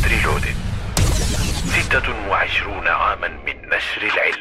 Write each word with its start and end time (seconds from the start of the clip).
CAT 0.00 0.15
Reloaded 0.15 0.56
ستة 1.66 2.28
وعشرون 2.28 2.86
عاما 2.86 3.28
من 3.28 3.68
نشر 3.68 4.02
العلم. 4.02 4.40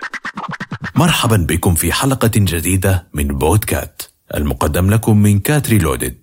مرحبا 0.95 1.37
بكم 1.49 1.75
في 1.75 1.93
حلقة 1.93 2.31
جديدة 2.35 3.07
من 3.13 3.27
بودكاست 3.27 4.01
المقدم 4.35 4.89
لكم 4.89 5.17
من 5.17 5.39
CAT 5.39 5.77
Reloaded. 5.77 6.17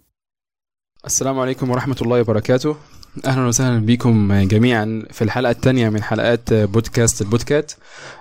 السلام 1.06 1.38
عليكم 1.38 1.70
ورحمة 1.70 1.96
الله 2.02 2.20
وبركاته. 2.20 2.76
أهلا 3.24 3.46
وسهلا 3.46 3.86
بكم 3.86 4.42
جميعا 4.48 5.02
في 5.12 5.22
الحلقة 5.22 5.50
الثانية 5.50 5.88
من 5.88 6.02
حلقات 6.02 6.52
بودكاست 6.52 7.22
البودكات 7.22 7.72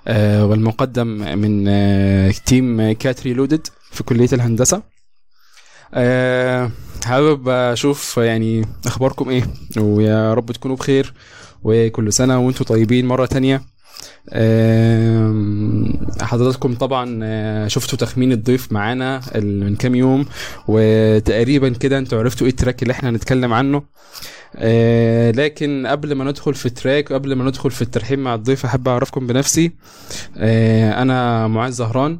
آه، 0.07 0.45
والمقدم 0.45 1.07
من 1.39 1.68
آه، 1.68 2.32
team 2.46 2.91
CAT 2.91 3.34
Reloaded 3.34 3.68
في 3.91 4.04
كلية 4.04 4.29
الهندسة. 4.34 4.95
آه، 5.96 6.71
حابب 7.05 7.50
أشوف 7.50 8.18
يعني 8.18 8.66
أخباركم 8.86 9.30
إيه؟ 9.30 9.44
ويا 9.77 10.34
رب 10.34 10.52
تكونوا 10.52 10.75
بخير 10.77 11.14
وكل 11.64 12.13
سنة 12.13 12.40
وأنتم 12.40 12.66
طيبين 12.66 13.05
مرة 13.05 13.26
تانية. 13.26 13.62
حضراتكم 16.22 16.76
طبعا 16.76 17.20
آه، 17.23 17.68
شفتوا 17.68 17.98
تخمين 17.98 18.32
الضيف 18.32 18.72
معانا 18.72 19.22
من 19.36 19.76
كام 19.76 19.96
يوم 19.96 20.26
وتقريبا 20.68 21.70
كده 21.70 21.98
أنتوا 21.98 22.20
عرفتوا 22.20 22.48
إيه 22.48 22.52
ال 22.52 22.57
track 22.57 22.84
اللي 22.84 22.91
إحنا 22.91 23.10
هنتكلم 23.10 23.54
عنه. 23.54 23.84
آه، 24.58 25.32
لكن 25.32 25.88
قبل 25.88 26.13
ما 26.16 26.23
ندخل 26.23 26.54
في 26.54 26.66
ال 26.66 26.73
track 26.73 27.12
وقبل 27.12 27.34
ما 27.34 27.44
ندخل 27.44 27.72
في 27.72 27.82
الترحيب 27.82 28.20
مع 28.20 28.36
الضيف 28.36 28.66
أحب 28.66 28.88
أعرفكم 28.88 29.27
بنفسي. 29.27 29.72
آه، 30.38 31.02
أنا 31.02 31.48
معاذ 31.48 31.72
زهران 31.72 32.20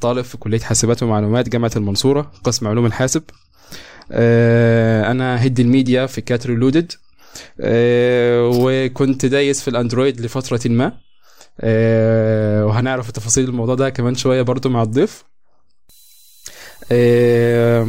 طالب 0.00 0.24
في 0.24 0.36
كلية 0.36 0.60
حاسبات 0.60 1.02
ومعلومات 1.02 1.48
جامعة 1.48 1.70
المنصورة 1.76 2.32
قسم 2.44 2.66
علوم 2.68 2.86
الحاسب. 2.86 3.22
أنا 4.10 5.42
head 5.42 5.60
ال 5.60 5.68
media 5.68 6.06
في 6.06 6.20
CAT 6.20 6.54
Reloaded 6.54 6.92
وكنت 7.60 9.26
دايس 9.26 9.62
في 9.62 9.68
ال 9.68 9.75
Android 9.75 10.20
لفترة 10.20 10.60
ما. 10.66 11.07
وهنعرف 11.62 13.10
تفاصيل 13.10 13.48
الموضوع 13.48 13.74
ده 13.74 13.90
كمان 13.90 14.14
شوية 14.14 14.42
برضو 14.42 14.68
مع 14.68 14.82
الضيف. 14.82 15.24
آه، 16.92 17.88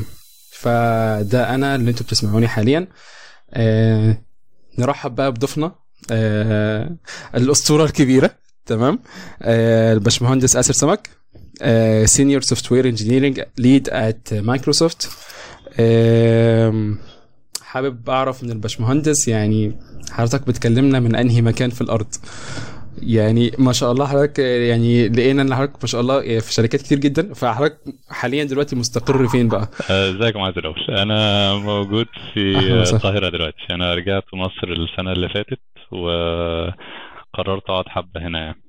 فده 0.51 1.55
أنا 1.55 1.75
اللي 1.75 1.91
أنتوا 1.91 2.05
بتسمعوني 2.05 2.47
حاليا. 2.47 2.87
آه، 3.53 4.17
نرحب 4.79 5.15
بقى 5.15 5.31
بضيفنا 5.31 5.71
آه، 6.11 6.95
الأسطورة 7.35 7.83
الكبيرة 7.85 8.31
تمام؟ 8.65 8.99
آه، 9.41 9.93
الباشمهندس 9.93 10.55
آسر 10.55 10.73
سمك 10.73 11.09
senior 12.05 12.41
software 12.41 12.89
engineering 12.89 13.41
lead 13.57 13.89
at 13.89 14.33
Microsoft 14.33 15.09
حابب 17.61 18.09
أعرف 18.09 18.43
من 18.43 18.51
الباشمهندس 18.51 19.27
يعني 19.27 19.79
حضرتك 20.11 20.47
بتكلمنا 20.47 20.99
من 20.99 21.15
أنهي 21.15 21.41
مكان 21.41 21.69
في 21.69 21.81
الأرض؟ 21.81 22.15
يعني 23.03 23.51
ما 23.57 23.71
شاء 23.73 23.91
الله 23.91 24.07
حضرتك 24.07 24.39
يعني 24.39 25.07
لقينا 25.09 25.41
إن 25.41 25.55
حضرتك 25.55 25.75
ما 25.81 25.87
شاء 25.87 26.01
الله 26.01 26.39
في 26.39 26.53
شركات 26.53 26.81
كتير 26.81 26.99
جدا. 26.99 27.33
فحضرتك 27.33 27.77
حاليا 28.09 28.43
دلوقتي 28.43 28.75
مستقر 28.75 29.27
فين 29.27 29.47
بقى؟ 29.47 29.69
آه، 29.91 30.09
ازيك 30.09 30.35
يا 30.35 30.39
معاذ 30.39 30.53
الأول 30.57 30.75
أنا 30.89 31.53
موجود 31.55 32.07
في. 32.33 32.59
القاهرة 32.95 33.29
دلوقتي. 33.29 33.57
أنا 33.71 33.93
رجعت 33.95 34.23
مصر 34.33 34.67
السنة 34.67 35.11
اللي 35.11 35.29
فاتت 35.29 35.59
وقررت 35.91 37.63
أقعد 37.69 37.85
حبة 37.87 38.27
هنا. 38.27 38.39
يعني 38.39 38.61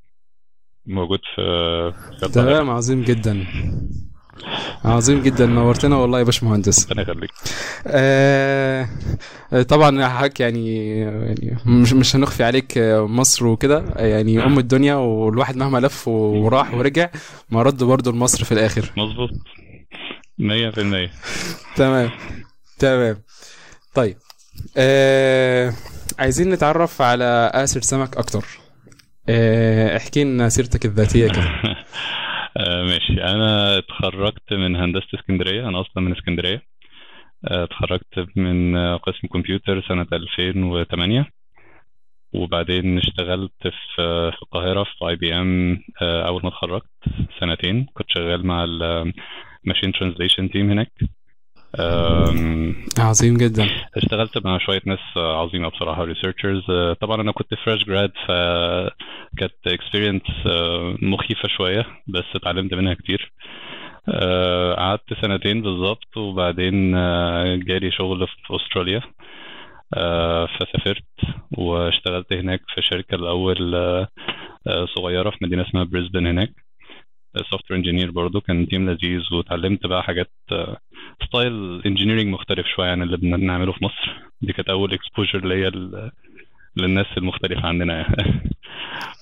موجود 0.87 1.19
في 1.37 1.93
تمام 2.33 2.71
عظيم 2.71 3.03
جدا. 3.03 3.47
عظيم 4.85 5.23
جدا 5.23 5.47
نورتنا 5.47 5.97
والله 5.97 6.19
يا 6.19 6.25
باشمهندس. 6.25 6.91
ربنا 6.91 7.03
يخليك. 7.03 7.31
آه 7.87 8.89
طبعا 9.69 10.09
حضرتك 10.09 10.41
يعني 10.41 10.99
يعني 11.01 11.57
مش 11.67 11.93
مش 11.93 12.17
هنخفي 12.17 12.45
عليك 12.45 12.79
آه، 12.79 13.07
مصر 13.07 13.47
وكده. 13.47 13.85
يعني 13.97 14.45
أم 14.45 14.59
الدنيا 14.59 14.95
والواحد 14.95 15.57
مهما 15.57 15.79
لف 15.79 16.09
وراح 16.09 16.75
ورجع 16.75 17.09
ما 17.51 17.63
رد 17.63 17.85
برضه 17.85 18.13
لمصر 18.13 18.45
في 18.45 18.53
الآخر. 18.53 18.93
مظبوط. 18.97 19.31
100% 20.39 21.11
تمام. 21.77 22.11
تمام. 22.79 23.23
طيب. 23.95 24.17
آه 24.77 25.73
عايزين 26.19 26.51
نتعرف 26.51 27.03
على 27.03 27.51
آسر 27.55 27.81
سمك 27.81 28.17
أكتر. 28.17 28.45
آه 29.29 29.97
احكي 29.97 30.25
لنا 30.25 30.49
سيرتك 30.49 30.85
الذاتية 30.85 31.29
كده. 31.29 31.45
آه، 32.61 32.83
ماشي. 32.83 33.13
أنا 33.25 33.79
اتخرجت 33.79 34.53
من 34.53 34.77
هندسة 34.77 35.07
اسكندرية. 35.15 35.69
أنا 35.69 35.81
أصلا 35.81 36.03
من 36.03 36.13
اسكندرية. 36.13 36.63
آه، 37.49 37.65
اتخرجت 37.65 38.29
من 38.37 38.77
قسم 38.97 39.29
كمبيوتر 39.33 39.83
سنة 39.89 40.07
2008 40.13 41.27
وبعدين 42.35 42.99
اشتغلت 42.99 43.53
في 43.63 43.71
في 44.33 44.43
القاهرة 44.43 44.85
في 44.85 45.09
اي 45.09 45.17
بي 45.17 45.35
ام 45.35 45.79
أول 46.03 46.43
ما 46.43 46.49
اتخرجت 46.49 46.87
سنتين. 47.41 47.87
كنت 47.95 48.07
شغال 48.11 48.47
مع 48.47 48.65
ال 48.65 48.81
machine 48.81 49.93
translation 49.93 50.51
team 50.51 50.71
هناك. 50.71 50.93
عظيم 52.99 53.37
جدا. 53.37 53.69
اشتغلت 53.97 54.45
مع 54.47 54.59
شوية 54.59 54.81
ناس 54.87 54.99
عظيمة 55.17 55.69
بصراحة 55.69 56.05
researchers 56.05 56.63
طبعا 57.01 57.21
أنا 57.21 57.33
كنت 57.33 57.55
fresh 57.55 57.85
grad 57.85 58.13
فكانت 58.29 59.53
experience 59.67 60.23
مخيفة 61.03 61.49
شوية 61.49 61.87
بس 62.09 62.25
اتعلمت 62.35 62.75
منها 62.75 62.95
كتير. 62.95 63.33
آه، 64.09 64.75
قعدت 64.75 65.15
سنتين 65.23 65.63
بالظبط 65.63 66.17
وبعدين 66.17 66.95
آه، 66.97 67.57
جالي 67.57 67.91
شغل 67.91 68.27
في 68.27 68.57
أستراليا. 68.57 69.01
آه، 69.95 70.47
فسافرت 70.47 71.05
واشتغلت 71.59 72.33
هناك 72.33 72.61
في 72.75 72.83
شركة 72.83 73.15
الأول 73.15 73.75
آه، 73.75 74.09
آه، 74.67 74.87
صغيرة 74.97 75.31
في 75.31 75.37
مدينة 75.43 75.69
اسمها 75.69 75.85
بريسبن 75.85 76.27
هناك. 76.27 76.53
software 77.51 77.79
engineer 77.79 78.11
برضه 78.11 78.41
كان 78.41 78.69
team 78.69 78.91
لذيذ 78.91 79.23
واتعلمت 79.33 79.87
بقى 79.87 80.03
حاجات 80.03 80.31
آه، 80.53 80.77
style 81.27 81.83
engineering 81.87 82.27
مختلف 82.27 82.67
شوية 82.77 82.89
عن 82.91 83.03
اللي 83.03 83.17
بنعمله 83.17 83.73
في 83.73 83.85
مصر. 83.85 84.21
دي 84.43 84.53
كانت 84.53 84.69
أول 84.69 84.93
exposure 84.93 85.47
ليا 85.49 85.71
للناس 86.77 87.07
المختلفة 87.17 87.63
يعني 87.63 87.85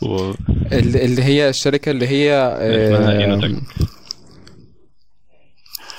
و... 0.02 0.32
اللي 0.72 1.22
هي 1.22 1.48
الشركة 1.48 1.90
اللي 1.90 2.08
هي 2.08 2.32
آه. 2.34 3.60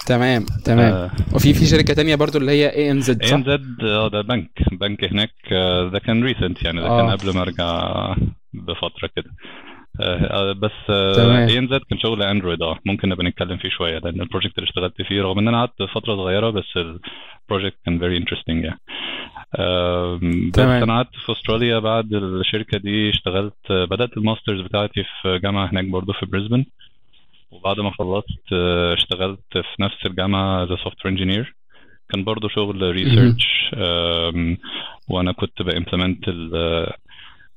تمام 0.06 0.46
تمام. 0.66 0.94
آه، 0.94 1.12
وفي 1.34 1.54
في 1.54 1.66
شركة 1.66 1.94
تانية 1.94 2.16
برضو 2.16 2.38
اللي 2.38 2.52
هي 2.52 2.70
ANZ 2.76 3.24
AN 3.24 3.44
Z 3.44 3.84
آه 3.84 4.08
ده 4.08 4.22
بنك. 4.22 4.50
بنك 4.72 5.04
هناك 5.04 5.34
آه، 5.52 5.90
ده 5.90 6.00
كان 6.00 6.24
recent 6.24 6.64
يعني 6.64 6.82
ده 6.82 6.88
كان 6.88 7.10
آه. 7.10 7.16
قبل 7.16 7.34
ما 7.36 7.42
أرجع 7.42 7.92
بفترة 8.54 9.10
كده. 9.16 9.32
بس 10.54 10.72
تمام. 11.16 11.50
ANZ 11.50 11.82
كان 11.90 12.00
شغل 12.00 12.24
Android 12.24 12.62
آه 12.62 12.80
ممكن 12.86 13.10
نبقى 13.10 13.26
نتكلم 13.26 13.58
فيه 13.58 13.70
شوية 13.70 14.00
لأن 14.00 14.22
ال 14.22 14.26
project 14.26 14.58
اللي 14.58 14.68
اشتغلت 14.68 15.02
فيه 15.02 15.22
رغم 15.22 15.40
إن 15.40 15.48
أنا 15.48 15.58
قعدت 15.58 15.84
فترة 15.84 16.16
صغيرة 16.16 16.50
بس 16.50 16.78
ال 16.78 16.90
project 16.90 17.78
كان 17.86 18.00
very 18.00 18.18
interesting 18.18 18.64
يعني 18.64 18.80
بس 20.50 20.52
تمام. 20.54 20.84
أنا 20.84 20.94
قعدت 20.94 21.16
في 21.26 21.32
أستراليا 21.32 21.80
بعد 21.80 22.14
الشركة 22.14 22.78
دي 22.78 23.10
اشتغلت 23.10 23.72
بدأت 23.72 24.18
ال 24.18 24.23
master's 24.23 24.62
بتاعتي 24.62 25.04
في 25.22 25.40
جامعة 25.44 25.72
هناك 25.72 25.86
برضو 25.86 26.14
في 26.14 26.26
بريسبن 26.26 26.66
وبعد 27.52 27.80
ما 27.80 27.92
خلصت 27.92 28.54
آه، 28.54 28.94
اشتغلت 28.94 29.40
في 29.54 29.82
نفس 29.84 30.06
الجامعة 30.06 30.64
as 30.64 30.68
software 30.68 31.08
engineer 31.14 31.56
كان 32.10 32.24
برضو 32.24 32.48
شغل 32.48 32.82
research 32.82 33.72
وأنا 35.10 35.32
كنت 35.32 35.62
ب 35.62 35.69
implement 35.69 36.30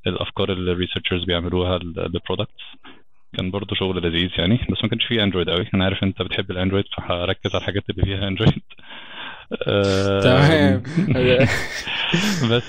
الأفكار 0.07 0.53
اللي 0.53 0.73
ال 0.73 0.77
researchers 0.77 1.25
بيعملوها 1.25 1.79
لل 1.79 1.96
products 1.96 2.63
كان 3.37 3.51
برضو 3.51 3.75
شغل 3.75 4.03
لذيذ 4.07 4.31
يعني 4.39 4.55
بس 4.71 4.83
ما 4.83 4.89
كانش 4.89 5.05
فيه 5.07 5.23
Android 5.25 5.51
قوي 5.51 5.67
أنا 5.75 5.85
عارف 5.85 6.03
أنت 6.03 6.23
بتحب 6.23 6.51
ال 6.51 6.55
Android 6.55 6.85
فهركز 6.97 7.51
على 7.55 7.61
الحاجات 7.61 7.83
اللي 7.91 8.03
فيها 8.03 8.29
Android 8.29 8.63
آه، 9.69 10.21
تمام. 10.21 10.83
بس. 12.51 12.65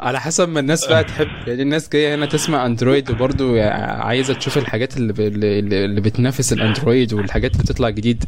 على 0.00 0.20
حسب 0.20 0.48
ما 0.48 0.60
الناس 0.60 0.86
بقى 0.88 1.04
تحب. 1.04 1.28
يعني 1.46 1.62
الناس 1.62 1.88
جاية 1.88 2.14
هنا 2.14 2.26
تسمع 2.26 2.66
Android 2.66 3.10
وبرضه 3.10 3.62
عايزة 3.80 4.34
تشوف 4.34 4.58
الحاجات 4.58 4.96
اللي, 4.96 5.12
ب... 5.12 5.20
اللي, 5.20 5.84
اللي 5.84 6.00
بتنافس 6.00 6.52
ال 6.52 6.59
Android 6.59 7.12
والحاجات 7.12 7.52
اللي 7.52 7.62
بتطلع 7.62 7.90
جديد. 7.90 8.24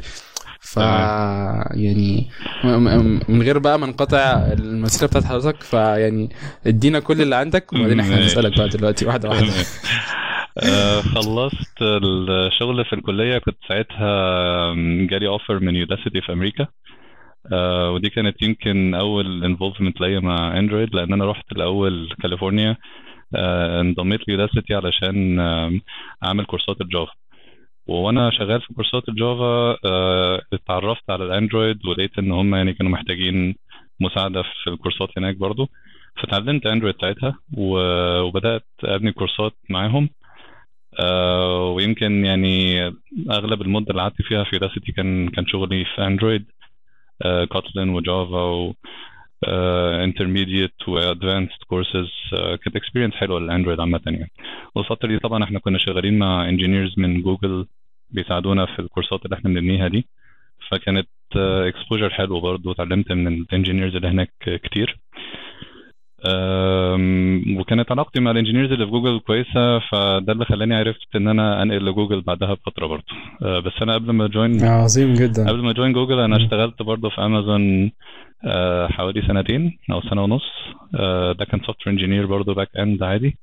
ف 0.66 0.76
يعني 0.76 2.28
من 3.28 3.42
غير 3.42 3.58
بقى 3.58 3.78
ما 3.78 3.86
نقطع 3.86 4.18
المسيرة 4.52 5.08
بتاعت 5.08 5.24
حضرتك 5.24 5.62
فيعني 5.62 6.28
ادينا 6.66 7.00
كل 7.00 7.22
اللي 7.22 7.36
عندك 7.36 7.72
وبعدين 7.72 8.00
إحنا. 8.00 8.22
هنسألك 8.22 8.58
بقى 8.58 8.68
دلوقتي 8.68 9.06
واحدة 9.06 9.28
واحدة. 9.28 9.46
تمام. 9.46 9.64
آه، 10.72 11.00
خلصت 11.00 11.82
الشغل 11.82 12.84
في 12.84 12.92
الكلية. 12.92 13.38
كنت 13.38 13.56
ساعتها 13.68 14.74
جالي 15.10 15.26
offer 15.28 15.60
من 15.60 15.76
Udacity 15.76 16.20
في 16.20 16.32
أمريكا 16.32 16.66
آه، 17.52 17.90
ودي 17.90 18.10
كانت 18.10 18.42
يمكن 18.42 18.94
أول 18.94 19.44
involvement 19.44 20.00
ليا 20.00 20.20
مع 20.20 20.58
Android 20.58 20.94
لأن 20.94 21.12
أنا 21.12 21.30
رحت 21.30 21.52
الأول 21.52 22.08
كاليفورنيا 22.22 22.76
آه، 23.36 23.80
انضميت 23.80 24.20
ل 24.28 24.34
Udacity 24.34 24.74
علشان 24.74 25.40
آم، 25.40 25.80
أعمل 26.24 26.44
كورسات 26.44 26.80
ال 26.80 26.86
Java. 26.86 27.12
وأنا 27.86 28.30
شغال 28.30 28.60
في 28.60 28.74
كورسات 28.74 29.08
ال 29.08 29.22
Java 29.22 29.76
آه، 29.84 30.42
اتعرفت 30.52 31.10
على 31.10 31.24
ال 31.24 31.32
Android 31.32 31.86
ولقيت 31.86 32.18
إن 32.18 32.32
هم 32.32 32.54
يعني 32.54 32.72
كانوا 32.74 32.92
محتاجين 32.92 33.54
مساعدة 34.00 34.42
في 34.42 34.70
الكورسات 34.70 35.08
هناك 35.18 35.36
برضو. 35.36 35.68
فتعلمت 36.22 36.66
Android 36.66 36.94
ساعتها 37.00 37.38
و- 37.58 38.20
وبدأت 38.20 38.66
أبني 38.84 39.12
كورسات 39.12 39.52
معاهم. 39.70 40.08
آه، 41.00 41.68
ويمكن 41.70 42.24
يعني 42.24 42.80
أغلب 43.30 43.62
المدة 43.62 43.86
اللي 43.90 44.02
قعدت 44.02 44.22
فيها 44.22 44.44
في 44.44 44.58
دراستي 44.58 44.92
كان 44.92 45.28
كان 45.28 45.46
شغلي 45.46 45.84
في 45.84 46.06
Android 46.06 46.46
Kotlin 47.48 48.40
و 48.42 48.74
Java 50.04 50.24
و 50.24 50.29
intermediate 50.29 50.88
و 50.88 50.97
advanced 50.97 51.62
courses 51.66 52.08
كانت 52.32 52.76
experience 52.76 53.14
حلوة 53.14 53.40
لل 53.40 53.49
Android 53.49 53.80
عامة 53.80 54.00
يعني. 54.06 54.30
والفترة 54.74 55.08
دي 55.08 55.18
طبعا 55.18 55.44
إحنا 55.44 55.58
كنا 55.58 55.78
شغالين 55.78 56.18
مع 56.18 56.48
engineers 56.48 56.94
من 56.98 57.22
جوجل 57.22 57.66
بيساعدونا 58.10 58.66
في 58.66 58.78
الكورسات 58.78 59.24
اللي 59.24 59.36
إحنا 59.36 59.50
بنبنيها 59.50 59.88
دي. 59.88 60.06
فكانت 60.70 61.08
exposure 61.36 62.10
حلو 62.10 62.40
برضه 62.40 62.72
اتعلمت 62.72 63.12
من 63.12 63.26
ال 63.28 63.35
engineers 63.35 63.96
اللي 63.96 64.08
هناك 64.08 64.32
كتير. 64.40 64.98
وكانت 67.58 67.92
علاقتي 67.92 68.20
مع 68.20 68.30
ال 68.30 68.35
engineers 68.35 68.72
اللي 68.72 68.84
في 68.84 68.90
جوجل 68.90 69.18
كويسة 69.18 69.78
فده 69.78 70.32
اللي 70.32 70.44
خلاني 70.44 70.74
عرفت 70.74 71.16
إن 71.16 71.28
أنا 71.28 71.62
أنقل 71.62 71.86
لجوجل 71.86 72.20
بعدها 72.20 72.54
بفترة 72.54 72.86
برضه. 72.86 73.04
أه، 73.42 73.60
بس 73.60 73.72
أنا 73.82 73.94
قبل 73.94 74.10
ما 74.12 74.26
join 74.26 74.64
عظيم 74.64 75.14
جدا. 75.14 75.48
قبل 75.48 75.58
ما 75.62 75.72
join 75.72 75.92
Google 75.92 76.18
أنا. 76.18 76.36
اشتغلت 76.36 76.82
برضه 76.82 77.08
في 77.08 77.20
امازون 77.20 77.92
أه، 78.44 78.86
حوالي 78.86 79.22
سنتين 79.22 79.78
أو 79.90 80.00
سنة 80.00 80.22
ونص. 80.24 80.42
أه، 80.94 81.32
ده 81.32 81.44
كان 81.44 81.60
software 81.60 81.94
engineer 81.96 82.26
برضه 82.26 82.54
back 82.54 82.70
end 82.78 83.02
عادي. 83.02 83.38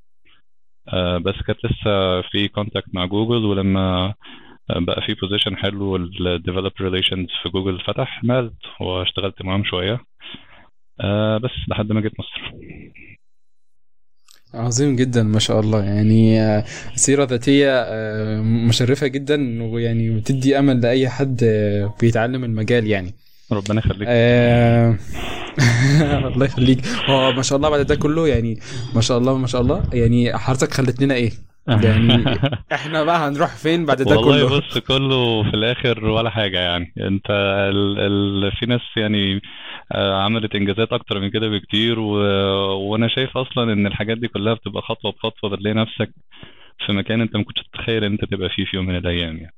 بس 0.94 1.36
كانت 1.48 1.66
لسه 1.66 2.22
في 2.22 2.48
contact 2.48 2.96
مع 2.96 3.06
جوجل 3.06 3.46
ولما 3.46 4.14
بقى 4.70 5.02
في 5.02 5.14
position 5.14 5.58
حلو 5.58 5.86
وال 5.86 6.01
developer 6.01 6.72
relations 6.82 7.28
في 7.44 7.50
جوجل 7.50 7.80
فتح 7.80 8.24
نقلت 8.24 8.54
واشتغلت 8.80 9.42
معاهم 9.42 9.64
شوية. 9.64 10.00
بس 11.44 11.52
لحد 11.70 11.92
ما 11.92 12.02
جيت 12.02 12.12
مصر. 12.20 12.54
عظيم 14.54 14.96
جدا 14.96 15.24
ما 15.24 15.40
شاء 15.40 15.60
الله. 15.60 15.84
يعني 15.84 16.42
آه، 16.42 16.66
سيرة 16.96 17.24
ذاتية 17.26 17.70
آه، 17.70 18.42
مشرفة 18.42 19.08
جدا 19.08 19.64
ويعني 19.64 20.10
بتدي 20.10 20.60
أمل 20.60 20.82
لأي 20.82 21.10
حد 21.10 21.42
آه، 21.44 21.96
بيتعلم 22.00 22.44
المجال 22.44 22.88
يعني. 22.88 23.14
ربنا 23.52 23.80
يخليك. 23.80 24.08
آه، 24.12 24.98
الله 26.34 26.46
يخليك. 26.46 26.86
هو 27.10 27.32
ما 27.32 27.42
شاء 27.42 27.56
الله 27.58 27.70
بعد 27.70 27.86
ده 27.86 27.96
كله 27.96 28.28
يعني 28.28 28.60
ما 28.96 29.02
شاء 29.02 29.18
الله 29.18 29.38
ما 29.38 29.48
شاء 29.48 29.62
الله. 29.62 29.84
يعني 29.94 30.38
حضرتك 30.38 30.74
خلت 30.74 31.02
لنا 31.02 31.14
إيه؟ 31.14 31.32
يعني 31.68 32.26
إحنا 32.74 33.04
بقى 33.04 33.28
هنروح 33.28 33.56
فين 33.56 33.86
بعد 33.86 34.02
ده 34.02 34.18
والله 34.18 34.48
كله؟ 34.48 34.60
بص 34.60 34.78
كله 34.78 35.44
في 35.44 35.50
الآخر 35.54 36.06
ولا 36.06 36.30
حاجة 36.30 36.60
يعني. 36.60 36.94
أنت 36.98 37.30
ال... 37.74 38.00
ال... 38.00 38.52
في 38.52 38.66
ناس 38.66 38.82
يعني 38.98 39.42
آه، 39.92 40.24
عملت 40.24 40.56
إنجازات 40.56 40.94
أكتر 40.94 41.20
من 41.20 41.30
كده 41.30 41.48
بكتير 41.48 42.00
و... 42.00 42.12
وأنا 42.74 43.08
شايف 43.08 43.38
أصلا 43.38 43.74
إن 43.74 43.88
الحاجات 43.88 44.18
دي 44.18 44.28
كلها 44.28 44.54
بتبقى 44.54 44.82
خطوة 44.82 45.12
بخطوة 45.12 45.50
بتلاقي 45.50 45.74
نفسك 45.74 46.14
في 46.86 46.94
مكان 46.94 47.22
انت 47.22 47.36
ما 47.36 47.44
كنتش 47.44 47.62
تتخيل 47.74 48.04
ان 48.04 48.12
انت 48.12 48.26
تبقى 48.26 48.50
فيه 48.50 48.66
في 48.66 48.76
يوم 48.78 48.86
من 48.86 48.98
الأيام 48.98 49.38
يعني. 49.38 49.54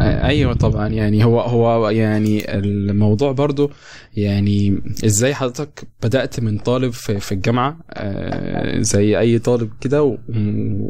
أيوه 0.00 0.54
طبعا 0.54 0.88
يعني 0.88 1.24
هو 1.24 1.40
هو 1.40 1.88
يعني 1.90 2.54
الموضوع 2.54 3.32
برضو 3.32 3.70
يعني 4.16 4.82
إزاي 5.04 5.34
حضرتك 5.34 5.88
بدأت 6.02 6.40
من 6.40 6.58
طالب 6.58 6.92
في, 6.92 7.20
في 7.20 7.32
الجامعة؟ 7.32 7.78
آه، 7.90 8.80
زي 8.80 9.18
أي 9.18 9.38
طالب 9.38 9.70
كده 9.80 10.18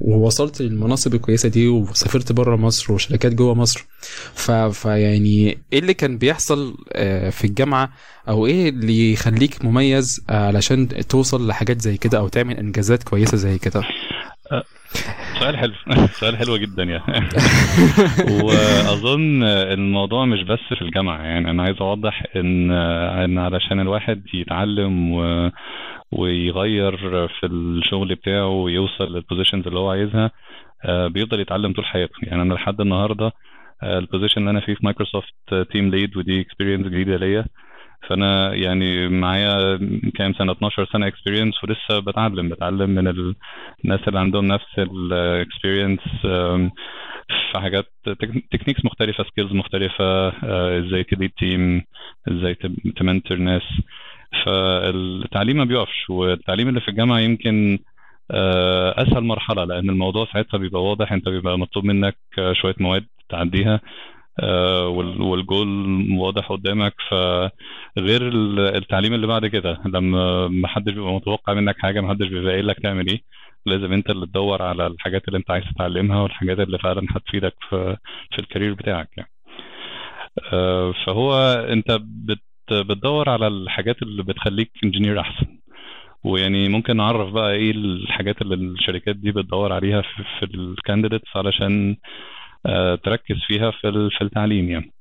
ووصلت 0.03 0.63
للمناصب 0.63 1.15
الكويسة 1.15 1.49
دي 1.49 1.69
وسافرت 1.69 2.33
بره 2.33 2.57
مصر 2.57 2.93
وشركات 2.93 3.35
جوه 3.35 3.55
مصر. 3.55 3.87
فيعني 4.73 5.59
إيه 5.73 5.79
اللي 5.79 5.95
كان 5.95 6.19
بيحصل 6.19 6.77
في 7.31 7.45
الجامعة؟ 7.45 7.93
أو 8.29 8.47
إيه 8.47 8.69
اللي 8.69 9.13
يخليك 9.13 9.65
مميز 9.65 10.21
علشان 10.29 10.89
توصل 10.89 11.47
لحاجات 11.47 11.81
زي 11.81 11.97
كده 11.97 12.19
أو 12.19 12.29
تعمل 12.29 12.57
إنجازات 12.57 13.03
كويسة 13.03 13.37
زي 13.37 13.59
كده؟ 13.59 13.83
سؤال 15.39 15.57
حلو. 15.57 15.73
سؤال 16.21 16.37
حلو 16.37 16.57
جدا 16.57 16.83
يعني. 16.83 17.29
وأظن 18.45 19.43
الموضوع 19.43 20.25
مش 20.25 20.43
بس 20.43 20.59
في 20.79 20.83
الجامعة 20.83 21.23
يعني. 21.23 21.51
أنا 21.51 21.63
عايز 21.63 21.77
أوضح 21.81 22.23
إن 22.37 22.71
إن 22.71 23.39
علشان 23.39 23.81
الواحد 23.81 24.23
يتعلم 24.35 25.13
و 25.13 25.51
ويغير 26.13 26.97
في 27.29 27.47
الشغل 27.47 28.15
بتاعه 28.15 28.49
ويوصل 28.49 29.15
لل 29.15 29.24
positions 29.24 29.67
اللي 29.67 29.79
هو 29.79 29.91
عايزها 29.91 30.31
آه، 30.85 31.07
بيفضل 31.09 31.41
يتعلم 31.41 31.73
طول 31.73 31.85
حياته. 31.85 32.15
يعني 32.23 32.43
أنا 32.43 32.55
لحد 32.55 32.81
النهارده 32.81 33.33
ال 33.83 33.89
position 33.89 34.41
اللي 34.41 34.51
أنا 34.51 34.61
فيه 34.61 34.75
في 34.75 34.81
Microsoft 34.85 35.35
team 35.73 35.91
lead 35.91 36.17
ودي 36.17 36.41
experience 36.41 36.87
جديدة 36.87 37.17
ليا. 37.17 37.45
فأنا 38.09 38.55
يعني 38.55 39.09
معايا 39.09 39.79
كام 40.15 40.33
سنة 40.33 40.53
12 40.53 40.89
سنة 40.93 41.07
experience 41.07 41.55
ولسه 41.65 41.99
بتعلم 41.99 42.49
بتعلم 42.49 42.91
من 42.91 43.09
الناس 43.09 44.01
اللي 44.09 44.19
عندهم 44.21 44.45
نفس 44.47 44.79
ال 44.79 44.90
experience 44.90 46.01
في 47.53 47.59
حاجات 47.61 47.87
techniques 48.51 48.85
مختلفة 48.85 49.25
skills 49.25 49.53
مختلفة 49.53 50.05
آه، 50.29 50.79
إزاي 50.79 51.05
ت 51.05 51.10
lead 51.10 51.31
team 51.39 51.83
إزاي 52.29 52.55
تمنتر 52.97 53.37
ناس. 53.37 53.63
فالتعليم 54.45 55.57
ما 55.57 55.65
بيقفش 55.65 56.11
والتعليم 56.11 56.69
اللي 56.69 56.81
في 56.81 56.89
الجامعة 56.89 57.19
يمكن 57.19 57.79
آه، 58.31 59.03
أسهل 59.03 59.25
مرحلة 59.25 59.65
لأن 59.65 59.91
الموضوع 59.91 60.27
ساعتها 60.33 60.59
بيبقى 60.59 60.83
واضح 60.85 61.13
أنت 61.13 61.29
بيبقى 61.29 61.59
مطلوب 61.59 61.85
منك 61.85 62.17
آه، 62.39 62.53
شوية 62.53 62.75
مواد 62.81 63.07
تعديها. 63.29 63.81
والجول 65.19 65.69
واضح 66.19 66.49
قدامك. 66.49 66.95
فغير 67.11 68.29
ال- 68.29 68.61
التعليم 68.77 69.15
اللي 69.15 69.27
بعد 69.27 69.47
كده 69.47 69.81
لما 69.87 70.49
ما 70.49 70.69
حدش 70.69 70.93
بيبقى 70.95 71.13
متوقع 71.15 71.55
منك 71.55 71.79
حاجة 71.79 72.01
ما 72.01 72.09
حدش 72.09 72.29
بيبقى 72.29 72.53
قايل 72.53 72.67
لك 72.67 72.81
تعمل 72.83 73.07
إيه 73.09 73.21
لازم 73.67 73.93
أنت 73.93 74.11
اللي 74.11 74.27
تدور 74.27 74.63
على 74.63 74.87
الحاجات 74.87 75.29
اللي 75.29 75.39
أنت 75.39 75.51
عايز 75.51 75.65
تتعلمها 75.75 76.23
والحاجات 76.23 76.59
اللي 76.59 76.79
فعلا 76.79 77.07
هتفيدك 77.11 77.55
في 77.71 77.97
في 78.33 78.39
ال 78.39 78.44
career 78.44 78.75
بتاعك 78.75 79.09
يعني. 79.17 79.31
آه، 80.53 80.95
فهو 81.07 81.35
أنت 81.73 81.99
بت 82.03 82.39
بتدور 82.73 83.29
على 83.29 83.47
الحاجات 83.47 84.03
اللي 84.03 84.23
بتخليك 84.23 84.71
engineer 84.85 85.21
أحسن. 85.21 85.47
ويعني 86.25 86.69
ممكن 86.69 86.97
نعرف 86.97 87.31
بقى 87.33 87.53
إيه 87.53 87.71
الحاجات 87.71 88.43
اللي 88.43 88.55
الشركات 88.55 89.17
دي 89.17 89.33
بتدور 89.33 89.73
عليها 89.73 90.03
في, 90.03 90.45
ال 90.55 90.62
candidates 90.62 91.37
علشان 91.37 91.91
آه، 91.91 91.97
تركز 93.05 93.37
فيها 93.47 93.71
في 93.71 94.11
في 94.19 94.25
التعليم 94.25 94.71
يعني. 94.71 94.93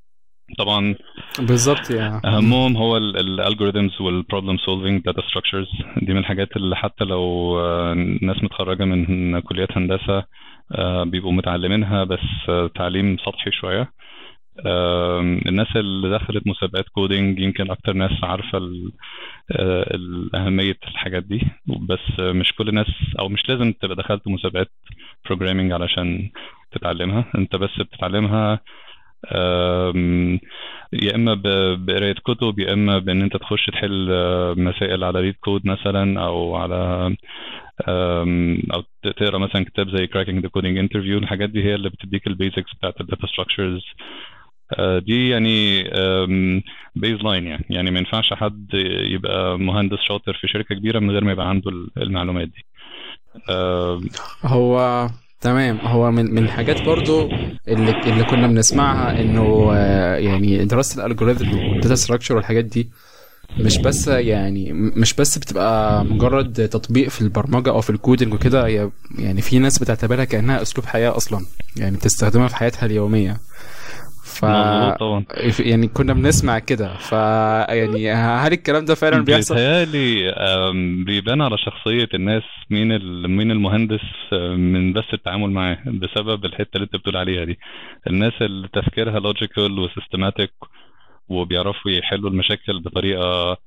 طبعا 0.58 0.96
بالظبط 1.40 1.90
يعني 1.92 2.22
أهمهم 2.26 2.78
هو 2.78 2.98
ال 2.98 3.07
algorithms 3.07 4.02
وال 4.02 4.14
problem 4.14 4.58
solving 4.58 5.04
data 5.04 5.22
structures 5.30 5.68
دي 6.02 6.14
من 6.14 6.20
الحاجات 6.20 6.58
اللي 6.58 6.76
حتى 6.76 7.04
لو 7.04 7.60
آه، 7.60 7.94
ناس 8.22 8.44
متخرجة 8.44 8.86
من 8.86 9.40
كليات 9.40 9.78
هندسة 9.78 10.24
آه، 10.72 11.04
بيبقوا 11.04 11.32
متعلمينها 11.32 12.04
بس 12.04 12.50
آه، 12.50 12.68
تعليم 12.76 13.18
سطحي 13.18 13.52
شوية. 13.52 13.92
الناس 15.46 15.68
اللي 15.76 16.18
دخلت 16.18 16.48
مسابقات 16.48 16.86
coding 16.90 17.40
يمكن 17.40 17.72
أكتر 17.72 17.94
ناس 17.94 18.12
عارفة 18.24 18.60
آه، 19.52 19.98
أهمية 20.36 20.78
الحاجات 20.88 21.24
دي. 21.24 21.42
بس 21.68 22.20
آه، 22.20 22.32
مش 22.32 22.54
كل 22.54 22.70
الناس 22.70 22.88
أو 23.20 23.30
مش 23.30 23.50
لازم 23.50 23.72
تبقى 23.72 23.96
دخلت 23.96 24.28
مسابقات 24.28 24.72
programming 25.26 25.72
علشان 25.72 26.30
تتعلمها 26.76 27.26
انت 27.38 27.56
بس 27.56 27.80
بتتعلمها 27.80 28.60
يا 30.94 31.16
إما 31.16 31.34
بقراية 31.76 32.14
كتب 32.14 32.60
يا 32.60 32.74
إما 32.74 33.00
بإن 33.00 33.22
أنت 33.22 33.38
تخش 33.38 33.66
تحل 33.66 34.08
آه، 34.12 34.54
مسائل 34.58 35.04
على 35.04 35.20
LeetCode 35.20 35.68
مثلا 35.68 36.22
أو 36.26 36.56
على 36.56 37.16
أو 38.74 38.84
تقرأ 39.04 39.38
مثلا 39.38 39.66
كتاب 39.66 39.90
زي 39.90 40.08
Cracking 40.08 40.42
the 40.46 40.50
Coding 40.50 40.78
Interview. 40.90 41.18
الحاجات 41.24 41.50
دي 41.50 41.64
هي 41.64 41.76
اللي 41.76 41.90
بتديك 41.90 42.28
ال 42.28 42.35
basics 42.35 42.76
بتاعت 42.76 43.02
ال 43.02 43.07
data 43.07 43.28
structures 43.28 43.84
دي 44.80 45.30
يعني 45.30 45.84
baseline 46.96 47.48
يعني. 47.48 47.66
يعني 47.70 47.92
ما 47.92 48.00
ينفعش 48.00 48.34
حد 48.34 48.68
يبقى 49.14 49.60
مهندس 49.60 49.98
شاطر 50.08 50.34
في 50.34 50.48
شركة 50.48 50.76
كبيرة 50.76 51.00
من 51.00 51.12
غير 51.12 51.24
ما 51.24 51.32
يبقى 51.32 51.50
عنده 51.50 51.72
المعلومات 51.98 52.48
دي. 52.48 52.66
هو 54.46 55.08
تمام. 55.46 55.78
هو 55.78 56.12
من 56.12 56.34
من 56.36 56.44
الحاجات 56.44 56.82
برضو 56.82 57.30
اللي 57.68 57.92
اللي 58.12 58.24
كنا 58.24 58.48
بنسمعها 58.48 59.22
إنه 59.22 59.72
آه، 59.74 60.16
يعني 60.16 60.66
دراسة 60.66 61.06
ال 61.06 61.11
algorithm 61.11 61.58
وال 61.58 61.71
data 61.71 61.96
structure 61.96 62.36
والحاجات 62.36 62.66
دي 62.66 62.90
مش 63.60 63.78
بس 63.78 64.08
يعني 64.08 64.74
مش 64.74 65.14
بس 65.14 65.38
بتبقى 65.38 66.06
مجرد 66.06 66.70
تطبيق 66.70 67.10
في 67.10 67.22
البرمجة 67.22 67.70
أو 67.70 67.82
في 67.82 67.90
ال 67.90 67.96
coding 67.96 68.34
وكده 68.34 68.92
يعني 69.20 69.42
في 69.42 69.60
ناس 69.60 69.80
بتعتبرها 69.80 70.24
كأنها 70.26 70.62
أسلوب 70.62 70.86
حياة 70.86 71.18
أصلا 71.18 71.46
يعني 71.78 71.98
بتستخدمها 71.98 72.48
في 72.48 72.56
حياتها 72.56 72.86
اليومية. 72.86 73.38
ف 74.36 74.46
طبعا. 75.00 75.26
يعني 75.60 75.88
كنا 75.88 76.14
بنسمع 76.14 76.60
كده 76.60 76.98
ف 76.98 77.12
يعني 77.12 78.12
هل 78.12 78.54
الكلام 78.54 78.86
ده 78.86 78.96
فعلا 78.96 79.24
بيحصل؟ 79.24 79.56
بيتهيألي 79.56 80.34
بيبان 81.06 81.42
على 81.42 81.58
شخصية 81.58 82.10
الناس 82.14 82.44
مين 82.70 82.88
مين 83.28 83.52
المهندس 83.52 84.00
آه، 84.34 84.56
من 84.56 84.94
بس 84.94 85.04
التعامل 85.14 85.50
معاه 85.52 85.78
بسبب 85.86 86.46
الحتة 86.46 86.70
اللي 86.76 86.84
انت 86.86 86.96
بتقول 86.96 87.18
عليها 87.18 87.44
دي. 87.44 87.60
الناس 88.08 88.34
اللي 88.42 88.68
تفكيرها 88.68 89.20
logical 89.20 89.80
و 89.80 89.86
systematic 89.86 90.52
وبيعرفوا 91.30 91.92
يحلوا 91.92 92.30
المشاكل 92.30 92.80
بطريقة 92.82 93.58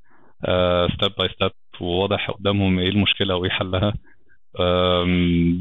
step 0.94 1.12
by 1.18 1.28
step 1.28 1.50
وواضح 1.80 2.30
قدامهم 2.30 2.78
إيه 2.78 2.88
المشكلة 2.88 3.36
وايه 3.36 3.50
حلها. 3.50 3.94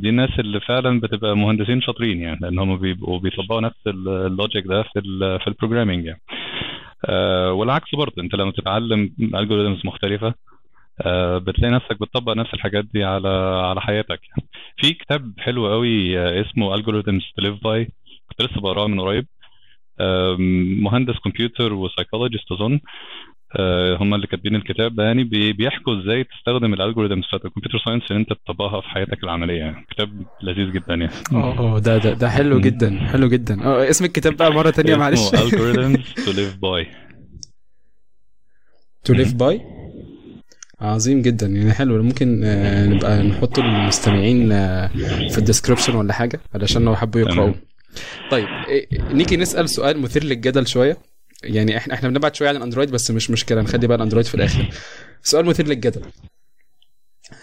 دي 0.01 0.09
الناس 0.09 0.39
اللي 0.39 0.59
فعلا 0.59 0.99
بتبقى 0.99 1.37
مهندسين 1.37 1.81
شاطرين 1.81 2.21
يعني 2.21 2.37
لأن 2.41 2.59
هم 2.59 2.77
بيبقوا 2.77 3.19
بيطبقوا 3.19 3.61
نفس 3.61 3.87
ال- 3.87 4.09
ال 4.09 4.19
logic 4.19 4.67
ده 4.67 4.83
في 4.83 4.99
ال 4.99 5.39
في 5.39 5.47
ال 5.47 5.52
programming 5.52 6.05
يعني. 6.05 6.21
أه، 7.05 7.51
والعكس 7.51 7.95
برضه 7.95 8.13
أنت 8.23 8.35
لما 8.35 8.51
تتعلم 8.51 9.13
algorithms 9.19 9.85
مختلفة 9.85 10.33
أه، 11.01 11.37
بتلاقي 11.37 11.71
نفسك 11.73 11.99
بتطبق 12.01 12.33
نفس 12.33 12.53
الحاجات 12.53 12.85
دي 12.93 13.03
على 13.03 13.29
على 13.69 13.81
حياتك 13.81 14.19
يعني. 14.29 14.49
في 14.77 14.93
كتاب 14.93 15.33
حلو 15.39 15.67
قوي 15.67 16.19
آه، 16.19 16.41
اسمه 16.41 16.77
Algorithms 16.77 17.23
to 17.23 17.43
Live 17.43 17.57
By 17.57 17.91
كنت 18.29 18.41
لسه 18.41 18.61
بقراه 18.61 18.87
من 18.87 18.99
قريب. 19.01 19.27
مهندس 20.83 21.15
كمبيوتر 21.19 21.73
و 21.73 21.79
psychologist 21.79 22.51
أظن. 22.51 22.79
هم 23.99 24.13
اللي 24.13 24.27
كاتبين 24.27 24.55
الكتاب 24.55 24.95
ده 24.95 25.03
يعني 25.03 25.23
بي- 25.23 25.53
بيحكوا 25.53 26.01
إزاي 26.01 26.23
تستخدم 26.23 26.73
ال 26.73 26.78
algorithms 26.78 27.25
بتاعت 27.27 27.45
ال 27.45 27.49
computer 27.49 27.79
science 27.85 28.03
ان 28.11 28.17
أنت 28.17 28.29
تطبقها 28.33 28.81
في 28.81 28.87
حياتك 28.87 29.23
العملية 29.23 29.57
يعني. 29.59 29.85
كتاب 29.91 30.09
لذيذ 30.43 30.71
جدا 30.73 30.93
يعني. 30.95 31.09
آه 31.33 31.59
آه 31.75 31.79
ده 31.79 31.97
ده 31.97 32.13
ده 32.13 32.29
حلو 32.29 32.59
جدا 32.59 32.99
حلو 32.99 33.27
جدا. 33.27 33.63
آه 33.65 33.89
اسم 33.89 34.05
الكتاب 34.05 34.37
بقى 34.37 34.51
مرة 34.53 34.69
تانية 34.69 34.95
معلش. 34.95 35.19
اسمه 35.19 35.39
algorithms 35.49 35.99
to 35.99 36.29
live 36.29 36.55
by. 36.61 36.87
to 39.03 39.13
live 39.13 39.33
by 39.33 39.61
عظيم 40.81 41.21
جدا 41.21 41.47
يعني 41.47 41.73
حلو. 41.73 42.03
ممكن 42.03 42.41
آه، 42.43 42.85
نبقى 42.87 43.23
نحطه 43.23 43.61
للمستمعين 43.63 44.51
آه، 44.51 44.87
في 45.31 45.37
ال 45.37 45.42
description 45.42 45.95
ولا 45.95 46.13
حاجة 46.13 46.39
علشان 46.55 46.85
لو 46.85 46.95
حبوا 46.95 47.21
يقراوا 47.21 47.51
تمام. 47.51 47.61
طيب 48.31 48.47
إيه، 48.67 48.87
نيجي 49.13 49.37
نسأل 49.37 49.69
سؤال 49.69 50.01
مثير 50.01 50.23
للجدل 50.23 50.67
شوية. 50.67 50.97
يعني 51.43 51.77
إحنا 51.77 51.93
إحنا 51.93 52.09
بنبعد 52.09 52.35
شوية 52.35 52.49
عن 52.49 52.55
الأندرويد 52.55 52.91
بس 52.91 53.11
مش 53.11 53.31
مشكلة 53.31 53.61
نخلي 53.61 53.87
بقى 53.87 53.97
الأندرويد 53.97 54.25
في 54.25 54.35
الآخر. 54.35 54.69
سؤال 55.21 55.45
مثير 55.45 55.67
للجدل. 55.67 56.01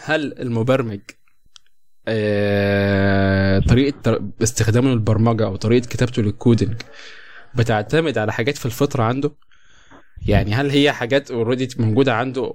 هل 0.05 0.39
المبرمج 0.39 1.01
آه، 2.09 3.59
طريقة 3.59 4.21
استخدامه 4.43 4.91
للبرمجة 4.91 5.45
أو 5.45 5.57
طريقة 5.57 5.87
كتابته 5.89 6.23
لل 6.23 6.36
coding 6.36 6.75
بتعتمد 7.55 8.19
على 8.19 8.33
حاجات 8.33 8.57
في 8.59 8.67
الفطرة 8.67 9.03
عنده؟ 9.03 9.35
يعني 10.27 10.55
هل 10.55 10.71
هي 10.71 10.93
حاجات 10.93 11.31
already 11.31 11.69
موجودة 11.79 12.15
عنده 12.15 12.55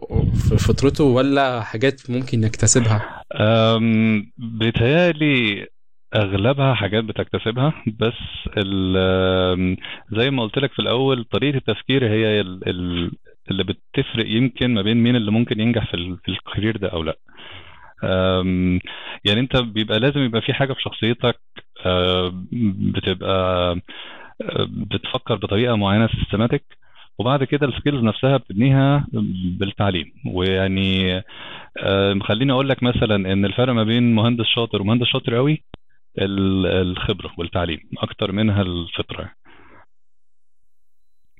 في 0.50 0.58
فطرته 0.58 1.04
ولا 1.04 1.62
حاجات 1.62 2.10
ممكن 2.10 2.44
يكتسبها؟ 2.44 3.24
بيتهيألي 4.60 5.68
أغلبها 6.16 6.74
حاجات 6.74 7.04
بتكتسبها 7.04 7.74
بس 8.00 8.14
زي 10.12 10.30
ما 10.32 10.44
قلت 10.44 10.58
لك 10.60 10.72
في 10.74 10.80
الأول 10.80 11.24
طريقة 11.24 11.58
التفكير 11.58 12.08
هي 12.08 12.42
ال- 12.42 12.70
ال- 12.70 13.12
اللي 13.52 13.64
بتفرق 13.64 14.26
يمكن 14.28 14.74
ما 14.74 14.82
بين 14.82 14.98
مين 14.98 15.16
اللي 15.16 15.32
ممكن 15.32 15.60
ينجح 15.60 15.86
في 15.88 15.94
ال- 15.94 16.18
في 16.18 16.30
ال 16.32 16.38
career 16.38 16.78
ده 16.78 16.88
أو 16.88 17.04
لأ. 17.04 17.18
يعني 19.26 19.40
أنت 19.40 19.58
بيبقى 19.58 20.00
لازم 20.00 20.20
يبقى 20.20 20.42
في 20.42 20.54
حاجة 20.54 20.74
في 20.74 20.82
شخصيتك 20.82 21.40
أم، 21.86 22.48
بتبقى 22.96 23.72
أم، 23.74 23.82
بتفكر 24.70 25.36
بطريقة 25.36 25.76
معينة 25.76 26.08
systematic 26.08 26.64
وبعد 27.20 27.44
كده 27.44 27.68
ال 27.68 27.73
skills 27.73 28.04
نفسها 28.04 28.38
بتبنيها 28.38 29.08
بالتعليم. 29.60 30.12
ويعني 30.34 31.18
أم، 31.84 32.20
خليني 32.24 32.52
أقول 32.52 32.70
لك 32.70 32.84
مثلا 32.84 33.16
إن 33.34 33.46
الفرق 33.46 33.74
ما 33.74 33.84
بين 33.84 34.16
مهندس 34.16 34.46
شاطر 34.46 34.82
ومهندس 34.82 35.08
شاطر 35.08 35.36
قوي 35.36 35.64
الخبرة 36.20 37.32
والتعليم 37.38 37.80
أكتر 37.98 38.32
منها 38.32 38.62
الفطرة. 38.62 39.32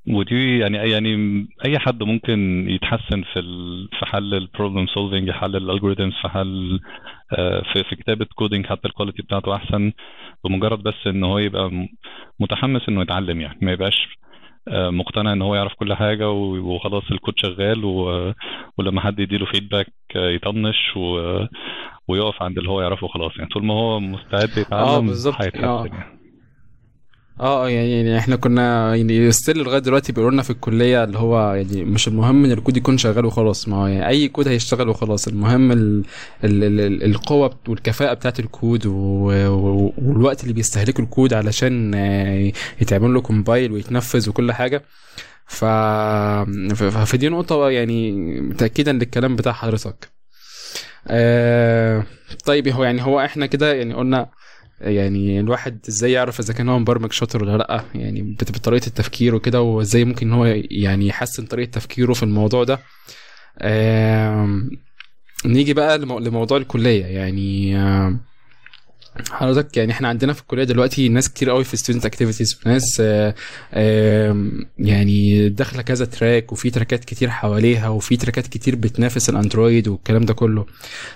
ودي 0.08 0.58
يعني 0.58 0.76
يعني 0.90 1.46
أي 1.64 1.78
حد 1.78 2.02
ممكن 2.02 2.66
يتحسن 2.70 3.22
في 3.22 3.40
في 3.98 4.06
حل 4.06 4.34
ال 4.34 4.40
problem 4.40 4.86
solving 4.86 5.30
حل 5.30 5.56
ال 5.56 5.61
algorithms 5.61 6.12
في 6.22 6.28
حل 6.28 6.80
آه، 7.32 7.62
في 7.72 7.84
في 7.84 7.96
كتابة 7.96 8.26
coding 8.34 8.66
حتى 8.66 8.88
ال 8.88 8.92
quality 8.92 9.22
بتاعته 9.22 9.54
أحسن 9.56 9.92
بمجرد 10.44 10.82
بس 10.82 10.94
إن 11.06 11.24
هو 11.24 11.38
يبقى 11.38 11.70
متحمس 12.40 12.88
إنه 12.88 13.02
يتعلم 13.02 13.40
يعني. 13.40 13.58
ما 13.62 13.72
يبقاش 13.72 14.08
آه، 14.68 14.90
مقتنع 14.90 15.32
إن 15.32 15.42
هو 15.42 15.54
يعرف 15.54 15.74
كل 15.74 15.94
حاجة 15.94 16.30
وخلاص 16.30 17.04
الكود 17.10 17.34
شغال 17.38 17.84
ولما 18.78 19.00
حد 19.00 19.18
يديله 19.20 19.46
feedback 19.46 19.86
يطنش 20.16 20.96
و- 20.96 21.46
ويقف 22.10 22.42
عند 22.42 22.58
اللي 22.58 22.70
هو 22.70 22.80
يعرفه 22.82 23.08
خلاص. 23.08 23.32
يعني 23.38 23.50
طول 23.50 23.64
ما 23.66 23.74
هو 23.74 24.00
مستعد 24.00 24.50
يتعلم 24.58 24.82
آه 24.88 24.98
بالظبط. 25.00 25.34
آه. 25.40 25.86
يعني. 25.86 26.20
آه 27.40 27.68
يعني 27.68 27.90
يعني 27.92 28.18
إحنا 28.18 28.36
كنا 28.36 28.94
يعني 28.96 29.32
still 29.32 29.58
لغاية 29.58 29.78
دلوقتي 29.78 30.12
بيقولوا 30.12 30.30
لنا 30.32 30.42
في 30.42 30.50
الكلية 30.50 31.04
اللي 31.04 31.18
هو 31.18 31.54
يعني 31.54 31.84
مش 31.84 32.08
المهم 32.08 32.44
إن 32.44 32.52
الكود 32.52 32.76
يكون 32.76 32.98
شغال 32.98 33.24
وخلاص. 33.24 33.68
ما 33.68 33.76
هو 33.76 33.86
يعني 33.86 34.08
أي 34.08 34.28
كود 34.28 34.48
هيشتغل 34.48 34.88
وخلاص. 34.88 35.28
المهم 35.28 35.72
ال 35.72 36.04
ال 36.44 36.64
ال 36.64 36.80
ال 36.80 37.02
القوة 37.04 37.58
والكفاءة 37.68 38.14
بتاعت 38.14 38.40
الكود 38.40 38.86
والوقت 38.86 40.42
اللي 40.42 40.54
بيستهلكه 40.54 41.00
الكود 41.00 41.34
علشان 41.34 41.94
آه، 41.94 42.52
يتعمل 42.80 43.14
له 43.14 43.20
compile 43.20 43.72
ويتنفذ 43.72 44.28
وكل 44.30 44.52
حاجة. 44.52 44.82
ف- 45.46 45.64
فدي 47.04 47.28
نقطة 47.28 47.70
يعني 47.70 48.12
تاكيدا 48.58 48.92
للكلام 48.92 49.36
بتاع 49.36 49.52
حضرتك. 49.52 50.19
آه 51.08 52.04
طيب 52.44 52.68
هو 52.68 52.84
يعني 52.84 53.02
هو 53.02 53.20
إحنا 53.20 53.46
كده 53.46 53.74
يعني 53.74 53.94
قلنا 53.94 54.28
يعني 54.80 55.40
الواحد 55.40 55.78
إزاي 55.88 56.12
يعرف 56.12 56.40
اذا 56.40 56.54
كان 56.54 56.68
هو 56.68 56.78
مبرمج 56.78 57.12
شاطر 57.12 57.42
ولا 57.44 57.56
لأ؟ 57.56 57.84
يعني 57.94 58.36
بطريقة 58.40 58.86
التفكير 58.86 59.34
وكده 59.34 59.60
وازاي 59.62 60.04
ممكن 60.04 60.26
ان 60.26 60.32
هو 60.32 60.44
يعني 60.70 61.06
يحسن 61.06 61.46
طريقة 61.46 61.70
تفكيره 61.70 62.12
في 62.12 62.22
الموضوع 62.22 62.64
ده. 62.64 62.78
آم، 63.62 64.70
نيجي 65.46 65.74
بقى 65.74 65.98
لمو- 65.98 66.18
لموضوع 66.18 66.58
الكلية 66.58 67.04
يعني 67.06 67.76
آم، 67.76 68.20
حضرتك 69.30 69.76
يعني 69.76 69.92
إحنا 69.92 70.08
عندنا 70.08 70.32
في 70.32 70.40
الكلية 70.40 70.64
دلوقتي 70.64 71.08
ناس 71.08 71.28
كتير 71.28 71.50
قوي 71.50 71.64
في 71.64 71.76
student 71.76 72.06
activities 72.06 72.60
وناس 72.66 73.02
آه، 73.04 73.34
يعني 74.78 75.48
داخلة 75.48 75.82
كذا 75.82 76.04
track 76.04 76.52
وفي 76.52 76.70
track 76.70 76.98
ات 76.98 77.04
كتير 77.04 77.30
حواليها 77.30 77.88
وفي 77.88 78.16
track 78.16 78.41
ات 78.41 78.46
كتير 78.46 78.76
بتنافس 78.76 79.30
الأندرويد 79.30 79.88
والكلام 79.88 80.24
ده 80.24 80.34
كله. 80.34 80.66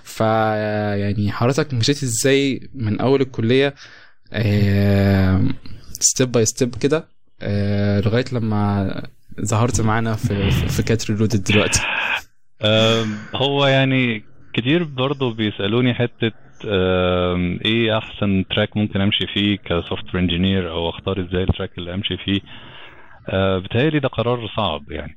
ف 0.02 0.20
يعني 0.20 1.32
حضرتك 1.32 1.74
مشيت 1.74 2.02
إزاي 2.02 2.68
من 2.74 3.00
أول 3.00 3.20
الكلية 3.20 3.74
step 6.00 6.32
by 6.32 6.44
step 6.44 6.74
كده 6.76 7.08
آه، 7.42 8.00
لغاية 8.00 8.24
لما 8.32 9.02
ظهرت 9.44 9.80
معانا 9.80 10.14
في 10.14 10.50
في- 10.50 10.82
كات 10.82 11.10
دلوقتي؟ 11.36 11.80
هو 13.34 13.66
يعني 13.66 14.24
كتير 14.54 14.84
برضه 14.84 15.34
بيسألوني 15.34 15.94
حتة 15.94 16.26
أم، 16.26 16.43
إيه 17.64 17.98
احسن 17.98 18.44
track 18.50 18.76
ممكن 18.76 19.00
امشي 19.00 19.26
فيه 19.26 19.56
ك 19.56 20.04
software 20.14 20.18
engineer 20.22 20.70
أو 20.70 20.90
اختار 20.90 21.20
إزاي 21.20 21.42
ال 21.42 21.48
track 21.48 21.78
اللي 21.78 21.94
امشي 21.94 22.16
فيه؟ 22.16 22.40
أه، 23.28 23.58
بيتهيألي 23.58 23.98
ده 23.98 24.08
قرار 24.08 24.48
صعب 24.56 24.82
يعني. 24.90 25.16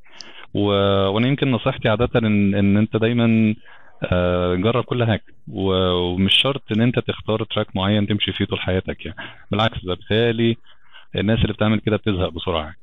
و... 0.53 0.61
وأنا 1.07 1.27
يمكن 1.27 1.51
نصيحتي 1.51 1.89
عادة 1.89 2.09
ان, 2.15 2.55
إن 2.55 2.77
أنت 2.77 2.97
دايما 2.97 3.55
أه، 4.03 4.55
جرب 4.55 4.83
كل 4.83 5.05
حاجة. 5.05 5.23
و... 5.47 5.71
ومش 5.93 6.35
شرط 6.35 6.63
إن 6.71 6.81
أنت 6.81 6.99
تختار 6.99 7.43
تراك 7.43 7.75
معين 7.75 8.07
تمشي 8.07 8.31
فيه 8.31 8.45
طول 8.45 8.59
حياتك 8.59 9.05
يعني. 9.05 9.17
بالعكس 9.51 9.85
ده 9.85 9.93
بيتهيألي 9.95 10.57
الناس 11.15 11.39
اللي 11.39 11.53
بتعمل 11.53 11.79
كده 11.79 11.97
بتزهق 11.97 12.29
بسرعة 12.29 12.63
أم، 12.67 12.73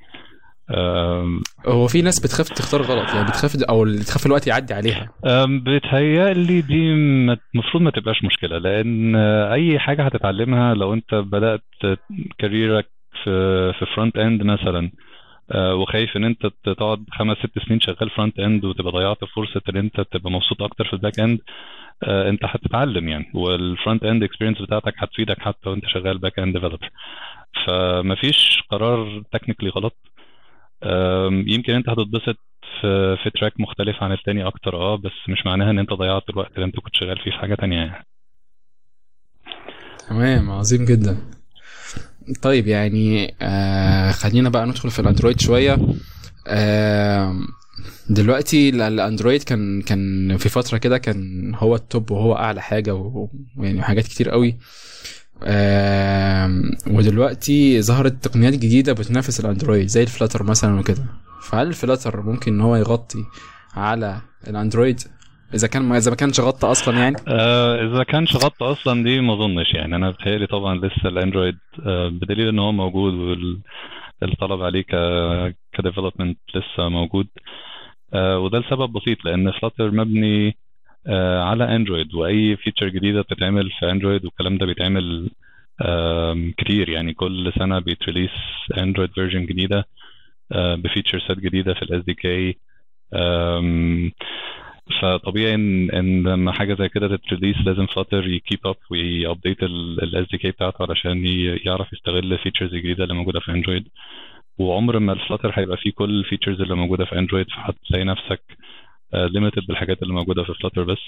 هو 1.66 1.87
في 1.87 2.02
ناس 2.02 2.21
بتخاف 2.21 2.49
تختار 2.49 2.83
غلط 2.83 3.14
يعني 3.14 3.28
بتخاف 3.28 3.62
أو 3.62 3.83
اللي 3.83 4.04
تخاف 4.04 4.26
الوقت 4.26 4.47
يعدي 4.47 4.75
عليها. 4.75 5.09
أم، 5.25 5.61
بيتهيألي 5.61 6.61
دي 6.61 6.92
المفروض 7.54 7.83
ما 7.83 7.90
تبقاش 7.90 8.25
مشكلة 8.25 8.59
لأن 8.59 9.16
أي 9.52 9.78
حاجة 9.78 10.02
هتتعلمها 10.02 10.75
لو 10.75 10.94
أنت 10.94 11.14
بدأت 11.14 11.64
كاريرك 12.38 12.87
في 13.25 13.73
في 13.78 13.87
front 13.95 14.16
end 14.16 14.43
مثلا 14.42 14.90
أه، 15.52 15.75
وخايف 15.75 16.16
إن 16.16 16.25
أنت 16.25 16.47
تقعد 16.64 17.04
خمس 17.12 17.37
ست 17.37 17.59
سنين 17.66 17.80
شغال 17.80 18.11
front 18.11 18.38
end 18.38 18.64
وتبقى 18.64 18.92
ضيعت 18.92 19.25
فرصة 19.37 19.61
إن 19.68 19.76
أنت 19.76 20.00
تبقى 20.00 20.30
مبسوط 20.30 20.62
أكتر 20.62 20.85
في 20.85 20.92
ال 20.93 20.98
back 20.98 21.21
end 21.21 21.38
أه، 22.04 22.28
أنت 22.28 22.40
هتتعلم 22.44 23.09
يعني 23.09 23.30
وال 23.35 23.54
front 23.54 24.04
end 24.04 24.23
experience 24.23 24.62
بتاعتك 24.62 24.94
هتفيدك 24.99 25.38
حتى 25.40 25.68
وأنت 25.68 25.85
شغال 25.87 26.18
back 26.19 26.38
end 26.38 26.54
developer 26.54 26.90
فمفيش 27.66 28.62
قرار 28.71 29.23
technically 29.33 29.71
غلط. 29.71 29.97
يمكن 31.47 31.73
انت 31.75 31.88
هتتبسط 31.88 32.37
في 32.81 33.17
في 33.23 33.31
track 33.31 33.52
مختلف 33.61 34.03
عن 34.03 34.12
التاني 34.12 34.47
أكتر 34.47 34.76
آه 34.76 34.97
بس 34.97 35.12
مش 35.29 35.47
معناها 35.47 35.71
ان 35.71 35.79
انت 35.79 35.93
ضيعت 35.93 36.23
الوقت 36.31 36.53
اللي 36.55 36.64
انت 36.67 36.76
كنت 36.81 36.95
شغال 36.97 37.19
فيه 37.19 37.31
في 37.31 37.37
حاجة 37.38 37.55
تانية 37.55 37.76
يعني. 37.76 38.07
تمام 40.09 40.50
عظيم 40.50 40.85
جدا. 40.85 41.17
طيب 42.43 42.67
يعني 42.67 43.35
آه 43.43 44.11
خلينا 44.12 44.49
بقى 44.49 44.67
ندخل 44.67 44.91
في 44.91 44.99
الأندرويد 44.99 45.41
شوية. 45.41 45.79
آه 46.49 47.35
دلوقتي 48.11 48.69
ال- 48.69 48.81
الأندرويد 48.83 49.43
كان 49.43 49.83
كان 49.83 50.37
في 50.37 50.49
فترة 50.49 50.79
كده 50.79 50.99
كان 50.99 51.53
هو 51.55 51.75
التوب 51.75 52.11
وهو 52.11 52.37
أعلى 52.37 52.62
حاجة 52.62 52.95
ويعني 53.57 53.83
حاجات 53.83 54.05
كتير 54.05 54.31
قوي. 54.31 54.57
ودلوقتي 56.91 57.83
ظهرت 57.83 58.25
تقنيات 58.25 58.53
جديدة 58.53 58.93
بتنافس 58.93 59.41
الأندرويد 59.41 59.87
زي 59.87 60.03
الفلاتر 60.03 60.43
مثلا 60.43 60.81
وكده. 60.81 61.05
فهل 61.43 61.67
الفلاتر 61.67 62.23
ممكن 62.23 62.55
إن 62.55 62.61
هو 62.61 62.76
يغطي 62.76 63.25
على 63.75 64.21
الأندرويد؟ 64.49 65.00
إذا 65.55 65.69
كان 65.69 65.93
إذا 65.93 66.11
ما 66.11 66.17
كانش 66.17 66.41
غطى 66.41 66.67
أصلا 66.71 66.99
يعني؟ 66.99 67.17
آه 67.29 67.87
إذا 67.87 68.03
كانش 68.03 68.37
غطى 68.37 68.64
أصلا 68.64 69.05
دي 69.05 69.21
ما 69.21 69.35
أظنش 69.35 69.75
يعني. 69.75 69.97
أنا 69.97 70.11
بتهيألي 70.11 70.47
طبعا 70.47 70.75
لسه 70.76 71.09
الأندرويد 71.09 71.59
آه 71.87 72.09
بدليل 72.09 72.49
إن 72.49 72.59
هو 72.59 72.73
موجود 72.73 73.14
والطلب 74.23 74.62
عليه 74.62 74.85
ك 75.73 75.78
development 75.78 76.38
لسه 76.55 76.88
موجود. 76.88 77.26
آه 78.14 78.38
وده 78.38 78.59
لسبب 78.59 78.93
بسيط 78.93 79.25
لأن 79.25 79.50
Flutter 79.50 79.90
مبني 79.91 80.57
على 81.42 81.76
اندرويد 81.76 82.14
وأي 82.14 82.56
feature 82.57 82.88
جديدة 82.88 83.20
بتتعمل 83.23 83.70
في 83.70 83.90
اندرويد 83.90 84.25
والكلام 84.25 84.58
ده 84.58 84.66
بيتعمل 84.66 85.30
كتير. 86.56 86.88
يعني 86.88 87.12
كل 87.14 87.52
سنة 87.58 87.78
بيت 87.78 87.94
release 87.94 88.31
اندرويد 88.78 89.11
version 89.11 89.47
جديدة 89.46 89.84
ب 90.50 90.59
feature 90.59 91.19
set 91.28 91.38
جديدة 91.38 91.75
في 91.75 91.82
ال 91.83 92.04
SDK 92.04 92.57
فطبيعي 95.02 95.54
إن 95.54 95.90
إن 95.90 96.23
لما 96.28 96.52
حاجة 96.52 96.75
زي 96.75 96.88
كده 96.88 97.16
تت 97.16 97.25
release 97.25 97.57
لازم 97.66 97.87
Flutter 97.87 98.28
ي 98.28 98.35
keep 98.35 98.59
up 98.66 98.76
وي 98.90 99.09
update 99.09 99.62
ال 99.62 100.26
SDK 100.31 100.50
بتاعته 100.50 100.82
علشان 100.82 101.26
يعرف 101.66 101.92
يستغل 101.92 102.38
features 102.38 102.75
الجديده 102.75 103.04
اللي 103.04 103.14
موجودة 103.14 103.40
في 103.40 103.50
Android 103.52 103.88
وعمر 104.58 104.99
ما 104.99 105.12
ال 105.12 105.18
Flutter 105.18 105.52
هيبقى 105.54 105.76
فيه 105.76 105.90
كل 105.92 106.11
ال 106.11 106.16
features 106.16 106.61
اللي 106.61 106.75
موجودة 106.75 107.04
في 107.04 107.18
Android 107.19 107.47
فهتلاقي 107.50 108.04
نفسك 108.04 108.40
limited 109.14 109.66
بالحاجات 109.68 110.02
اللي 110.02 110.14
موجودة 110.14 110.44
في 110.44 110.54
Flutter 110.54 110.85
بس. 110.85 110.99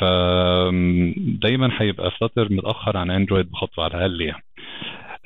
فدايما 0.00 1.70
هيبقى 1.82 2.10
Flutter 2.10 2.52
متأخر 2.52 2.96
عن 2.96 3.10
Android 3.10 3.50
بخطوة 3.50 3.84
على 3.84 3.94
الأقل 3.94 4.20
يعني. 4.20 4.42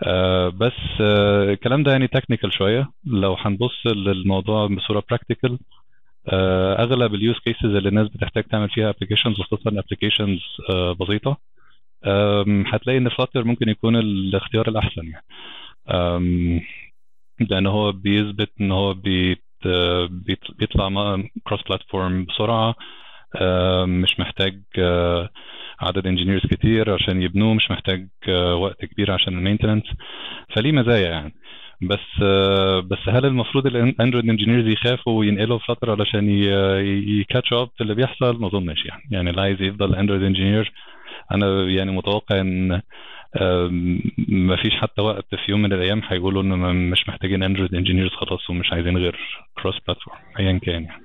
آه 0.03 0.49
بس 0.49 0.73
آه 1.01 1.53
الكلام 1.53 1.83
ده 1.83 1.93
يعني 1.93 2.09
technical 2.09 2.53
شوية. 2.53 2.91
لو 3.05 3.35
هنبص 3.41 3.87
للموضوع 3.87 4.67
بصورة 4.67 5.03
practical 5.11 5.59
آه 6.29 6.83
أغلب 6.83 7.15
ال 7.15 7.21
use 7.21 7.39
cases 7.39 7.65
اللي 7.75 7.89
الناس 7.89 8.09
بتحتاج 8.09 8.45
تعمل 8.45 8.69
فيها 8.71 8.91
applications 8.91 9.37
خصوصا 9.41 9.71
applications 9.71 10.41
بسيطة 11.01 11.37
هتلاقي 12.73 12.99
إن 12.99 13.09
Flutter 13.09 13.45
ممكن 13.45 13.69
يكون 13.69 13.97
الاختيار 13.97 14.69
الأحسن 14.69 15.03
يعني. 15.07 15.25
لأن 17.51 17.67
هو 17.67 17.93
بيثبت 17.93 18.51
إن 18.61 18.73
هو 18.73 18.95
بيت 18.95 19.45
بيطلع 20.59 21.17
cross 21.45 21.63
platform 21.63 22.25
بسرعة 22.25 22.75
مش 23.87 24.21
محتاج 24.21 24.63
عدد 25.81 26.07
engineers 26.07 26.47
كتير 26.47 26.95
عشان 26.95 27.23
يبنوه 27.23 27.55
مش 27.55 27.71
محتاج 27.71 28.09
وقت 28.53 28.85
كبير 28.85 29.13
عشان 29.13 29.39
ال 29.39 29.43
maintenance 29.43 29.85
فليه 30.57 30.73
مزايا 30.73 31.09
يعني؟ 31.11 31.35
بس 31.83 32.23
بس 32.85 33.09
هل 33.09 33.27
المفروض 33.27 33.67
ال 33.67 33.75
Android 33.75 34.29
engineers 34.31 34.67
يخافوا 34.67 35.19
وينقلوا 35.19 35.59
Flutter 35.59 35.91
علشان 35.91 36.31
ي 37.21 37.26
catch 37.26 37.53
up 37.53 37.69
اللي 37.81 37.95
بيحصل؟ 37.95 38.41
ما 38.41 38.47
أظنش 38.47 38.85
يعني. 38.85 39.03
يعني 39.11 39.31
اللي 39.31 39.41
عايز 39.41 39.63
يفضل 39.63 39.95
Android 39.95 40.23
engineer 40.23 40.73
أنا 41.35 41.63
يعني 41.63 41.91
متوقع 41.93 42.41
إن 42.41 42.81
ما 44.29 44.57
فيش 44.63 44.73
حتى 44.81 45.03
وقت 45.03 45.35
في 45.35 45.51
يوم 45.51 45.63
من 45.63 45.73
الأيام 45.73 46.03
هيقولوا 46.09 46.43
إن 46.43 46.91
مش 46.91 47.09
محتاجين 47.09 47.43
Android 47.43 47.75
engineers 47.75 48.11
خلاص 48.11 48.51
ومش 48.51 48.73
عايزين 48.73 48.97
غير 48.97 49.17
cross 49.63 49.75
platform 49.87 50.19
ايا 50.39 50.59
كان 50.59 50.85
يعني. 50.85 51.05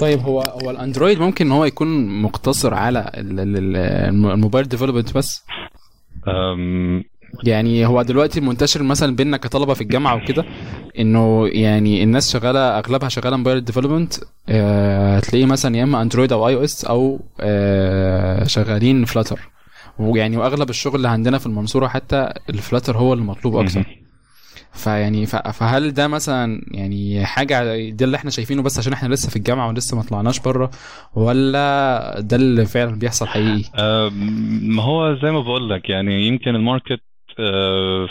طيب 0.00 0.18
هو 0.18 0.40
هو 0.40 0.70
ال 0.70 0.76
Android 0.76 1.20
ممكن 1.20 1.46
إن 1.46 1.52
هو 1.52 1.64
يكون 1.64 2.22
مقتصر 2.22 2.74
على 2.74 3.10
ال 3.14 3.36
mobile 3.36 4.68
development 4.68 5.16
بس؟ 5.16 5.46
يعني 7.44 7.86
هو 7.86 8.02
دلوقتي 8.02 8.40
منتشر 8.40 8.82
مثلا 8.82 9.16
بيننا 9.16 9.36
كطلبة 9.36 9.74
في 9.74 9.80
الجامعة 9.80 10.16
وكده 10.16 10.44
إنه 10.98 11.48
يعني 11.48 12.02
الناس 12.02 12.32
شغاله 12.32 12.78
أغلبها 12.78 13.08
شغالة 13.08 13.36
mobile 13.36 13.64
development 13.64 14.14
هتلاقيه 15.16 15.46
مثلا 15.46 15.76
يا 15.76 15.82
إما 15.82 16.02
Android 16.02 16.32
أو 16.32 16.48
iOS 16.48 16.84
أو 16.84 17.20
آه 17.40 18.44
شغالين 18.44 19.04
Flutter 19.04 19.40
ويعني 19.98 20.36
وأغلب 20.36 20.70
الشغل 20.70 20.96
اللي 20.96 21.08
عندنا 21.08 21.38
في 21.38 21.46
المنصورة 21.46 21.86
حتى 21.88 22.32
ال 22.50 22.56
Flutter 22.56 22.96
هو 22.96 23.14
المطلوب 23.14 23.56
أكتر. 23.56 23.84
فيعني 24.72 25.26
فهل 25.26 25.90
ده 25.94 26.08
مثلا 26.08 26.62
يعني 26.70 27.24
حاجة 27.26 27.88
ده 27.90 28.04
اللي 28.04 28.16
إحنا 28.16 28.30
شايفينه 28.30 28.62
بس 28.62 28.78
عشان 28.78 28.92
إحنا 28.92 29.14
لسه 29.14 29.30
في 29.30 29.36
الجامعة 29.36 29.68
ولسه 29.68 29.96
ما 29.96 30.02
طلعناش 30.02 30.40
بره 30.40 30.70
ولا 31.14 32.14
ده 32.20 32.36
اللي 32.36 32.64
فعلا 32.66 32.98
بيحصل 32.98 33.26
حقيقي؟ 33.26 33.70
ما 34.62 34.82
هو 34.82 35.14
زي 35.22 35.30
ما 35.30 35.40
بقول 35.40 35.70
لك 35.70 35.90
يعني 35.90 36.26
يمكن 36.26 36.54
ال 36.54 36.61
market 36.61 37.00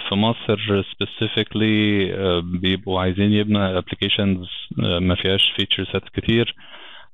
في 0.10 0.16
مصر 0.16 0.84
specifically 0.96 2.06
بيبقوا 2.42 3.02
عايزين 3.02 3.32
يبنوا 3.34 3.78
applications 3.78 4.48
ما 4.78 5.16
فيهاش 5.16 5.54
feature 5.56 5.86
set 5.92 6.04
كتير. 6.24 6.56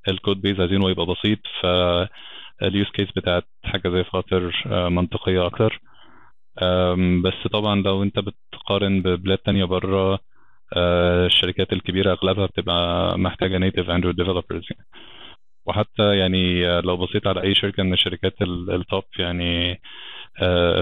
ال 0.07 0.14
code 0.14 0.41
base 0.41 0.59
عايزينه 0.59 0.89
يبقى 0.89 1.05
بسيط 1.05 1.39
فال 2.59 2.71
use 2.71 2.87
case 2.89 3.07
بتاعت 3.15 3.43
حاجة 3.63 3.89
زي 3.89 4.03
Flutter 4.03 4.51
منطقية 4.89 5.45
أكتر. 5.45 5.79
بس 7.23 7.47
طبعا 7.51 7.81
لو 7.81 8.03
أنت 8.03 8.19
بتقارن 8.19 9.01
ببلاد 9.01 9.37
تانية 9.37 9.65
بره 9.65 10.19
الشركات 11.25 11.73
الكبيرة 11.73 12.11
أغلبها 12.13 12.45
بتبقى 12.45 13.17
محتاجة 13.19 13.57
native 13.57 13.89
Android 13.89 14.15
developers 14.15 14.63
يعني. 14.71 14.87
وحتى 15.67 16.17
يعني 16.17 16.65
لو 16.81 16.97
بصيت 16.97 17.27
على 17.27 17.43
أي 17.43 17.55
شركة 17.55 17.83
من 17.83 17.93
الشركات 17.93 18.41
ال 18.41 18.57
top 18.57 19.03
يعني 19.19 19.81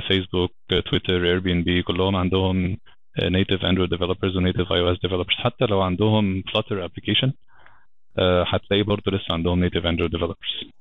Facebook 0.07 0.51
Twitter 0.89 1.25
Airbnb 1.25 1.81
كلهم 1.81 2.15
عندهم 2.15 2.77
native 3.23 3.65
Android 3.65 3.89
developers 3.89 4.37
و 4.37 4.42
native 4.42 4.71
iOS 4.73 4.99
developers 4.99 5.35
حتى 5.35 5.65
لو 5.65 5.81
عندهم 5.81 6.43
Flutter 6.53 6.85
application 6.85 7.33
هتلاقي 8.47 8.83
برضه 8.83 9.11
لسه 9.11 9.33
عندهم 9.33 9.59
native 9.63 9.85
Android 9.85 10.11
developers 10.11 10.73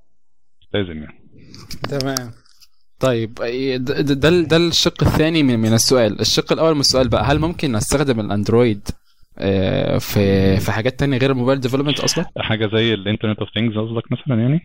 لازم 0.74 1.02
يعني. 1.02 1.20
تمام. 1.88 2.30
طيب 3.00 3.34
ده 3.84 4.00
ده, 4.00 4.30
ده 4.40 4.56
الشق 4.56 5.04
الثاني 5.04 5.42
من, 5.42 5.58
من 5.58 5.72
السؤال. 5.72 6.20
الشق 6.20 6.52
الأول 6.52 6.74
من 6.74 6.80
السؤال 6.80 7.08
بقى 7.08 7.24
هل 7.24 7.38
ممكن 7.38 7.76
استخدم 7.76 8.20
ال 8.20 8.29
Android 8.29 8.88
في 10.00 10.56
في 10.60 10.72
حاجات 10.72 10.98
تانية 11.00 11.18
غير 11.18 11.30
ال 11.30 11.35
mobile 11.35 11.60
development 11.60 12.00
أصلا؟ 12.00 12.24
حاجة 12.38 12.66
زي 12.74 12.94
ال 12.94 12.99
Internet 12.99 13.38
of 13.38 13.48
Things 13.54 13.76
قصدك 13.78 14.12
مثلا 14.12 14.40
يعني؟ 14.40 14.60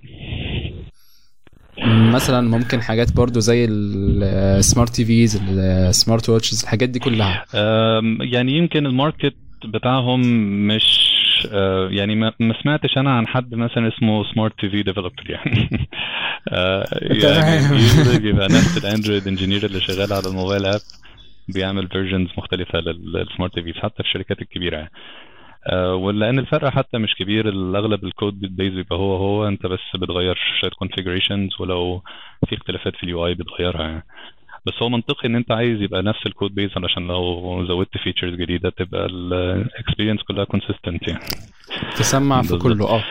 مثلا 2.13 2.49
ممكن 2.49 2.81
حاجات 2.81 3.11
برضو 3.13 3.39
زي 3.39 3.65
ال 3.65 3.86
smart 3.86 4.89
TVs 4.95 5.41
ال 5.49 5.62
smart 5.62 6.29
watches 6.29 6.63
الحاجات 6.63 6.89
دي 6.89 6.99
كلها. 6.99 7.45
يعني 8.21 8.51
يمكن 8.57 8.85
ال 8.85 8.92
market 8.92 9.35
بتاعهم 9.65 10.21
مش 10.67 11.16
يعني 11.91 12.15
ما 12.15 12.61
سمعتش 12.63 12.97
أنا 12.97 13.17
عن 13.17 13.27
حد 13.27 13.55
مثلا 13.55 13.87
اسمه 13.87 14.33
smart 14.33 14.59
TV 14.59 14.83
developer 14.83 15.23
يعني. 15.29 15.69
يعني 17.23 18.19
بيبقى 18.19 18.45
نفس 18.45 18.85
ال 18.85 18.90
Android 18.90 19.27
engineer 19.27 19.65
اللي 19.65 19.81
شغال 19.81 20.13
على 20.13 20.27
ال 20.27 20.33
mobile 20.33 20.65
app 20.65 20.81
بيعمل 21.47 21.87
versions 21.87 22.29
مختلفة 22.37 22.79
لل 22.79 23.53
smart 23.53 23.63
TVs 23.63 23.75
حتى 23.75 24.03
في 24.03 24.09
الشركات 24.09 24.41
الكبيرة 24.41 24.77
يعني. 24.77 24.91
ولان 25.93 26.39
الفرق 26.39 26.69
حتى 26.69 26.97
مش 26.97 27.15
كبير 27.15 27.49
الأغلب 27.49 28.03
ال 28.03 28.10
code 28.10 28.39
base 28.39 28.73
بيبقى 28.73 28.95
هو 28.99 29.15
هو 29.15 29.47
أنت 29.47 29.65
بس 29.65 29.79
بتغير 29.95 30.39
شوية 30.61 30.71
configurations 30.71 31.61
ولو 31.61 32.03
في 32.49 32.55
اختلافات 32.55 32.95
في 32.95 33.03
ال 33.03 33.27
UI 33.27 33.33
بتغيرها 33.33 33.83
يعني. 33.83 34.03
بس 34.65 34.73
هو 34.81 34.89
منطقي 34.89 35.27
إن 35.27 35.35
أنت 35.35 35.51
عايز 35.51 35.81
يبقى 35.81 36.01
نفس 36.03 36.25
ال 36.25 36.31
code 36.31 36.55
base 36.55 36.69
علشان 36.77 37.07
لو 37.07 37.65
زودت 37.67 37.97
features 37.97 38.33
جديدة 38.33 38.69
تبقى 38.69 39.05
ال 39.05 39.16
experience 39.16 40.21
كلها 40.23 40.43
consistent 40.43 41.07
يعني. 41.07 41.19
تسمع 41.95 42.41
في 42.41 42.57
كله 42.57 42.89
آه. 42.89 43.03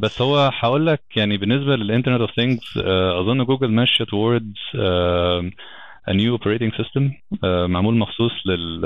بس 0.00 0.22
هو 0.22 0.50
هقول 0.54 0.86
لك 0.86 1.02
يعني 1.16 1.36
بالنسبة 1.36 1.76
لل 1.76 1.85
Internet 1.85 2.20
of 2.20 2.30
Things 2.30 2.78
أظن 3.18 3.44
جوجل 3.44 3.70
ماشيه 3.70 4.04
towards 4.04 4.76
a 6.10 6.12
new 6.12 6.38
operating 6.38 6.72
system 6.82 7.02
معمول 7.44 7.94
مخصوص 7.98 8.32
لل 8.46 8.80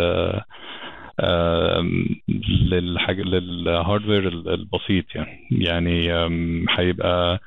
للحاجة 2.70 3.22
لل 3.22 3.44
hardware 3.44 4.28
البسيط 4.28 5.04
يعني. 5.14 5.48
يعني 5.50 6.12
هيبقى 6.78 7.40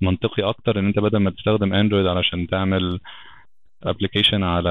منطقي 0.00 0.42
أكتر 0.42 0.78
إن 0.78 0.86
أنت 0.86 0.98
بدل 0.98 1.18
ما 1.18 1.30
تستخدم 1.30 1.74
Android 1.74 2.06
علشان 2.06 2.46
تعمل 2.46 2.98
application 3.84 4.42
على 4.42 4.70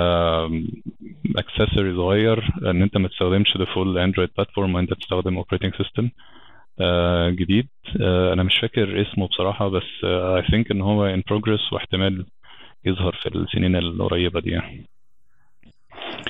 accessory 1.37 1.95
صغير 1.95 2.49
إن 2.65 2.81
أنت 2.81 2.97
ما 2.97 3.07
تستخدمش 3.07 3.55
ال 3.55 3.64
full 3.64 3.97
Android 3.97 4.29
platform 4.37 4.75
وأنت 4.75 4.93
تستخدم 4.93 5.37
operating 5.37 5.73
system 5.75 6.09
جديد. 7.29 7.67
أنا 8.33 8.43
مش 8.43 8.57
فاكر 8.57 9.01
اسمه 9.01 9.27
بصراحة 9.27 9.69
بس 9.69 10.03
I 10.03 10.43
think 10.51 10.71
إن 10.71 10.81
هو 10.81 11.05
in 11.05 11.23
progress 11.27 11.73
واحتمال 11.73 12.25
يظهر 12.85 13.19
في 13.23 13.29
السنين 13.35 13.75
القريبة 13.75 14.39
دي 14.39 14.49
يعني. 14.49 14.85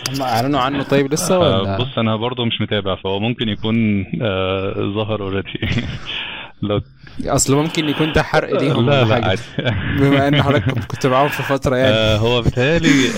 هم 0.09 0.21
أعلنوا 0.21 0.59
عنه 0.59 0.83
طيب 0.83 1.13
لسه 1.13 1.39
ولا؟ 1.39 1.77
بص 1.77 1.97
أنا 1.97 2.15
برضه 2.15 2.45
مش 2.45 2.61
متابع 2.61 2.95
فهو 2.95 3.19
ممكن 3.19 3.49
يكون 3.49 4.05
آه 4.21 4.73
ظهر 4.95 5.21
already 5.21 5.60
لو 6.62 6.82
أصل 7.26 7.56
ممكن 7.56 7.89
يكون 7.89 8.13
ده 8.13 8.24
حرق 8.24 8.62
ليهم 8.62 8.89
لا 8.89 9.04
لا 9.04 9.26
عادي. 9.28 9.41
بما 10.00 10.28
إن 10.28 10.43
حضرتك 10.43 10.86
كنت 10.86 11.08
معاهم 11.08 11.30
في 11.30 11.43
فترة 11.43 11.76
يعني. 11.76 11.95
آه 11.95 12.17
هو 12.17 12.41
بيتهيألي 12.41 13.10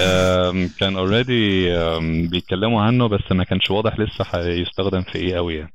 كان 0.80 0.98
already 0.98 1.70
بيتكلموا 2.28 2.82
عنه 2.82 3.08
بس 3.08 3.32
ما 3.32 3.44
كانش 3.44 3.72
واضح 3.72 4.00
لسه 4.00 4.26
هيستخدم 4.34 5.02
في 5.02 5.16
إيه 5.16 5.36
قوي 5.36 5.56
يعني. 5.56 5.74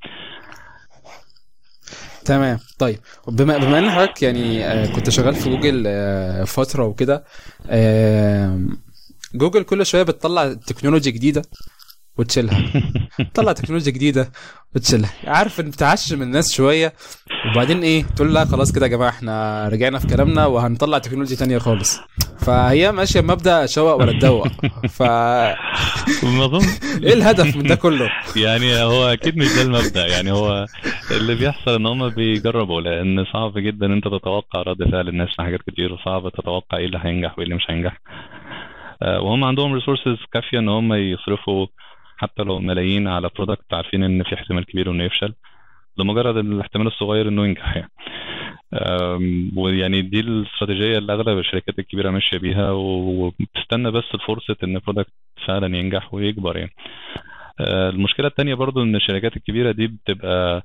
تمام. 2.24 2.58
طيب 2.78 2.98
بما 3.28 3.58
بما 3.58 3.78
إن 3.78 3.90
حضرتك 3.90 4.22
يعني 4.22 4.64
آه، 4.66 4.86
كنت 4.86 5.10
شغال 5.10 5.34
في 5.34 5.50
جوجل 5.50 5.84
آه، 5.86 6.44
فترة 6.44 6.84
وكده 6.84 7.24
آه، 7.70 8.60
جوجل 9.34 9.62
كل 9.62 9.86
شوية 9.86 10.02
بتطلع 10.02 10.52
تكنولوجيا 10.52 11.12
جديدة. 11.12 11.42
وتشيلها. 12.18 12.62
تطلع 13.34 13.52
تكنولوجيا 13.52 13.92
جديدة 13.92 14.30
وتشيلها. 14.76 15.10
عارف 15.26 15.60
إن 15.60 15.70
بتعشم 15.70 16.22
الناس 16.22 16.52
شوية. 16.54 16.92
وبعدين 17.52 17.82
إيه 17.82 18.04
تقول 18.16 18.34
لا 18.34 18.44
خلاص 18.44 18.72
كده 18.72 18.86
يا 18.86 18.90
جماعة 18.90 19.08
إحنا 19.08 19.68
رجعنا 19.68 19.98
في 19.98 20.06
كلامنا 20.06 20.46
وهنطلع 20.46 20.98
تكنولوجيا 20.98 21.36
تانية 21.36 21.58
خالص. 21.58 22.00
فهي 22.38 22.92
ماشية 22.92 23.20
بمبدا 23.20 23.66
شوق 23.66 23.94
ولا 23.94 24.12
تدوق. 24.12 24.48
ف 24.96 25.02
إيه 27.04 27.12
الهدف 27.14 27.56
من 27.56 27.62
ده 27.62 27.74
كله؟ 27.74 28.10
يعني 28.36 28.82
هو 28.82 29.06
أكيد 29.06 29.36
مش 29.36 29.46
ده 29.56 29.62
المبدأ. 29.62 30.06
يعني 30.06 30.32
هو 30.32 30.66
اللي 31.10 31.34
بيحصل 31.34 31.74
إن 31.74 31.86
هم 31.86 32.08
بيجربوا 32.08 32.80
لأن 32.80 33.24
صعب 33.32 33.58
جدا 33.58 33.86
أنت 33.86 34.04
تتوقع 34.04 34.62
رد 34.62 34.90
فعل 34.92 35.08
الناس 35.08 35.28
في 35.36 35.42
حاجات 35.42 35.60
كتير 35.66 35.92
وصعب 35.92 36.28
تتوقع 36.28 36.78
إيه 36.78 36.86
اللي 36.86 37.00
هينجح 37.02 37.34
وإيه 37.38 37.44
اللي 37.44 37.54
مش 37.56 37.64
هينجح. 37.70 38.00
آه، 39.02 39.20
وهم 39.20 39.44
عندهم 39.44 39.72
resources 39.74 40.16
كافية 40.32 40.58
إن 40.58 40.68
هم 40.68 40.92
يصرفوا 40.94 41.66
حتى 42.18 42.42
لو 42.42 42.58
ملايين 42.58 43.08
على 43.08 43.30
product 43.36 43.74
عارفين 43.74 44.02
إن 44.02 44.22
في 44.22 44.34
احتمال 44.34 44.64
كبير 44.64 44.90
إنه 44.90 45.04
يفشل 45.04 45.34
لمجرد 45.98 46.36
الاحتمال 46.36 46.86
الصغير 46.86 47.28
إنه 47.28 47.44
ينجح 47.46 47.76
يعني. 47.76 47.90
ويعني 49.56 50.02
دي 50.02 50.20
الاستراتيجية 50.20 50.98
اللي 50.98 51.12
أغلب 51.12 51.38
الشركات 51.38 51.78
الكبيرة 51.78 52.10
ماشية 52.10 52.38
بيها 52.38 52.70
وبتستنى 52.70 53.90
بس 53.90 54.04
فرصه 54.26 54.56
إن 54.64 54.76
ال 54.76 54.81
product 54.81 55.12
فعلا 55.46 55.76
ينجح 55.76 56.14
ويكبر 56.14 56.56
يعني. 56.56 56.72
آه، 57.60 57.90
المشكلة 57.90 58.26
التانية 58.26 58.54
برضو 58.54 58.82
إن 58.82 58.96
الشركات 58.96 59.36
الكبيرة 59.36 59.72
دي 59.72 59.86
بتبقى 59.86 60.62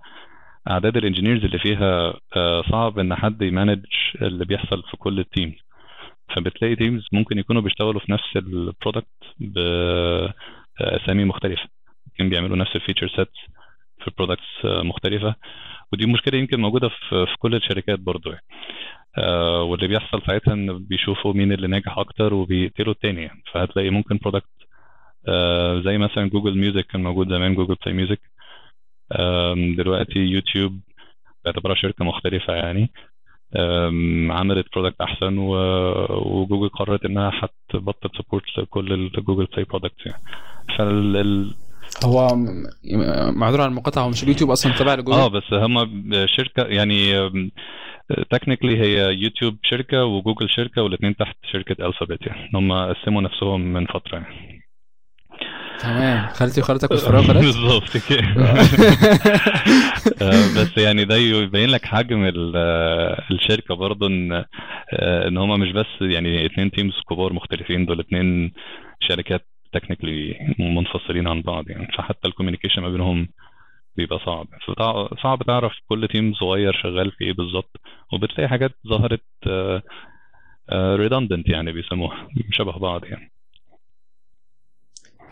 أعداد 0.70 0.98
ال 0.98 1.02
engineers 1.02 1.44
اللي 1.44 1.60
فيها 1.60 2.14
آه، 2.36 2.62
صعب 2.72 3.00
إن 3.00 3.16
حد 3.16 3.42
ي 3.42 3.48
manage 3.48 3.86
اللي 4.22 4.46
بيحصل 4.46 4.84
في 4.84 4.98
كل 4.98 5.20
ال 5.20 5.26
teams 5.26 5.56
فبتلاقي 6.36 6.76
teams 6.76 7.08
ممكن 7.14 7.38
يكونوا 7.40 7.62
بيشتغلوا 7.62 8.00
في 8.00 8.12
نفس 8.12 8.38
ال 8.38 8.46
product 8.47 9.08
بأسامي 10.84 11.26
مختلفة 11.26 11.70
يمكن 12.08 12.30
بيعملوا 12.30 12.58
نفس 12.58 12.76
ال 12.76 12.80
feature 12.80 13.08
sets 13.08 13.40
في 14.04 14.12
products 14.18 14.66
مختلفة 14.66 15.36
ودي 15.94 16.06
مشكلة 16.06 16.40
يمكن 16.40 16.62
موجودة 16.62 16.90
في 16.90 17.26
في 17.26 17.36
كل 17.40 17.56
الشركات 17.56 18.00
برضو 18.00 18.30
يعني. 18.30 18.44
آه، 19.18 19.64
واللي 19.64 19.88
بيحصل 19.88 20.22
ساعتها 20.28 20.54
إن 20.54 20.78
بيشوفوا 20.78 21.34
مين 21.34 21.52
اللي 21.52 21.68
ناجح 21.68 21.98
أكتر 21.98 22.34
وبيقتلوا 22.34 22.94
التاني 22.94 23.22
يعني. 23.22 23.44
فهتلاقي 23.54 23.90
ممكن 23.90 24.18
product 24.18 24.50
زي 25.86 25.98
مثلا 25.98 26.30
Google 26.30 26.58
Music 26.58 26.86
كان 26.86 27.04
موجود 27.04 27.30
زمان 27.30 27.56
Google 27.56 27.76
Play 27.86 27.96
Music 27.96 28.22
دلوقتي 29.78 30.20
يوتيوب 30.20 30.82
باعتبارها 31.46 31.76
شركة 31.76 32.06
مختلفة 32.06 32.54
يعني 32.56 32.92
عملت 34.32 34.66
product 34.76 35.02
أحسن 35.02 35.38
وجوجل 35.38 36.70
قررت 36.70 37.06
إنها 37.06 37.32
هتبطل 37.40 38.10
support 38.18 38.44
لكل 38.58 38.94
ال 38.94 39.01
Google 39.01 39.46
Play 39.46 39.64
products 39.64 40.06
يعني. 40.06 40.22
فال 40.78 41.18
ال- 41.18 41.54
هو 42.06 42.28
معذرة 43.36 43.62
عن 43.62 43.70
المقاطعة 43.70 44.04
هو 44.04 44.10
مش 44.10 44.24
اليوتيوب 44.24 44.52
أصلا 44.52 44.74
تبع 44.74 44.94
لجوجل؟ 44.94 45.18
آه 45.18 45.28
بس 45.28 45.54
هم 45.54 46.04
شركة 46.26 46.64
يعني 46.64 47.30
technically 48.32 48.78
هي 48.82 49.14
يوتيوب 49.14 49.58
شركة 49.64 50.06
وجوجل 50.06 50.50
شركة 50.50 50.82
والاثنين 50.82 51.16
تحت 51.16 51.36
شركة 51.52 51.86
Alphabet 51.88 52.28
يعني. 52.28 52.50
هم 52.56 52.72
قسموا 52.94 53.22
نفسهم 53.22 53.62
من 53.74 53.86
فترة 53.86 54.18
يعني. 54.18 54.63
تمام. 55.80 56.28
خالتي 56.28 56.62
وخالتك 56.62 56.92
واتفرقوا 56.92 57.24
الخالات 57.24 57.44
بالظبط 57.44 57.98
كده. 58.10 58.24
آه، 60.22 60.46
بس 60.58 60.78
يعني 60.78 61.06
ده 61.06 61.16
يبين 61.16 61.70
لك 61.70 61.86
حجم 61.86 62.32
آه، 62.56 63.24
الشركة 63.32 63.76
برضه 63.76 64.08
إن 64.08 64.32
آه، 64.94 65.28
إن 65.28 65.38
هم 65.38 65.60
مش 65.60 65.72
بس 65.72 65.86
يعني 66.02 66.46
اتنين 66.46 66.72
teams 66.72 66.94
كبار 67.10 67.34
مختلفين 67.34 67.86
دول 67.86 68.00
اتنين 68.00 68.54
شركات 69.10 69.48
technically 69.74 70.36
منفصلين 70.60 71.28
عن 71.28 71.42
بعض 71.42 71.70
يعني. 71.70 71.88
فحتى 71.98 72.28
ال 72.28 72.32
communication 72.32 72.82
ما 72.82 72.90
بينهم 72.90 73.28
بيبقى 73.98 74.20
صعب. 74.26 74.48
صعب 75.24 75.44
تعرف 75.44 75.74
كل 75.90 76.08
team 76.08 76.34
صغير 76.34 76.74
شغال 76.84 77.12
في 77.12 77.24
إيه 77.24 77.34
بالظبط. 77.34 77.82
وبتلاقي 78.14 78.50
حاجات 78.50 78.72
ظهرت 78.88 79.24
redundant 80.74 81.50
يعني 81.50 81.72
بيسموها 81.72 82.28
شبه 82.52 82.72
بعض 82.80 83.06
يعني. 83.06 83.33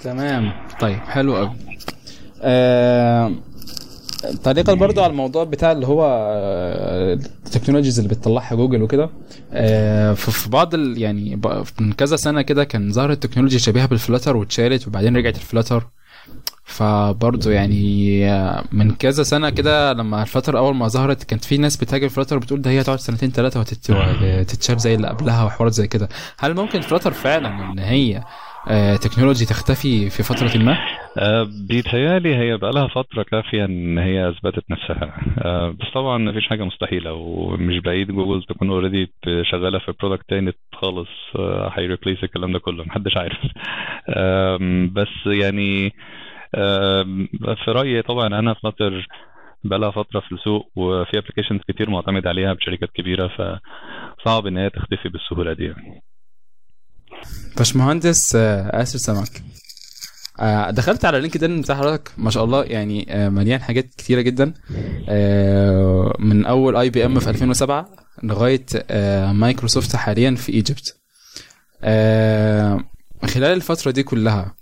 تمام. 0.04 0.52
طيب 0.80 1.00
حلو 1.00 1.36
قوي 1.36 1.52
آه... 2.42 3.32
تعليقا 4.44 4.74
برضو 4.74 5.02
على 5.02 5.12
الموضوع 5.12 5.44
بتاع 5.44 5.72
اللي 5.72 5.88
هو 5.88 6.04
آه، 6.06 7.14
ال 7.14 7.20
technologies 7.20 8.00
اللي 8.00 8.10
بتطلعها 8.16 8.56
جوجل 8.56 8.84
وكده. 8.84 9.10
آه، 9.54 10.14
في 10.14 10.50
بعض 10.50 10.74
ال... 10.74 11.02
يعني 11.02 11.42
من 11.80 11.94
كذا 11.94 12.16
سنة 12.16 12.42
كده 12.42 12.64
كان 12.64 12.92
ظهرت 12.92 13.24
تكنولوجيا 13.24 13.60
شبيهة 13.60 13.86
بال 13.86 13.97
Flutter 13.97 14.38
واتشالت 14.38 14.88
وبعدين 14.88 15.18
رجعت 15.18 15.36
ال 15.36 15.41
Flutter. 15.41 15.88
فبرضه 16.64 17.52
يعني 17.52 18.26
آه، 18.32 18.64
من 18.72 18.92
كذا 18.92 19.24
سنة 19.24 19.50
كده 19.50 19.94
لما 19.94 20.22
ال 20.22 20.26
Flutter 20.26 20.58
أول 20.58 20.76
ما 20.76 20.88
ظهرت 20.88 21.24
كانت 21.24 21.46
في 21.46 21.58
ناس 21.58 21.78
بتهاجم 21.78 22.06
ال 22.06 22.10
Flutter 22.10 22.38
بتقول 22.38 22.62
ده 22.62 22.72
هي 22.72 22.82
هتقعد 22.82 23.00
سنتين 23.00 23.32
ثلاثة 23.32 23.60
وتتشال 23.60 24.80
زي 24.80 24.96
اللي 24.96 25.08
قبلها 25.08 25.44
وحوارات 25.44 25.74
زي 25.74 25.88
كده. 25.88 26.10
هل 26.40 26.54
ممكن 26.54 26.78
ال 26.78 26.82
Flutter 26.82 27.12
فعلا 27.12 27.72
إن 27.72 27.80
هي 27.80 28.18
آه، 28.18 28.26
technology 29.04 29.46
تختفي 29.46 30.10
في 30.10 30.24
فترة 30.24 30.64
ما؟ 30.64 30.78
آه، 31.18 31.48
بيتهيألي 31.70 32.36
هي 32.36 32.58
بقى 32.58 32.72
لها 32.72 32.88
فترة 32.88 33.24
كافية 33.24 33.66
إن 33.66 33.98
هي 33.98 34.30
أثبتت 34.30 34.64
نفسها. 34.72 35.18
آه، 35.38 35.70
بس 35.70 35.88
طبعا 35.94 36.18
مفيش 36.18 36.48
حاجة 36.48 36.64
مستحيلة 36.64 37.14
ومش 37.14 37.80
بعيد. 37.80 38.12
جوجل 38.12 38.44
تكون 38.44 38.70
already 38.70 39.14
شغالة 39.52 39.80
في 39.80 39.94
product 40.00 40.30
تاني 40.30 40.54
خالص. 40.74 41.10
آه، 41.36 41.72
هي 41.74 41.85
replace 41.85 42.24
الكلام 42.24 42.52
ده 42.54 42.60
كله. 42.60 42.84
محدش 42.84 43.18
عارف. 43.18 43.38
بس 44.94 45.26
يعني 45.26 45.94
في 47.66 47.72
رأيي 47.72 48.02
طبعا 48.02 48.28
أنا 48.28 48.54
Flutter 48.54 49.08
بقى 49.64 49.80
لها 49.80 49.92
فترة 49.92 50.20
في 50.20 50.32
السوق 50.32 50.72
وفي 50.76 51.18
applications 51.18 51.62
كتير 51.68 51.90
معتمد 51.90 52.28
عليها 52.28 52.54
بشركات 52.54 52.90
كبيرة 52.92 53.28
فصعب 53.28 54.48
إن 54.48 54.58
هي 54.58 54.70
تختفي 54.70 55.10
بالسهولة 55.10 55.54
دي 55.54 55.64
يعني. 55.64 56.02
باشمهندس 57.58 58.36
آه، 58.36 58.82
آسر 58.82 58.98
سمك 59.00 59.44
آه، 60.40 60.72
دخلت 60.72 61.06
على 61.06 61.20
LinkedIn 61.20 61.62
بتاع 61.62 61.76
حضرتك. 61.76 62.12
ما 62.18 62.30
شاء 62.30 62.44
الله 62.44 62.64
يعني 62.64 63.06
آه، 63.10 63.30
مليان 63.30 63.62
حاجات 63.62 63.86
كتيرة 63.98 64.22
جدا. 64.22 64.54
من 66.20 66.46
أول 66.46 66.76
IBM 66.76 67.20
في 67.20 67.30
2007 67.30 67.90
لغاية 68.24 68.66
مايكروسوفت 69.32 69.96
حاليا 69.96 70.36
في 70.36 70.52
Egypt. 70.52 70.96
خلال 73.34 73.54
الفترة 73.54 73.92
دي 73.92 74.04
كلها 74.04 74.56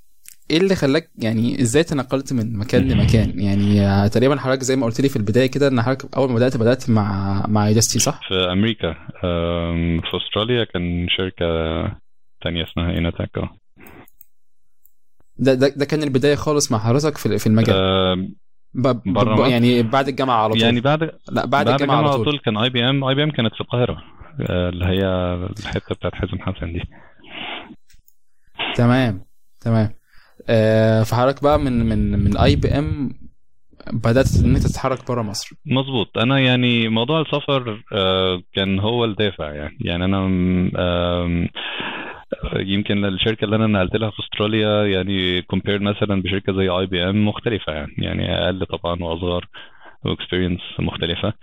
إيه 0.51 0.57
اللي 0.57 0.75
خلاك 0.75 1.09
يعني 1.17 1.62
إزاي 1.62 1.83
تنقلت 1.83 2.33
من 2.33 2.57
مكان 2.57 2.88
لمكان؟ 2.88 3.39
يعني 3.39 4.09
تقريبا 4.09 4.39
حضرتك 4.39 4.63
زي 4.63 4.75
ما 4.75 4.85
قلت 4.85 5.01
لي 5.01 5.09
في 5.09 5.15
البداية 5.15 5.47
كده 5.47 5.67
إن 5.67 5.81
حضرتك 5.81 6.15
أول 6.17 6.29
ما 6.29 6.35
بدأت 6.35 6.57
بدأت 6.57 6.89
مع 6.89 7.43
مع 7.47 7.67
Udacity 7.67 7.99
صح؟ 7.99 8.19
في 8.27 8.33
أمريكا. 8.51 8.88
آم، 9.23 10.01
في 10.01 10.07
أستراليا 10.27 10.63
كان 10.63 11.07
شركة 11.17 11.45
تانية 12.41 12.63
اسمها 12.63 12.91
إيناتاك 12.91 13.38
آه 13.38 13.49
ده 15.38 15.54
ده, 15.54 15.67
ده 15.67 15.86
كان 15.86 16.04
البداية 16.04 16.36
خالص 16.36 16.71
مع 16.71 16.80
حضرتك 16.80 17.17
في 17.17 17.39
في 17.39 17.47
المجال. 17.47 17.75
آم، 17.75 18.36
ب... 18.73 18.88
ب... 18.88 19.13
برا 19.13 19.36
ب... 19.36 19.39
مصر؟ 19.39 19.52
يعني 19.52 19.84
بعد 19.84 20.08
الجامعة 20.08 20.43
على 20.43 20.54
طول. 20.54 20.62
يعني 20.62 20.82
بعد 20.82 21.12
لا 21.32 21.45
بعد, 21.45 21.69
الجامعة 21.69 21.97
على 21.97 22.23
طول. 22.23 22.39
كان 22.39 22.58
اي 22.58 22.69
بي 22.69 22.89
ام 22.89 23.04
اي 23.04 23.15
بي 23.15 23.23
ام 23.23 23.32
كانت 23.32 23.54
في 23.54 23.62
القاهرة 23.62 24.04
آه، 24.49 24.69
اللي 24.69 24.86
هي 24.86 25.06
الحتة 25.60 25.95
بتاعت 25.95 26.15
حازم 26.15 26.39
حسن 26.39 26.73
دي. 26.73 26.82
تمام 28.75 29.25
تمام. 29.62 29.89
آه 30.49 31.04
فحضرتك 31.04 31.43
بقى 31.43 31.60
من 31.60 31.89
من 31.89 32.19
من 32.19 32.38
IBM 32.38 33.19
بدأت 33.93 34.36
إن 34.43 34.56
أنت 34.56 34.67
تتحرك 34.67 35.08
بره 35.08 35.21
مصر. 35.21 35.56
مظبوط. 35.65 36.17
أنا 36.17 36.39
يعني 36.39 36.88
موضوع 36.89 37.21
السفر 37.21 37.84
آه، 37.93 38.41
كان 38.54 38.80
هو 38.80 39.06
الدافع 39.06 39.54
يعني. 39.54 39.78
يعني 39.82 40.06
أنا 40.06 40.19
يمكن 42.55 43.05
الشركة 43.05 43.45
اللي 43.45 43.55
أنا 43.55 43.67
نقلت 43.67 43.95
لها 43.95 44.09
في 44.11 44.19
أستراليا 44.19 44.85
يعني 44.85 45.41
compare 45.41 45.79
مثلا 45.81 46.21
بشركة 46.21 46.53
زي 46.53 46.69
IBM 46.69 47.27
مختلفة 47.27 47.73
يعني. 47.73 47.93
يعني 47.97 48.33
أقل 48.45 48.65
طبعا 48.65 49.03
وأصغر 49.03 49.45
و 50.05 50.11
experience 50.11 50.62
مختلفة. 50.79 51.33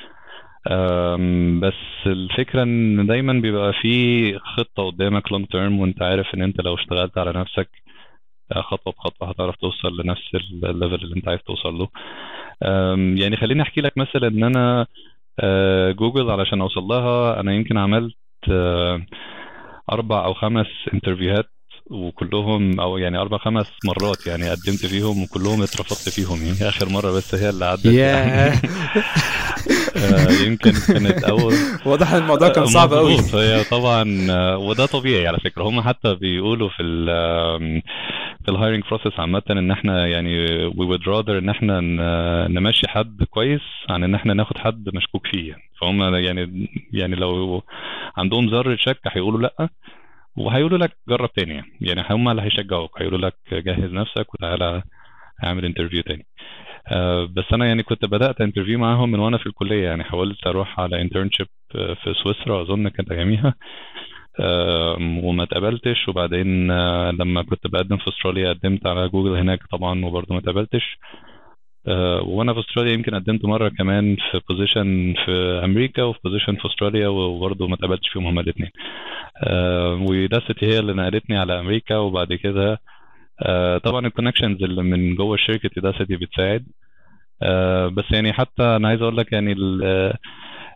بس 1.61 2.07
الفكرة 2.07 2.63
إن 2.63 3.07
دايما 3.07 3.33
بيبقى 3.33 3.73
في 3.73 4.39
خطة 4.39 4.87
قدامك 4.87 5.33
long 5.33 5.47
term 5.47 5.81
وأنت 5.81 6.03
عارف 6.03 6.35
إن 6.35 6.43
أنت 6.43 6.61
لو 6.61 6.75
اشتغلت 6.75 7.19
على 7.19 7.33
نفسك 7.33 7.69
آه، 8.57 8.61
خطوة 8.63 8.93
بخطوة 8.93 9.31
هتعرف 9.31 9.57
توصل 9.57 10.01
لنفس 10.01 10.35
ال 10.35 10.46
level 10.46 11.05
اللي 11.05 11.17
أنت 11.17 11.29
عايز 11.29 11.41
توصل 11.41 11.75
له. 11.75 11.89
يعني 13.23 13.37
خليني 13.37 13.63
أحكي 13.63 13.81
لك 13.81 13.99
مثلا 13.99 14.29
إن 14.29 14.45
أنا 14.45 14.87
آه، 15.41 15.93
جوجل 15.93 16.31
علشان 16.31 16.61
أوصل 16.61 16.83
لها 16.83 17.41
أنا 17.41 17.55
يمكن 17.55 17.79
عملت 17.79 18.15
آه، 18.51 19.07
أربع 19.93 20.25
أو 20.25 20.35
خمس 20.35 20.67
interview 20.95 21.40
هات 21.40 21.51
وكلهم 21.91 22.81
أو 22.81 22.99
يعني 22.99 23.19
أربع 23.19 23.39
خمس 23.39 23.67
مرات 23.85 24.27
يعني 24.27 24.51
قدمت 24.51 24.87
فيهم 24.87 25.23
وكلهم 25.23 25.63
اترفضت 25.63 26.09
فيهم. 26.09 26.43
يعني 26.47 26.69
آخر 26.69 26.89
مرة 26.89 27.11
بس 27.11 27.35
هي 27.35 27.49
اللي 27.49 27.65
عدت 27.65 27.87
آه، 27.87 28.53
يمكن 30.47 30.71
كانت 30.89 31.25
أول 31.25 31.55
واضح 31.87 32.13
إن 32.13 32.23
الموضوع 32.23 32.49
كان 32.49 32.67
صعب 32.67 32.93
قوي 32.95 33.17
هي 33.35 33.65
طبعا 33.65 34.27
آه، 34.31 34.59
وده 34.59 34.87
طبيعي 34.87 35.27
على 35.27 35.39
فكرة. 35.39 35.63
هم 35.65 35.81
حتى 35.81 36.15
بيقولوا 36.15 36.69
في 36.69 36.83
ال 36.83 37.11
آم، 37.11 37.83
في 38.45 38.51
ال 38.51 38.55
hiring 38.55 38.83
process 38.91 39.21
عامة 39.21 39.43
إن 39.51 39.71
إحنا 39.71 40.07
يعني 40.07 40.47
we 40.71 40.85
would 40.89 41.03
rather 41.07 41.29
إن 41.31 41.49
إحنا 41.49 41.81
ن- 41.81 42.53
نمشي 42.55 42.89
حد 42.89 43.23
كويس 43.31 43.61
عن 43.89 44.05
إن 44.05 44.15
إحنا 44.15 44.35
ناخد 44.35 44.59
حد 44.59 44.89
مشكوك 44.95 45.27
فيه 45.27 45.49
يعني. 45.51 45.63
فهم 45.81 46.15
يعني 46.15 46.69
يعني 46.93 47.17
لو 47.17 47.63
عندهم 48.17 48.47
ذرة 48.49 48.77
شك 48.77 49.01
هيقولوا 49.07 49.41
لأ 49.41 49.69
وهيقولوا 50.37 50.79
لك 50.79 50.97
جرب 51.09 51.33
تاني 51.33 51.63
يعني. 51.81 52.05
هم 52.11 52.29
اللي 52.29 52.43
هيشجعوك. 52.43 53.03
هيقولوا 53.03 53.29
لك 53.29 53.35
جهز 53.53 53.93
نفسك 53.93 54.35
وتعالى 54.35 54.83
اعمل 55.45 55.65
interview 55.65 56.03
تاني. 56.03 56.27
آه، 56.36 56.36
بس 57.37 57.45
أنا 57.53 57.67
يعني 57.67 57.83
كنت 57.83 58.05
بدأت 58.05 58.41
interview 58.41 58.79
معاهم 58.79 59.11
من 59.11 59.19
وأنا 59.19 59.39
في 59.39 59.47
الكلية 59.47 59.85
يعني 59.85 60.05
حاولت 60.05 60.47
أروح 60.47 60.81
على 60.81 61.01
internship 61.03 61.47
في 61.73 62.15
سويسرا 62.23 62.63
أظن 62.63 62.89
كانت 62.89 63.13
أياميها. 63.13 63.55
وما 65.23 65.43
اتقبلتش. 65.43 66.09
وبعدين 66.09 66.71
آه، 66.71 67.11
لما 67.11 67.43
كنت 67.43 67.67
بقدم 67.67 67.97
في 67.97 68.09
أستراليا 68.09 68.53
قدمت 68.53 68.87
على 68.87 69.09
جوجل 69.09 69.37
هناك 69.37 69.61
طبعا 69.73 70.05
وبرضه 70.05 70.35
ما 70.35 70.41
اتقبلتش. 70.41 70.99
آه، 71.89 72.23
وأنا 72.23 72.55
في 72.55 72.61
أستراليا 72.61 72.93
يمكن 72.93 73.15
قدمت 73.15 73.45
مرة 73.45 73.69
كمان 73.69 74.17
في 74.17 74.41
position 74.49 75.15
في 75.25 75.61
أمريكا 75.65 76.03
وفي 76.03 76.19
position 76.25 76.57
في 76.57 76.69
أستراليا 76.69 77.09
وبرضه 77.09 77.69
ما 77.69 77.75
اتقبلتش 77.75 78.09
فيهم 78.09 78.27
هما 78.27 78.41
الاثنين 78.41 78.71
و 80.09 80.16
Udacity 80.16 80.67
هي 80.67 80.79
اللي 80.79 80.93
نقلتني 80.93 81.39
على 81.39 81.61
أمريكا 81.61 81.97
وبعد 81.97 82.33
كده 82.35 82.73
آه، 82.73 82.79
طبعا 83.85 84.07
ال 84.07 84.11
connections 84.11 84.63
اللي 84.63 84.83
من 84.83 85.15
جوه 85.15 85.35
الشركة 85.35 85.81
Udacity 85.81 86.17
بتساعد. 86.17 86.67
آه، 87.43 87.89
بس 87.89 88.05
يعني 88.11 88.33
حتى 88.33 88.63
أنا 88.63 88.89
عايز 88.89 89.03
أقول 89.03 89.17
لك 89.17 89.33
يعني 89.33 89.55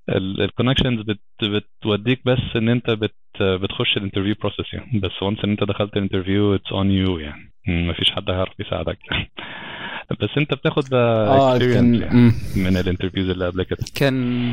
ال 0.08 0.16
connections 0.16 1.00
بتوديك 1.42 2.20
بس 2.24 2.56
إن 2.56 2.68
أنت 2.68 2.90
بت 2.90 3.14
بتخش 3.40 3.96
ال 3.96 4.00
interview 4.00 4.34
process 4.40 4.74
يعني. 4.74 5.00
بس 5.00 5.22
once 5.22 5.44
إن 5.44 5.50
أنت 5.50 5.64
دخلت 5.64 5.96
ال 5.96 6.02
interview 6.02 6.54
it's 6.54 6.72
on 6.72 6.90
you 6.90 7.18
يعني. 7.18 7.52
ما 7.66 7.92
فيش 7.92 8.10
حد 8.10 8.30
هيعرف 8.30 8.60
يساعدك. 8.60 8.98
بس 10.20 10.28
أنت 10.38 10.54
بتاخد 10.54 10.94
آه 10.94 11.58
كان 11.58 11.94
يعني. 11.94 12.32
من 12.56 12.76
ال 12.76 12.81
interviews 12.81 13.30
اللي 13.30 13.46
قبل 13.46 13.62
كده. 13.62 13.78
كان 13.96 14.52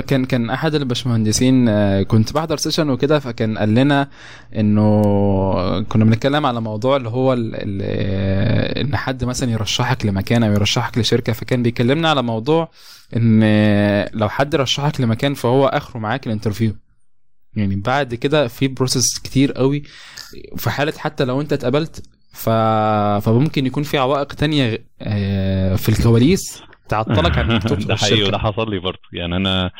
كان 0.00 0.24
كان 0.24 0.50
أحد 0.50 0.74
الباشمهندسين 0.74 1.68
آه، 1.68 2.02
كنت 2.02 2.32
بحضر 2.32 2.56
session 2.56 2.90
وكده 2.90 3.18
فكان 3.18 3.58
قال 3.58 3.74
لنا 3.74 4.08
إنه 4.56 5.02
كنا 5.82 6.04
بنتكلم 6.04 6.46
على 6.46 6.60
موضوع 6.60 6.96
اللي 6.96 7.08
هو 7.08 7.32
ال- 7.32 7.52
ال- 7.54 7.80
آه، 7.84 8.80
إن 8.80 8.96
حد 8.96 9.24
مثلا 9.24 9.50
يرشحك 9.50 10.06
لمكان 10.06 10.42
أو 10.42 10.52
يرشحك 10.52 10.98
لشركة 10.98 11.32
فكان 11.32 11.62
بيكلمنا 11.62 12.10
على 12.10 12.22
موضوع 12.22 12.68
إن 13.16 13.40
لو 14.14 14.28
حد 14.28 14.54
رشحك 14.56 15.00
لمكان 15.00 15.34
فهو 15.34 15.66
آخره 15.66 15.98
معاك 16.00 16.26
ال 16.26 16.30
interview. 16.30 16.72
يعني 17.56 17.76
بعد 17.76 18.14
كده 18.14 18.48
في 18.48 18.68
process 18.68 19.18
كتير 19.18 19.52
قوي 19.52 19.82
في 20.56 20.70
حالة 20.70 20.92
حتى 20.98 21.24
لو 21.24 21.40
أنت 21.40 21.52
اتقبلت 21.52 22.02
ف... 22.32 22.48
فممكن 23.24 23.66
يكون 23.66 23.82
في 23.82 23.98
عوائق 23.98 24.26
تانية 24.32 24.84
آه، 25.02 25.76
في 25.76 25.88
الكواليس 25.88 26.62
تعطلك 26.88 27.38
عن 27.38 27.44
انك 27.50 27.62
تدخل 27.62 27.86
ده 27.86 27.96
حقيقي. 27.96 28.28
وده 28.28 28.38
حصل 28.38 28.70
لي 28.70 28.78
برضه. 28.78 29.00
يعني 29.12 29.36
أنا 29.36 29.70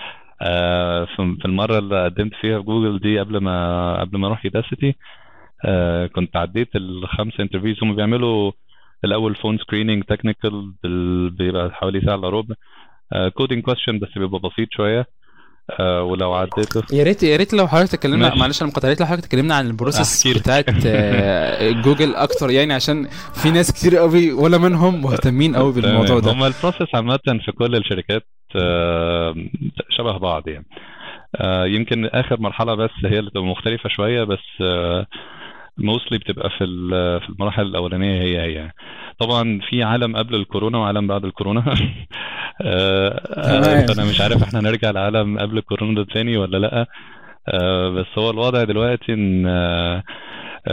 آه، 0.43 1.05
في 1.15 1.45
المرة 1.45 1.79
اللي 1.79 2.05
قدمت 2.05 2.35
فيها 2.35 2.59
في 2.59 2.65
جوجل 2.65 2.99
دي 2.99 3.21
قبل 3.21 3.39
ما 3.39 4.01
قبل 4.01 4.19
ما 4.19 4.27
أروح 4.27 4.45
Udacity 4.45 4.95
كنت 6.15 6.37
عديت 6.37 6.77
الخمس 6.77 7.41
interviews 7.41 7.77
هم 7.83 7.97
بيعملوا 7.97 8.53
الأول 9.05 9.35
phone 9.35 9.59
screening 9.59 10.05
technical 10.05 10.73
بيبقى 11.39 11.71
حوالي 11.71 12.01
ساعة 12.01 12.15
إلا 12.15 12.29
ربع 12.29 12.55
coding 13.35 13.63
question 13.63 13.99
بس 13.99 14.09
بيبقى 14.19 14.41
بسيط 14.41 14.69
شوية. 14.73 15.07
آه، 15.71 16.03
ولو 16.03 16.33
عديته 16.33 16.83
يا 16.93 17.05
ريت 17.05 17.23
يا 17.23 17.37
ريت 17.37 17.55
لو 17.55 17.69
حضرتك 17.69 17.93
تكلمنا. 17.99 18.35
معلش 18.35 18.63
أنا 18.63 18.71
مقاطع 18.71 18.89
يا 18.89 18.93
ريت 18.93 19.01
لو 19.01 19.07
حضرتك 19.07 19.27
تكلمنا 19.27 19.55
عن 19.55 19.67
ال 19.67 19.74
process. 19.74 20.27
بتاعت 20.39 20.65
آه، 20.87 21.71
جوجل 21.71 22.15
أكتر 22.15 22.51
يعني 22.51 22.75
عشان 22.75 23.09
في 23.35 23.51
ناس 23.51 23.73
كتير 23.73 23.97
قوي 23.97 24.33
ولا 24.33 24.59
منهم 24.59 25.03
مهتمين 25.03 25.57
قوي 25.57 25.73
بالموضوع. 25.73 26.19
ده 26.19 26.33
هم 26.33 26.45
ال 26.45 26.51
process 26.51 26.95
عامة 26.95 27.19
في 27.45 27.53
كل 27.59 27.77
الشركات 27.77 28.27
آه، 28.57 29.35
شبه 29.91 30.19
بعض 30.19 30.49
يعني 30.49 30.67
يمكن 31.75 32.07
آخر 32.07 32.41
مرحلة 32.41 32.75
بس 32.75 32.91
هي 33.05 33.19
اللي 33.19 33.31
تبقى 33.31 33.45
مختلفة 33.45 33.89
شوية 33.89 34.25
بس 34.25 34.63
mostly 35.79 36.19
بتبقى 36.19 36.51
في 36.51 36.59
في 37.21 37.29
المراحل 37.29 37.63
الأولانية 37.63 38.23
هي 38.23 38.41
هي. 38.41 38.71
طبعا 39.19 39.61
في 39.71 39.83
عالم 39.83 40.17
قبل 40.17 40.35
الكورونا 40.35 40.79
وعالم 40.79 41.07
بعد 41.07 41.25
الكورونا. 41.25 41.65
آه، 42.65 43.09
آه،. 43.37 43.87
فأنا 43.87 44.11
مش 44.11 44.21
عارف 44.21 44.43
إحنا 44.43 44.61
نرجع 44.61 44.91
لعالم 44.91 45.39
قبل 45.39 45.59
الكورونا 45.59 45.95
ده 45.95 46.07
تاني 46.15 46.37
ولا 46.37 46.57
لأ. 46.57 46.87
آه، 47.49 47.89
بس 47.89 48.07
هو 48.19 48.31
الوضع 48.31 48.65
دلوقتي 48.65 49.13
إن 49.13 50.03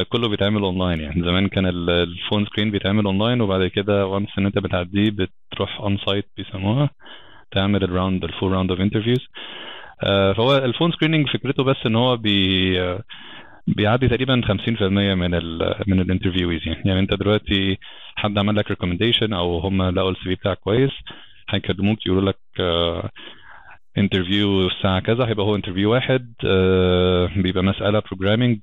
كله 0.09 0.29
بيتعمل 0.29 0.61
أونلاين 0.61 0.99
يعني. 0.99 1.21
زمان 1.21 1.47
كان 1.47 1.65
ال- 1.65 1.89
ال 1.89 1.98
phone 1.98 2.45
screen 2.45 2.71
بيتعمل 2.71 3.05
أونلاين 3.05 3.41
وبعد 3.41 3.67
كده 3.67 4.05
once 4.05 4.29
إن 4.37 4.45
أنت 4.45 4.59
بتعديه 4.59 5.11
بتروح 5.11 5.79
on-site 5.81 6.25
بيسموها. 6.37 6.89
تعمل 7.51 7.83
ال 7.83 7.90
round 7.90 8.23
ال 8.23 8.29
full 8.29 8.51
round 8.51 8.71
of 8.71 8.81
interviews 8.81 9.27
فهو 10.35 10.57
ال 10.57 10.63
phone 10.63 10.91
screening 10.91 11.27
فكرته 11.29 11.63
بس 11.63 11.75
إن 11.85 11.95
هو 11.95 12.17
بي 12.17 12.79
بيعدي 13.75 14.07
تقريبا 14.07 14.41
50% 14.45 14.81
من 15.15 15.33
ال 15.33 15.75
من 15.87 15.99
ال 16.01 16.07
interviews 16.07 16.67
يعني 16.67 16.81
يعني 16.85 16.99
أنت 16.99 17.13
دلوقتي 17.13 17.77
حد 18.15 18.37
عمل 18.37 18.55
لك 18.55 18.69
recommendation 18.69 19.33
أو 19.33 19.59
هم 19.59 19.81
لقوا 19.89 20.11
ال 20.11 20.23
CV 20.23 20.35
بتاعك 20.35 20.57
كويس 20.59 20.91
هيكلموك 21.49 22.05
يقولوا 22.05 22.29
لك 22.31 22.37
آه، 22.59 23.09
interview 23.97 24.67
الساعة 24.67 24.99
كذا 24.99 25.25
هيبقى 25.27 25.45
هو 25.45 25.55
interview 25.55 25.91
واحد 25.91 26.33
آه، 26.45 27.29
بيبقى 27.35 27.63
مسألة 27.63 27.99
programming 27.99 28.59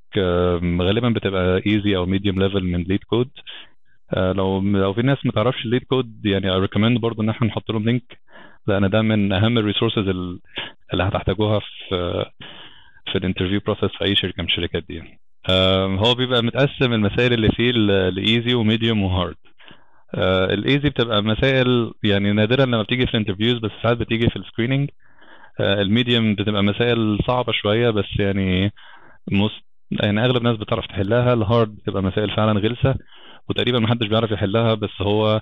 غالبا 0.80 1.08
بتبقى 1.08 1.62
easy 1.66 1.96
أو 1.96 2.06
medium 2.06 2.42
level 2.42 2.64
من 2.64 2.82
LeetCode 2.82 3.28
لو 4.16 4.60
لو 4.60 4.92
في 4.92 5.02
ناس 5.02 5.26
ما 5.26 5.32
تعرفش 5.32 5.64
ال 5.64 5.82
LeetCode 5.82 6.26
يعني 6.26 6.46
I 6.50 6.68
recommend 6.68 7.00
برضه 7.00 7.22
إن 7.22 7.28
إحنا 7.28 7.48
نحط 7.48 7.70
لهم 7.70 7.84
link 7.84 8.18
لأن 8.66 8.90
ده 8.90 9.02
من 9.02 9.32
أهم 9.32 9.58
ال 9.58 9.63
resources 9.63 10.08
اللي 10.92 11.02
هتحتاجوها 11.02 11.58
في 11.60 12.24
في 13.16 13.22
ال 13.22 13.26
interview 13.26 13.60
process 13.66 13.90
في 13.98 14.04
أي 14.04 14.16
شركة 14.16 14.42
من 14.42 14.48
الشركات 14.48 14.84
دي. 14.88 15.18
هو 15.98 16.14
بيبقى 16.14 16.42
متقسم 16.42 16.92
المسائل 16.92 17.32
اللي 17.32 17.48
فيه 17.48 17.70
لايزي 18.10 18.54
وميديوم 18.54 19.02
وهارد 19.02 19.36
الايزي 20.54 20.88
بتبقى 20.90 21.22
مسائل 21.22 21.92
يعني 22.04 22.32
نادرا 22.32 22.64
لما 22.64 22.82
بتيجي 22.82 23.06
في 23.06 23.14
ال 23.14 23.18
interviews 23.18 23.58
بس 23.58 23.70
ساعات 23.82 23.96
بتيجي 23.96 24.30
في 24.30 24.36
ال 24.36 24.42
screening 24.42 24.90
ال 25.60 25.71
medium 25.71 26.34
بتبقى 26.34 26.62
مسائل 26.62 27.18
صعبة 27.26 27.52
شوية 27.52 27.90
بس 27.90 28.04
يعني 28.18 28.72
مست... 29.32 29.64
يعني 29.90 30.24
أغلب 30.24 30.36
الناس 30.36 30.56
بتعرف 30.56 30.86
تحلها. 30.86 31.32
ال 31.32 31.41
hard 31.41 31.76
بتبقى 31.76 32.02
مسائل 32.02 32.30
فعلا 32.36 32.60
غلسة 32.60 32.94
وتقريبا 33.48 33.78
محدش 33.78 34.06
بيعرف 34.06 34.30
يحلها 34.30 34.74
بس 34.74 35.02
هو 35.02 35.40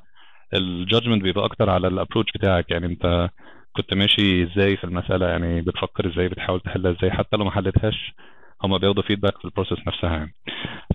ال 0.54 0.62
judgment 0.62 1.22
بيبقى 1.22 1.44
أكتر 1.44 1.70
على 1.70 1.88
ال 1.88 1.93
approach 1.93 2.32
بتاعك. 2.34 2.70
يعني 2.70 2.86
أنت 2.86 3.28
كنت 3.76 3.94
ماشي 3.94 4.42
إزاي 4.42 4.76
في 4.76 4.84
المسألة؟ 4.84 5.26
يعني 5.26 5.60
بتفكر 5.60 6.12
إزاي؟ 6.12 6.28
بتحاول 6.28 6.60
تحلها 6.60 6.92
إزاي؟ 6.92 7.10
حتى 7.10 7.36
لو 7.36 7.44
ما 7.44 7.50
حلتهاش 7.50 8.14
هما 8.64 8.78
بياخدوا 8.78 9.02
feedback 9.02 9.38
في 9.38 9.44
ال 9.44 9.48
process 9.48 9.78
نفسها 9.86 10.10
يعني. 10.10 10.34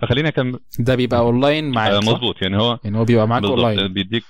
فخلينا 0.02 0.28
اكمل 0.28 0.58
ده 0.78 0.94
بيبقى 0.94 1.20
اونلاين 1.20 1.70
معاك 1.70 1.92
آه،؟ 1.92 1.98
مظبوط. 1.98 2.42
يعني 2.42 2.56
هو 2.56 2.78
يعني 2.84 2.98
هو 2.98 3.04
بيبقى 3.04 3.28
معاك 3.28 3.44
اونلاين 3.44 3.92
بيديك 3.92 4.24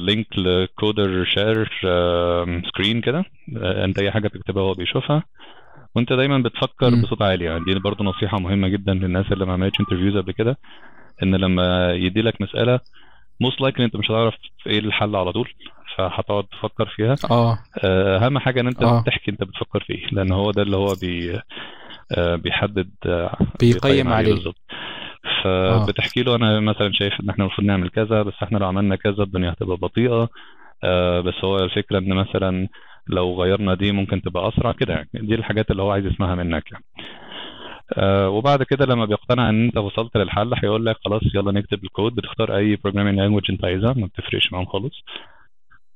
link 0.00 0.38
ل 0.38 0.52
coder 0.52 1.24
share 1.24 1.70
screen 2.68 3.00
كده. 3.00 3.24
آه، 3.56 3.84
أنت 3.84 3.98
أي 3.98 4.10
حاجة 4.10 4.28
بتكتبها 4.28 4.62
هو 4.62 4.74
بيشوفها. 4.74 5.24
وأنت 5.94 6.12
دايما 6.12 6.38
بتفكر 6.38 6.90
مم. 6.90 7.02
بصوت 7.02 7.22
عالي 7.22 7.44
يعني. 7.44 7.64
دي 7.64 7.78
برضه 7.78 8.04
نصيحة 8.04 8.38
مهمة 8.38 8.68
جدا 8.68 8.94
للناس 8.94 9.32
اللي 9.32 9.46
ما 9.46 9.52
عملتش 9.52 9.80
interviews 9.80 10.16
قبل 10.16 10.32
كده 10.32 10.58
إن 11.22 11.34
لما 11.34 11.92
يدي 11.92 12.22
لك 12.22 12.42
مسألة 12.42 12.80
most 13.40 13.60
likely 13.60 13.84
أنت 13.84 13.96
مش 13.96 14.10
هتعرف 14.10 14.34
إيه 14.66 14.78
الحل 14.78 15.16
على 15.16 15.32
طول. 15.32 15.48
فهتقعد 15.96 16.44
تفكر 16.44 16.86
فيها. 16.96 17.14
آه. 17.30 17.58
آه، 17.84 18.18
أهم 18.26 18.38
حاجة 18.38 18.60
إن 18.60 18.66
أنت 18.66 18.82
آه. 18.82 19.00
بتحكي 19.02 19.30
أنت 19.30 19.44
بتفكر 19.44 19.80
في 19.80 19.92
إيه 19.92 20.06
لأن 20.12 20.32
هو 20.32 20.50
ده 20.50 20.62
اللي 20.62 20.76
هو 20.76 20.94
بي 21.00 21.40
آه، 22.18 22.36
بيحدد 22.36 22.90
آه، 23.06 23.36
بيقيم 23.60 24.08
عليه. 24.08 24.32
بالظبط. 24.34 24.56
فبتحكي 25.44 26.22
له 26.22 26.34
أنا 26.36 26.60
مثلا 26.60 26.92
شايف 26.92 27.12
إن 27.20 27.30
إحنا 27.30 27.44
المفروض 27.44 27.66
نعمل 27.66 27.88
كذا 27.88 28.22
بس 28.22 28.34
إحنا 28.42 28.58
لو 28.58 28.66
عملنا 28.66 28.96
كذا 28.96 29.22
الدنيا 29.22 29.50
هتبقى 29.52 29.76
بطيئة. 29.76 30.28
بس 31.20 31.34
هو 31.44 31.56
الفكرة 31.56 31.98
إن 31.98 32.14
مثلا 32.14 32.68
لو 33.06 33.42
غيرنا 33.42 33.74
دي 33.74 33.92
ممكن 33.92 34.22
تبقى 34.22 34.48
أسرع 34.48 34.72
كده 34.72 34.94
يعني 34.94 35.08
دي 35.14 35.34
الحاجات 35.34 35.70
اللي 35.70 35.82
هو 35.82 35.90
عايز 35.90 36.06
يسمعها 36.06 36.34
منك 36.34 36.64
يعني. 36.72 36.84
وبعد 38.28 38.62
كده 38.62 38.86
لما 38.86 39.04
بيقتنع 39.04 39.48
إن 39.48 39.64
أنت 39.64 39.76
وصلت 39.76 40.16
للحل 40.16 40.54
هيقول 40.62 40.86
لك 40.86 40.96
خلاص 41.04 41.22
يلا 41.34 41.52
نكتب 41.52 41.84
الكود 41.84 42.14
بتختار 42.14 42.56
أي 42.56 42.76
programming 42.76 43.16
language 43.18 43.50
أنت 43.50 43.64
عايزها 43.64 43.92
ما 43.92 44.06
بتفرقش 44.06 44.52
معاهم 44.52 44.66
خالص. 44.66 45.04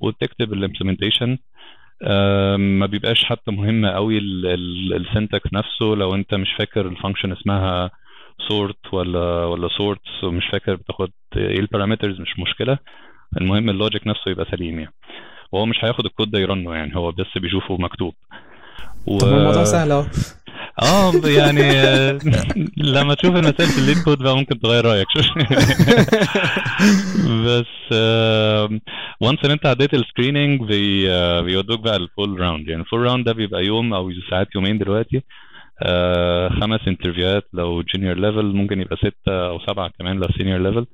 وتكتب 0.00 0.52
ال 0.52 0.58
implementation 0.58 1.38
ما 2.58 2.86
بيبقاش 2.86 3.24
حتى 3.24 3.50
مهم 3.50 3.86
قوي 3.86 4.18
ال 4.96 5.04
syntax 5.04 5.52
نفسه. 5.52 5.94
لو 5.96 6.14
انت 6.14 6.34
مش 6.34 6.48
فاكر 6.58 6.86
ال 6.88 6.93
function 6.93 7.32
اسمها 7.32 7.90
sort 8.52 8.92
ولا 8.92 9.44
ولا 9.44 9.68
sorts 9.68 10.24
ومش 10.24 10.44
فاكر 10.52 10.74
بتاخد 10.74 11.10
إيه 11.36 11.60
ال 11.60 11.66
parameters 11.66 12.20
مش 12.20 12.38
مشكلة. 12.38 12.78
المهم 13.40 13.70
ال 13.70 13.76
logic 13.76 14.06
نفسه 14.06 14.30
يبقى 14.30 14.46
سليم 14.50 14.78
يعني. 14.78 14.94
وهو 15.52 15.66
مش 15.66 15.84
هياخد 15.84 16.06
الكود 16.06 16.30
ده 16.30 16.38
ي 16.38 16.45
run 16.45 16.67
ه 16.67 16.74
يعني 16.74 16.96
هو 16.96 17.12
بس 17.12 17.38
بيشوفه 17.38 17.76
مكتوب. 17.76 18.14
و... 19.06 19.18
طب 19.18 19.28
الموضوع 19.28 19.64
سهل 19.64 19.90
أهو. 19.92 20.04
آه 20.82 21.12
يعني 21.24 21.62
لما 22.76 23.14
تشوف 23.14 23.36
المسائل 23.36 23.68
في 23.68 23.78
ال 23.78 24.04
LeetCode 24.04 24.18
بقى 24.22 24.36
ممكن 24.36 24.60
تغير 24.60 24.84
رأيك. 24.84 25.06
بس 27.46 27.92
once 29.20 29.44
إن 29.44 29.50
أنت 29.50 29.66
عديت 29.66 29.94
ال 29.94 30.01
screening 30.01 30.60
بي 30.62 31.06
بيودوك 31.42 31.80
بقى 31.80 31.96
ال 31.96 32.05
full 32.05 32.40
round 32.40 32.68
يعني 32.68 32.82
ال 32.82 32.86
full 32.86 33.00
round 33.00 33.24
ده 33.24 33.32
بيبقى 33.32 33.64
يوم 33.64 33.94
أو 33.94 34.12
ساعات 34.30 34.48
يومين 34.54 34.78
دلوقتي. 34.78 35.22
آه 35.82 36.48
خمس 36.48 36.80
interview 36.88 37.34
هات 37.34 37.44
لو 37.52 37.82
junior 37.82 38.16
level 38.18 38.44
ممكن 38.56 38.80
يبقى 38.80 38.96
ستة 38.96 39.48
أو 39.48 39.58
سبعة 39.66 39.90
كمان 39.98 40.16
لو 40.16 40.28
senior 40.38 40.60
level 40.60 40.86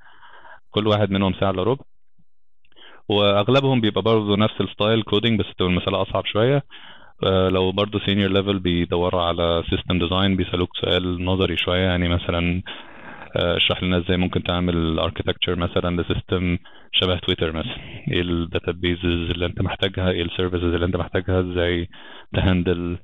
كل 0.70 0.86
واحد 0.86 1.10
منهم 1.10 1.34
ساعة 1.40 1.50
إلا 1.50 1.62
ربع. 1.62 1.84
وأغلبهم 3.08 3.80
بيبقى 3.80 4.02
برضه 4.02 4.36
نفس 4.36 4.54
ال 4.60 4.67
style 4.67 5.02
coding 5.02 5.40
بس 5.40 5.46
تبقى 5.58 5.70
المسألة 5.70 6.02
أصعب 6.02 6.26
شوية. 6.26 6.56
آه 6.56 6.62
لو 7.22 7.72
برضه 7.72 8.00
senior 8.06 8.30
level 8.30 8.58
بيدوروا 8.58 9.22
على 9.22 9.62
system 9.70 9.98
design 9.98 10.36
بيسألوك 10.36 10.76
سؤال 10.76 11.24
نظري 11.24 11.56
شوية 11.56 11.80
يعني 11.80 12.08
مثلا 12.08 12.62
اشرح 13.36 13.82
لنا 13.82 13.98
إزاي 13.98 14.16
ممكن 14.16 14.42
تعمل 14.42 14.98
architecture 14.98 15.56
مثلا 15.56 16.02
ل 16.02 16.10
system 16.10 16.58
شبه 16.92 17.18
تويتر 17.18 17.52
مثلا. 17.52 17.76
إيه 18.12 18.20
ال 18.20 18.31
databases 18.31 19.30
اللي 19.30 19.46
أنت 19.46 19.62
محتاجها؟ 19.62 20.10
إيه 20.10 20.22
ال 20.22 20.27
services 20.27 20.64
اللي 20.74 20.86
أنت 20.86 20.96
محتاجها؟ 20.96 21.40
إزاي 21.40 21.88
ت 22.34 22.43
handle 22.43 22.98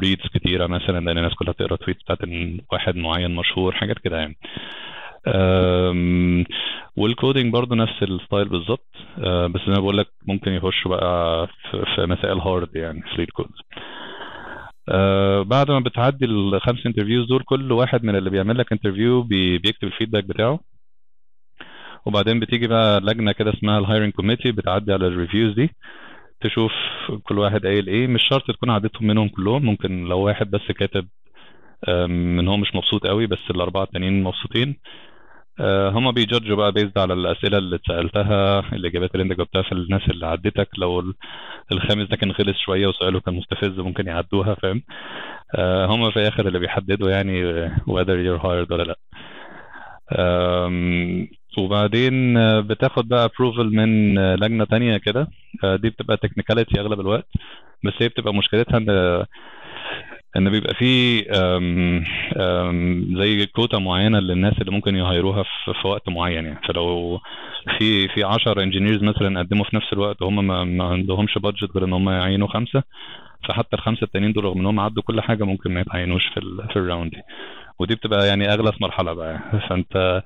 reads 0.00 0.26
كتيرة 0.34 0.66
مثلا؟ 0.66 1.00
لأن 1.04 1.18
الناس 1.18 1.34
كلها 1.34 1.52
بتقرأ 1.52 1.76
tweets 1.76 2.02
بتاعت 2.02 2.18
واحد 2.72 2.96
معين 2.96 3.34
مشهور 3.34 3.72
حاجات 3.72 3.98
كده 3.98 4.16
يعني. 4.18 4.36
وال 6.96 7.10
coding 7.10 7.52
برضه 7.52 7.76
نفس 7.76 8.02
ال 8.02 8.10
style 8.10 8.48
بالظبط. 8.48 8.88
بس 9.18 9.60
زي 9.66 9.72
ما 9.72 9.80
بقول 9.80 9.98
لك 9.98 10.06
ممكن 10.28 10.52
يخشوا 10.52 10.90
بقى 10.96 11.46
في 11.70 12.06
مسائل 12.06 12.38
hard 12.38 12.76
يعني 12.76 13.02
في 13.02 13.16
LeetCode 13.18 13.50
بعد 15.48 15.70
ما 15.70 15.80
بتعدي 15.80 16.24
الخمس 16.24 16.86
interviews 16.86 17.26
دول 17.28 17.42
كل 17.42 17.72
واحد 17.72 18.04
من 18.04 18.16
اللي 18.16 18.30
بيعمل 18.30 18.58
لك 18.58 18.72
interview 18.72 19.22
بيكتب 19.22 19.84
ال 19.88 19.92
feedback 19.92 20.24
بتاعه. 20.24 20.60
وبعدين 22.06 22.40
بتيجي 22.40 22.66
بقى 22.66 23.00
لجنة 23.00 23.32
كده 23.32 23.52
اسمها 23.54 23.78
ال 23.78 23.83
hiring 23.83 24.12
committee 24.12 24.52
بتعدي 24.52 24.92
على 24.92 25.06
ال 25.06 25.12
reviews 25.12 25.54
دي. 25.54 25.70
تشوف 26.40 26.72
كل 27.22 27.38
واحد 27.38 27.66
قايل 27.66 27.86
إيه. 27.88 28.06
مش 28.06 28.22
شرط 28.28 28.50
تكون 28.50 28.70
عديتهم 28.70 29.06
منهم 29.06 29.28
كلهم 29.28 29.64
ممكن 29.64 30.04
لو 30.04 30.18
واحد 30.20 30.50
بس 30.50 30.72
كاتب 30.78 31.08
ان 31.88 32.48
هو 32.48 32.56
مش 32.56 32.74
مبسوط 32.74 33.06
قوي 33.06 33.26
بس 33.26 33.50
الأربعة 33.50 33.82
التانيين 33.82 34.22
مبسوطين. 34.22 34.76
هما 35.60 36.10
بي 36.10 36.21
judge 36.21 36.50
وا 36.50 36.56
بقى 36.56 36.72
based 36.72 36.98
على 36.98 37.14
الأسئلة 37.14 37.58
اللي 37.58 37.76
اتسألتها 37.76 38.60
الإجابات 38.72 39.14
اللي 39.14 39.24
انت 39.24 39.32
جاوبتها 39.32 39.62
في 39.62 39.72
الناس 39.72 40.02
اللي 40.10 40.26
عدتك. 40.26 40.68
لو 40.78 41.14
الخامس 41.72 42.08
ده 42.08 42.16
كان 42.16 42.32
خلص 42.32 42.56
شوية 42.58 42.86
وسؤاله 42.86 43.20
كان 43.20 43.34
مستفز 43.34 43.80
ممكن 43.80 44.06
يعدوها 44.06 44.54
فاهم؟ 44.54 44.82
هما 45.90 46.10
في 46.10 46.16
الآخر 46.16 46.48
اللي 46.48 46.58
بيحددوا 46.58 47.10
يعني 47.10 47.68
whether 47.68 48.16
you're 48.26 48.42
hired 48.42 48.70
ولا 48.72 48.82
لا. 48.82 48.96
وبعدين 51.58 52.34
بتاخد 52.60 53.08
بقى 53.08 53.24
approval 53.24 53.64
من 53.74 54.14
لجنة 54.34 54.64
تانية 54.64 54.96
كده. 54.96 55.28
دي 55.64 55.90
بتبقى 55.90 56.16
technicality 56.16 56.80
أغلب 56.80 57.00
الوقت 57.00 57.28
بس 57.84 57.92
هي 57.98 58.08
بتبقى 58.08 58.34
مشكلتها 58.34 58.76
إن 58.76 58.86
إن 60.36 60.50
بيبقى 60.50 60.74
في 60.74 61.20
زي 63.18 63.46
كوتا 63.46 63.78
معينة 63.78 64.18
للناس 64.18 64.54
اللي 64.60 64.72
ممكن 64.72 64.96
ي 64.96 65.03
hire 65.03 65.29
وها 65.29 65.42
في, 65.42 65.74
في 65.82 65.88
وقت 65.88 66.08
معين 66.08 66.44
يعني. 66.44 66.60
فلو 66.68 67.18
في 67.78 68.08
في 68.08 68.24
10 68.24 68.62
engineers 68.62 69.02
مثلا 69.02 69.40
قدموا 69.40 69.64
في 69.64 69.76
نفس 69.76 69.92
الوقت 69.92 70.22
وهم 70.22 70.46
ما, 70.76 70.84
عندهمش 70.84 71.38
budget 71.38 71.70
غير 71.74 71.84
إن 71.84 71.92
هم 71.92 72.10
يعينوا 72.10 72.48
خمسة. 72.48 72.82
فحتى 73.48 73.76
الخمسة 73.76 74.04
التانيين 74.04 74.32
دول 74.32 74.44
رغم 74.44 74.60
ان 74.60 74.66
هم 74.66 74.80
عدوا 74.80 75.02
كل 75.02 75.20
حاجة 75.20 75.44
ممكن 75.44 75.74
ما 75.74 75.80
يتعينوش 75.80 76.26
في 76.26 76.40
في 76.72 76.76
ال 76.76 76.82
round 76.82 77.10
دي. 77.10 77.22
ودي 77.78 77.94
بتبقى 77.94 78.26
يعني 78.28 78.52
أغلس 78.52 78.80
مرحلة 78.80 79.12
بقى 79.12 79.38
فأنت 79.68 79.96
آه 79.96 80.22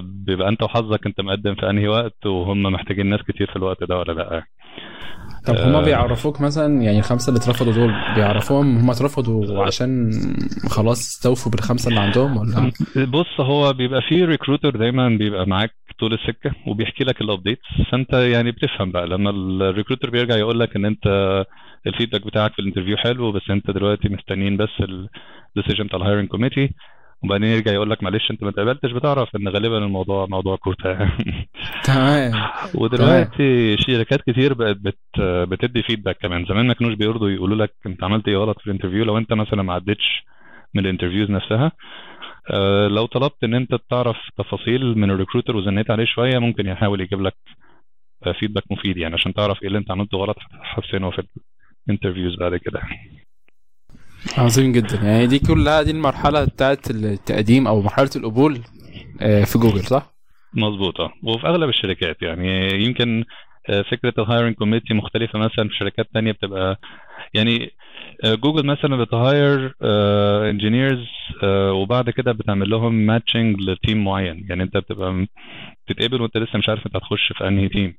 بيبقى 0.00 0.48
انت 0.48 0.62
وحظك 0.62 1.06
انت 1.06 1.20
مقدم 1.20 1.54
في 1.54 1.70
انهي 1.70 1.88
وقت 1.88 2.26
وهم 2.26 2.62
محتاجين 2.62 3.06
ناس 3.06 3.20
كتير 3.22 3.46
في 3.50 3.56
الوقت 3.56 3.84
ده 3.84 3.98
ولا 3.98 4.12
لأ. 4.12 4.42
طب 5.46 5.54
هما 5.56 5.80
بيعرفوك 5.80 6.40
مثلا 6.40 6.82
يعني 6.82 6.98
الخمسه 6.98 7.28
اللي 7.30 7.40
اترفضوا 7.40 7.72
دول 7.72 7.92
بيعرفوهم 8.14 8.76
هما 8.78 8.92
اترفضوا 8.92 9.64
عشان 9.64 10.10
خلاص 10.68 11.00
استوفوا 11.00 11.52
بالخمسة 11.52 11.88
اللي 11.88 12.00
عندهم 12.00 12.36
ولا؟ 12.36 12.72
بص 13.06 13.40
هو 13.40 13.72
بيبقى 13.72 14.02
في 14.02 14.24
recruiter 14.24 14.70
دايما 14.76 15.08
بيبقى 15.08 15.46
معاك 15.46 15.70
طول 16.00 16.12
السكة 16.14 16.50
وبيحكي 16.66 17.04
لك 17.04 17.20
ال 17.20 17.25
updates 17.25 17.62
فأنت 17.92 18.12
يعني 18.12 18.50
بتفهم 18.50 18.92
بقى. 18.92 19.06
لما 19.06 19.30
ال 19.30 19.38
recruiter 19.38 20.10
بيرجع 20.10 20.36
يقول 20.36 20.60
لك 20.60 20.76
إن 20.76 20.84
أنت 20.84 21.06
ال 21.86 21.90
feedback 21.90 22.26
بتاعك 22.26 22.52
في 22.52 22.58
ال 22.58 22.62
interview 22.62 22.96
حلو 22.96 23.32
بس 23.32 23.50
أنت 23.50 23.70
دلوقتي 23.70 24.08
مستنيين 24.08 24.56
بس 24.56 24.68
ال 25.56 25.59
decision 25.59 25.84
بتاع 25.86 25.98
ال 25.98 26.02
hiring 26.02 26.28
committee 26.28 26.70
وبعدين 27.24 27.48
يرجع 27.48 27.72
يقول 27.72 27.90
لك 27.90 28.02
معلش 28.02 28.30
انت 28.30 28.42
ما 28.42 28.50
اتقبلتش 28.50 28.92
بتعرف 28.92 29.36
إن 29.36 29.48
غالبا 29.48 29.78
الموضوع 29.78 30.26
موضوع 30.26 30.56
كوتا 30.56 31.10
تمام. 31.84 32.32
ودلوقتي 32.74 33.76
شركات 33.78 34.20
كتير 34.30 34.54
بقت 34.54 34.76
بت 34.76 34.98
بتدي 35.20 35.82
feedback 35.82 36.16
كمان. 36.18 36.44
زمان 36.46 36.66
ما 36.66 36.74
كانوش 36.74 36.94
بيرضوا 36.94 37.30
يقولوا 37.30 37.56
لك 37.56 37.74
انت 37.86 38.04
عملت 38.04 38.28
إيه 38.28 38.36
غلط 38.36 38.58
في 38.60 38.66
ال 38.66 38.69
interview؟ 38.69 39.04
لو 39.04 39.18
انت 39.18 39.32
مثلا 39.32 39.62
ما 39.62 39.72
عدتش 39.74 40.24
من 40.74 40.82
ال 40.84 40.88
interviews 40.88 41.30
نفسها 41.30 41.72
آه 42.50 42.88
لو 42.88 43.06
طلبت 43.06 43.44
إن 43.44 43.54
انت 43.54 43.74
تعرف 43.90 44.16
تفاصيل 44.38 44.98
من 44.98 45.10
ال 45.10 45.15
recruiter 45.15 45.56
وزنيت 45.56 45.90
عليه 45.90 46.04
شوية 46.04 46.38
ممكن 46.38 46.66
يحاول 46.66 47.00
يجيب 47.00 47.20
لك 47.22 47.34
feedback 48.40 48.64
مفيد 48.70 48.96
يعني 48.96 49.14
عشان 49.14 49.34
تعرف 49.34 49.62
إيه 49.62 49.68
اللي 49.68 49.78
انت 49.78 49.90
عملته 49.90 50.18
غلط 50.18 50.36
تحسنه 50.62 51.10
في 51.10 51.22
ال 51.88 51.92
interviews 51.92 52.36
بعد 52.36 52.56
كده. 52.56 52.80
عظيم 54.38 54.72
جدا. 54.72 54.96
يعني 55.02 55.26
دي 55.26 55.38
كلها 55.38 55.82
دي 55.82 55.90
المرحلة 55.90 56.44
بتاعت 56.44 56.90
التقديم 56.90 57.66
أو 57.66 57.82
مرحلة 57.82 58.10
القبول 58.16 58.58
في 59.20 59.58
جوجل 59.58 59.80
صح؟ 59.80 60.12
مظبوطه 60.54 61.12
وفي 61.22 61.46
أغلب 61.46 61.68
الشركات 61.68 62.22
يعني. 62.22 62.68
يمكن 62.84 63.24
فكرة 63.90 64.14
ال 64.18 64.23
hiring 64.23 64.54
committee 64.54 64.94
مختلفة 64.94 65.38
مثلا 65.38 65.68
في 65.68 65.74
شركات 65.74 66.06
تانية 66.14 66.32
بتبقى 66.32 66.80
يعني 67.34 67.70
جوجل 68.24 68.66
مثلا 68.66 68.96
بت 69.04 69.27
hire 69.27 69.74
engineers 70.50 71.06
وبعد 71.72 72.10
كده 72.10 72.32
بتعمل 72.32 72.70
لهم 72.70 72.94
matching 72.94 73.60
ل 73.60 73.69
team 73.69 74.04
معين. 74.04 74.46
يعني 74.48 74.62
أنت 74.62 74.76
بتبقى 74.76 75.26
بتتقبل 75.86 76.22
وأنت 76.22 76.36
لسه 76.36 76.58
مش 76.58 76.68
عارف 76.68 76.86
أنت 76.86 76.96
هتخش 76.96 77.32
في 77.38 77.48
أنهي 77.48 77.68
team 77.68 77.94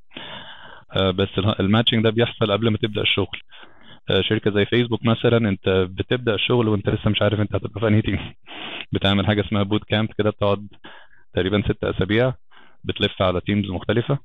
بس 0.95 1.29
ال 1.59 1.64
matching 1.64 2.03
ده 2.03 2.09
بيحصل 2.09 2.51
قبل 2.51 2.69
ما 2.69 2.77
تبدأ 2.77 3.01
الشغل. 3.01 3.39
شركة 4.21 4.51
زي 4.51 4.65
فيسبوك 4.65 5.05
مثلا 5.05 5.37
أنت 5.37 5.69
بتبدأ 5.69 6.35
الشغل 6.35 6.67
وأنت 6.67 6.89
لسه 6.89 7.09
مش 7.09 7.21
عارف 7.21 7.39
أنت 7.39 7.55
هتبقى 7.55 7.79
في 7.79 7.87
أنهي 7.87 8.01
team 8.01 8.19
بتعمل 8.93 9.27
حاجة 9.27 9.41
اسمها 9.41 9.63
boot 9.63 9.83
camp 9.83 10.09
كده 10.17 10.29
بتقعد 10.29 10.67
تقريبا 11.33 11.61
ست 11.61 11.83
أسابيع 11.83 12.33
بتلف 12.83 13.21
على 13.21 13.41
teams 13.41 13.69
مختلفة 13.69 14.17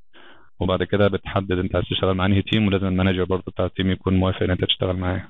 وبعد 0.60 0.82
كده 0.82 1.08
بتحدد 1.08 1.52
أنت 1.52 1.74
عايز 1.74 1.86
تشتغل 1.90 2.14
مع 2.14 2.26
أنهي 2.26 2.42
team 2.42 2.66
ولازم 2.66 2.86
ال 2.86 2.91
manager 2.91 3.24
برضه 3.24 3.44
بتاع 3.46 3.64
ال 3.64 3.70
team 3.70 3.90
يكون 3.90 4.14
موافق 4.14 4.42
إن 4.42 4.50
أنت 4.50 4.64
تشتغل 4.64 4.96
معاه 4.96 5.28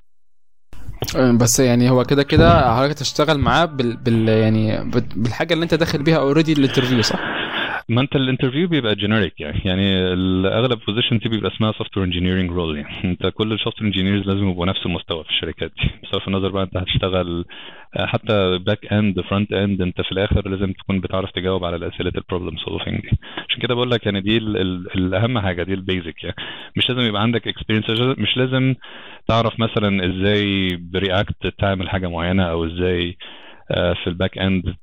بس 1.40 1.61
يعني 1.61 1.90
هو 1.90 2.04
كده 2.04 2.22
كده 2.22 2.74
حضرتك 2.76 2.98
تشتغل 2.98 3.38
معاه 3.38 3.64
بال, 3.64 3.96
بال 3.96 4.28
يعني 4.28 4.90
بالحاجة 5.16 5.54
اللي 5.54 5.62
أنت 5.62 5.74
داخل 5.74 6.02
بيها 6.02 6.16
already 6.18 6.52
ال 6.52 6.57
interview 6.57 7.02
صح؟ 7.02 7.38
ما 7.90 8.01
انت 8.01 8.16
ال 8.16 8.22
interview 8.22 8.68
بيبقى 8.68 8.94
generic 8.94 9.40
يعني. 9.40 9.61
يعني 9.64 9.96
اغلب 10.46 10.79
position 10.88 11.18
دي 11.18 11.29
بيبقى 11.29 11.51
اسمها 11.55 11.72
software 11.72 12.06
engineering 12.06 12.50
role 12.50 12.76
يعني. 12.79 13.05
انت 13.05 13.27
كل 13.27 13.53
ال 13.52 13.76
software 13.82 13.87
engineers 13.87 14.26
لازم 14.27 14.48
يبقوا 14.51 14.66
نفس 14.66 14.87
المستوى 14.87 15.24
في 15.24 15.31
الشركات 15.31 15.72
دي. 15.81 15.90
بصرف 16.03 16.29
النظر 16.29 16.48
بقى 16.48 16.62
انت 16.62 16.77
هتشتغل 16.77 17.44
حتى 17.96 18.59
back 18.58 18.92
end 18.92 19.20
front 19.20 19.52
end 19.52 19.82
انت 19.83 20.01
في 20.01 20.12
الآخر 20.12 20.48
لازم 20.48 20.72
تكون 20.72 21.01
بتعرف 21.01 21.31
تجاوب 21.31 21.64
على 21.64 21.77
الأسئلة 21.77 22.12
ال 22.16 22.21
problem 22.21 22.57
solving 22.57 23.01
دي. 23.01 23.18
عشان 23.49 23.61
كده 23.62 23.74
بقول 23.74 23.91
لك 23.91 24.07
يعني 24.07 24.20
دي 24.20 24.36
ال 24.36 24.57
ال 24.57 24.86
الاهم 24.95 25.39
حاجة 25.39 25.62
دي 25.62 25.74
ال 25.74 25.83
basic 25.83 26.24
يعني. 26.24 26.36
مش 26.76 26.91
لازم 26.91 27.03
يبقى 27.09 27.22
عندك 27.22 27.49
experience 27.49 27.90
مش 28.18 28.36
لازم 28.36 28.74
تعرف 29.28 29.61
مثلا 29.61 30.07
إزاي 30.07 30.76
ب 30.76 30.88
React 30.88 31.46
تعمل 31.59 31.89
حاجة 31.89 32.09
معينة 32.09 32.43
أو 32.45 32.64
إزاي 32.66 33.16
في 33.74 34.06
ال 34.07 34.13
back 34.13 34.38
end 34.38 34.74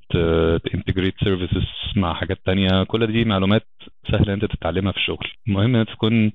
ت 0.71 0.76
integrate 0.76 1.13
services 1.23 1.63
مع 1.95 2.13
حاجات 2.13 2.37
تانية. 2.45 2.83
كل 2.83 3.07
دي 3.07 3.25
معلومات 3.25 3.67
سهلة 4.11 4.33
أنت 4.33 4.45
تتعلمها 4.45 4.91
في 4.91 4.97
الشغل. 4.97 5.27
المهم 5.47 5.75
إن 5.75 5.85
تكون 5.85 6.31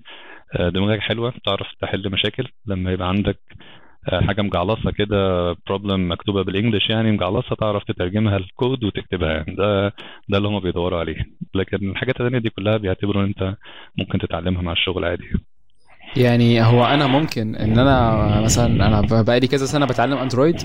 دماغك 0.61 1.01
حلوة 1.01 1.32
تعرف 1.44 1.66
تحل 1.80 2.11
مشاكل. 2.11 2.48
لما 2.66 2.92
يبقى 2.92 3.09
عندك 3.09 3.38
حاجة 4.12 4.42
مجعلصة 4.42 4.90
كده 4.90 5.53
problem 5.66 6.12
مكتوبة 6.12 6.42
بال 6.45 6.55
English 6.55 6.91
يعني 6.90 7.12
مجعلصة 7.12 7.57
تعرف 7.57 7.84
تترجمها 7.84 8.36
الكود 8.36 8.84
وتكتبها 8.84 9.32
يعني. 9.32 9.55
ده 9.57 9.88
ده 10.28 10.38
اللي 10.38 10.48
هم 10.48 10.61
بيدوروا 10.61 10.98
عليه. 11.01 11.24
لكن 11.55 11.90
الحاجات 11.90 12.20
الثانية 12.20 12.38
دي 12.38 12.51
كلها 12.51 12.76
بيعتبروا 12.76 13.22
إن 13.22 13.26
أنت 13.28 13.57
ممكن 13.98 14.18
تتعلمها 14.18 14.62
مع 14.62 14.72
الشغل 14.72 15.05
عادي. 15.05 15.24
يعني 16.17 16.63
هو 16.63 16.85
أنا 16.85 17.07
ممكن 17.07 17.55
إن 17.57 17.79
أنا 17.79 18.41
مثلا 18.41 18.67
أنا 18.87 19.23
بقالي 19.23 19.47
كذا 19.47 19.67
سنة 19.67 19.87
بتعلم 19.87 20.19
Android 20.18 20.57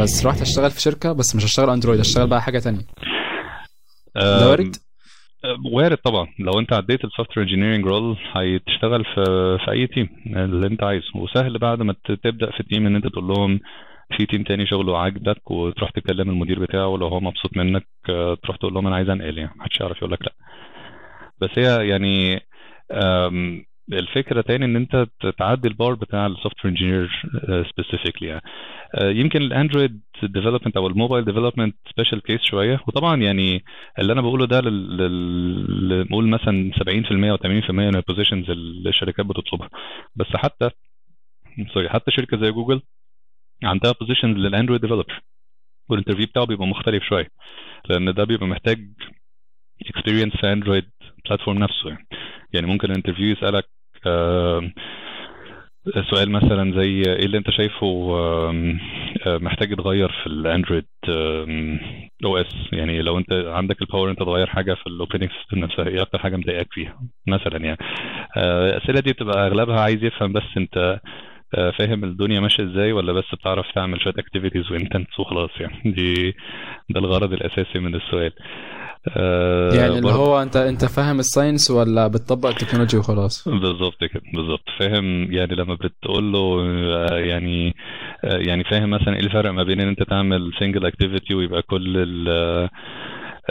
بس 0.00 0.26
رحت 0.26 0.40
أشتغل 0.40 0.70
في 0.70 0.80
شركة 0.80 1.12
بس 1.12 1.36
مش 1.36 1.44
هشتغل 1.44 1.70
Android 1.70 2.00
هشتغل 2.00 2.26
بقى 2.26 2.42
حاجة 2.42 2.58
تانية. 2.58 2.80
ده 4.14 4.50
وارد؟ 4.50 4.76
وارد 5.72 5.96
طبعا. 5.96 6.26
لو 6.38 6.58
أنت 6.60 6.72
عديت 6.72 7.04
ال 7.04 7.38
software 7.38 7.46
engineering 7.46 7.86
role 7.86 8.16
هتشتغل 8.32 9.04
في 9.04 9.24
في 9.64 9.70
أي 9.70 9.86
team 9.86 10.08
اللي 10.26 10.66
أنت 10.66 10.82
عايزه. 10.82 11.06
وسهل 11.16 11.58
بعد 11.58 11.82
ما 11.82 11.94
تبدأ 12.24 12.50
في 12.50 12.60
ال 12.60 12.65
team 12.65 12.86
إن 12.86 12.96
أنت 12.96 13.06
تقول 13.06 13.28
لهم 13.28 13.60
في 14.16 14.26
team 14.26 14.42
تاني 14.42 14.66
شغله 14.66 14.98
عاجبك 14.98 15.50
وتروح 15.50 15.90
تكلم 15.90 16.30
المدير 16.30 16.60
بتاعه 16.60 16.86
ولو 16.86 17.08
هو 17.08 17.20
مبسوط 17.20 17.56
منك 17.56 17.86
آه، 18.10 18.36
تروح 18.42 18.56
تقول 18.56 18.74
لهم 18.74 18.86
أنا 18.86 18.96
عايز 18.96 19.08
أنقل 19.08 19.38
يعني 19.38 19.50
محدش 19.56 19.80
يعرف 19.80 19.96
يقول 19.96 20.12
لك 20.12 20.22
لأ. 20.22 20.32
بس 21.40 21.50
هي 21.58 21.88
يعني 21.88 22.40
الفكرة 23.92 24.40
تاني 24.40 24.64
إن 24.64 24.76
أنت 24.76 25.06
تعدي 25.38 25.68
البار 25.68 25.94
بتاع 25.94 26.26
ال 26.26 26.64
software 26.64 26.68
engineer 26.74 27.22
specifically 27.70 28.28
يعني. 28.28 28.42
آه، 28.94 29.10
يمكن 29.10 29.42
ال 29.42 29.49
Android 29.49 30.00
development 30.22 30.76
أو 30.76 30.86
ال 30.86 30.91
mobile 30.91 31.24
development 31.24 31.76
special 31.92 32.22
case 32.22 32.40
شوية. 32.42 32.80
وطبعا 32.88 33.16
يعني 33.16 33.64
اللي 33.98 34.12
أنا 34.12 34.20
بقوله 34.20 34.46
ده 34.46 34.60
نقول 36.04 36.28
مثلا 36.28 36.72
70% 36.78 37.30
أو 37.30 37.36
80% 37.36 37.70
من 37.70 37.96
ال 37.96 38.01
positions 38.01 38.50
الشركات 38.86 39.26
بتطلبها. 39.26 39.68
بس 40.16 40.26
حتى 40.36 40.70
sorry 41.74 41.88
حتى 41.88 42.10
شركة 42.10 42.36
زي 42.40 42.50
جوجل 42.50 42.82
عندها 43.64 43.92
positions 44.00 44.36
لل 44.36 44.46
Android 44.46 44.80
developer 44.80 45.20
وال 45.88 45.95
interview 45.95 46.26
بتاعه 46.26 46.46
بيبقى 46.46 46.66
مختلف 46.66 47.04
شوية 47.04 47.28
لأن 47.88 48.14
ده 48.14 48.24
بيبقى 48.24 48.46
محتاج 48.46 48.88
experience 49.86 50.32
في 50.36 50.52
Android 50.52 50.90
platform 51.24 51.58
نفسه 51.58 51.88
يعني. 51.90 52.06
يعني 52.52 52.66
ممكن 52.66 52.90
ال 52.90 52.94
interview 52.94 53.32
يسألك 53.32 53.64
سؤال 56.10 56.30
مثلا 56.30 56.72
زي 56.82 57.02
إيه 57.06 57.24
اللي 57.26 57.38
أنت 57.38 57.50
شايفه 57.50 57.86
آه، 58.16 58.52
محتاج 59.26 59.72
يتغير 59.72 60.08
في 60.22 60.26
ال 60.26 60.84
Android 62.24 62.36
OS 62.36 62.46
يعني 62.72 63.02
لو 63.02 63.18
أنت 63.18 63.32
عندك 63.32 63.82
ال 63.82 63.87
power 63.87 64.10
أنت 64.10 64.18
تغير 64.18 64.46
حاجة 64.46 64.74
في 64.74 64.86
ال 64.86 64.90
operating 64.90 65.30
system 65.30 65.58
نفسها 65.58 65.88
إيه 65.88 66.02
أكتر 66.02 66.18
حاجة 66.18 66.36
مضايقاك 66.36 66.66
فيها 66.70 67.00
مثلا 67.26 67.64
يعني؟ 67.64 67.78
آه، 68.36 68.70
الأسئلة 68.70 69.00
دي 69.00 69.12
بتبقى 69.12 69.46
أغلبها 69.46 69.80
عايز 69.80 70.04
يفهم 70.04 70.32
بس 70.32 70.42
أنت 70.56 71.00
فاهم 71.78 72.04
الدنيا 72.04 72.40
ماشية 72.40 72.64
إزاي 72.64 72.92
ولا 72.92 73.12
بس 73.12 73.24
بتعرف 73.34 73.66
تعمل 73.74 74.00
شوية 74.00 74.14
activities 74.18 74.72
و 74.72 74.78
intents 74.78 75.20
وخلاص 75.20 75.50
يعني. 75.60 75.92
دي 75.92 76.36
ده 76.90 77.00
الغرض 77.00 77.32
الأساسي 77.32 77.78
من 77.78 77.94
السؤال. 77.94 78.32
آه، 79.16 79.74
يعني 79.74 79.98
اللي 79.98 80.12
هو 80.12 80.42
أنت 80.42 80.56
أنت 80.56 80.84
فاهم 80.84 81.18
ال 81.18 81.24
science 81.24 81.70
ولا 81.70 82.06
بتطبق 82.08 82.48
ال 82.48 82.52
technology 82.52 82.96
وخلاص؟ 82.96 83.48
بالظبط 83.48 84.04
كده 84.04 84.22
بالظبط. 84.34 84.64
فاهم 84.78 85.32
يعني 85.32 85.54
لما 85.54 85.74
بتقول 85.74 86.32
له 86.32 86.60
آه، 87.10 87.18
يعني 87.18 87.74
آه، 88.24 88.38
يعني 88.38 88.64
فاهم 88.64 88.90
مثلا 88.90 89.14
إيه 89.14 89.20
الفرق 89.20 89.50
ما 89.50 89.62
بين 89.62 89.80
إن 89.80 89.88
أنت 89.88 90.02
تعمل 90.02 90.52
single 90.60 90.86
activity 90.86 91.34
ويبقى 91.34 91.62
كل 91.62 91.96
ال 91.96 92.68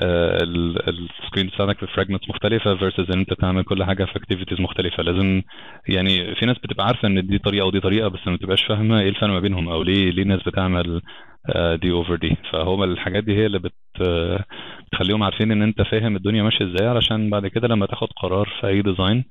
ال 0.04 0.24
screen 0.24 1.48
بتاعك 1.48 1.80
في 1.80 1.88
fragments 1.88 2.30
مختلفة 2.30 2.76
versus 2.76 3.12
إن 3.12 3.20
أنت 3.20 3.34
تعمل 3.34 3.64
كل 3.64 3.84
حاجة 3.84 4.06
في 4.06 4.16
activities 4.16 4.62
مختلفة. 4.62 5.04
لازم 5.04 5.42
يعني 5.90 6.36
في 6.36 6.46
ناس 6.46 6.58
بتبقى 6.58 6.86
عارفة 6.86 7.08
إن 7.08 7.28
دي 7.28 7.38
طريقة 7.38 7.66
ودي 7.66 7.80
طريقة 7.80 8.08
بس 8.08 8.20
ما 8.28 8.36
بتبقاش 8.36 8.64
فاهمة 8.64 9.00
إيه 9.00 9.10
الفرق 9.10 9.30
ما 9.30 9.40
بينهم 9.40 9.70
أو 9.70 9.84
ليه 9.84 10.12
ليه 10.12 10.24
الناس 10.24 10.40
بتعمل 10.48 11.02
آه، 11.50 11.76
دي 11.76 11.92
over 11.92 12.16
دي. 12.16 12.38
فهو 12.52 12.84
الحاجات 12.84 13.24
دي 13.24 13.36
هي 13.38 13.46
اللي 13.46 13.60
بت 13.60 13.74
آه، 14.02 14.44
بتخليهم 14.88 15.24
عارفين 15.24 15.52
إن 15.52 15.62
أنت 15.62 15.82
فاهم 15.82 16.16
الدنيا 16.16 16.44
ماشية 16.44 16.66
إزاي 16.66 16.88
علشان 16.88 17.30
بعد 17.30 17.48
كده 17.48 17.68
لما 17.68 17.86
تاخد 17.86 18.08
قرار 18.22 18.50
في 18.62 18.68
أي 18.68 18.82
design 18.82 19.24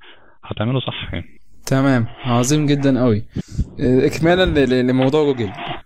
هتعمله 0.45 0.81
صح 0.81 1.15
يعني. 1.15 1.27
تمام. 1.67 2.07
عظيم 2.25 2.67
جدا 2.67 3.01
قوي 3.01 3.25
آه، 3.81 4.07
اكمالا 4.07 4.67
لموضوع 4.83 5.25
جوجل 5.25 5.45
آه، 5.49 5.86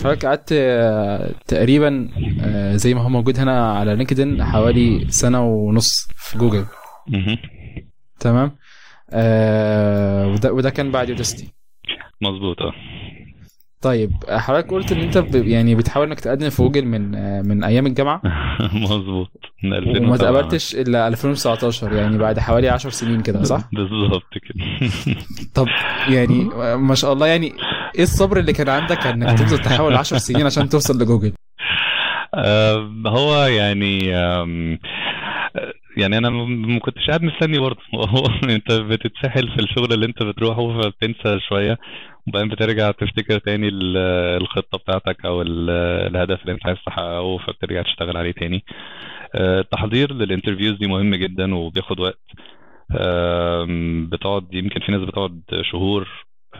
حضرتك 0.00 0.26
قعدت 0.26 0.52
آه، 0.52 1.30
تقريبا 1.46 2.08
آه، 2.42 2.76
زي 2.76 2.94
ما 2.94 3.00
هو 3.00 3.08
موجود 3.08 3.38
هنا 3.38 3.72
على 3.72 3.94
LinkedIn 3.94 4.44
حوالي 4.44 5.06
سنة 5.08 5.44
ونص 5.44 6.08
في 6.16 6.38
جوجل. 6.38 6.64
تمام؟ 8.20 8.52
آه، 9.10 10.26
وده 10.28 10.52
وده 10.52 10.70
كان 10.70 10.90
بعد 10.90 11.08
Udacity. 11.08 11.48
مظبوط 12.20 12.62
آه. 12.62 12.72
طيب 13.82 14.10
حضرتك 14.28 14.70
قلت 14.70 14.92
إن 14.92 15.00
أنت 15.00 15.18
ب- 15.18 15.34
يعني 15.46 15.74
بتحاول 15.74 16.06
إنك 16.06 16.20
تقدم 16.20 16.50
في 16.50 16.62
جوجل 16.62 16.84
من 16.84 17.10
من 17.48 17.64
أيام 17.64 17.86
الجامعة؟ 17.86 18.20
مظبوط 18.84 19.30
من 19.64 19.72
2007 19.72 20.06
وما 20.08 20.16
اتقبلتش 20.16 20.74
إلا 20.74 21.08
2019 21.08 21.92
يعني 21.92 22.18
بعد 22.18 22.38
حوالي 22.38 22.68
10 22.68 22.90
سنين 22.90 23.20
كده 23.20 23.42
صح؟ 23.42 23.60
بالظبط 23.72 24.32
كده. 24.32 24.90
طب 25.54 25.66
يعني 26.08 26.44
ما 26.76 26.94
شاء 26.94 27.12
الله 27.12 27.26
يعني 27.26 27.52
إيه 27.96 28.02
الصبر 28.02 28.38
اللي 28.38 28.52
كان 28.52 28.68
عندك 28.68 29.06
إنك 29.06 29.38
تفضل 29.38 29.58
تحاول 29.58 29.94
10 29.96 30.18
سنين 30.18 30.46
عشان 30.46 30.68
توصل 30.68 31.02
لجوجل؟ 31.02 31.32
هو 33.06 33.44
يعني 33.46 33.98
يعني 35.96 36.18
أنا 36.18 36.30
ما 36.30 36.78
كنتش 36.78 37.06
قاعد 37.08 37.22
مستني 37.22 37.58
برضه. 37.58 37.80
هو 37.94 38.26
أنت 38.44 38.72
بتتسحل 38.72 39.48
في 39.48 39.62
الشغل 39.62 39.92
اللي 39.92 40.06
أنت 40.06 40.22
بتروحه 40.22 40.82
فبتنسى 40.82 41.38
شوية. 41.48 41.78
وبعدين 42.28 42.48
بترجع 42.48 42.90
تفتكر 42.90 43.38
تاني 43.38 43.68
ال- 43.68 43.96
الخطة 44.42 44.78
بتاعتك 44.78 45.24
أو 45.26 45.42
ال- 45.42 45.70
الهدف 46.10 46.40
اللي 46.42 46.52
أنت 46.52 46.66
عايز 46.66 46.78
تحققه 46.86 47.38
فبترجع 47.38 47.82
تشتغل 47.82 48.16
عليه 48.16 48.32
تاني. 48.32 48.64
آه، 49.34 49.60
التحضير 49.60 50.12
لل 50.14 50.25
interviews 50.25 50.78
دي 50.78 50.86
مهم 50.86 51.14
جدا 51.14 51.54
وبياخد 51.54 52.00
وقت. 52.00 52.20
بتقعد 54.10 54.54
يمكن 54.54 54.80
في 54.80 54.92
ناس 54.92 55.00
بتقعد 55.00 55.42
شهور 55.62 56.08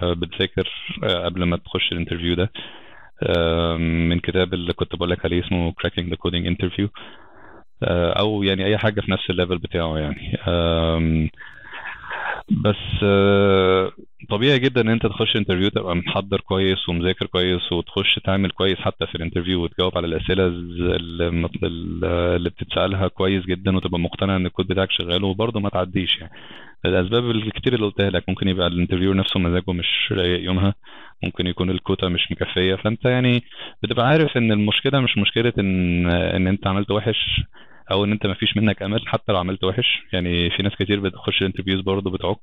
آه، 0.02 0.12
بتذاكر 0.12 0.68
آه، 1.04 1.24
قبل 1.24 1.42
ما 1.44 1.56
تخش 1.56 1.92
ال 1.92 1.96
interview 1.96 2.34
ده. 2.34 2.52
من 3.78 4.20
كتاب 4.20 4.54
اللي 4.54 4.72
كنت 4.72 4.96
بقول 4.96 5.10
لك 5.10 5.24
عليه 5.24 5.46
اسمه 5.46 5.72
Cracking 5.72 6.04
the 6.04 6.16
Coding 6.16 6.54
Interview. 6.54 6.88
أو 8.18 8.42
يعني 8.42 8.64
أي 8.64 8.78
حاجة 8.78 9.00
في 9.00 9.10
نفس 9.10 9.30
ال 9.30 9.35
level 9.35 9.58
بتاعه 9.58 9.98
يعني. 9.98 10.38
بس 12.50 12.76
آه، 13.02 13.92
طبيعي 14.30 14.58
جدا 14.58 14.80
إن 14.80 14.88
أنت 14.88 15.06
تخش 15.06 15.36
انترفيو 15.36 15.68
تبقى 15.68 15.96
محضر 15.96 16.40
كويس 16.40 16.88
ومذاكر 16.88 17.26
كويس 17.26 17.72
وتخش 17.72 18.14
تعمل 18.24 18.50
كويس 18.50 18.78
حتى 18.78 19.06
في 19.06 19.14
ال 19.14 19.19
interview 19.19 19.62
وتجاوب 19.64 19.96
على 19.96 20.06
الأسئلة 20.06 20.46
اللي 20.46 22.50
بتتسألها 22.50 23.08
كويس 23.08 23.46
جدا 23.46 23.76
وتبقى 23.76 24.00
مقتنع 24.00 24.36
إن 24.36 24.46
الكود 24.46 24.66
بتاعك 24.66 24.90
شغال 24.90 25.24
وبرضه 25.24 25.60
ما 25.60 25.68
تعديش 25.68 26.18
يعني. 26.20 26.32
الأسباب 26.84 27.30
الكتير 27.30 27.74
اللي 27.74 27.86
قلتها 27.86 28.10
لك 28.10 28.28
ممكن 28.28 28.48
يبقى 28.48 28.66
ال 28.66 28.70
interviewer 28.70 29.12
نفسه 29.12 29.40
مزاجه 29.40 29.72
مش 29.72 30.12
رايق 30.12 30.44
يومها 30.44 30.74
ممكن 31.24 31.46
يكون 31.46 31.70
الكوتا 31.70 32.08
مش 32.08 32.32
مكفية. 32.32 32.74
فأنت 32.74 33.04
يعني 33.04 33.42
بتبقى 33.82 34.08
عارف 34.08 34.36
إن 34.36 34.52
المشكلة 34.52 35.00
مش 35.00 35.18
مشكلة 35.18 35.52
إن 35.58 36.06
إن 36.10 36.46
أنت 36.46 36.66
عملت 36.66 36.90
وحش. 36.90 37.40
أو 37.92 38.04
إن 38.04 38.12
أنت 38.12 38.26
ما 38.26 38.34
فيش 38.34 38.56
منك 38.56 38.82
أمل 38.82 39.08
حتى 39.08 39.32
لو 39.32 39.38
عملت 39.38 39.64
وحش. 39.64 40.02
يعني 40.12 40.50
في 40.50 40.62
ناس 40.62 40.72
كتير 40.76 41.00
بتخش 41.00 41.42
ال 41.42 41.46
interviews 41.46 41.80
برضه 41.80 42.10
بتعك. 42.10 42.38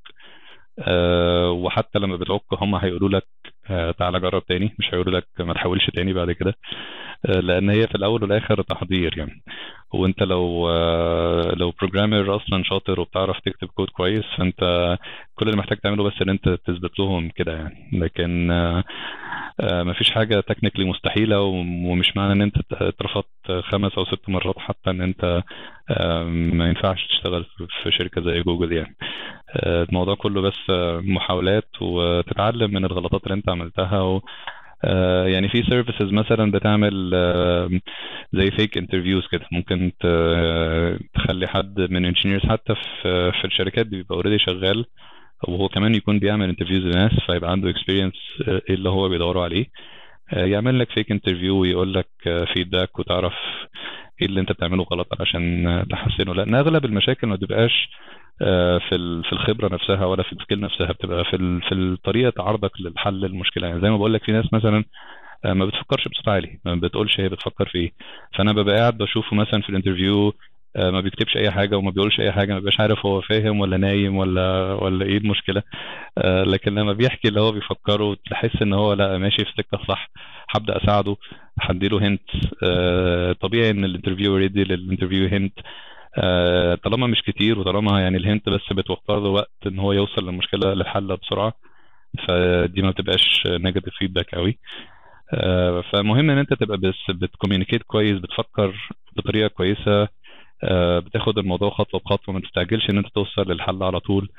أه 0.80 1.52
وحتى 1.52 2.00
لما 2.00 2.16
بتعك 2.18 2.42
هم 2.54 2.76
هيقولوا 2.76 3.10
لك 3.10 3.28
أه 3.70 3.92
تعالى 3.92 4.20
جرب 4.20 4.46
تاني 4.46 4.76
مش 4.80 4.94
هيقولوا 4.94 5.20
لك 5.20 5.28
ما 5.40 5.54
تحاولش 5.54 5.90
تاني 5.96 6.14
بعد 6.14 6.32
كده. 6.32 6.54
لأن 7.24 7.70
هي 7.70 7.88
في 7.88 7.96
الأول 7.96 8.24
والآخر 8.24 8.62
تحضير 8.62 9.18
يعني. 9.18 9.42
وأنت 9.94 10.24
لو 10.24 10.70
أه 10.70 11.54
لو 11.56 11.72
programmer 11.82 12.36
أصلا 12.36 12.64
شاطر 12.64 13.00
وبتعرف 13.00 13.40
تكتب 13.40 13.68
كود 13.68 13.90
كويس 13.90 14.26
فأنت 14.38 14.60
كل 15.36 15.46
اللي 15.46 15.58
محتاج 15.58 15.78
تعمله 15.78 16.04
بس 16.04 16.22
إن 16.22 16.30
أنت 16.30 16.50
تثبت 16.50 17.00
لهم 17.00 17.30
كده 17.36 17.52
يعني. 17.54 17.90
لكن 17.94 18.52
أه 18.52 18.84
ما 19.84 19.94
فيش 19.94 20.12
حاجة 20.12 20.40
technically 20.40 20.86
مستحيلة 20.86 21.42
ومش 21.42 22.18
معنى 22.18 22.34
إن 22.34 22.42
أنت 22.42 22.56
اترفضت 22.74 23.52
خمس 23.62 23.92
أو 23.98 24.06
ست 24.06 24.30
مرات 24.30 24.60
حتى 24.60 24.90
إن 24.90 25.02
أنت 25.02 25.44
ما 26.30 26.68
ينفعش 26.70 27.08
تشتغل 27.08 27.46
في 27.84 27.92
شركة 27.92 28.22
زي 28.22 28.42
جوجل 28.42 28.72
يعني. 28.74 28.96
الموضوع 29.66 30.16
كله 30.16 30.42
بس 30.42 30.70
محاولات 31.04 31.70
وتتعلم 31.82 32.72
من 32.74 32.86
الغلطات 32.86 33.24
اللي 33.24 33.34
أنت 33.34 33.50
عملتها 33.50 34.02
يعني 35.28 35.50
في 35.50 35.64
services 35.64 36.14
مثلا 36.14 36.52
بتعمل 36.52 37.10
زي 38.34 38.52
fake 38.52 38.78
interviews 38.78 39.28
كده. 39.32 39.46
ممكن 39.52 39.92
تخلي 41.16 41.48
حد 41.48 41.80
من 41.90 42.06
engineers 42.06 42.46
حتى 42.46 42.76
في 42.76 43.32
في 43.32 43.46
الشركات 43.46 43.88
بيبقى 43.88 44.16
already 44.16 44.40
شغال 44.40 44.86
وهو 45.48 45.68
كمان 45.70 45.96
يكون 45.96 46.20
بيعمل 46.20 46.50
interviews 46.50 46.84
لناس 46.84 47.12
فيبقى 47.26 47.52
عنده 47.52 47.70
experience 47.70 48.14
إيه 48.48 48.76
اللي 48.76 48.90
هو 48.90 49.10
بيدوروا 49.10 49.44
عليه. 49.44 49.66
يعمل 50.34 50.80
لك 50.80 50.92
fake 50.92 51.12
interview 51.12 51.58
ويقول 51.58 51.94
لك 51.94 52.08
feedback 52.54 53.00
وتعرف 53.00 53.34
إيه 54.22 54.28
اللي 54.28 54.42
أنت 54.42 54.52
بتعمله 54.52 54.84
غلط 54.84 55.08
علشان 55.20 55.86
تحسنه. 55.90 56.34
لأن 56.34 56.56
أغلب 56.56 56.86
المشاكل 56.86 57.28
ما 57.28 57.36
بتبقاش 57.36 57.90
في 58.90 59.22
في 59.26 59.34
الخبرة 59.34 59.74
نفسها 59.74 60.06
ولا 60.06 60.24
في 60.24 60.34
ال 60.34 60.38
skill 60.38 60.60
نفسها 60.60 60.92
بتبقى 60.92 61.24
في 61.26 61.60
في 61.70 61.98
طريقة 62.04 62.44
عرضك 62.44 62.72
للحل 62.82 63.26
المشكلة. 63.26 63.68
يعني 63.68 63.82
زي 63.82 63.90
ما 63.90 63.98
بقول 63.98 64.14
لك 64.14 64.24
في 64.24 64.32
ناس 64.32 64.54
مثلا 64.54 64.84
ما 65.46 65.66
بتفكرش 65.66 66.08
بصوت 66.08 66.28
عالي 66.30 66.60
ما 66.66 66.76
بتقولش 66.76 67.20
هي 67.20 67.30
بتفكر 67.30 67.66
في 67.70 67.78
إيه. 67.78 67.92
فأنا 68.38 68.54
ببقى 68.54 68.76
قاعد 68.76 68.98
بشوفه 68.98 69.36
مثلا 69.36 69.62
في 69.62 69.70
ال 69.70 69.76
interview 69.76 70.34
ما 70.78 71.02
بيكتبش 71.02 71.38
أي 71.38 71.52
حاجة 71.52 71.78
وما 71.78 71.92
بيقولش 71.92 72.20
أي 72.20 72.32
حاجة 72.32 72.54
ما 72.54 72.60
بيبقاش 72.60 72.80
عارف 72.80 73.06
هو 73.06 73.22
فاهم 73.22 73.60
ولا 73.60 73.78
نايم 73.78 74.18
ولا 74.18 74.74
ولا 74.74 75.06
إيه 75.06 75.18
المشكلة. 75.18 75.64
لكن 76.26 76.76
لما 76.76 76.94
بيحكي 76.94 77.28
اللي 77.28 77.42
هو 77.42 77.52
بيفكره 77.52 78.18
تحس 78.32 78.62
إن 78.62 78.74
هو 78.74 78.94
لأ 78.94 79.18
ماشي 79.18 79.46
في 79.46 79.52
سكة 79.58 79.80
صح 79.88 80.10
هبدأ 80.50 80.78
أساعده 80.84 81.16
هديله 81.62 82.08
hint 82.08 82.22
طبيعي 83.42 83.70
إن 83.70 83.86
ال 83.86 83.90
interviewer 83.90 84.38
يدي 84.38 84.64
لل 84.64 84.74
interviewee 84.74 85.28
hint 85.28 85.54
آه، 85.60 85.64
طالما 86.84 87.08
مش 87.08 87.22
كتير 87.22 87.60
وطالما 87.60 88.02
يعني 88.02 88.18
ال 88.18 88.24
hint 88.24 88.50
بس 88.50 88.74
بتوفر 88.74 89.20
له 89.20 89.30
وقت 89.30 89.52
إن 89.68 89.80
هو 89.80 89.94
يوصل 89.94 90.26
للمشكله 90.26 90.74
للحل 90.74 91.18
بسرعة 91.18 91.54
فدي 92.28 92.82
ما 92.82 92.90
بتبقاش 92.92 93.44
negative 93.48 93.94
feedback 93.94 94.36
قوي. 94.36 94.58
آه، 95.34 95.82
فمهم 95.94 96.30
إن 96.30 96.38
أنت 96.38 96.54
تبقى 96.54 96.78
بس 96.78 96.96
بت 97.16 97.26
communicate 97.26 97.84
كويس 97.84 98.20
بتفكر 98.20 98.74
بطريقة 99.18 99.48
كويسة 99.48 100.08
آه، 100.64 101.00
بتاخد 101.00 101.38
الموضوع 101.38 101.70
خطوة 101.70 102.00
بخطوة 102.06 102.36
ما 102.36 102.42
تستعجلش 102.42 102.90
إن 102.90 102.98
أنت 102.98 103.08
توصل 103.08 103.52
للحل 103.52 103.84
على 103.84 104.00
طول. 104.00 104.30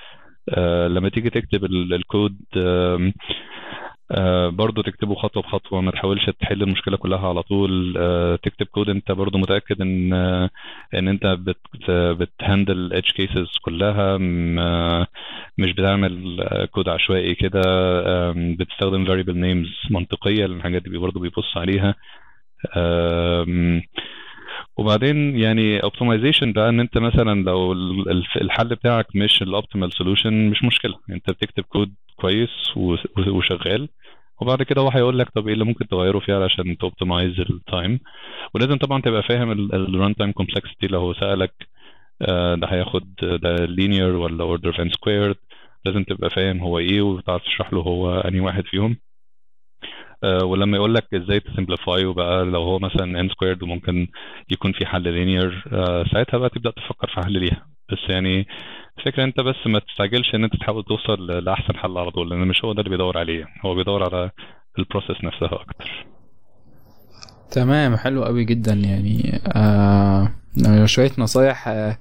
آه، 0.49 0.89
لما 0.89 1.09
تيجي 1.09 1.31
تكتب 1.31 1.65
ال- 1.65 1.95
الكود 1.95 2.37
آه، 4.11 4.49
برضو 4.49 4.83
تكتبه 4.83 5.15
خطوة 5.15 5.43
بخطوة 5.43 5.81
ما 5.81 5.91
تحاولش 5.91 6.31
تحل 6.41 6.63
المشكلة 6.63 6.97
كلها 6.97 7.29
على 7.29 7.43
طول. 7.43 7.95
آه، 7.99 8.37
تكتب 8.37 8.67
كود 8.67 8.89
انت 8.91 9.13
برضو 9.13 9.39
متأكد 9.39 9.81
ان 9.81 10.13
آه، 10.13 10.51
ان 10.95 11.09
انت 11.09 11.27
بت 11.27 11.57
بت 11.91 12.12
handle 12.12 12.77
ال 12.79 12.85
edge 12.85 13.11
cases 13.11 13.49
كلها 13.63 14.17
مش 15.59 15.73
بتعمل 15.73 16.45
كود 16.71 16.89
عشوائي 16.89 17.35
كده 17.35 17.61
بتستخدم 18.33 19.07
variable 19.07 19.37
names 19.37 19.93
منطقية 19.93 20.47
لأن 20.47 20.57
الحاجات 20.57 20.83
دي 20.83 20.99
برضو 20.99 21.21
بيبص 21.21 21.57
عليها. 21.57 21.95
وبعدين 24.77 25.39
يعني 25.39 25.83
optimization 25.83 26.53
بقى 26.53 26.69
ان 26.69 26.81
انت 26.81 26.99
مثلا 26.99 27.43
لو 27.45 27.73
ال- 27.73 28.11
ال- 28.11 28.25
الحل 28.43 28.69
بتاعك 28.69 29.17
مش 29.17 29.43
ال 29.43 29.49
optimal 29.49 29.93
solution 29.93 30.51
مش 30.51 30.65
مشكلة. 30.65 30.95
انت 31.11 31.31
بتكتب 31.31 31.63
كود 31.65 31.95
كويس 32.21 32.51
وشغال. 33.29 33.89
وبعد 34.41 34.63
كده 34.63 34.81
هو 34.81 34.89
هيقول 34.91 35.19
لك 35.19 35.29
طب 35.31 35.47
إيه 35.47 35.55
اللي 35.55 35.65
ممكن 35.65 35.89
تغيره 35.89 36.19
فيها 36.19 36.35
علشان 36.43 36.77
ت 36.79 36.86
optimize 36.86 37.41
ال 37.41 37.53
time 37.53 38.01
ولازم 38.55 38.77
طبعا 38.79 39.01
تبقى 39.03 39.23
فاهم 39.23 39.51
ال 39.53 40.15
runtime 40.17 40.33
complexity 40.33 40.87
لو 40.87 41.01
هو 41.01 41.15
سألك 41.15 41.53
آه، 42.23 42.55
ده 42.55 42.67
هياخد 42.67 43.15
ده 43.23 43.67
linear 43.67 44.15
ولا 44.23 44.45
order 44.45 44.73
n 44.73 44.89
squared. 44.91 45.37
لازم 45.85 46.05
تبقى 46.05 46.31
فاهم 46.31 46.59
هو 46.61 46.79
إيه 46.79 47.03
وتعرف 47.03 47.43
تشرح 47.43 47.73
له 47.73 47.81
هو 47.81 48.21
أنهي 48.21 48.41
واحد 48.41 48.65
فيهم. 48.65 48.97
ولما 50.25 50.77
يقول 50.77 50.95
لك 50.95 51.15
إزاي 51.15 51.41
ت 51.41 51.48
simplify 51.48 52.05
وبقى 52.05 52.45
لو 52.45 52.63
هو 52.63 52.79
مثلا 52.79 53.23
n 53.29 53.31
squared 53.31 53.63
وممكن 53.63 54.07
يكون 54.51 54.73
في 54.73 54.87
حل 54.87 55.03
linear 55.05 55.73
آه، 55.73 56.05
ساعتها 56.13 56.39
بقى 56.39 56.49
تبدأ 56.49 56.71
تفكر 56.71 57.07
في 57.15 57.21
حل 57.27 57.33
ليها. 57.33 57.67
بس 57.93 57.99
يعني 58.11 58.47
الفكرة 58.99 59.25
أنت 59.25 59.41
بس 59.41 59.67
ما 59.67 59.79
تستعجلش 59.79 60.35
إن 60.35 60.45
أنت 60.45 60.57
تحاول 60.57 60.85
توصل 60.85 61.27
لأحسن 61.45 61.77
حل 61.77 61.99
على 61.99 62.11
طول 62.11 62.31
لأن 62.31 62.39
مش 62.49 62.65
هو 62.65 62.73
ده 62.73 62.79
اللي 62.81 62.91
بيدور 62.91 63.19
عليه. 63.19 63.45
هو 63.65 63.75
بيدور 63.75 64.03
على 64.05 64.31
ال 64.79 64.84
process 64.85 65.25
نفسها 65.25 65.53
أكتر. 65.63 66.07
تمام 67.51 67.97
حلو 67.97 68.25
قوي 68.25 68.45
جدا 68.45 68.73
يعني. 68.75 69.41
آه 69.57 70.33
آه، 70.69 70.87
شوية 70.87 71.11
نصايح 71.19 71.69
آه 71.69 71.99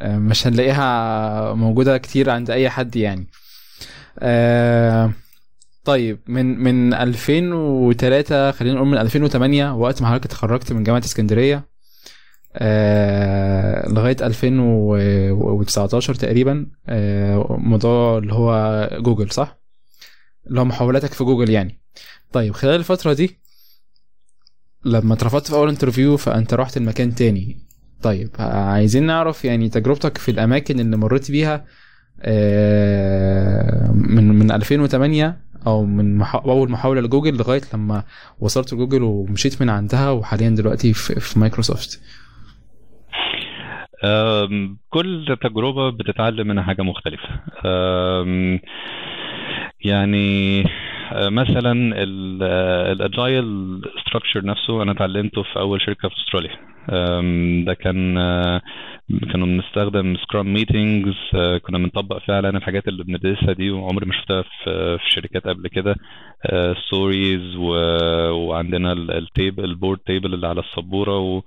آه 0.00 0.18
مش 0.18 0.46
هنلاقيها 0.46 1.54
موجودة 1.54 1.98
كتير 1.98 2.30
عند 2.30 2.50
أي 2.50 2.70
حد 2.70 2.96
يعني. 2.96 3.26
آه 4.18 5.12
طيب 5.86 6.20
من 6.26 6.58
من 6.58 6.94
2003 6.94 8.50
خلينا 8.50 8.74
نقول 8.74 8.88
من 8.88 8.98
2008 8.98 9.74
وقت 9.74 10.02
ما 10.02 10.08
حضرتك 10.08 10.24
اتخرجت 10.24 10.72
من 10.72 10.82
جامعة 10.82 10.98
اسكندرية 10.98 11.68
آه 12.56 13.88
لغاية 13.88 14.16
2019 14.20 16.14
تقريبا 16.14 16.66
آه 16.86 17.56
موضوع 17.58 18.18
اللي 18.18 18.32
هو 18.34 18.88
جوجل 19.00 19.30
صح؟ 19.30 19.58
اللي 20.46 20.60
هو 20.60 20.64
محاولاتك 20.64 21.12
في 21.12 21.24
جوجل 21.24 21.50
يعني 21.50 21.80
طيب 22.32 22.52
خلال 22.52 22.74
الفترة 22.74 23.12
دي 23.12 23.38
لما 24.84 25.14
اترفضت 25.14 25.46
في 25.46 25.52
أول 25.54 25.68
interview 25.68 26.16
فأنت 26.16 26.54
رحت 26.54 26.76
المكان 26.76 27.14
تاني 27.14 27.58
طيب 28.02 28.30
عايزين 28.38 29.02
نعرف 29.06 29.44
يعني 29.44 29.68
تجربتك 29.68 30.18
في 30.18 30.30
الأماكن 30.30 30.80
اللي 30.80 30.96
مريت 30.96 31.30
بيها 31.30 31.64
آه، 32.20 33.90
من 33.92 34.28
من 34.38 34.50
2008 34.52 35.46
أو 35.66 35.84
من 35.84 36.18
محا... 36.18 36.38
أول 36.38 36.70
محاولة 36.70 37.00
لجوجل 37.00 37.36
لغاية 37.36 37.60
لما 37.74 38.04
وصلت 38.40 38.72
لجوجل 38.72 39.02
ومشيت 39.02 39.62
من 39.62 39.70
عندها 39.70 40.10
وحاليا 40.10 40.50
دلوقتي 40.50 40.92
في, 40.92 41.20
في 41.20 41.38
مايكروسوفت. 41.38 42.00
كل 44.90 45.36
تجربة 45.42 45.90
بتتعلم 45.90 46.48
منها 46.48 46.62
حاجة 46.62 46.82
مختلفة. 46.82 47.28
أم، 47.64 48.60
يعني 49.86 50.64
أه، 51.12 51.28
مثلا 51.28 51.72
ال 52.92 53.01
agile 53.01 53.44
structure 54.06 54.44
نفسه 54.44 54.82
أنا 54.82 54.92
اتعلمته 54.92 55.42
في 55.42 55.58
أول 55.58 55.80
شركة 55.80 56.08
في 56.08 56.14
أستراليا. 56.26 56.76
ده 57.64 57.74
كان 57.74 58.18
أه، 58.18 58.60
كانوا 59.32 59.46
بنستخدم 59.46 60.16
scrum 60.16 60.52
meetings 60.52 61.14
كنا 61.62 61.78
بنطبق 61.78 62.18
فعلا 62.18 62.48
الحاجات 62.58 62.88
اللي 62.88 63.04
بندرسها 63.04 63.52
دي 63.52 63.70
وعمري 63.70 64.06
ما 64.06 64.12
شفتها 64.12 64.42
في 64.42 64.98
شركات 65.08 65.46
قبل 65.46 65.68
كده. 65.68 65.94
stories 66.86 67.56
وعندنا 68.30 68.92
ال 68.92 69.04
table 69.04 69.64
ال 69.64 69.70
board 69.70 69.98
table 70.06 70.34
اللي 70.34 70.46
على 70.46 70.60
السبورة 70.60 71.42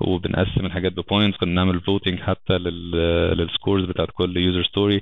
وبنقسم 0.00 0.66
الحاجات 0.66 0.92
ب 0.92 0.99
points 0.99 1.38
كنا 1.38 1.50
بنعمل 1.50 1.80
voting 1.80 2.18
حتى 2.20 2.58
لل 2.58 2.89
scores 2.89 3.84
بتاعت 3.84 4.08
كل 4.14 4.36
user 4.36 4.62
story 4.64 5.00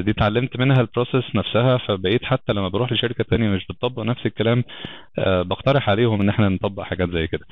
دي 0.00 0.10
اتعلمت 0.10 0.56
منها 0.56 0.80
ال 0.80 0.85
process 0.85 1.24
نفسها 1.34 1.78
فبقيت 1.78 2.24
حتى 2.24 2.52
لما 2.52 2.68
بروح 2.68 2.92
لشركة 2.92 3.24
تانية 3.24 3.48
مش 3.48 3.66
بتطبق 3.66 4.02
نفس 4.02 4.26
الكلام 4.26 4.64
آه، 5.18 5.42
بقترح 5.42 5.90
عليهم 5.90 6.20
إن 6.20 6.28
إحنا 6.28 6.48
نطبق 6.48 6.82
حاجات 6.82 7.10
زي 7.10 7.26
كده. 7.26 7.46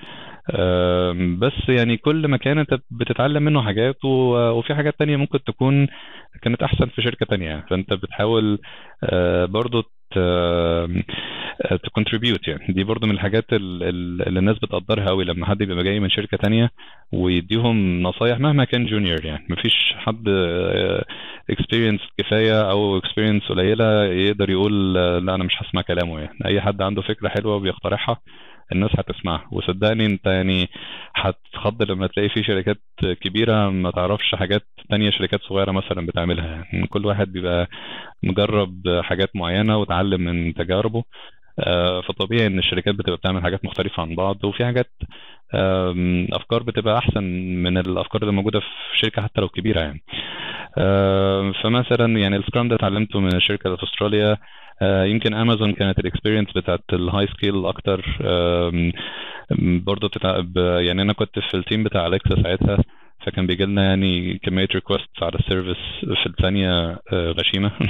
بس 1.38 1.68
يعني 1.68 1.96
كل 1.96 2.28
مكان 2.28 2.58
انت 2.58 2.78
بتتعلم 2.90 3.42
منه 3.42 3.62
حاجات 3.62 4.04
وفي 4.04 4.74
حاجات 4.74 4.98
تانية 4.98 5.16
ممكن 5.16 5.44
تكون 5.44 5.88
كانت 6.42 6.62
أحسن 6.62 6.86
في 6.86 7.02
شركة 7.02 7.26
تانية 7.26 7.46
يعني. 7.46 7.62
فأنت 7.70 7.92
بتحاول 7.92 8.58
آه، 9.04 9.44
برضو 9.44 9.82
ت 11.84 11.90
contribute 11.90 12.48
يعني. 12.48 12.66
دي 12.72 12.84
برضو 12.84 13.06
من 13.06 13.12
الحاجات 13.14 13.52
ال- 13.52 13.82
ال- 13.82 14.28
اللي 14.28 14.38
الناس 14.40 14.58
بتقدرها 14.58 15.06
قوي 15.06 15.24
لما 15.24 15.46
حد 15.46 15.58
بيبقى 15.58 15.84
جاي 15.84 16.00
من 16.00 16.10
شركة 16.10 16.36
تانية 16.36 16.70
ويديهم 17.12 18.02
نصايح 18.02 18.38
مهما 18.38 18.64
كان 18.64 18.86
junior 18.86 19.24
يعني. 19.24 19.46
مفيش 19.48 19.94
حد 19.96 20.28
experience 21.50 22.00
كفاية 22.18 22.70
أو 22.70 22.98
experience 22.98 23.42
قليلة 23.48 24.04
يقدر 24.04 24.50
يقول 24.50 24.96
آه، 24.96 25.18
لا 25.18 25.34
أنا 25.34 25.44
مش 25.44 25.54
هسمع 25.58 25.82
كلامه 25.82 26.20
يعني. 26.20 26.38
أي 26.46 26.60
حد 26.60 26.82
عنده 26.82 27.02
فكرة 27.02 27.28
حلوة 27.28 27.56
وبيقترحها 27.56 28.20
الناس 28.72 28.90
هتسمعها. 28.98 29.48
وصدقني 29.52 30.06
انت 30.06 30.26
يعني 30.26 30.68
هتخض 31.16 31.82
لما 31.82 32.06
تلاقي 32.06 32.28
في 32.28 32.42
شركات 32.42 32.80
كبيرة 33.20 33.70
ما 33.70 33.90
تعرفش 33.90 34.34
حاجات 34.34 34.62
تانية 34.90 35.10
شركات 35.10 35.40
صغيرة 35.42 35.70
مثلا 35.72 36.06
بتعملها. 36.06 36.64
يعني 36.72 36.86
كل 36.86 37.06
واحد 37.06 37.32
بيبقى 37.32 37.68
مجرب 38.22 39.00
حاجات 39.02 39.36
معينة 39.36 39.78
وتعلم 39.78 40.20
من 40.20 40.54
تجاربه. 40.54 41.04
آه، 41.60 42.00
فطبيعي 42.00 42.46
إن 42.46 42.58
الشركات 42.58 42.94
بتبقى 42.94 43.16
بتعمل 43.16 43.42
حاجات 43.42 43.64
مختلفة 43.64 44.02
عن 44.02 44.14
بعض 44.14 44.44
وفي 44.44 44.64
حاجات 44.64 44.90
أفكار 46.32 46.62
بتبقى 46.62 46.98
أحسن 46.98 47.24
من 47.62 47.78
الأفكار 47.78 48.22
اللي 48.22 48.32
موجودة 48.32 48.60
في 48.60 48.66
شركة 48.94 49.22
حتى 49.22 49.40
لو 49.40 49.48
كبيرة 49.48 49.80
يعني. 49.80 50.02
آه، 50.78 51.52
فمثلا 51.62 52.18
يعني 52.18 52.36
ال 52.36 52.42
Scrum 52.42 52.68
ده 52.68 52.76
اتعلمته 52.76 53.20
من 53.20 53.34
الشركة 53.36 53.76
في 53.76 53.82
أستراليا. 53.84 54.36
يمكن 54.82 55.34
أمازون 55.34 55.72
كانت 55.72 55.98
ال 55.98 56.03
experience 56.03 56.52
بتاعت 56.52 56.84
ال 56.92 57.26
high 57.26 57.44
scale 57.44 57.66
أكتر. 57.66 58.04
برضه 59.60 60.10
يعني 60.80 61.02
أنا 61.02 61.12
كنت 61.12 61.38
في 61.38 61.56
ال 61.56 61.62
team 61.62 61.84
بتاع 61.84 62.06
اليكسا 62.06 62.42
ساعتها 62.42 62.78
فكان 63.26 63.46
بيجي 63.46 63.64
لنا 63.64 63.84
يعني 63.84 64.38
كمية 64.38 64.68
request 64.74 65.22
على 65.22 65.34
ال 65.38 65.43
service 65.43 65.76
في 66.00 66.26
الثانية 66.26 66.98
آه، 67.12 67.30
غشيمة. 67.30 67.70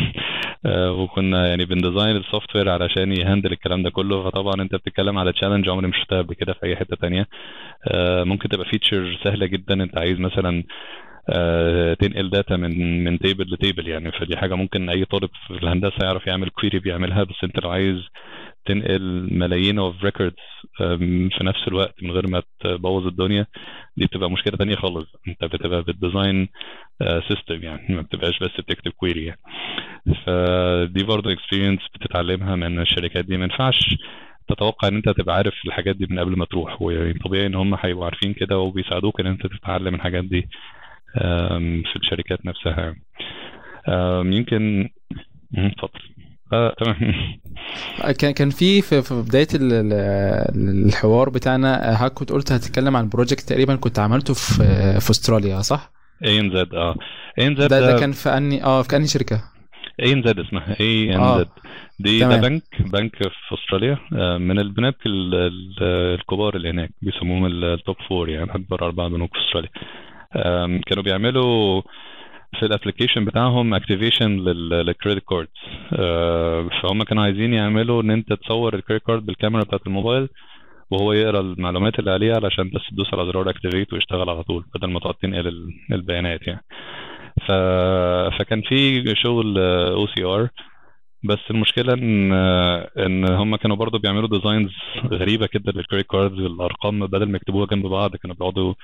آه، 0.66 0.92
وكنا 0.92 1.48
يعني 1.48 1.64
بن 1.64 1.76
design 1.76 2.10
ال 2.10 2.16
software 2.16 2.68
علشان 2.68 3.12
ي 3.12 3.18
handle 3.18 3.52
الكلام 3.52 3.82
ده 3.82 3.90
كله. 3.90 4.24
فطبعا 4.24 4.54
أنت 4.62 4.74
بتتكلم 4.74 5.18
على 5.18 5.32
challenge 5.32 5.68
عمري 5.68 5.86
ما 5.86 5.92
شفتها 5.92 6.22
قبل 6.22 6.34
كده 6.34 6.52
في 6.52 6.66
أي 6.66 6.76
حتة 6.76 6.96
تانية. 6.96 7.26
آه، 7.88 8.24
ممكن 8.24 8.48
تبقى 8.48 8.66
feature 8.66 9.18
سهلة 9.24 9.46
جدا. 9.46 9.82
أنت 9.82 9.98
عايز 9.98 10.20
مثلا 10.20 10.58
آه، 10.58 10.64
تنقل 12.00 12.30
data 12.30 12.56
من 12.56 13.04
من 13.04 13.18
table 13.18 13.44
ل 13.54 13.60
table 13.60 13.88
يعني. 13.88 14.12
فدي 14.12 14.36
حاجة 14.36 14.54
ممكن 14.54 14.88
أي 14.90 15.04
طالب 15.04 15.30
في 15.46 15.50
الهندسة 15.54 15.96
يعرف 16.02 16.26
يعمل 16.26 16.48
query 16.50 16.78
بيعملها 16.78 17.24
بس 17.24 17.44
أنت 17.44 17.60
لو 17.64 17.70
عايز 17.70 17.96
تنقل 18.66 19.28
ملايين 19.38 19.78
of 19.78 20.04
records 20.04 20.34
في 20.78 21.38
نفس 21.42 21.68
الوقت 21.68 22.02
من 22.02 22.10
غير 22.10 22.26
ما 22.30 22.42
تبوظ 22.60 23.06
الدنيا 23.06 23.46
دي 23.96 24.04
بتبقى 24.06 24.30
مشكلة 24.30 24.56
تانية 24.56 24.76
خالص. 24.76 25.08
أنت 25.28 25.44
بتبقى 25.44 25.82
بت 25.82 25.99
design 25.99 26.48
system 27.28 27.62
يعني 27.62 27.94
ما 27.94 28.02
بتبقاش 28.02 28.38
بس 28.38 28.50
بتكتب 28.58 28.90
query 28.90 29.24
يعني. 29.24 29.40
فدي 30.26 31.04
برضه 31.04 31.32
experience 31.32 31.80
بتتعلمها 31.94 32.56
من 32.56 32.80
الشركات 32.80 33.24
دي. 33.24 33.36
ما 33.36 33.44
ينفعش 33.44 33.94
تتوقع 34.48 34.88
إن 34.88 34.96
أنت 34.96 35.08
تبقى 35.08 35.36
عارف 35.36 35.54
الحاجات 35.66 35.96
دي 35.96 36.06
من 36.10 36.18
قبل 36.18 36.38
ما 36.38 36.44
تروح. 36.44 36.82
ويعني 36.82 37.14
طبيعي 37.14 37.46
إن 37.46 37.54
هم 37.54 37.74
هيبقوا 37.80 38.04
عارفين 38.04 38.32
كده 38.32 38.58
وبيساعدوك 38.58 39.20
إن 39.20 39.26
أنت 39.26 39.46
تتعلم 39.46 39.94
الحاجات 39.94 40.24
دي. 40.24 40.48
في 41.92 41.96
الشركات 41.96 42.46
نفسها. 42.46 42.94
يمكن 44.24 44.88
مم، 45.50 45.66
اتفضل. 45.66 46.00
آه 46.52 46.74
تمام. 46.80 47.14
كان 48.18 48.32
كان 48.32 48.50
في 48.50 48.82
في 48.82 49.22
بداية 49.28 49.46
ال- 49.54 49.72
ال- 49.72 50.86
الحوار 50.86 51.28
بتاعنا 51.30 52.02
هاك 52.04 52.12
كنت 52.12 52.32
قلت 52.32 52.52
هتتكلم 52.52 52.96
عن 52.96 53.08
project 53.08 53.40
تقريبا 53.40 53.76
كنت 53.76 53.98
عملته 53.98 54.34
في 54.34 54.54
في 55.00 55.10
أستراليا 55.10 55.60
صح؟ 55.60 55.90
اي 56.24 56.40
ان 56.40 56.50
زد 56.50 56.74
آه. 56.74 56.94
اي 57.38 57.46
ان 57.46 57.56
زد 57.56 57.68
ده 57.68 57.80
ده 57.80 58.00
كان 58.00 58.12
في 58.12 58.28
أنهي 58.28 58.64
آه 58.64 58.82
في 58.82 58.96
أنهي 58.96 59.06
شركة؟ 59.06 59.42
ANZ 60.02 60.38
اسمها 60.38 60.80
A 60.80 61.14
N 61.14 61.20
آه. 61.20 61.38
Z 61.38 61.48
دي 62.00 62.20
ده. 62.20 62.36
بنك 62.40 62.62
بنك 62.80 63.16
في 63.16 63.54
أستراليا. 63.54 63.98
آه، 64.12 64.38
من 64.38 64.58
البنوك 64.58 64.94
ال- 65.06 65.34
ال- 65.34 65.82
الكبار 66.20 66.56
اللي 66.56 66.70
هناك 66.70 66.90
بيسموهم 67.02 67.46
ال 67.46 67.59
top 67.59 67.96
four 68.08 68.28
يعني 68.28 68.50
أكبر 68.54 68.86
أربع 68.86 69.08
بنوك 69.08 69.30
في 69.32 69.38
أستراليا. 69.46 69.70
كانوا 70.86 71.02
بيعملوا 71.04 71.82
في 72.58 72.62
ال 72.66 72.71
application 72.71 73.24
بتاعهم 73.24 73.74
activation 73.74 74.36
لل 74.40 74.61
credit 74.61 75.24
cards 75.28 75.50
فهم 76.82 77.02
كانوا 77.02 77.22
عايزين 77.22 77.54
يعملوا 77.54 78.02
إن 78.02 78.10
أنت 78.10 78.32
تصور 78.32 78.74
ال 78.74 78.79
credit 78.79 79.06
card 79.06 79.26
بالكاميرا 79.26 79.62
بتاعت 79.62 79.86
الموبايل 79.86 80.28
وهو 80.90 81.12
يقرأ 81.12 81.40
المعلومات 81.40 81.98
اللي 81.98 82.10
عليها 82.10 82.34
علشان 82.36 82.70
بس 82.74 82.80
تدوس 82.90 83.14
على 83.14 83.26
زرار 83.26 83.50
activate 83.50 83.92
ويشتغل 83.92 84.30
على 84.30 84.42
طول 84.42 84.64
بدل 84.74 84.90
ما 84.90 85.00
تقعد 85.00 85.14
تنقل 85.14 85.48
ال- 85.48 85.70
البيانات 85.92 86.46
يعني. 86.46 86.64
ف... 87.46 87.52
فكان 88.38 88.62
في 88.62 89.04
شغل 89.16 89.58
OCR 89.92 90.48
بس 91.24 91.38
المشكلة 91.50 91.94
إن 91.94 92.32
إن 92.98 93.24
هم 93.28 93.56
كانوا 93.56 93.76
برضو 93.76 93.98
بيعملوا 93.98 94.28
designs 94.28 94.70
غريبة 95.12 95.46
كده 95.46 95.72
لل 95.72 95.81
credit 95.81 96.06
cards 96.10 96.38
الارقام 96.38 97.06
بدل 97.06 97.30
ما 97.30 97.36
يكتبوها 97.36 97.66
جنب 97.66 97.86
بعض 97.86 98.16
كانوا 98.16 98.36
بيقعدوا 98.36 98.74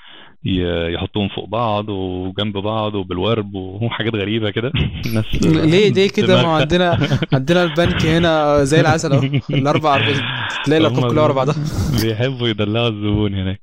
يحطوهم 0.94 1.28
فوق 1.28 1.48
بعض 1.48 1.88
وجنب 1.88 2.56
بعض 2.58 2.94
وبالورب 2.94 3.54
وحاجات 3.54 4.14
غريبة 4.14 4.50
كده. 4.50 4.72
الناس 5.06 5.24
ليه 5.72 5.92
ليه 5.92 6.08
كده؟ 6.08 6.42
ما 6.42 6.48
عندنا 6.48 6.98
عندنا 7.32 7.62
البنك 7.62 8.06
هنا 8.06 8.64
زي 8.64 8.80
العسل 8.80 9.12
أهو 9.12 9.22
الأربع 9.50 9.98
تلاقي 10.64 10.80
الارقام 10.80 11.10
كلها 11.10 11.22
ورا 11.24 11.32
بعضها 11.32 11.54
بيحبوا 12.02 12.48
يدلعوا 12.48 12.88
الزبون 12.88 13.34
هناك. 13.34 13.60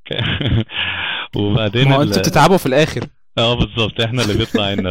وبعدين 1.36 1.88
ما 1.88 2.02
أنتوا 2.02 2.22
بتتعبوا 2.22 2.56
في 2.56 2.66
الآخر. 2.66 3.00
آه 3.38 3.54
بالظبط. 3.54 4.00
إحنا 4.00 4.22
اللي 4.22 4.34
بيطلع 4.34 4.72
لنا 4.72 4.90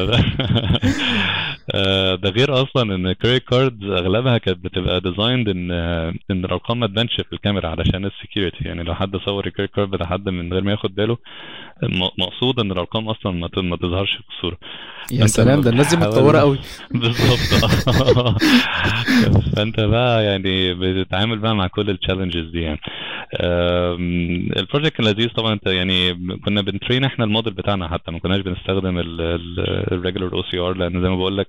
ده 1.70 1.74
آه، 1.76 2.16
ده 2.16 2.30
غير 2.30 2.64
أصلا 2.64 2.96
إن 2.96 3.08
ال 3.08 3.13
credit 3.13 3.44
cards 3.44 3.84
أغلبها 3.84 4.38
كانت 4.38 4.58
بتبقى 4.64 5.02
designed 5.02 5.50
إن 5.50 5.72
إن 6.32 6.46
الأرقام 6.46 6.80
ما 6.80 6.88
تبانش 6.88 7.16
في 7.16 7.34
الكاميرا 7.34 7.70
علشان 7.70 8.06
ال 8.06 8.12
security 8.12 8.64
يعني 8.66 8.84
لو 8.84 8.96
حد 8.96 9.16
صور 9.18 9.48
ال 9.48 9.52
credit 9.52 9.74
card 9.76 9.90
بتاع 9.90 10.06
حد 10.08 10.30
من 10.30 10.54
غير 10.54 10.64
ما 10.64 10.72
ياخد 10.72 10.96
باله 10.96 11.18
مقصود 12.18 12.60
إن 12.60 12.72
الأرقام 12.72 13.10
أصلا 13.10 13.32
ما 13.62 13.76
تظهرش 13.78 14.12
في 14.16 14.24
الصورة 14.36 14.58
يا 15.12 15.26
سلام 15.28 15.62
ده 15.62 15.70
الناس 15.70 15.96
دي 15.96 15.98
متطورة 16.06 16.38
قوي 16.40 16.58
بالظبط. 16.92 17.66
فأنت 19.56 19.80
بقى 19.80 20.24
يعني 20.26 20.74
بتتعامل 20.74 21.40
بقى 21.40 21.56
مع 21.56 21.68
كل 21.68 21.90
ال 21.90 21.95
challenges 21.95 22.52
دي 22.52 22.62
يعني. 22.62 22.80
ال 24.60 24.64
project 24.64 24.96
كان 24.96 25.06
لذيذ 25.08 25.30
طبعا. 25.30 25.54
أنت 25.54 25.68
يعني 25.68 26.14
كنا 26.46 26.62
بن 26.62 26.74
train 26.74 27.04
إحنا 27.04 27.26
الموديل 27.26 27.54
بتاعنا 27.54 27.88
حتى 27.88 28.12
ما 28.12 28.20
كناش 28.20 28.42
بنستخدم 28.42 28.98
ال 29.00 29.17
regular 29.17 30.34
OCR 30.34 30.74
لأن 30.78 31.02
زي 31.02 31.10
ما 31.10 31.16
بقول 31.16 31.38
لك 31.38 31.48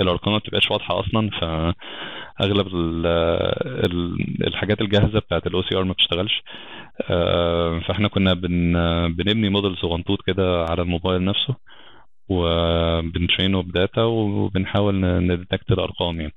الأرقام 0.00 0.32
ما 0.32 0.38
بتبقاش 0.38 0.70
واضحة 0.70 1.00
أصلا. 1.00 1.30
فاغلب 1.40 2.66
ال- 2.66 3.06
ال- 3.86 4.46
الحاجات 4.46 4.80
الجاهزة 4.80 5.18
بتاعت 5.18 5.46
ال 5.46 5.62
OCR 5.62 5.84
ما 5.84 5.92
بتشتغلش. 5.92 6.42
فاحنا 7.88 8.08
كنا 8.08 8.34
بن 8.34 8.72
بنبني 9.12 9.48
موديل 9.48 9.76
صغنطوط 9.76 10.22
كده 10.26 10.64
على 10.70 10.82
الموبايل 10.82 11.24
نفسه 11.24 11.56
وبن 12.28 12.78
train 12.78 13.62
ه 13.62 13.69
ب 13.69 13.75
data 13.75 14.02
وبنحاول 14.02 14.94
ن 15.00 15.10
detect 15.10 15.72
الأرقام 15.72 16.20
يعني. 16.20 16.34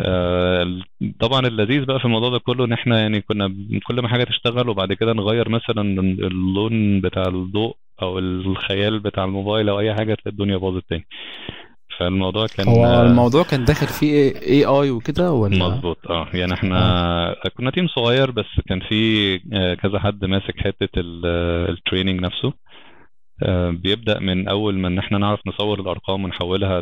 آه، 0.00 0.78
طبعا 1.20 1.40
اللذيذ 1.46 1.84
بقى 1.84 1.98
في 1.98 2.04
الموضوع 2.04 2.30
ده 2.30 2.38
كله 2.38 2.64
إن 2.64 2.72
إحنا 2.72 3.00
يعني 3.00 3.20
كنا 3.20 3.54
كل 3.86 4.00
ما 4.02 4.08
حاجة 4.08 4.24
تشتغل 4.24 4.68
وبعد 4.68 4.92
كده 4.92 5.12
نغير 5.12 5.48
مثلا 5.48 5.82
اللون 6.00 7.00
بتاع 7.00 7.22
الضوء 7.28 7.76
أو 8.02 8.18
الخيال 8.18 9.00
بتاع 9.00 9.24
الموبايل 9.24 9.68
أو 9.68 9.80
أي 9.80 9.94
حاجة 9.94 10.16
الدنيا 10.26 10.56
باظت 10.56 10.84
تاني. 10.88 11.06
فالموضوع 12.00 12.46
كان 12.46 12.68
هو 12.68 12.84
آه، 12.84 13.06
الموضوع 13.06 13.42
كان 13.42 13.64
داخل 13.64 13.86
فيه 13.86 14.32
AI 14.42 14.90
وكده 14.90 15.32
ولا؟ 15.32 15.68
مظبوط 15.68 16.10
آه. 16.10 16.28
يعني 16.34 16.54
إحنا 16.54 17.34
كنا 17.56 17.70
team 17.70 17.88
صغير 17.88 18.30
بس 18.30 18.60
كان 18.68 18.80
في 18.80 19.34
آه، 19.52 19.74
كذا 19.74 19.98
حد 19.98 20.24
ماسك 20.24 20.60
حتة 20.60 20.88
ال 20.96 21.10
training 21.10 22.20
نفسه. 22.20 22.52
آه، 23.42 23.70
بيبدأ 23.70 24.18
من 24.18 24.48
أول 24.48 24.78
ما 24.78 24.88
إن 24.88 24.98
إحنا 24.98 25.18
نعرف 25.18 25.40
نصور 25.46 25.80
الأرقام 25.80 26.24
ونحولها 26.24 26.80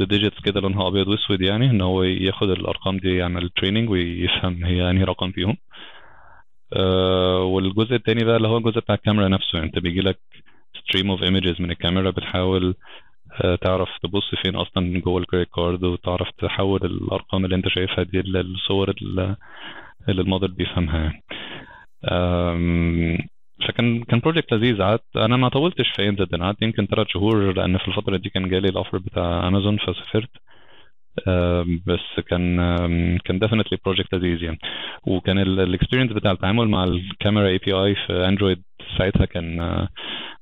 ل 0.00 0.06
digits 0.06 0.40
كده 0.44 0.60
لونها 0.60 0.88
أبيض 0.88 1.08
وأسود 1.08 1.40
يعني 1.40 1.70
إن 1.70 1.80
هو 1.80 2.02
ياخد 2.02 2.50
الأرقام 2.50 2.98
دي 2.98 3.16
يعمل 3.16 3.50
training 3.50 3.90
ويفهم 3.90 4.64
هي 4.64 4.90
أنهي 4.90 5.04
رقم 5.04 5.30
فيهم. 5.32 5.56
آه، 6.72 7.42
والجزء 7.42 7.94
التاني 7.94 8.24
بقى 8.24 8.36
اللي 8.36 8.48
هو 8.48 8.56
الجزء 8.58 8.80
بتاع 8.80 8.94
الكاميرا 8.94 9.28
نفسه. 9.28 9.50
يعني 9.54 9.66
انت 9.66 9.78
بيجي 9.78 10.00
لك 10.00 10.18
stream 10.82 11.10
of 11.10 11.22
images 11.22 11.60
من 11.60 11.70
الكاميرا 11.70 12.10
بتحاول 12.10 12.68
آه، 12.68 12.74
تعرف 13.60 13.88
تبص 14.02 14.34
فين 14.42 14.56
أصلا 14.56 15.00
جوه 15.00 15.18
ال 15.20 15.24
credit 15.24 15.48
card 15.54 15.84
وتعرف 15.84 16.30
تحول 16.38 16.80
الأرقام 16.84 17.44
اللي 17.44 17.56
أنت 17.56 17.68
شايفها 17.68 18.04
دي 18.04 18.22
للصور 18.22 18.90
اللي 19.02 19.36
الموديل 20.08 20.50
بيفهمها. 20.50 21.12
فكان 23.68 24.02
كان 24.02 24.20
project 24.20 24.52
لذيذ. 24.52 24.82
قعدت 24.82 25.16
أنا 25.16 25.36
ما 25.36 25.48
طولتش 25.48 25.88
في 25.96 26.08
ANZ 26.08 26.34
أنا 26.34 26.44
قعدت 26.44 26.62
يمكن 26.62 26.86
ثلاث 26.86 27.06
شهور 27.08 27.52
لأن 27.52 27.78
في 27.78 27.88
الفترة 27.88 28.16
دي 28.16 28.28
كان 28.28 28.48
جالي 28.48 28.68
ال 28.68 28.73
offer 28.73 28.98
بتاع 28.98 29.48
أمازون 29.48 29.76
فسافرت. 29.76 30.30
بس 31.86 32.20
كان 32.28 32.56
كان 33.24 33.38
definitely 33.38 33.78
project 33.84 34.14
لذيذ 34.14 34.42
يعني. 34.42 34.58
وكان 35.06 35.38
ال 35.38 35.45
experience 35.45 36.12
بتاع 36.12 36.32
التعامل 36.32 36.68
مع 36.68 36.84
ال 36.84 36.93
camera 36.93 37.48
API 37.48 37.94
في 37.94 38.12
Android 38.28 38.62
ساعتها 38.98 39.24
كان 39.24 39.60
آه، 39.60 39.88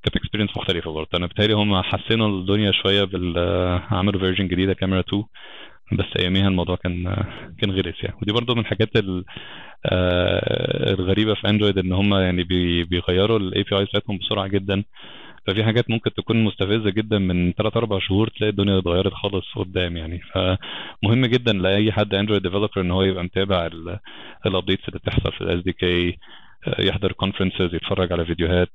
كانت 0.07 0.17
experience 0.17 0.51
مختلفة 0.57 0.93
برضه. 0.93 1.09
أنا 1.15 1.27
بتهيألي 1.27 1.55
هم 1.55 1.83
حسنوا 1.83 2.29
الدنيا 2.41 2.73
شوية 2.73 3.05
بال 3.05 3.39
عملوا 3.91 4.21
version 4.21 4.49
جديدة 4.49 4.73
كاميرا 4.75 5.01
2 5.01 5.25
بس 5.93 6.05
أياميها 6.19 6.49
الموضوع 6.49 6.77
كان 6.77 7.25
كان 7.59 7.71
غلس 7.71 8.05
يعني. 8.05 8.17
ودي 8.23 8.33
برضه 8.33 8.55
من 8.55 8.61
الحاجات 8.61 8.97
ال- 8.97 9.25
آه، 9.87 10.93
الغريبة 10.95 11.35
في 11.35 11.49
Android 11.49 11.79
إن 11.79 11.93
هم 11.93 12.15
يعني 12.15 12.43
بي- 12.45 12.85
بيغيروا 12.85 13.39
ال 13.39 13.63
API 13.63 13.85
بتاعتهم 13.85 14.19
بسرعة 14.19 14.47
جدا. 14.47 14.85
ففي 15.47 15.65
حاجات 15.65 15.91
ممكن 15.91 16.15
تكون 16.15 16.45
مستفزة 16.45 16.91
جدا 16.91 17.19
من 17.19 17.53
3 17.53 17.77
4 17.79 17.99
شهور 17.99 18.29
تلاقي 18.29 18.51
الدنيا 18.51 18.79
اتغيرت 18.79 19.13
خالص 19.15 19.45
قدام 19.57 19.97
يعني. 19.97 20.21
فمهم 20.35 21.27
جدا 21.27 21.53
لأي 21.53 21.93
حد 21.93 22.15
Android 22.15 22.43
developer 22.43 22.71
إن 22.81 22.91
هو 22.91 23.03
يبقى 23.03 23.25
متابع 23.25 23.71
ال 24.47 24.52
updates 24.52 24.89
اللي 24.89 24.99
بتحصل 24.99 25.33
في 25.33 25.41
ال 25.41 25.63
SDK 25.65 26.19
يحضر 26.79 27.13
conferences 27.13 27.75
يتفرج 27.75 28.13
على 28.13 28.25
فيديوهات. 28.27 28.69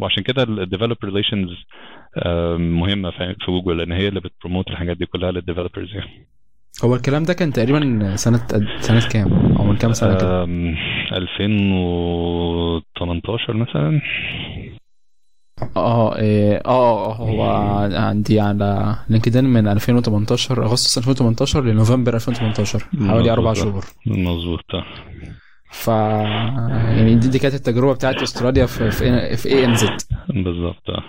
وعشان 0.00 0.22
كده 0.22 0.42
ال 0.42 0.47
developer 0.47 0.96
relations 1.04 1.48
مهمة 2.60 3.10
في 3.10 3.34
جوجل 3.48 3.76
لأن 3.78 3.92
هي 3.92 4.08
اللي 4.08 4.20
بت 4.20 4.31
promote 4.31 4.68
الحاجات 4.70 4.96
دي 4.96 5.06
كلها 5.06 5.32
لل 5.32 5.42
developers 5.42 5.94
يعني. 5.94 6.26
هو 6.84 6.94
الكلام 6.94 7.22
ده 7.24 7.34
كان 7.34 7.52
تقريبا 7.52 8.16
سنة 8.16 8.46
سنة 8.80 9.08
كام؟ 9.08 9.56
أو 9.56 9.64
من 9.64 9.76
كام 9.76 9.92
سنة 9.92 10.14
كده؟ 10.18 10.42
آم، 10.44 10.76
2018 11.12 13.56
مثلا. 13.56 14.00
آه 15.76 16.16
إيه، 16.18 16.62
آه 16.66 17.12
هو 17.14 17.42
عندي 17.94 18.40
على 18.40 18.96
LinkedIn 19.08 19.44
من 19.44 19.68
2018 19.68 20.62
أغسطس 20.64 20.98
2018 20.98 21.64
لنوفمبر 21.64 22.14
2018 22.14 22.78
حوالي 23.08 23.32
أربع. 23.32 23.52
شهور. 23.52 23.84
مظبوط 24.06 24.74
آه. 24.74 24.84
ف 25.74 25.88
يعني 25.88 27.14
دي, 27.14 27.28
دي 27.28 27.38
كانت 27.38 27.54
التجربة 27.54 27.92
بتاعت 27.94 28.22
أستراليا 28.22 28.66
في 28.66 28.90
في 28.90 29.36
في 29.36 29.48
اي 29.48 29.64
ان 29.64 29.74
زد 29.76 29.96
بالظبط. 30.28 30.90
آه. 30.90 31.02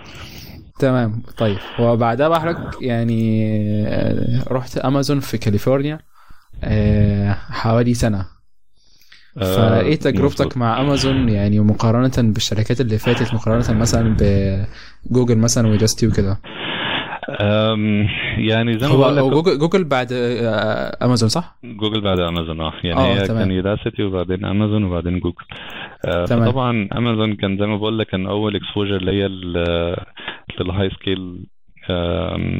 تمام 0.78 1.22
طيب. 1.38 1.58
وبعدها 1.78 2.28
بقى 2.28 2.40
حضرتك 2.40 2.82
يعني 2.82 3.44
آه، 3.88 4.44
رحت 4.50 4.78
أمازون 4.78 5.20
في 5.20 5.38
كاليفورنيا 5.38 5.98
آه، 6.64 7.32
حوالي 7.32 7.94
سنة. 7.94 8.26
فإيه 9.40 9.96
تجربتك. 9.96 10.56
مع 10.56 10.80
أمازون؟ 10.80 11.28
يعني 11.28 11.60
مقارنة 11.60 12.32
بالشركات 12.32 12.80
اللي 12.80 12.98
فاتت 12.98 13.34
مقارنة 13.34 13.72
مثلا 13.80 14.16
بجوجل 15.10 15.38
مثلا 15.38 15.68
وجاستي 15.68 16.06
وكده 16.06 16.40
يعني 18.38 18.78
زي 18.78 18.88
ما 18.88 18.96
بقول 18.96 19.16
لك 19.16 19.22
جوجل 19.22 19.58
جوجل 19.58 19.84
بعد 19.84 20.12
آه، 20.12 21.04
أمازون 21.04 21.28
صح؟ 21.28 21.56
جوجل 21.64 22.00
بعد 22.00 22.20
أمازون 22.20 22.60
آه 22.60 22.72
يعني 22.84 23.00
آه، 23.00 23.22
هي. 23.22 23.28
كان 23.28 23.50
Udacity 23.50 24.02
وبعدين 24.02 24.44
أمازون 24.44 24.84
وبعدين 24.84 25.20
جوجل 25.20 25.44
آه 26.04 26.24
تمام. 26.24 26.44
فطبعا 26.44 26.88
أمازون 26.96 27.34
كان 27.34 27.58
زي 27.58 27.66
ما 27.66 27.76
بقول 27.76 27.98
لك 27.98 28.06
كان 28.06 28.26
أول 28.26 28.56
exposure 28.56 29.02
ليا 29.02 29.28
لل 29.28 30.90
high 30.90 31.15
scale 31.15 31.46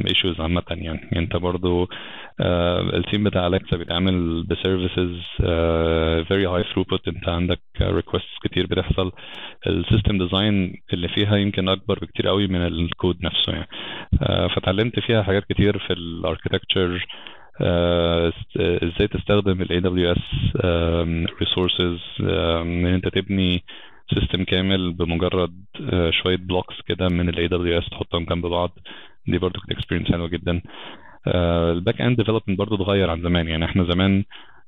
issues 0.09 0.41
عامة 0.41 0.63
يعني 0.71 0.85
يعني 0.85 1.19
أنت 1.19 1.37
برضو 1.37 1.89
ال 2.41 2.58
team 2.58 3.25
بتاع 3.25 3.47
اليكسا 3.47 3.77
بيتعامل 3.77 4.43
ب 4.43 4.52
services 4.52 5.21
very 6.29 6.47
high 6.47 6.65
throughput 6.75 7.09
انت 7.09 7.29
عندك 7.29 7.61
request 7.83 8.25
كتير 8.43 8.67
بتحصل. 8.67 9.13
ال 9.67 9.74
system 9.74 10.19
design 10.19 10.75
اللي 10.93 11.09
فيها 11.09 11.37
يمكن 11.37 11.69
أكبر 11.69 11.99
بكتير 12.03 12.29
قوي 12.29 12.47
من 12.47 12.67
الكود 12.67 13.17
نفسه 13.25 13.53
يعني. 13.53 13.69
آه 14.23 14.47
فتعلمت 14.49 15.01
فيها 15.01 15.23
حاجات 15.23 15.45
كتير 15.45 15.79
في 15.79 15.93
ال 15.93 16.02
architecture 16.02 17.07
آه، 17.61 18.33
إزاي 18.59 19.09
تستخدم 19.09 19.63
ال 19.63 19.69
AWS 19.69 20.23
آم، 20.65 21.27
resources 21.27 22.21
آم، 22.21 22.69
إن 22.69 22.87
أنت 22.87 23.09
تبني 23.09 23.65
system 24.15 24.45
كامل 24.45 24.93
بمجرد 24.93 25.65
آه، 25.93 26.11
شوية 26.11 26.37
blocks 26.37 26.75
كده 26.87 27.09
من 27.09 27.29
ال 27.29 27.35
AWS 27.49 27.91
تحطهم 27.91 28.25
جنب 28.25 28.47
بعض. 28.47 28.79
دي 29.29 29.39
برضو 29.39 29.61
كانت 29.61 29.79
experience 29.79 30.09
حلوة 30.13 30.29
جدا. 30.29 30.63
ال 31.29 32.01
backend 32.01 32.17
development 32.17 32.59
برضو 32.59 32.75
اتغير 32.75 33.11
عن 33.11 33.23
زمان. 33.23 33.49
يعني 33.49 33.65
إحنا 33.65 33.85
زمان 33.85 34.25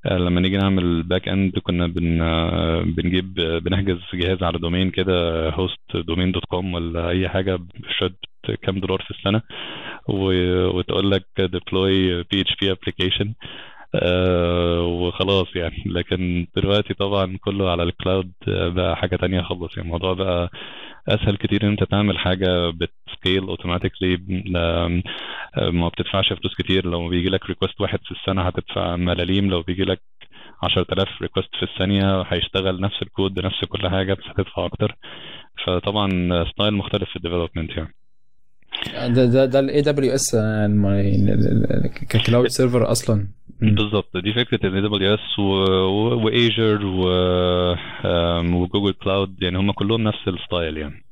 آه، 0.06 0.18
لما 0.18 0.40
نيجي 0.40 0.56
نعمل 0.56 1.02
backend 1.02 1.58
كنا 1.58 1.86
بن 1.86 2.20
آه، 2.22 2.80
بنجيب 2.82 3.38
آه، 3.40 3.58
بنحجز 3.58 3.98
جهاز 4.14 4.42
على 4.42 4.58
domain 4.58 4.90
كده 4.90 5.48
host 5.50 5.96
domain 5.96 6.32
dot 6.32 6.44
com 6.44 6.74
ولا 6.74 7.08
أي 7.08 7.28
حاجة 7.28 7.56
بشوية 7.56 8.14
كام 8.62 8.80
دولار 8.80 9.02
في 9.02 9.10
السنة 9.10 9.42
وتقول 10.08 11.10
لك 11.10 11.24
deploy 11.40 12.24
PHP 12.34 12.74
application. 12.76 13.28
آه، 13.94 14.82
وخلاص 14.82 15.46
يعني. 15.56 15.82
لكن 15.86 16.46
دلوقتي 16.56 16.94
طبعا 16.94 17.38
كله 17.40 17.70
على 17.70 17.82
ال 17.82 17.90
cloud 17.90 18.32
بقى 18.48 18.96
حاجة 18.96 19.16
تانية 19.16 19.42
خالص. 19.42 19.76
يعني 19.76 19.86
الموضوع 19.88 20.12
بقى 20.14 20.50
أسهل 21.08 21.36
كتير 21.36 21.62
إن 21.64 21.68
أنت 21.68 21.84
تعمل 21.84 22.18
حاجة 22.18 22.70
بت 23.28 23.34
scale 23.34 23.48
automatically 23.48 24.16
ما 25.72 25.88
بتدفعش 25.88 26.32
فلوس 26.32 26.54
كتير. 26.58 26.86
لو 26.86 27.08
بيجي 27.08 27.28
لك 27.28 27.46
request 27.46 27.80
واحد 27.80 27.98
في 28.04 28.10
السنة 28.10 28.42
هتدفع 28.42 28.96
ملاليم. 28.96 29.50
لو 29.50 29.62
بيجي 29.62 29.84
لك 29.84 30.00
10000 30.62 31.08
request 31.22 31.56
في 31.56 31.62
الثانية 31.62 32.22
هيشتغل 32.22 32.80
نفس 32.80 33.02
الكود 33.02 33.34
بنفس 33.34 33.64
كل 33.64 33.88
حاجة 33.88 34.14
بس 34.14 34.24
هتدفع 34.26 34.66
أكتر. 34.66 34.96
فطبعا 35.66 36.08
style 36.52 36.74
مختلف 36.74 37.10
في 37.10 37.16
ال 37.16 37.21
development 37.21 37.70
يعني. 37.70 37.94
ده 39.14 39.24
ده 39.24 39.44
ده 39.44 39.60
ال 39.60 39.82
AWS 39.82 40.14
ك 40.14 40.36
cloud 42.10 42.46
server 42.46 42.90
أصلا. 42.90 43.28
بالظبط. 43.60 44.16
دي 44.16 44.32
فكرة 44.32 44.66
ال 44.66 44.90
AWS 44.90 45.38
و 46.24 46.34
Azure 46.34 46.86
و 48.54 48.59
Google 48.59 48.92
Cloud 48.92 49.42
يعني 49.42 49.58
هم 49.58 49.72
كلهم 49.72 50.02
نفس 50.02 50.28
ال 50.28 50.36
style 50.36 50.76
يعني. 50.76 51.04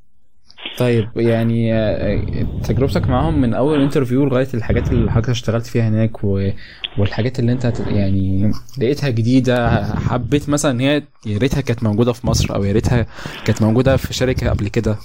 طيب 0.79 1.09
يعني 1.17 1.75
آه، 1.75 2.47
تجربتك 2.65 3.09
معاهم 3.09 3.41
من 3.41 3.55
أول 3.55 3.83
interview 3.83 4.25
لغاية 4.25 4.49
الحاجات 4.55 4.93
اللي 4.93 5.11
حضرتك 5.13 5.31
اشتغلت 5.31 5.67
فيها 5.67 5.89
هناك 5.89 6.25
و... 6.25 6.51
والحاجات 6.99 7.39
اللي 7.39 7.53
أنت 7.53 7.73
يعني 7.87 8.53
لقيتها 8.79 9.11
جديدة 9.11 9.85
حبيت 9.97 10.49
مثلا 10.49 10.71
إن 10.71 10.81
هي 10.81 11.03
يا 11.27 11.39
ريتها 11.39 11.61
كانت 11.61 11.83
موجودة 11.83 12.13
في 12.13 12.27
مصر 12.27 12.55
أو 12.55 12.65
يا 12.65 12.73
ريتها 12.73 13.07
كانت 13.45 13.63
موجودة 13.63 13.97
في 13.97 14.15
شركة 14.15 14.51
قبل 14.51 14.69
كده 14.69 14.97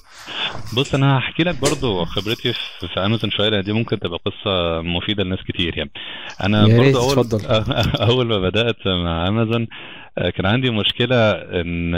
بص 0.78 0.96
أنا 0.96 1.18
هحكي 1.18 1.44
لك 1.44 1.62
برضو 1.62 2.06
خبرتي 2.06 2.54
في 2.94 3.00
أمازون 3.06 3.32
شوية 3.32 3.50
لأن 3.50 3.64
دي 3.64 3.74
ممكن 3.74 4.00
تبقى 4.00 4.20
قصة 4.26 4.82
مفيدة 4.82 5.24
لناس 5.24 5.40
كتير 5.48 5.78
يعني 5.78 5.92
أنا 6.44 6.68
يا 6.68 6.82
ريت، 6.82 6.96
برضو 6.96 7.10
أول 7.10 7.20
اتفضل. 7.20 7.46
أول 8.10 8.28
ما 8.28 8.40
بدأت 8.40 8.88
مع 8.88 9.28
أمازون 9.28 9.68
آه، 10.18 10.30
كان 10.30 10.46
عندي 10.46 10.70
مشكلة 10.70 11.32
إن 11.32 11.96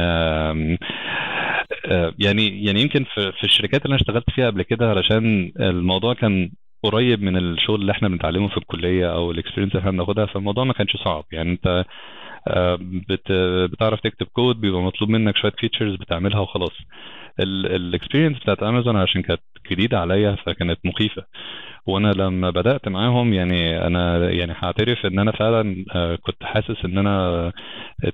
يعني 2.20 2.66
يعني 2.66 2.82
يمكن 2.82 3.04
في 3.04 3.32
في 3.32 3.44
الشركات 3.44 3.86
اللي 3.86 3.94
أنا 3.96 4.02
اشتغلت 4.02 4.30
فيها 4.30 4.48
قبل 4.50 4.62
كده 4.64 4.90
علشان 4.90 5.52
الموضوع 5.60 6.14
كان 6.14 6.52
قريب 6.84 7.22
من 7.22 7.38
الشغل 7.38 7.82
اللي 7.82 7.92
إحنا 7.92 8.08
بنتعلمه 8.08 8.48
في 8.50 8.58
الكلية 8.58 9.14
أو 9.14 9.32
الاكسبيرينس 9.32 9.72
اللي 9.72 9.80
إحنا 9.80 9.92
بناخدها 9.92 10.26
فالموضوع 10.26 10.64
ما 10.64 10.74
كانش 10.74 10.98
صعب. 10.98 11.24
يعني 11.32 11.52
أنت 11.52 11.86
آه، 12.48 12.78
بت 12.82 13.32
بتعرف 13.72 14.00
تكتب 14.00 14.28
كود 14.34 14.62
بيبقى 14.62 14.82
مطلوب 14.82 15.10
منك 15.10 15.38
شوية 15.38 15.52
features 15.60 15.96
بتعملها 15.96 16.40
وخلاص. 16.40 16.78
ال 17.40 17.49
experience 17.49 18.40
بتاعت 18.40 18.64
امازون 18.64 18.96
عشان 18.96 19.22
كانت 19.22 19.42
جديدة 19.72 20.00
عليا 20.00 20.36
فكانت 20.46 20.80
مخيفة. 20.86 21.24
وأنا 21.86 22.12
لما 22.12 22.50
بدأت 22.50 22.88
معاهم 22.88 23.34
يعني 23.34 23.88
أنا 23.88 24.30
يعني 24.32 24.54
هعترف 24.58 25.06
إن 25.06 25.20
أنا 25.20 25.32
فعلا 25.32 25.86
آه، 25.96 26.16
كنت 26.16 26.44
حاسس 26.44 26.86
إن 26.86 26.98
أنا 26.98 27.52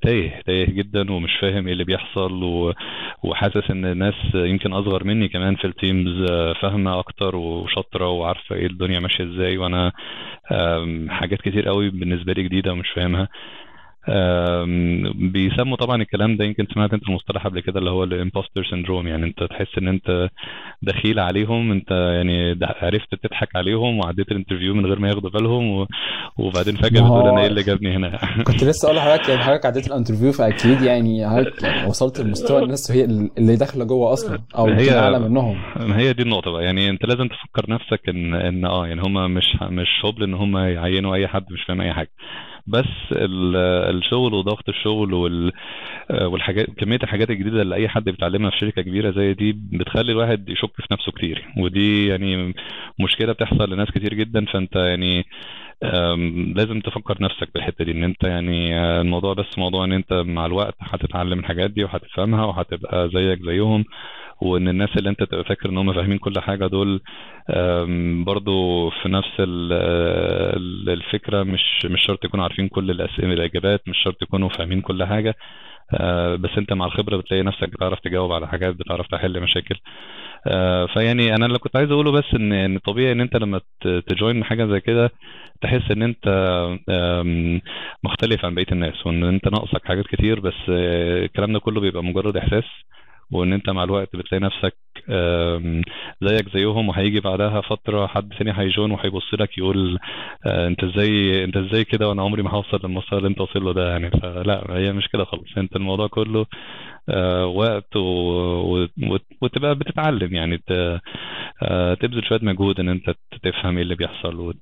تايه 0.01 0.41
تايه 0.45 0.65
جدا 0.65 1.11
ومش 1.11 1.38
فاهم 1.41 1.67
إيه 1.67 1.74
اللي 1.74 1.84
بيحصل 1.84 2.43
وحاسس 3.24 3.72
إن 3.72 3.86
الناس 3.86 4.13
يمكن 4.36 4.74
أصغر 4.74 5.03
مني 5.03 5.28
كمان 5.28 5.55
في 5.55 5.65
ال 5.67 5.78
teams 5.78 6.32
آه، 6.32 6.53
فاهمة 6.53 6.99
أكتر 6.99 7.36
وشاطرة 7.36 8.09
وعارفة 8.09 8.55
إيه 8.55 8.65
الدنيا 8.67 8.99
ماشية 8.99 9.24
إزاي 9.24 9.57
وأنا 9.57 9.91
حاجات 11.09 11.41
كتير 11.41 11.67
قوي 11.67 11.89
بالنسبة 11.89 12.34
لي 12.34 12.43
جديدة 12.43 12.72
ومش 12.72 12.89
فاهمها. 12.95 13.28
بيسموا 15.31 15.77
طبعا 15.77 16.01
الكلام 16.01 16.37
ده 16.37 16.45
يمكن 16.45 16.67
سمعت 16.73 16.93
أنت 16.93 17.03
المصطلح 17.09 17.43
قبل 17.47 17.59
كده 17.59 17.79
اللي 17.79 17.89
هو 17.89 18.03
ال 18.03 18.10
impostor 18.10 18.63
syndrome 18.69 19.07
يعني 19.07 19.25
أنت 19.25 19.43
تحس 19.43 19.77
إن 19.77 19.87
أنت 19.87 20.29
دخيل 20.81 21.19
عليهم 21.19 21.71
أنت 21.71 21.91
يعني 21.91 22.57
عرفت 22.61 23.15
تضحك 23.15 23.55
عليهم 23.55 23.97
وعديت 23.99 24.31
ال 24.32 24.36
interview 24.36 24.73
من 24.75 24.85
غير 24.85 24.99
ما 24.99 25.09
ياخدوا 25.09 25.29
بالهم 25.29 25.69
و... 25.71 25.87
وبعدين 26.37 26.77
هو- 26.77 26.89
بتقول 26.89 27.27
أنا 27.27 27.41
إيه 27.41 27.47
اللي 27.47 27.63
جابني 27.63 27.95
هنا؟ 27.95 28.19
كنت 28.47 28.63
لسه 28.63 28.85
أقول 28.85 28.97
لحضرتك 28.97 29.29
يعني 29.29 29.41
حضرتك 29.43 29.65
عديت 29.65 29.87
ال 29.88 29.92
interview 29.92 30.32
فأكيد 30.31 30.81
يعني 30.81 31.29
حضرتك 31.29 31.63
يعني 31.63 31.87
وصلت 31.87 32.19
لمستوى 32.21 32.63
الناس 32.63 32.91
هي 32.91 33.03
اللي 33.37 33.55
داخلة 33.55 33.85
جوه 33.85 34.13
أصلا 34.13 34.39
أو 34.57 34.67
هي- 34.67 34.99
أعلى 34.99 35.19
منهم. 35.19 35.57
ما 35.79 35.97
هي 35.99 36.13
دي 36.13 36.23
النقطة 36.23 36.51
بقى 36.51 36.63
يعني 36.63 36.89
أنت 36.89 37.05
لازم 37.05 37.27
تفكر 37.27 37.69
نفسك 37.71 38.09
ان 38.09 38.33
إن 38.35 38.65
آه 38.65 38.87
يعني 38.87 39.01
هم 39.01 39.31
مش 39.33 39.45
مش 39.61 39.87
هبل 40.05 40.23
إن 40.23 40.33
هم 40.33 40.57
يعينوا 40.57 41.15
أي 41.15 41.27
حد 41.27 41.43
مش 41.51 41.63
فاهم 41.67 41.81
أي 41.81 41.93
حاجة. 41.93 42.09
بس 42.68 42.86
ال- 43.12 43.55
الشغل 43.97 44.34
وضغط 44.34 44.70
الشغل 44.70 45.14
وال 45.14 45.51
والحاجات 46.22 46.68
كمية 46.78 46.99
الحاجات 47.03 47.30
الجديدة 47.30 47.62
اللي 47.62 47.76
أي 47.76 47.89
حد 47.89 48.03
بيتعلمها 48.03 48.49
في 48.49 48.57
شركة 48.57 48.82
كبيرة 48.82 49.12
زي 49.12 49.34
دي 49.34 49.51
بتخلي 49.72 50.12
الواحد 50.12 50.49
يشك 50.49 50.72
في 50.76 50.88
نفسه 50.91 51.12
كتير. 51.12 51.45
ودي 51.57 52.07
يعني 52.07 52.53
مشكلة 52.99 53.34
بتحصل 53.34 53.74
لناس 53.74 53.91
كتير 53.91 54.14
جدا 54.14 54.45
فأنت 54.45 54.76
يعني 54.76 55.26
لازم 56.55 56.80
تفكر 56.82 57.18
نفسك 57.24 57.49
بالحتة 57.53 57.86
دي 57.86 57.91
إن 57.91 58.03
أنت 58.03 58.24
يعني 58.24 58.80
آه، 58.80 59.01
الموضوع 59.01 59.34
بس 59.34 59.57
موضوع 59.57 59.86
إن 59.86 59.91
أنت 59.91 60.14
مع 60.14 60.45
الوقت 60.45 60.76
هتتعلم 60.80 61.39
الحاجات 61.39 61.72
دي 61.72 61.84
وهتفهمها 61.84 62.45
وهتبقى 62.45 63.10
زيك 63.14 63.39
زيهم. 63.45 63.86
وإن 64.41 64.67
الناس 64.67 64.89
اللي 64.97 65.09
أنت 65.09 65.23
تبقى 65.23 65.43
فاكر 65.43 65.69
إن 65.69 65.77
هم 65.77 65.93
فاهمين 65.93 66.17
كل 66.17 66.39
حاجة 66.39 66.67
دول 66.67 67.01
برضو 68.25 68.89
في 68.89 69.09
نفس 69.09 69.31
ال- 69.39 70.89
الفكرة 70.89 71.43
مش 71.43 71.85
مش 71.85 72.01
شرط 72.07 72.25
يكونوا 72.25 72.43
عارفين 72.43 72.67
كل 72.67 72.91
الاسئله 72.91 73.33
الإجابات 73.33 73.81
مش 73.87 73.97
شرط 74.03 74.21
يكونوا 74.21 74.49
فاهمين 74.49 74.81
كل 74.81 75.03
حاجة. 75.03 75.35
آه، 75.93 76.35
بس 76.35 76.49
أنت 76.57 76.73
مع 76.73 76.85
الخبرة 76.85 77.17
بتلاقي 77.17 77.43
نفسك 77.43 77.69
بتعرف 77.69 77.99
تجاوب 77.99 78.31
على 78.31 78.47
حاجات 78.47 78.75
بتعرف 78.75 79.07
تحل 79.07 79.41
مشاكل. 79.41 79.75
آه، 80.47 80.85
فيعني 80.85 81.35
أنا 81.35 81.45
اللي 81.45 81.59
كنت 81.59 81.75
عايز 81.75 81.91
أقوله 81.91 82.11
بس 82.11 82.23
إن 82.35 82.53
إن 82.53 82.77
طبيعي 82.77 83.11
إن 83.11 83.21
أنت 83.21 83.35
لما 83.35 83.61
تجوين 84.07 84.43
حاجة 84.43 84.65
زي 84.65 84.79
كده 84.79 85.11
تحس 85.61 85.91
إن 85.91 86.03
أنت 86.03 86.27
مختلف 88.03 88.45
عن 88.45 88.55
بقية 88.55 88.65
الناس 88.71 89.05
وإن 89.07 89.23
أنت 89.23 89.47
ناقصك 89.47 89.85
حاجات 89.85 90.05
كتير 90.07 90.39
بس 90.39 90.53
آه، 90.69 91.25
الكلام 91.25 91.53
ده 91.53 91.59
كله 91.59 91.81
بيبقى 91.81 92.03
مجرد 92.03 92.37
إحساس. 92.37 92.63
وإن 93.32 93.53
أنت 93.53 93.69
مع 93.69 93.84
الوقت 93.84 94.15
بتلاقي 94.15 94.41
نفسك 94.43 94.75
زيك 96.21 96.49
زيهم 96.57 96.89
وهيجي 96.89 97.19
بعدها 97.19 97.61
فترة 97.61 98.07
حد 98.07 98.34
ثاني 98.34 98.51
هيجون 98.59 98.91
وهيبص 98.91 99.34
لك 99.34 99.57
يقول 99.57 99.97
آه، 100.45 100.67
أنت 100.67 100.84
إزاي 100.84 101.43
أنت 101.43 101.57
إزاي 101.57 101.84
كده 101.84 102.09
وأنا 102.09 102.21
عمري 102.21 102.41
ما 102.43 102.51
هوصل 102.51 102.80
للمستوى 102.84 103.17
اللي 103.19 103.30
أنت 103.30 103.41
واصل 103.41 103.63
له 103.63 103.73
ده 103.73 103.91
يعني. 103.91 104.11
فلا 104.11 104.63
هي 104.69 104.93
مش 104.93 105.07
كده 105.07 105.23
خالص. 105.25 105.57
أنت 105.57 105.75
الموضوع 105.75 106.07
كله 106.07 106.45
آه، 107.09 107.45
وقت 107.45 107.95
و... 107.95 107.99
و... 108.01 108.88
وت- 109.03 109.27
وتبقى 109.41 109.75
بتتعلم 109.75 110.36
يعني 110.36 110.57
ت... 110.57 110.99
آه، 111.63 111.93
تبذل 111.93 112.25
شوية 112.25 112.39
مجهود 112.43 112.80
إن 112.80 112.89
أنت 112.89 113.13
تفهم 113.43 113.75
إيه 113.77 113.84
اللي 113.84 113.95
بيحصل 113.95 114.36
وت... 114.39 114.57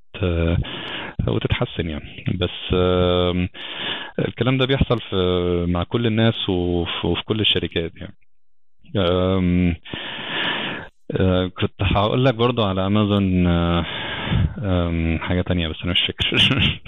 وتتحسن 1.27 1.89
يعني. 1.89 2.25
بس 2.39 2.73
الكلام 4.19 4.57
ده 4.57 4.65
بيحصل 4.65 4.99
في 5.09 5.15
مع 5.69 5.83
كل 5.83 6.05
الناس 6.07 6.49
وفي, 6.49 7.21
كل 7.25 7.39
الشركات 7.39 7.91
يعني. 7.95 8.15
كنت 11.61 11.73
هقول 11.81 12.25
لك 12.25 12.33
برضو 12.33 12.63
على 12.63 12.85
أمازون 12.85 13.47
آم، 13.47 15.19
حاجة 15.19 15.41
تانية 15.41 15.67
بس 15.67 15.75
أنا 15.83 15.91
مش 15.91 15.99
فاكر. 16.07 16.37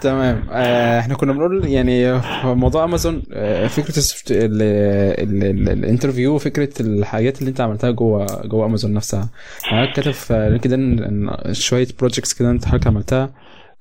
تمام. 0.00 0.42
آه، 0.50 1.00
إحنا 1.00 1.14
كنا 1.14 1.32
بنقول 1.32 1.64
يعني 1.64 2.20
موضوع 2.44 2.84
أمازون 2.84 3.22
فكرة 3.68 4.02
ال 5.72 5.79
interview 5.79 6.38
فكره 6.38 6.82
الحاجات 6.82 7.38
اللي 7.38 7.48
أنت 7.50 7.60
عملتها 7.60 7.90
جوه 7.90 8.26
جوه 8.46 8.66
أمازون 8.66 8.92
نفسها. 8.94 9.28
حضرتك 9.62 9.92
كاتب 9.92 10.10
في 10.10 10.48
LinkedIn 10.50 11.30
شوية 11.52 11.86
projects 11.98 12.34
كده 12.34 12.50
أنت 12.50 12.64
حضرتك 12.64 12.86
عملتها. 12.86 13.30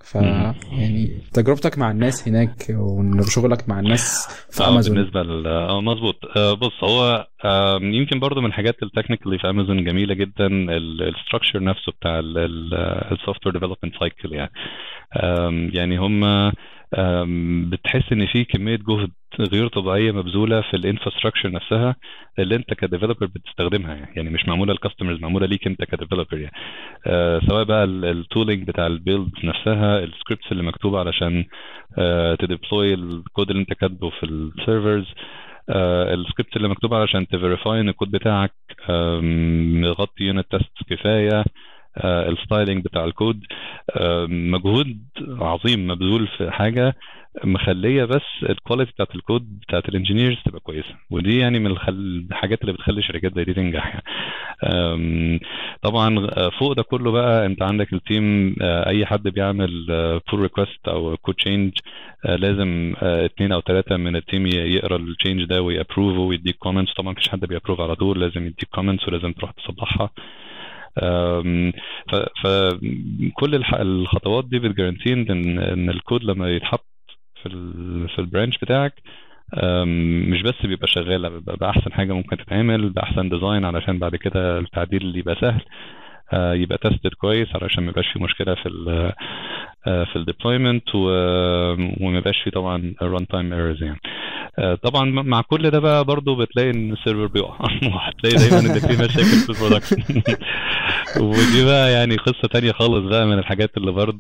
ف 0.04 0.16
يعني 0.16 1.22
تجربتك 1.34 1.78
مع 1.78 1.92
الناس 1.92 2.28
هناك 2.28 2.56
وشغلك 2.70 3.70
مع 3.70 3.80
الناس 3.80 4.28
في 4.52 4.64
امازون 4.64 4.96
بالنسبة 4.96 5.24
ل 5.24 5.48
آه 5.48 5.82
مظبوط. 5.82 6.16
آه 6.38 6.54
بص 6.54 6.84
هو 6.84 7.28
آه 7.46 7.80
يمكن 7.82 8.20
برضو 8.20 8.42
من 8.42 8.48
الحاجات 8.48 8.84
ال 8.84 8.89
technical 8.89 9.40
في 9.40 9.50
امازون 9.50 9.84
جميلة 9.84 10.14
جدا 10.14 10.48
ال 10.48 10.59
structure 10.59 11.64
نفسه 11.64 11.92
بتاع 11.92 12.20
ال 12.20 13.46
software 13.46 13.54
development 13.54 13.96
cycle 14.00 14.34
يعني. 14.34 14.52
يعني 15.78 15.98
هم 15.98 16.52
بتحس 17.70 18.12
إن 18.12 18.26
في 18.28 18.44
كمية 18.44 18.76
جهد 18.90 19.12
غير 19.40 19.68
طبيعية 19.68 20.12
مبذولة 20.12 20.62
في 20.62 20.74
ال 20.78 20.83
infrastructure 20.83 21.52
نفسها 21.52 21.96
اللي 22.40 22.56
أنت 22.56 22.74
ك 22.74 22.79
developer 22.79 23.26
بتستخدمها 23.26 23.96
يعني. 23.96 24.30
مش 24.30 24.48
معمولة 24.48 24.74
لل 24.74 24.82
customers 24.82 25.20
معمولة 25.22 25.46
ليك 25.46 25.68
أنت 25.68 25.84
ك 25.84 25.89
developer 25.89 26.38
يعني 26.38 26.56
آه 27.08 27.40
سواء 27.50 27.64
بقى 27.64 27.84
ال 27.84 27.94
tooling 27.94 28.68
بتاع 28.68 28.88
ال 28.88 28.95
build 28.95 29.30
نفسها 29.44 30.00
ال 30.04 30.10
scripts 30.10 30.52
اللي 30.52 30.64
مكتوبه 30.64 31.00
علشان 31.00 31.46
آه 31.98 32.36
ت 32.36 32.44
deploy 32.44 32.94
الكود 32.94 33.50
اللي 33.50 33.62
أنت 33.62 33.74
كاتبه 33.74 34.10
في 34.10 34.24
ال 34.26 34.36
servers 34.36 35.06
آه 35.70 36.14
السكريبت 36.14 36.58
اللي 36.58 36.68
مكتوب 36.70 36.94
علشان 36.94 37.28
ت 37.28 37.35
verify 37.35 37.80
إن 37.80 37.90
الكود 37.90 38.12
بتاعك 38.12 38.54
مغطي 39.82 40.24
unit 40.24 40.46
test 40.52 40.72
كفاية 40.90 41.44
آه 41.98 42.30
ال 42.30 42.37
styling 42.37 42.84
بتاع 42.86 43.06
الكود. 43.06 43.44
آه 43.90 44.26
مجهود 44.30 44.98
عظيم 45.40 45.88
مبذول 45.88 46.28
في 46.28 46.52
حاجة 46.52 46.96
مخلية 47.44 48.04
بس 48.06 48.22
ال 48.50 48.55
quality 48.55 48.92
بتاعت 48.92 49.16
الكود 49.16 49.60
بتاعت 49.60 49.90
ال 49.90 49.95
engineers 49.95 50.38
تبقى 50.46 50.60
كويسة. 50.60 50.96
ودي 51.12 51.38
يعني 51.40 51.60
من 51.60 51.72
الحاجات 52.32 52.62
اللي 52.62 52.74
بتخلي 52.74 53.02
شركات 53.02 53.36
زي 53.36 53.44
دي 53.44 53.54
تنجح 53.54 53.86
يعني. 53.86 55.40
طبعا 55.82 56.28
فوق 56.60 56.74
ده 56.74 56.84
كله 56.84 57.12
بقى 57.12 57.46
انت 57.46 57.62
عندك 57.64 57.94
ال 57.94 58.06
team 58.06 58.56
أي 58.62 59.06
حد 59.06 59.24
بيعمل 59.24 59.86
pull 60.32 60.40
request 60.42 60.88
أو 60.88 61.18
code 61.18 61.36
change 61.36 61.72
لازم 62.26 62.94
اثنين 63.02 63.52
أو 63.52 63.62
ثلاثة 63.62 63.98
من 63.98 64.16
ال 64.16 64.22
team 64.22 64.48
يقرأ 64.48 64.96
ال 64.96 65.03
change 65.03 65.44
ده 65.44 65.62
وي 65.62 65.73
approve 65.73 66.14
ه 66.14 66.20
ويديك 66.20 66.56
comments 66.58 66.94
طبعا 66.94 67.12
مفيش 67.12 67.30
حد 67.30 67.40
بي 67.46 67.54
approve 67.54 67.82
على 67.82 67.96
طول 67.96 68.20
لازم 68.22 68.42
يديك 68.46 68.68
comments 68.76 69.08
ولازم 69.08 69.32
تروح 69.34 69.52
تصلحها 69.52 70.10
فكل 72.44 73.64
الخطوات 73.74 74.46
دي 74.46 74.60
بت 74.60 74.70
guarantee 74.70 75.14
ان 75.14 75.30
إن 75.60 75.90
الكود 75.90 76.24
لما 76.24 76.50
يتحط 76.50 76.86
في 77.44 77.50
في 78.16 78.20
ال 78.20 78.25
branch 78.25 78.58
بتاعك 78.58 78.94
مش 80.32 80.42
بس 80.42 80.66
بيبقى 80.66 80.88
شغال 80.88 81.30
بيبقى 81.30 81.58
بأحسن 81.58 81.94
حاجة 81.94 82.14
ممكن 82.14 82.38
تتعمل 82.38 82.90
بأحسن 82.90 83.30
design 83.30 83.66
علشان 83.66 84.00
بعد 84.00 84.16
كده 84.16 84.60
التعديل 84.60 85.18
يبقى 85.18 85.36
سهل. 85.42 85.62
يبقى 86.34 86.78
tested 86.78 87.14
كويس 87.18 87.48
علشان 87.56 87.84
ما 87.84 87.90
يبقاش 87.90 88.08
في 88.08 88.20
مشكلة 88.24 88.56
في 88.56 88.66
ال 88.66 89.12
في 90.06 90.16
ال 90.16 90.23
deployment 90.23 90.96
وما 90.96 92.18
يبقاش 92.18 92.42
في 92.44 92.50
طبعا 92.52 92.94
runtime 93.02 93.54
errors 93.54 93.84
يعني. 93.84 94.00
طبعا 94.84 95.06
مع 95.06 95.42
كل 95.42 95.70
ده 95.70 95.80
بقى 95.80 96.06
برضه 96.06 96.36
بتلاقي 96.36 96.70
إن 96.70 96.94
ال 96.94 96.99
server 96.99 97.28
بيقع. 97.28 97.60
وهتلاقي 97.94 98.36
دايما 98.36 98.60
إن 98.60 98.80
في 98.80 99.04
مشاكل 99.04 99.24
في 99.24 99.50
ال 99.50 99.56
production. 99.56 100.22
ودي 101.24 101.66
بقى 101.66 101.92
يعني 101.92 102.16
قصة 102.16 102.48
تانية 102.54 102.72
خالص 102.72 103.10
بقى 103.10 103.26
من 103.26 103.40
الحاجات 103.40 103.78
اللي 103.78 103.92
برضه 103.92 104.20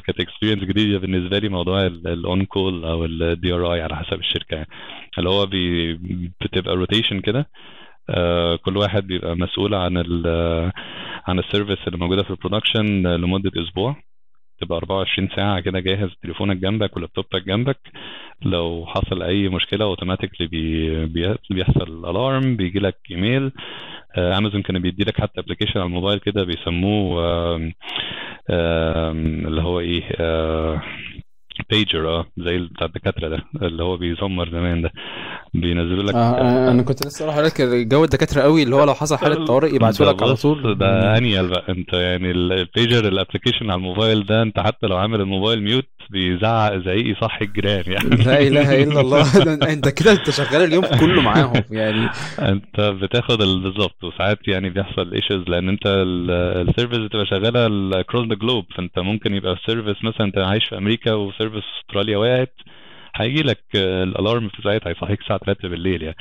كانت 0.00 0.20
experience 0.20 0.64
جديدة 0.64 0.98
بالنسبة 0.98 1.38
لي 1.38 1.48
موضوع 1.48 1.86
ال 1.86 2.44
on-call 2.44 2.84
أو 2.84 3.04
ال 3.04 3.52
DRI 3.52 3.82
على 3.82 3.96
حسب 3.96 4.20
الشركة. 4.20 4.54
يعني 4.54 4.68
اللي 5.18 5.30
هو 5.30 5.46
بي 5.46 5.94
بتبقى 6.40 6.76
rotation 6.76 7.20
كده. 7.20 7.48
Uh, 8.10 8.56
كل 8.64 8.76
واحد 8.76 9.06
بيبقى 9.06 9.36
مسؤول 9.36 9.74
عن 9.74 9.96
ال 9.96 10.26
عن 11.26 11.38
ال 11.38 11.43
service 11.43 11.78
اللي 11.86 11.98
موجودة 11.98 12.22
في 12.22 12.30
ال 12.30 12.37
production 12.37 13.06
لمدة 13.06 13.50
أسبوع. 13.62 13.96
تبقى 14.60 14.76
24 14.78 15.28
ساعة 15.36 15.60
كده 15.60 15.80
جاهز 15.80 16.10
تليفونك 16.22 16.56
جنبك 16.56 16.96
ولابتوبك 16.96 17.44
جنبك. 17.46 17.78
لو 18.42 18.84
حصل 18.86 19.22
أي 19.22 19.48
مشكلة 19.48 19.84
automatically 19.84 20.46
بي 20.46 21.06
بي 21.06 21.34
بيحصل 21.50 21.82
alarm 22.04 22.56
بيجي 22.56 22.78
لك 22.78 22.96
ايميل 23.10 23.52
امازون 24.18 24.62
كان 24.62 24.78
بيدي 24.78 25.04
لك 25.04 25.20
حتى 25.20 25.40
application 25.40 25.80
على 25.80 25.86
الموبايل 25.86 26.18
كده 26.18 26.44
بيسموه 26.44 27.24
اللي 28.50 29.62
هو 29.62 29.80
إيه 29.80 30.02
بيجر 31.70 32.08
آه 32.08 32.26
زي 32.38 32.58
بتاع 32.58 32.86
الدكاترة 32.86 33.28
ده 33.28 33.42
اللي 33.62 33.82
هو 33.82 33.96
بيزمر 33.96 34.50
زمان 34.50 34.82
ده. 34.82 34.90
بينزلوا 35.54 36.02
لك 36.02 36.14
آه 36.14 36.70
أنا 36.70 36.82
كنت 36.82 37.06
لسه 37.06 37.24
أروح 37.24 37.38
لك 37.38 37.60
جو 37.62 38.04
الدكاترة 38.04 38.42
قوي 38.42 38.62
اللي 38.62 38.76
هو 38.76 38.84
لو 38.84 38.94
حصل 38.94 39.16
حالة 39.16 39.44
طوارئ 39.44 39.74
يبعتوا 39.74 40.06
لك 40.06 40.22
على 40.22 40.34
طول. 40.34 40.78
ده 40.78 41.16
انيل 41.18 41.48
بقى. 41.48 41.64
أنت 41.68 41.92
يعني 41.92 42.30
ال 42.30 42.43
pager 42.43 43.08
ال 43.08 43.13
application 43.13 43.70
على 43.70 43.74
الموبايل 43.78 44.26
ده 44.26 44.42
أنت 44.42 44.60
حتى 44.60 44.86
لو 44.86 44.96
عامل 44.96 45.20
الموبايل 45.20 45.62
mute 45.62 45.84
بيزعق 46.10 46.76
زعيق 46.76 47.16
يصحي 47.16 47.44
الجيران 47.44 47.84
يعني. 47.86 48.24
لا 48.24 48.40
إله 48.40 48.82
إلا 48.82 49.00
الله. 49.04 49.22
انت 49.72 49.88
كده 49.88 50.12
أنت 50.12 50.30
شغال 50.30 50.64
اليوم 50.64 50.84
كله 51.00 51.22
معاهم 51.22 51.62
يعني. 51.70 52.08
أنت 52.38 52.80
بتاخد 52.80 53.38
بالظبط. 53.38 54.04
وساعات 54.04 54.48
يعني 54.48 54.70
بيحصل 54.70 55.12
issues 55.12 55.48
لأن 55.48 55.68
أنت 55.68 55.82
ال 55.86 56.00
service 56.00 56.98
بتبقى 56.98 57.26
شغالة 57.26 57.66
across 58.00 58.28
the 58.28 58.34
globe 58.34 58.64
فأنت 58.76 58.98
ممكن 58.98 59.34
يبقى 59.34 59.52
ال 59.52 59.59
service 59.59 60.04
مثلا 60.04 60.26
أنت 60.26 60.38
عايش 60.38 60.64
في 60.68 60.78
أمريكا 60.78 61.12
و 61.12 61.18
service 61.18 61.62
أستراليا 61.80 62.16
وقعت 62.18 62.54
هيجي 63.16 63.42
لك 63.42 63.62
ال 63.74 63.86
alarm 63.86 64.48
في 64.48 64.62
ساعتها 64.62 64.90
هيصحيك 64.90 65.20
الساعة 65.20 65.38
3 65.46 65.68
بالليل 65.68 66.02
يعني. 66.02 66.16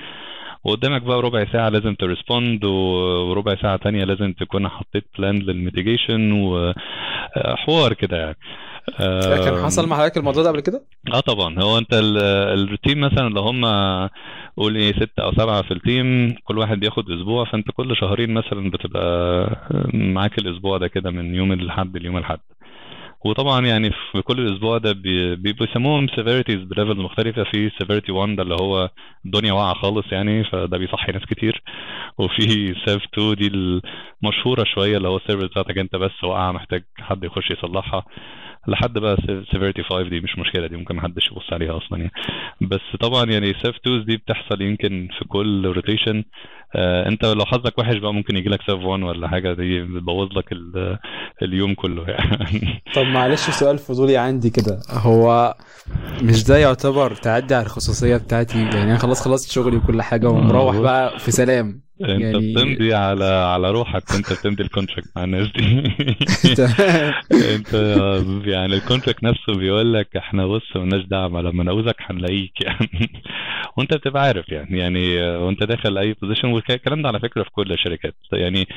وقدامك 0.64 1.02
بقى 1.02 1.22
ربع 1.22 1.46
ساعة 1.54 1.70
لازم 1.70 1.96
to 1.96 2.11
respond 2.11 2.66
وربع 2.66 3.56
ساعة 3.62 3.76
تانية 3.78 4.04
لازم 4.04 4.34
تكون 4.34 4.68
حطيت 4.68 5.06
plan 5.18 5.40
لل 5.40 5.55
mitigation 5.55 6.32
وحوار 6.32 7.94
كده 7.94 8.18
يعني. 8.18 8.36
كان 9.46 9.64
حصل 9.66 9.88
مع 9.90 9.98
حضرتك 9.98 10.18
الموضوع 10.18 10.44
ده 10.44 10.50
قبل 10.50 10.60
كده؟ 10.60 10.84
آه 11.14 11.20
طبعا. 11.20 11.60
هو 11.60 11.78
أنت 11.78 11.94
ال 11.94 12.15
team 12.15 13.00
مثلا 13.02 13.30
لو 13.30 13.42
هم 13.42 13.66
قول 14.58 14.76
إيه 14.76 14.94
ستة 14.94 15.24
أو 15.24 15.32
سبعة 15.32 15.62
في 15.62 15.72
ال 15.74 15.86
team 15.86 16.36
كل 16.44 16.58
واحد 16.58 16.80
بياخد 16.80 17.12
أسبوع 17.12 17.46
فأنت 17.46 17.68
كل 17.72 17.96
شهرين 17.98 18.34
مثلا 18.34 18.72
بتبقى 18.72 19.50
معاك 19.94 20.38
الأسبوع 20.38 20.78
ده 20.78 20.88
كده 20.88 21.12
من 21.12 21.36
يوم 21.36 21.52
الأحد 21.52 21.98
ليوم 21.98 22.18
الأحد. 22.18 22.40
وطبعا 23.26 23.66
يعني 23.66 23.92
في 24.12 24.22
كل 24.22 24.54
أسبوع 24.54 24.78
ده 24.78 24.92
بي 24.92 25.36
بيسموهم 25.36 26.08
severities 26.08 26.58
ب 26.60 26.65
levels 26.65 27.00
مختلفة. 27.00 27.44
في 27.44 27.72
severity 27.80 28.12
1 28.12 28.36
ده 28.36 28.44
اللي 28.44 28.56
هو 28.62 28.90
الدنيا 29.26 29.54
واقعة 29.54 29.74
خالص 29.74 30.06
يعني 30.12 30.44
فده 30.44 30.78
بيصحي 30.78 31.12
ناس 31.12 31.22
كتير. 31.26 31.62
وفي 32.18 32.76
sev 32.86 33.04
2 33.14 33.34
دي 33.36 33.48
المشهورة 34.24 34.64
شوية 34.64 34.98
اللي 34.98 35.08
هو 35.08 35.18
ال 35.18 35.21
service 35.21 35.46
بتاعتك 35.46 35.78
أنت 35.78 35.96
بس 35.96 36.24
واقعة 36.24 36.52
محتاج 36.52 36.84
حد 37.00 37.24
يخش 37.24 37.52
يصلحها. 37.52 38.04
لحد 38.68 38.94
بقى 38.94 39.18
severity 39.52 39.84
5 39.84 40.10
دي 40.10 40.20
مش 40.20 40.40
مشكلة 40.40 40.68
دي 40.68 40.78
ممكن 40.78 40.96
محدش 40.96 41.32
يبص 41.32 41.54
عليها 41.54 41.78
أصلا 41.78 42.00
يعني. 42.00 42.12
بس 42.62 42.82
طبعا 43.02 43.26
يعني 43.26 43.54
sev 43.54 43.76
2 43.76 44.06
دي 44.06 44.18
بتحصل 44.18 44.62
يمكن 44.62 45.08
في 45.20 45.26
كل 45.26 45.66
rotation 45.66 46.24
آه 46.76 47.08
أنت 47.10 47.26
لو 47.26 47.46
حظك 47.46 47.80
وحش 47.80 47.98
بقى 47.98 48.14
ممكن 48.14 48.38
يجي 48.38 48.50
لك 48.50 48.62
sev 48.62 48.84
1 48.84 49.04
ولا 49.04 49.28
حاجة 49.28 49.54
دي 49.54 49.82
بتبوظ 49.82 50.30
لك 50.38 50.46
اليوم 51.42 51.74
كله 51.74 52.04
يعني. 52.10 52.82
طب 52.96 53.04
معلش 53.06 53.50
سؤال 53.50 53.78
فضولي 53.78 54.18
عندي 54.18 54.50
كده. 54.50 54.80
هو 54.90 55.56
مش 56.22 56.44
ده 56.44 56.58
يعتبر 56.58 57.16
تعدي 57.16 57.56
على 57.56 57.66
الخصوصية 57.66 58.18
بتاعتي؟ 58.18 58.58
يعني 58.60 58.84
أنا 58.84 58.98
خلاص 58.98 59.22
خلصت 59.22 59.52
شغلي 59.52 59.78
وكل 59.78 60.02
حاجة 60.02 60.30
ومروح 60.30 60.78
بقى 60.78 61.20
في 61.20 61.32
سلام. 61.32 61.83
انت 62.02 62.22
يعني... 62.22 62.54
بتمضي 62.54 62.94
على 62.94 63.26
على 63.26 63.72
روحك 63.72 64.12
وانت 64.14 64.34
بتمضي 64.34 64.64
ال 64.64 64.69
contract 64.69 65.08
مع 65.16 65.24
الناس 65.24 65.48
دي. 65.48 65.64
انت 67.56 67.74
يعني 68.46 68.74
ال 68.76 68.81
contract 68.81 69.24
نفسه 69.24 69.54
بيقول 69.54 69.94
لك 69.94 70.18
إحنا 70.18 70.48
بص 70.48 70.76
مالناش 70.76 71.06
دعوة 71.06 71.42
لما 71.42 71.64
نعوزك 71.64 71.96
هنلاقيك 72.00 72.62
يعني. 72.62 73.10
وانت 73.78 73.94
بتبقى 73.94 74.24
عارف 74.24 74.50
يعني 74.50 74.80
يعني 74.80 75.22
وانت 75.22 75.64
داخل 75.64 75.98
اي 75.98 76.14
position 76.14 76.48
والكلام 76.48 77.02
ده 77.02 77.08
على 77.08 77.20
فكرة 77.20 77.44
في 77.44 77.50
كل 77.52 77.72
الشركات. 77.72 78.16
يعني 78.34 78.68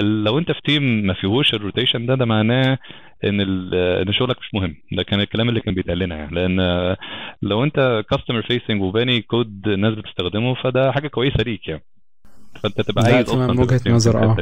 لو 0.00 0.38
انت 0.38 0.52
في 0.52 0.60
team 0.64 0.82
ما 1.06 1.14
فيهوش 1.14 1.54
ال 1.54 1.60
rotation 1.60 2.06
ده 2.06 2.14
ده 2.14 2.24
معناه 2.24 2.78
ان 3.24 3.40
ان 3.74 4.12
شغلك 4.12 4.38
مش 4.38 4.54
مهم. 4.54 4.76
ده 4.92 5.02
كان 5.02 5.20
الكلام 5.20 5.48
اللي 5.48 5.60
كان 5.60 5.74
بيتقال 5.74 5.98
لنا 5.98 6.16
يعني. 6.16 6.34
لأن 6.34 6.96
لو 7.42 7.64
انت 7.64 8.04
customer 8.10 8.42
facing 8.42 8.82
وباني 8.82 9.22
كود 9.22 9.68
الناس 9.68 9.94
بتستخدمه 9.94 10.54
فده 10.54 10.92
حاجة 10.92 11.08
كويسة 11.08 11.42
ليك 11.42 11.68
يعني. 11.68 11.82
فأنت 12.62 12.80
تبقى 12.80 13.04
عايز 13.04 13.26
تمام 13.26 13.58
وجهة 13.60 13.80
نظر 13.86 14.24
آه. 14.24 14.36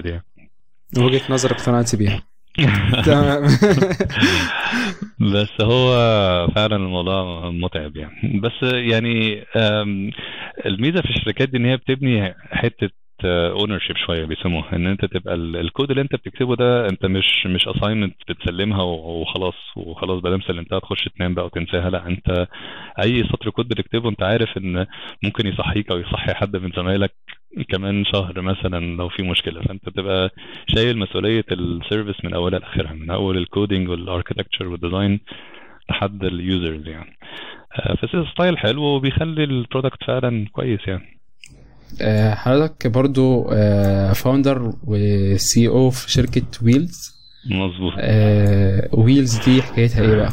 وجهة 0.99 1.23
نظر 1.31 1.51
اقتنعت 1.51 1.97
بيها. 1.97 2.23
تمام. 3.07 3.43
بس 5.21 5.61
هو 5.61 5.95
فعلا 6.55 6.77
الموضوع 6.77 7.51
متعب 7.51 7.97
يعني. 7.97 8.41
بس 8.41 8.63
يعني 8.63 9.45
الميزة 10.67 11.01
في 11.03 11.11
الشركات 11.11 11.49
دي 11.49 11.57
إن 11.59 11.65
هي 11.67 11.77
بتبني 11.77 12.35
حتة 12.51 12.91
ownership 13.25 13.97
شوية 14.07 14.25
بيسموها. 14.25 14.77
إن 14.77 14.87
أنت 14.87 15.05
تبقى 15.05 15.35
الكود 15.35 15.91
اللي 15.91 16.03
أنت 16.03 16.15
بتكتبه 16.15 16.57
ده 16.57 16.89
أنت 16.89 17.07
مش 17.07 17.47
مش 17.47 17.69
assignment 17.69 18.17
بتسلمها 18.29 18.83
وخلاص 18.83 19.55
وخلاص 19.77 20.21
بدل 20.21 20.43
سلمتها 20.47 20.79
تخش 20.79 21.09
تنام 21.19 21.35
بقى 21.35 21.45
وتنساها. 21.45 21.91
لا 21.91 22.07
أنت 22.07 22.47
أي 23.05 23.23
سطر 23.25 23.51
كود 23.51 23.69
بتكتبه 23.69 24.09
أنت 24.09 24.23
عارف 24.23 24.57
إن 24.57 24.87
ممكن 25.25 25.47
يصحيك 25.47 25.91
أو 25.91 25.99
يصحي 25.99 26.35
حد 26.35 26.57
من 26.57 26.71
زمايلك 26.77 27.15
كمان 27.69 28.05
شهر 28.05 28.41
مثلا 28.41 28.97
لو 28.97 29.09
في 29.09 29.23
مشكلة. 29.23 29.63
فأنت 29.63 29.89
تبقى 29.89 30.31
شايل 30.75 30.99
مسؤولية 30.99 31.45
ال 31.53 31.62
service 31.62 32.25
من 32.25 32.35
اولها 32.35 32.59
لآخرها 32.59 32.93
من 32.93 33.11
أول 33.11 33.37
ال 33.39 33.46
coding 33.46 33.89
وال 33.89 34.00
architecture 34.00 34.67
وال 34.69 34.82
design 34.82 35.21
لحد 35.91 36.25
ال 36.25 36.36
users 36.36 36.89
يعني. 36.89 37.17
ف 38.03 38.08
it's 38.08 38.27
a 38.35 38.39
style 38.39 38.59
حلو 38.59 38.83
وبيخلي 38.83 39.45
ال 39.45 39.52
product 39.52 40.05
فعلا 40.07 40.47
كويس 40.53 40.81
يعني. 40.87 41.19
حضرتك 42.35 42.87
برضو 42.87 43.45
founder 44.15 44.73
و 44.87 45.69
CEO 45.69 45.91
في 45.91 46.11
شركة 46.11 46.43
ويلز 46.65 47.23
مظبوط. 47.51 47.93
ويلز 48.93 49.49
دي 49.49 49.63
حكايتها 49.63 50.03
إيه 50.03 50.17
بقى؟ 50.17 50.33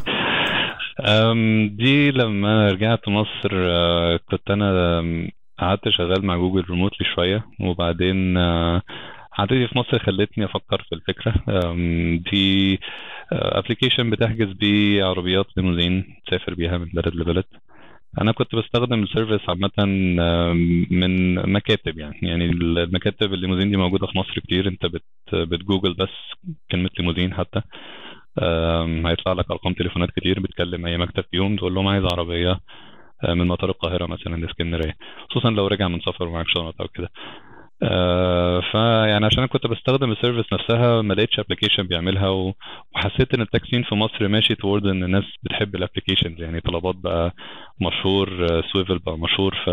دي 1.78 2.11
لما 2.11 2.72
رجعت 2.72 3.07
مصر 3.07 3.49
آه، 3.53 4.20
كنت 4.32 4.51
أنا 4.51 5.01
قعدت 5.60 5.89
شغال 5.89 6.26
مع 6.26 6.36
جوجل 6.38 6.64
remotely 6.70 7.07
شوية 7.16 7.45
وبعدين 7.60 8.38
آه، 8.38 8.82
قعدتي 9.38 9.68
في 9.68 9.78
مصر 9.78 9.99
خلتني 9.99 10.45
أفكر 10.45 10.86
في 10.89 10.95
الفكرة. 10.95 11.34
دي 12.32 12.80
application 13.32 14.09
بتحجز 14.10 14.51
بيه 14.53 15.03
عربيات 15.03 15.45
ليموزين 15.57 16.16
تسافر 16.28 16.53
بيها 16.53 16.78
من 16.78 16.86
بلد 16.93 17.16
لبلد. 17.16 17.43
أنا 18.22 18.32
كنت 18.32 18.55
بستخدم 18.55 19.03
ال 19.03 19.09
service 19.09 19.49
عامة 19.49 19.86
من 20.91 21.36
مكاتب 21.53 21.99
يعني. 21.99 22.20
يعني 22.22 22.45
المكاتب 22.45 23.34
الليموزين 23.34 23.72
دي 23.72 23.78
موجودة 23.78 24.07
في 24.07 24.18
مصر 24.18 24.39
كتير. 24.39 24.68
أنت 24.68 24.86
بت 24.86 25.03
بتجوجل 25.34 25.93
بس 25.93 26.10
كلمة 26.72 26.89
ليموزين 26.99 27.34
حتى. 27.34 27.62
هيطلع 29.05 29.34
لك 29.34 29.51
أرقام 29.51 29.74
تليفونات 29.74 30.10
كتير 30.12 30.39
بتكلم 30.39 30.86
أي 30.86 30.97
مكتب 30.97 31.24
فيهم 31.32 31.55
تقول 31.55 31.74
لهم 31.76 31.88
عايز 31.88 32.03
عربية. 32.14 32.51
آه، 32.51 32.60
من 33.24 33.47
مطار 33.47 33.70
القاهرة 33.70 34.05
مثلا 34.05 34.36
لإسكندرية 34.36 34.95
خصوصا 35.30 35.49
لو 35.49 35.67
رجع 35.67 35.88
من 35.88 35.99
سفر 35.99 36.28
ومعاك 36.28 36.45
شنط 36.47 36.82
أو 36.82 36.88
كده. 36.88 37.09
آه، 37.84 38.61
فيعني 38.72 39.26
عشان 39.26 39.38
أنا 39.39 39.47
كنت 39.47 39.67
بستخدم 39.67 40.11
ال 40.11 40.17
service 40.17 40.53
نفسها 40.53 41.01
ما 41.01 41.13
لقيتش 41.13 41.39
application 41.39 41.84
بيعملها 41.84 42.30
وحسيت 42.30 43.34
إن 43.34 43.41
التاكسين 43.41 43.84
في 43.84 43.95
مصر 43.95 44.28
ماشي 44.28 44.55
toward 44.55 44.86
إن 44.86 45.03
الناس 45.03 45.24
بتحب 45.43 45.76
ال 45.76 45.81
applications 45.81 46.41
يعني 46.41 46.61
طلبات 46.61 46.95
بقى 46.95 47.34
مشهور 47.82 48.47
سويفل 48.74 48.99
بقى 48.99 49.17
مشهور 49.17 49.55
ف 49.65 49.70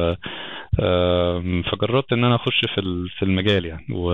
فجربت 1.70 2.12
إن 2.12 2.24
أنا 2.24 2.34
أخش 2.34 2.60
في 2.74 3.06
في 3.18 3.24
المجال 3.24 3.64
يعني. 3.64 3.86
و... 3.92 4.10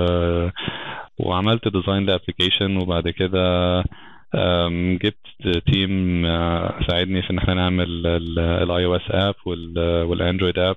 وعملت 1.19 1.69
design 1.69 2.07
ل 2.07 2.13
application 2.13 2.77
وبعد 2.77 3.09
كده 3.09 3.85
جبت 5.03 5.67
team 5.73 6.25
آه، 6.27 6.81
ساعدني 6.89 7.23
في 7.23 7.31
إن 7.31 7.39
إحنا 7.39 7.55
نعمل 7.55 8.07
ال 8.07 8.85
iOS 8.85 8.97
app 8.97 9.03
وال 9.11 9.35
Android 9.47 10.59
app 10.59 10.77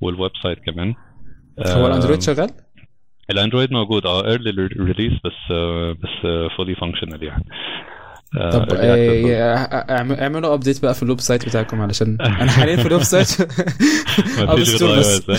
وال 0.00 0.30
website 0.42 0.58
كمان. 0.58 0.94
هو 1.66 1.86
ال 1.86 1.90
Android 1.90 2.22
شغال؟ 2.22 2.50
ال 3.30 3.35
Android 3.35 3.72
موجود 3.72 4.06
آه 4.06 4.26
early 4.26 4.50
release 4.66 5.12
بس 5.24 5.50
آه، 5.50 5.92
بس 5.92 6.50
fully 6.56 6.74
functional 6.74 7.22
يعني. 7.22 7.44
آه، 8.36 8.50
طب. 8.50 8.66
آه، 8.72 10.22
اعملوا 10.22 10.54
update 10.54 10.82
بقى 10.82 10.94
في 10.94 11.02
ال 11.02 11.20
website 11.20 11.46
بتاعكم 11.46 11.80
علشان 11.80 12.18
أنا 12.40 12.50
حاليا 12.50 12.76
في 12.76 12.86
ال 12.86 13.02
website 13.02 13.40
ما 14.40 14.56
فيش 14.56 14.82
غير 14.82 15.02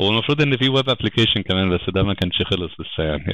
هو 0.00 0.08
المفروض 0.10 0.42
إن 0.42 0.56
في 0.56 0.68
web 0.68 0.88
application 0.90 1.42
كمان 1.42 1.70
بس 1.70 1.80
ده 1.94 2.02
ما 2.02 2.14
كانش 2.14 2.42
خلص 2.42 2.70
لسه 2.80 3.02
يعني. 3.04 3.24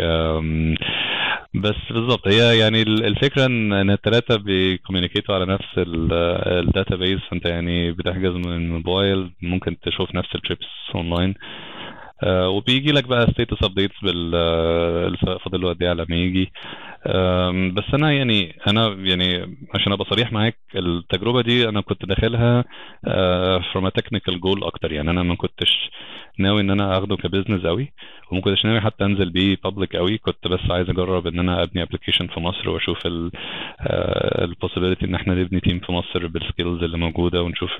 بس 1.54 1.74
بالظبط 1.90 2.28
هي 2.28 2.58
يعني 2.58 2.82
ال- 2.82 3.04
الفكرة 3.04 3.46
إن 3.46 3.90
الثلاثه 3.90 4.36
بي 4.36 4.50
communicate 4.50 5.27
وا 5.27 5.34
على 5.34 5.46
نفس 5.46 5.64
ال 5.78 6.96
database 6.96 7.18
فأنت 7.30 7.46
يعني 7.46 7.92
بتحجز 7.92 8.30
من 8.34 8.52
الموبايل 8.52 9.30
ممكن 9.42 9.76
تشوف 9.80 10.14
نفس 10.14 10.28
ال 10.34 10.39
trips 10.39 10.66
online 10.94 11.34
آه، 12.24 12.48
وبيجي 12.48 12.92
لك 12.92 13.04
بقى 13.08 13.26
status 13.32 13.62
updates 13.64 13.94
بال 14.02 14.32
آه، 14.34 15.38
فاضل 15.44 15.60
له 15.60 15.68
قد 15.68 15.82
إيه 15.82 15.90
على 15.90 16.06
ما 16.08 16.16
يجي. 16.16 16.52
بس 17.74 17.94
أنا 17.94 18.12
يعني 18.12 18.56
أنا 18.66 18.88
يعني 18.88 19.56
عشان 19.74 19.92
أبقى 19.92 20.04
صريح 20.10 20.32
معاك 20.32 20.58
التجربة 20.76 21.42
دي 21.42 21.68
أنا 21.68 21.80
كنت 21.80 22.06
داخلها 22.06 22.64
from 23.72 23.88
technical 23.88 24.40
goal 24.40 24.64
أكتر. 24.64 24.92
يعني 24.92 25.10
أنا 25.10 25.22
ما 25.22 25.34
كنتش 25.36 25.90
ناوي 26.38 26.60
إن 26.60 26.70
أنا 26.70 26.98
أخده 26.98 27.16
ك 27.16 27.22
business 27.22 27.66
قوي 27.66 27.92
وما 28.30 28.40
كنتش 28.40 28.64
ناوي 28.66 28.80
حتى 28.80 29.04
أنزل 29.04 29.30
بيه 29.30 29.56
public 29.64 29.96
قوي 29.96 30.18
كنت 30.18 30.48
بس 30.48 30.70
عايز 30.70 30.90
أجرب 30.90 31.26
إن 31.26 31.38
أنا 31.38 31.62
أبني 31.62 31.82
application 31.82 32.26
في 32.26 32.40
مصر 32.40 32.68
وأشوف 32.70 32.98
ال 34.42 34.47
possibility 34.47 35.06
إن 35.06 35.14
إحنا 35.14 35.34
نبني 35.34 35.60
team 35.60 35.78
في 35.78 35.92
مصر 35.92 36.26
بال 36.26 36.40
skills 36.40 36.82
اللي 36.82 36.98
موجودة 36.98 37.42
ونشوف 37.42 37.70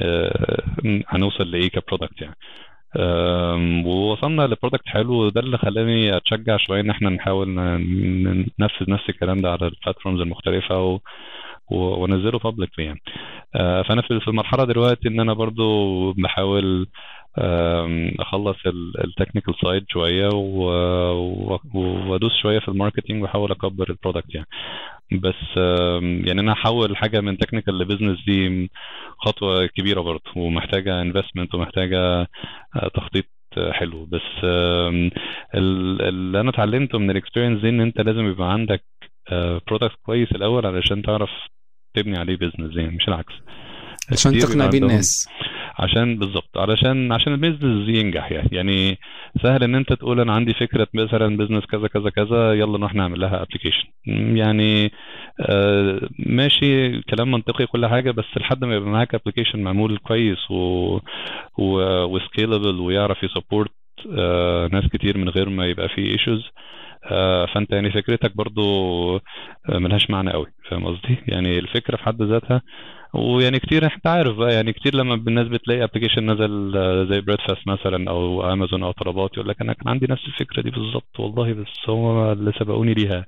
آه، 0.00 0.62
هنوصل 1.08 1.50
لإيه 1.50 1.68
ك 1.70 1.76
product 1.76 2.22
يعني. 2.22 2.36
ووصلنا 3.86 4.42
ل 4.42 4.47
product 4.47 4.86
حلو. 4.88 5.12
وده 5.14 5.40
اللي 5.40 5.58
خلاني 5.58 6.16
أتشجع 6.16 6.56
شوية 6.56 6.80
إن 6.80 6.90
إحنا 6.90 7.10
نحاول 7.10 7.48
ننفذ 8.58 8.90
نفس 8.90 9.08
الكلام 9.08 9.40
ده 9.40 9.50
على 9.50 9.66
ال 9.66 9.71
platforms 9.71 10.20
المختلفة 10.20 10.82
و... 10.82 10.98
و- 11.70 11.76
وانزله 12.02 12.38
publicly 12.38 12.84
يعني. 12.84 13.00
آه، 13.54 13.82
فأنا 13.82 14.02
في 14.02 14.28
المرحلة 14.28 14.64
دلوقتي 14.64 15.08
إن 15.08 15.20
أنا 15.20 15.32
برضو 15.32 16.12
بحاول 16.12 16.86
أخلص 18.20 18.56
ال 19.04 19.09
technical 19.09 19.54
side 19.62 19.84
شوية 19.88 20.28
وأدوس 21.74 22.32
شوية 22.42 22.58
في 22.58 22.68
ال 22.68 22.73
marketing 22.73 23.22
وأحاول 23.22 23.50
أكبر 23.50 23.90
ال 23.90 23.95
product 23.95 24.34
يعني. 24.34 24.46
بس 25.12 25.56
يعني 26.26 26.40
أنا 26.40 26.52
احول 26.52 26.96
حاجة 26.96 27.20
من 27.20 27.38
technical 27.38 27.78
ل 27.78 27.82
business 27.82 28.18
دي 28.26 28.70
خطوة 29.18 29.66
كبيرة 29.66 30.00
برضه 30.00 30.30
ومحتاجة 30.36 31.02
investment 31.02 31.54
ومحتاجة 31.54 31.98
آه، 32.76 32.88
تخطيط 32.94 33.24
آه، 33.58 33.72
حلو. 33.72 34.04
بس 34.04 34.44
اللي 35.54 36.40
أنا 36.40 36.50
اتعلمته 36.50 36.98
من 36.98 37.10
ال 37.10 37.14
experience 37.14 37.60
دي 37.62 37.68
إن 37.68 37.80
أنت 37.80 38.00
لازم 38.00 38.26
يبقى 38.26 38.52
عندك 38.52 38.84
product 39.66 39.96
كويس 40.02 40.32
الأول 40.32 40.66
علشان 40.66 41.02
تعرف 41.02 41.30
تبني 41.94 42.18
عليه 42.18 42.36
business 42.36 42.76
يعني 42.76 42.96
مش 42.96 43.08
العكس. 43.08 43.32
عشان 44.12 44.38
تقنع 44.38 44.66
بيه 44.66 44.78
الناس. 44.78 45.28
عشان 45.78 46.18
بالظبط 46.18 46.58
علشان 46.58 47.12
عشان 47.12 47.32
ال 47.32 47.38
business 47.38 47.88
ينجح 47.88 48.32
يعني. 48.32 48.48
يعني 48.52 48.98
سهل 49.42 49.62
إن 49.64 49.74
أنت 49.74 49.92
تقول 49.92 50.20
أنا 50.20 50.32
عندي 50.32 50.54
فكرة 50.54 50.88
مثلا 50.94 51.36
business 51.36 51.64
كذا 51.66 51.88
كذا 51.88 52.10
كذا 52.10 52.52
يلا 52.54 52.78
نروح 52.78 52.94
نعمل 52.94 53.20
لها 53.20 53.42
application 53.42 53.88
يعني 54.36 54.92
آه 55.40 56.00
ماشي 56.18 57.02
كلام 57.02 57.30
منطقي 57.30 57.66
كل 57.66 57.86
حاجة 57.86 58.10
بس 58.10 58.24
لحد 58.36 58.64
ما 58.64 58.74
يبقى 58.74 58.90
معاك 58.90 59.14
application 59.14 59.62
معمول 59.62 59.98
كويس 59.98 60.50
و 60.50 60.98
و 61.58 61.72
scalable 61.72 62.80
ويعرف 62.80 63.22
ي 63.22 63.28
support 63.28 63.70
آه 64.18 64.68
ناس 64.72 64.84
كتير 64.92 65.18
من 65.18 65.28
غير 65.28 65.48
ما 65.48 65.66
يبقى 65.66 65.88
فيه 65.88 66.12
issues 66.12 66.44
آه 67.10 67.46
فأنت 67.46 67.72
يعني 67.72 67.90
فكرتك 67.90 68.36
برضو 68.36 68.62
آه، 69.16 69.20
ملهاش 69.78 70.10
معنى 70.10 70.30
قوي 70.32 70.46
فاهم 70.70 70.86
قصدي؟ 70.86 71.18
يعني 71.28 71.58
الفكرة 71.58 71.96
في 71.96 72.02
حد 72.04 72.22
ذاتها 72.22 72.62
ويعني 73.14 73.58
كتير 73.60 73.84
انت 73.94 74.06
عارف 74.06 74.36
بقى 74.36 74.54
يعني 74.54 74.72
كتير 74.72 74.94
لما 74.94 75.14
الناس 75.14 75.48
بتلاقي 75.48 75.84
application 75.84 76.30
نزل 76.30 76.76
آه، 76.76 77.04
زي 77.04 77.20
Breadfast 77.20 77.68
مثلا 77.68 78.10
أو 78.10 78.52
امازون 78.52 78.82
أو 78.82 78.92
طلبات 78.92 79.30
يقول 79.34 79.48
لك 79.48 79.60
أنا 79.62 79.72
كان 79.72 79.88
عندي 79.88 80.06
نفس 80.10 80.22
الفكرة 80.26 80.62
دي 80.62 80.70
بالظبط 80.70 81.20
والله 81.20 81.52
بس 81.52 81.88
هم 81.88 82.18
اللي 82.32 82.52
سبقوني 82.60 82.94
ليها. 82.94 83.26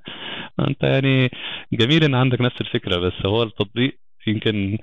أنت 0.59 0.83
يعني 0.83 1.29
جميل 1.73 2.03
إن 2.03 2.15
عندك 2.15 2.41
نفس 2.41 2.61
الفكرة 2.61 2.97
بس 2.99 3.13
هو 3.25 3.43
التطبيق 3.43 3.99
يمكن 4.27 4.77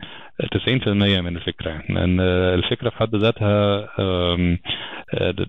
90% 0.55 1.21
من 1.21 1.37
الفكرة. 1.37 1.83
لأن 1.89 2.21
الفكرة 2.21 2.91
في 2.91 2.97
حد 2.97 3.15
ذاتها 3.17 3.89
آه، 3.99 4.57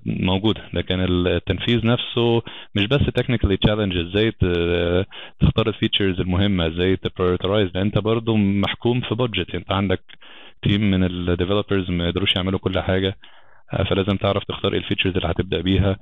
موجودة. 0.05 0.61
لكن 0.73 0.99
التنفيذ 1.27 1.85
نفسه 1.85 2.41
مش 2.75 2.85
بس 2.85 2.99
technically 3.15 3.57
challenge 3.57 3.97
إزاي 3.97 4.31
تختار 5.39 5.67
ال 5.67 5.73
features 5.73 6.19
المهمة 6.19 6.67
إزاي 6.67 6.95
ت 6.95 7.03
prioritize 7.03 7.77
أنت 7.77 7.97
برضو 7.97 8.35
محكوم 8.35 9.01
في 9.01 9.15
budget 9.15 9.55
أنت 9.55 9.71
عندك 9.71 10.01
team 10.63 10.91
من 10.91 11.03
ال 11.03 11.11
developers 11.11 11.89
ما 11.91 12.05
يقدروش 12.07 12.35
يعملوا 12.35 12.59
كل 12.59 12.79
حاجة 12.79 13.17
آه، 13.73 13.83
فلازم 13.83 14.17
تعرف 14.17 14.43
تختار 14.43 14.73
إيه 14.73 14.79
ال 14.79 14.83
features 14.83 15.15
اللي 15.15 15.27
هتبدأ 15.27 15.61
بيها. 15.61 15.97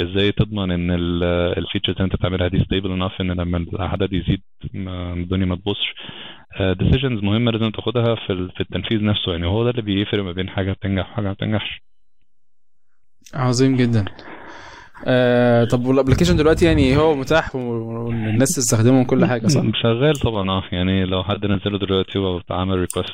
إزاي 0.00 0.32
تضمن 0.32 0.70
إن 0.70 0.90
ال 1.58 1.62
features 1.62 1.94
اللي 1.96 2.04
أنت 2.04 2.16
بتعملها 2.16 2.48
دي 2.48 2.64
stable 2.64 2.92
enough 2.92 3.20
إن 3.20 3.30
لما 3.32 3.66
العدد 3.72 4.12
يزيد 4.12 4.40
الدنيا 4.74 5.46
ما 5.46 5.56
تبوظش 5.56 5.94
decisions 6.60 7.22
مهمة 7.22 7.50
لازم 7.50 7.70
تاخدها 7.70 8.14
في 8.14 8.50
في 8.54 8.60
التنفيذ 8.60 9.04
نفسه. 9.04 9.32
يعني 9.32 9.46
هو 9.46 9.64
ده 9.64 9.70
اللي 9.70 9.82
بيفرق 9.82 10.22
ما 10.24 10.32
بين 10.32 10.48
حاجة 10.50 10.72
بتنجح 10.72 11.10
وحاجة 11.10 11.24
ما 11.24 11.32
بتنجحش. 11.32 11.82
عظيم 13.34 13.76
جدا. 13.76 14.04
آه 15.04 15.64
طب 15.64 15.86
وال 15.86 15.94
application 15.94 16.36
دلوقتي 16.36 16.64
يعني 16.64 16.96
هو 16.96 17.14
متاح 17.14 17.54
والناس 17.56 18.54
تستخدمه 18.56 19.00
وكل 19.00 19.24
حاجة 19.26 19.46
صح؟ 19.46 19.62
شغال 19.82 20.12
طبعا 20.16 20.50
آه. 20.50 20.62
يعني 20.72 21.04
لو 21.04 21.22
حد 21.24 21.46
نزله 21.46 21.78
دلوقتي 21.78 22.18
وعمل 22.18 22.78
request 22.78 23.12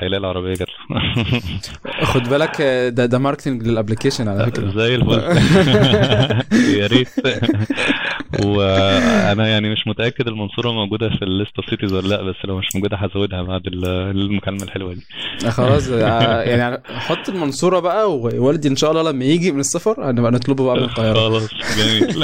هيلاقي 0.00 0.20
العربية 0.20 0.54
جات 0.54 0.68
له. 0.90 1.24
خد 2.12 2.28
بالك 2.28 2.60
آه، 2.60 2.88
ده 2.88 3.06
ده 3.06 3.18
marketing 3.18 3.62
لل 3.68 3.77
application 3.77 4.28
على 4.28 4.46
فكرة. 4.46 4.70
زي 4.70 4.94
الفل. 4.94 5.20
يا 6.80 6.86
ريت. 6.86 7.08
وأنا 8.44 9.48
يعني 9.48 9.72
مش 9.72 9.86
متأكد 9.86 10.28
المنصورة 10.28 10.72
موجودة 10.72 11.08
في 11.08 11.22
ال 11.24 11.30
list 11.30 11.52
of 11.56 11.70
cities 11.70 11.92
ولا 11.92 12.08
لأ 12.08 12.22
بس 12.22 12.34
لو 12.44 12.58
مش 12.58 12.66
موجودة 12.74 12.96
هزودها 12.96 13.42
بعد 13.42 13.66
ال- 13.66 13.84
المكالمة 13.86 14.62
الحلوة 14.62 14.94
دي. 14.94 15.00
آه، 15.46 15.50
خلاص 15.50 15.88
آه، 15.88 16.42
يعني 16.42 16.82
حط 16.86 17.28
المنصورة 17.28 17.80
بقى 17.80 18.12
ووالدي 18.16 18.68
إن 18.68 18.76
شاء 18.76 18.90
الله 18.90 19.10
لما 19.12 19.24
يجي 19.24 19.52
من 19.52 19.60
السفر 19.60 20.10
هنبقى 20.10 20.32
نطلبه 20.32 20.64
بقى 20.64 20.76
من 20.76 20.82
القاهره 20.82 21.03
خلاص 21.12 21.48
جميل 21.78 22.16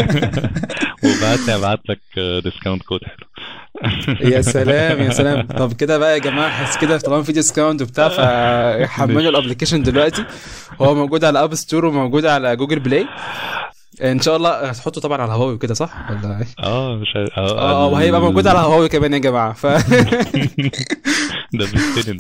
وبعت 1.05 1.39
لي 1.47 1.55
ابعت 1.55 1.81
لك 1.89 2.01
discount 2.45 2.82
code 2.82 3.01
حلو 3.05 3.26
يا 4.31 4.41
سلام 4.43 5.01
يا 5.01 5.11
سلام 5.11 5.47
طب 5.47 5.72
كده 5.72 5.99
بقى 5.99 6.12
يا 6.14 6.18
جماعة 6.18 6.51
حس 6.51 6.78
كده 6.78 6.99
طالما 6.99 7.22
في 7.22 7.33
discount 7.32 7.82
وبتاع 7.83 8.09
فحملوا 8.09 9.20
ال 9.30 9.35
application 9.35 9.82
دلوقتي 9.83 10.24
هو 10.81 10.95
موجود 10.95 11.24
على 11.24 11.45
App 11.45 11.55
Store 11.55 11.84
وموجود 11.85 12.26
على 12.26 12.57
Google 12.57 12.78
Play 12.80 13.07
ان 14.03 14.20
شاء 14.20 14.37
الله 14.37 14.51
هتحطه 14.68 15.01
طبعا 15.01 15.22
على 15.22 15.33
هواوي 15.33 15.55
وكده 15.55 15.74
صح؟ 15.74 16.11
ولا 16.11 16.39
إيه؟ 16.39 16.47
آه 16.66 16.97
مش 16.97 17.09
آه 17.16 17.59
آه 17.59 17.87
وهيبقى 17.87 18.20
موجود 18.20 18.47
على 18.47 18.59
هواوي 18.59 18.89
كمان 18.89 19.12
يا 19.12 19.18
جماعة. 19.18 19.53
ف 19.53 19.66
ده 21.59 21.66
بيستلم. 21.72 22.18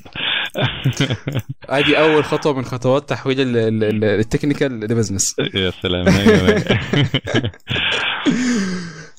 ادي 1.68 1.98
أول 1.98 2.24
خطوة 2.24 2.52
من 2.54 2.64
خطوات 2.64 3.08
تحويل 3.08 3.40
ال- 3.40 3.56
ال- 3.56 3.84
ال- 3.84 4.04
ال 4.04 4.12
technical 4.12 4.80
ل 4.80 4.86
business 4.86 5.34
يا 5.54 5.70
سلام 5.82 6.04
مية 6.04 6.42
مية. 6.42 6.64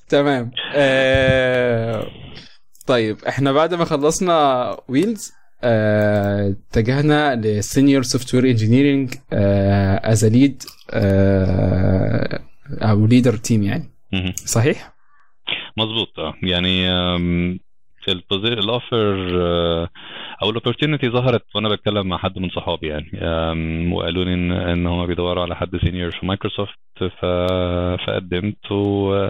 تمام 0.09 0.51
آه... 0.75 2.07
طيب 2.87 3.17
إحنا 3.27 3.51
بعد 3.51 3.73
ما 3.73 3.85
خلصنا 3.85 4.77
Wheels 4.87 5.31
آه... 5.63 6.55
اتجهنا 6.71 7.35
ل 7.35 8.03
senior 8.03 8.33
software 8.35 8.45
engineering 8.45 9.13
as 10.03 10.25
lead 10.25 10.63
أو 12.81 13.05
leader 13.05 13.35
team 13.35 13.63
يعني. 13.63 13.91
صحيح؟ 14.35 14.93
مظبوط 15.77 16.19
آه 16.19 16.33
يعني 16.43 16.87
ال 18.59 18.69
offer 18.69 19.15
أو 20.41 20.49
ال 20.49 20.54
opportunity 20.54 21.09
ظهرت 21.09 21.43
وأنا 21.55 21.69
بتكلم 21.69 22.07
مع 22.07 22.17
حد 22.17 22.39
من 22.39 22.49
صحابي 22.49 22.87
يعني. 22.87 23.11
وقالوا 23.93 24.23
لي 24.23 24.33
ان 24.33 24.51
إن 24.51 24.87
هم 24.87 25.05
بيدوروا 25.05 25.43
على 25.43 25.55
حد 25.55 25.77
senior 25.77 26.11
في 26.11 26.25
مايكروسوفت 26.25 26.77
ف- 26.99 27.25
فقدمت 28.05 28.71
و 28.71 29.27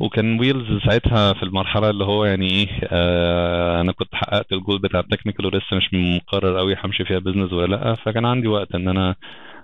وكان 0.00 0.40
Wheels 0.40 0.82
ساعتها 0.86 1.32
في 1.32 1.42
المرحلة 1.42 1.90
اللي 1.90 2.04
هو 2.04 2.24
يعني 2.24 2.50
إيه 2.50 2.68
آه 2.84 3.80
أنا 3.80 3.92
كنت 3.92 4.14
حققت 4.14 4.52
الجول 4.52 4.78
بتاع 4.78 5.00
ال 5.00 5.05
technical 5.05 5.46
ولسه 5.46 5.76
مش 5.76 5.88
مقرر 5.92 6.58
قوي 6.58 6.76
همشي 6.84 7.04
فيها 7.04 7.18
business 7.18 7.52
ولا 7.52 7.76
لأ 7.76 7.94
فكان 7.94 8.24
عندي 8.26 8.48
وقت 8.48 8.74
إن 8.74 8.88
أنا 8.88 9.14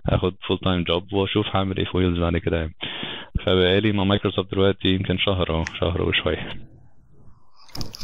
آخد 0.08 0.34
full 0.48 0.58
time 0.58 0.82
job 0.84 1.12
وأشوف 1.12 1.46
هعمل 1.56 1.76
إيه 1.76 1.84
في 1.84 1.96
Wheels 1.96 2.18
بعد 2.18 2.36
كده 2.36 2.56
يعني. 2.56 2.74
فبقالي 3.46 3.92
مع 3.92 4.04
مايكروسوفت 4.04 4.52
دلوقتي 4.52 4.88
يمكن 4.88 5.18
شهر 5.18 5.50
أهو 5.50 5.64
شهر 5.80 6.02
وشوية. 6.02 6.71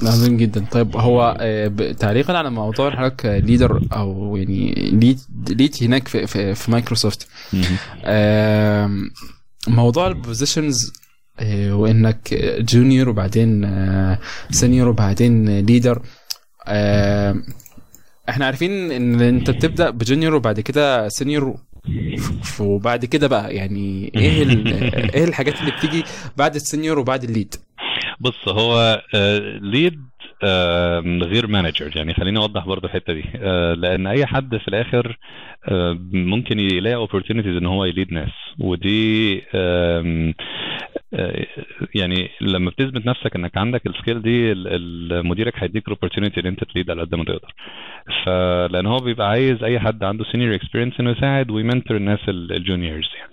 عظيم 0.02 0.36
جدا. 0.36 0.64
طيب 0.70 0.96
هو 0.96 1.36
آه، 1.40 1.92
تعليقا 1.92 2.38
على 2.38 2.50
موضوع 2.50 2.90
حضرتك 2.90 3.26
leader 3.44 3.82
أو 3.92 4.36
يعني 4.36 4.72
lead 4.92 5.20
lead 5.48 5.76
هناك 5.82 6.08
في 6.08 6.26
في, 6.26 6.54
في 6.54 6.70
مايكروسوفت 6.70 7.28
موضوع 9.68 10.06
ال 10.06 10.15
positions 10.15 10.92
وإنك 11.70 12.34
junior 12.60 13.08
وبعدين 13.08 13.66
senior 14.50 14.88
وبعدين 14.88 15.58
leader 15.58 16.02
إحنا 18.28 18.46
عارفين 18.46 18.92
إن 18.92 19.20
أنت 19.20 19.50
بتبدأ 19.50 19.90
ب 19.90 19.97
junior 19.97 20.34
وبعد 20.34 20.60
كده 20.60 21.08
senior 21.08 21.56
وبعد 22.60 23.04
كده 23.04 23.26
بقى 23.26 23.54
يعني 23.54 24.12
إيه 24.14 24.44
إيه 25.14 25.24
الحاجات 25.24 25.60
اللي 25.60 25.70
بتيجي 25.70 26.04
بعد 26.36 26.54
ال 26.54 26.61
senior 26.61 26.98
وبعد 26.98 27.24
ال 27.24 27.30
lead 27.30 27.54
بص 28.20 28.48
هو 28.48 29.02
lead 29.62 30.08
غير 31.22 31.46
manager 31.46 31.96
يعني 31.96 32.14
خليني 32.14 32.38
أوضح 32.38 32.66
برضو 32.66 32.86
الحتة 32.86 33.12
دي. 33.12 33.24
آه، 33.36 33.74
لأن 33.74 34.06
أي 34.06 34.26
حد 34.26 34.56
في 34.56 34.68
الآخر 34.68 35.18
آه، 35.68 35.98
ممكن 36.12 36.60
يلاقي 36.60 37.06
opportunities 37.06 37.46
إن 37.46 37.66
هو 37.66 37.84
ي 37.84 37.90
lead 37.90 38.12
ناس. 38.12 38.30
ودي 38.58 39.42
آه، 39.54 40.34
يعني 41.94 42.30
لما 42.40 42.70
بتثبت 42.70 43.06
نفسك 43.06 43.36
إنك 43.36 43.56
عندك 43.58 43.86
ال 43.86 43.92
skill 43.92 44.22
دي 44.22 44.54
مديرك 45.22 45.54
هيديك 45.56 45.90
opportunity 45.90 46.38
إن 46.38 46.46
أنت 46.46 46.64
ت 46.64 46.70
lead 46.70 46.90
على 46.90 47.00
قد 47.02 47.14
ما 47.14 47.24
تقدر. 47.24 47.54
فلان 48.24 48.86
هو 48.86 48.96
بيبقى 48.96 49.28
عايز 49.28 49.62
أي 49.64 49.80
حد 49.80 50.04
عنده 50.04 50.24
senior 50.24 50.60
experience 50.60 51.00
إنه 51.00 51.10
يساعد 51.10 51.50
وي 51.50 51.62
mentor 51.62 51.96
الناس 51.96 52.20
ال 52.28 52.38
juniors 52.38 53.08
يعني. 53.18 53.32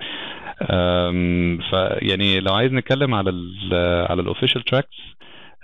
فيعني 1.69 2.39
لو 2.39 2.53
عايز 2.53 2.73
نتكلم 2.73 3.13
على 3.15 3.29
ال 3.29 3.73
على 4.11 4.21
ال 4.21 4.26
official 4.26 4.61
tracks 4.63 4.97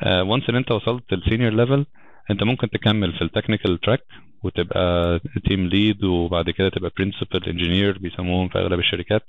و 0.06 0.15
once 0.15 0.50
إن 0.50 0.56
أنت 0.56 0.72
وصلت 0.72 1.14
لل 1.14 1.24
senior 1.24 1.54
level 1.54 1.86
أنت 2.32 2.44
ممكن 2.44 2.70
تكمل 2.70 3.14
في 3.14 3.22
ال 3.22 3.27
technical 3.27 3.78
track 3.80 4.04
وتبقى 4.44 5.20
team 5.48 5.68
lead 5.68 6.04
وبعد 6.04 6.50
كده 6.50 6.70
تبقى 6.70 6.92
principal 6.98 7.50
engineer 7.50 7.98
بيسموهم 7.98 8.48
في 8.50 8.60
أغلب 8.60 8.80
الشركات. 8.80 9.24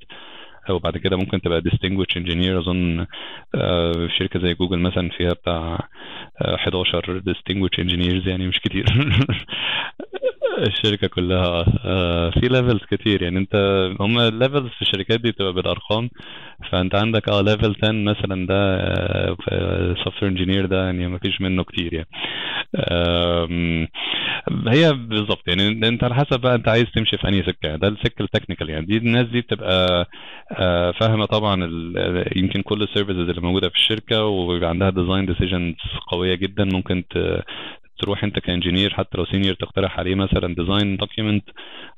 وبعد 0.71 0.99
كده 0.99 1.17
ممكن 1.17 1.41
تبقى 1.41 1.61
distinguished 1.61 2.15
engineer 2.19 2.57
أظن 2.59 3.07
آه، 3.55 3.93
في 3.93 4.09
شركة 4.19 4.41
زي 4.41 4.55
جوجل 4.55 4.79
مثلا 4.79 5.09
فيها 5.09 5.33
بتاع 5.33 5.55
آه، 5.55 5.89
11 6.45 7.21
distinguished 7.21 7.85
engineers 7.85 8.29
يعني 8.29 8.49
مش 8.49 8.61
كتير. 8.61 8.85
الشركة 10.59 11.07
كلها 11.07 11.65
آه، 11.85 12.31
في 12.31 12.49
levels 12.49 12.81
كتير. 12.91 13.23
يعني 13.23 13.39
انت 13.39 13.55
هم 14.01 14.19
ال 14.19 14.26
levels 14.26 14.69
في 14.69 14.83
الشركات 14.83 15.21
دي 15.21 15.31
بتبقى 15.31 15.53
بالأرقام. 15.53 16.11
فانت 16.71 16.95
عندك 16.95 17.29
آه 17.29 17.41
level 17.41 17.75
10 17.83 17.93
مثلا 17.93 18.47
ده 18.47 18.87
software 20.05 20.31
engineer 20.33 20.67
ده 20.67 20.85
يعني 20.85 21.09
ما 21.09 21.19
فيش 21.19 21.41
منه 21.41 21.65
كتير 21.65 21.95
يعني. 21.95 22.09
هي 24.69 24.93
بالظبط 24.93 25.49
يعني 25.49 25.69
انت 25.89 26.05
على 26.05 26.15
حسب 26.15 26.41
بقى 26.41 26.55
انت 26.55 26.69
عايز 26.69 26.87
تمشي 26.95 27.17
في 27.17 27.29
أنهي 27.29 27.43
سكة. 27.43 27.77
ده 27.77 27.89
السكة 27.89 28.23
ال 28.23 28.28
technical 28.28 28.71
يعني. 28.71 28.87
دي 28.87 28.97
الناس 28.97 29.27
دي 29.27 29.41
بتبقى 29.41 30.09
آه، 30.53 30.91
فاهمة 30.91 31.27
طبعا 31.27 31.55
يمكن 32.37 32.63
كل 32.63 32.83
ال 32.83 32.88
services 32.88 33.29
اللي 33.29 33.41
موجودة 33.41 33.69
في 33.69 33.75
الشركة 33.75 34.25
وبيبقى 34.25 34.69
عندها 34.71 34.91
design 34.91 35.27
decisions 35.27 35.75
قوية 36.09 36.32
جدا. 36.35 36.65
ممكن 36.65 37.05
تروح 37.99 38.25
أنت 38.25 38.39
ك 38.39 38.45
engineer 38.45 38.95
حتى 38.95 39.19
لو 39.19 39.25
senior 39.25 39.55
تقترح 39.55 39.99
عليه 39.99 40.15
مثلا 40.15 40.55
design 40.55 40.97
document 40.97 41.45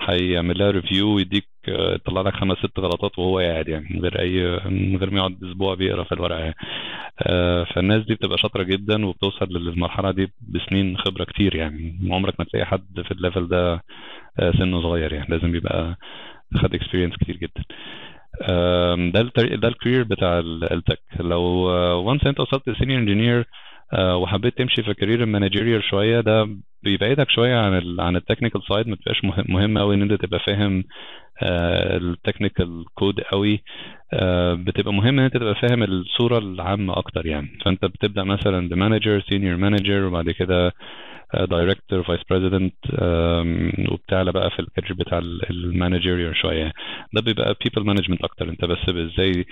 هيعمل 0.01 0.59
لها 0.59 0.70
review 0.71 1.15
ويديك 1.14 1.49
آه، 1.68 1.95
يطلع 1.95 2.20
لك 2.22 2.35
خمس 2.35 2.59
ست 2.59 2.78
غلطات 2.78 3.18
وهو 3.18 3.39
قاعد 3.39 3.68
يعني 3.68 3.87
من 3.91 4.01
غير 4.01 4.20
أي 4.20 4.61
من 4.70 4.97
غير 4.97 5.11
ما 5.11 5.16
يقعد 5.18 5.45
أسبوع 5.45 5.74
بيقرأ 5.74 6.05
في 6.05 6.12
الورقة. 6.12 6.55
آه، 7.22 7.64
فالناس 7.64 8.07
دي 8.07 8.14
بتبقى 8.14 8.39
شاطرة 8.39 8.62
جدا 8.62 9.07
وبتوصل 9.07 9.47
للمرحلة 9.51 10.11
دي 10.11 10.32
بسنين 10.49 10.97
خبرة 10.99 11.24
كتير 11.24 11.55
يعني. 11.57 11.99
عمرك 12.11 12.35
ما 12.39 12.45
تلاقي 12.45 12.66
حد 12.66 13.01
في 13.05 13.11
ال 13.11 13.17
level 13.17 13.49
ده 13.49 13.82
آه، 14.39 14.53
سنه 14.59 14.82
صغير 14.82 15.12
يعني. 15.12 15.26
لازم 15.28 15.55
يبقى 15.57 15.97
خد 16.62 16.74
experience 16.75 17.17
كتير 17.16 17.37
جدا. 17.37 17.64
ده 19.12 19.22
ده 19.57 19.68
ال 19.69 19.73
career 19.73 20.03
بتاع 20.05 20.39
ال- 20.39 20.72
ال 20.73 20.78
tech 20.78 21.01
لو 21.20 21.41
once 22.07 22.27
انت 22.26 22.41
وصلت 22.41 22.68
ل 22.69 22.73
senior 22.73 23.01
engineer 23.01 23.45
وحبيت 23.93 24.59
تمشي 24.59 24.82
في 24.82 24.95
career 24.95 25.23
ال 25.23 25.28
managerial 25.28 25.85
شوية 25.85 26.20
ده 26.20 26.49
بيبعدك 26.82 27.30
شوية 27.30 27.57
عن 27.57 27.78
ال 27.78 28.01
عن 28.01 28.16
ال 28.17 28.21
technical 28.21 28.62
side 28.69 28.89
ما 28.89 28.97
تبقاش 28.97 29.24
مهم, 29.49 29.78
قوي 29.78 29.95
إن 29.95 30.03
أنت 30.03 30.12
تبقى 30.12 30.41
فاهم 30.41 30.85
ال 31.43 31.57
technical 31.57 32.85
code 32.95 33.21
قوي 33.20 33.62
آه، 34.12 34.55
بتبقى 34.55 34.93
مهم 34.93 35.18
إن 35.18 35.24
أنت 35.24 35.37
تبقى 35.37 35.55
فاهم 35.55 35.82
الصورة 35.82 36.39
العامة 36.39 36.99
أكتر 36.99 37.26
يعني. 37.26 37.59
فأنت 37.64 37.85
بتبدأ 37.85 38.24
مثلا 38.24 38.68
ب 38.69 38.75
manager 38.75 39.21
senior 39.29 39.57
manager 39.57 40.05
وبعد 40.05 40.30
كده 40.30 40.72
director 41.51 42.03
vice 42.03 42.21
president 42.31 42.75
وبتعلى 43.93 44.32
بقى 44.32 44.51
في 44.51 44.59
ال 44.59 44.63
career 44.63 44.93
بتاع 44.95 45.18
ال 45.51 45.58
managerial 45.58 46.37
شوية. 46.37 46.72
ده 47.14 47.20
بيبقى 47.20 47.55
people 47.65 47.87
management 47.87 48.23
أكتر 48.24 48.49
أنت 48.49 48.64
بس 48.64 48.78
إزاي 48.89 49.47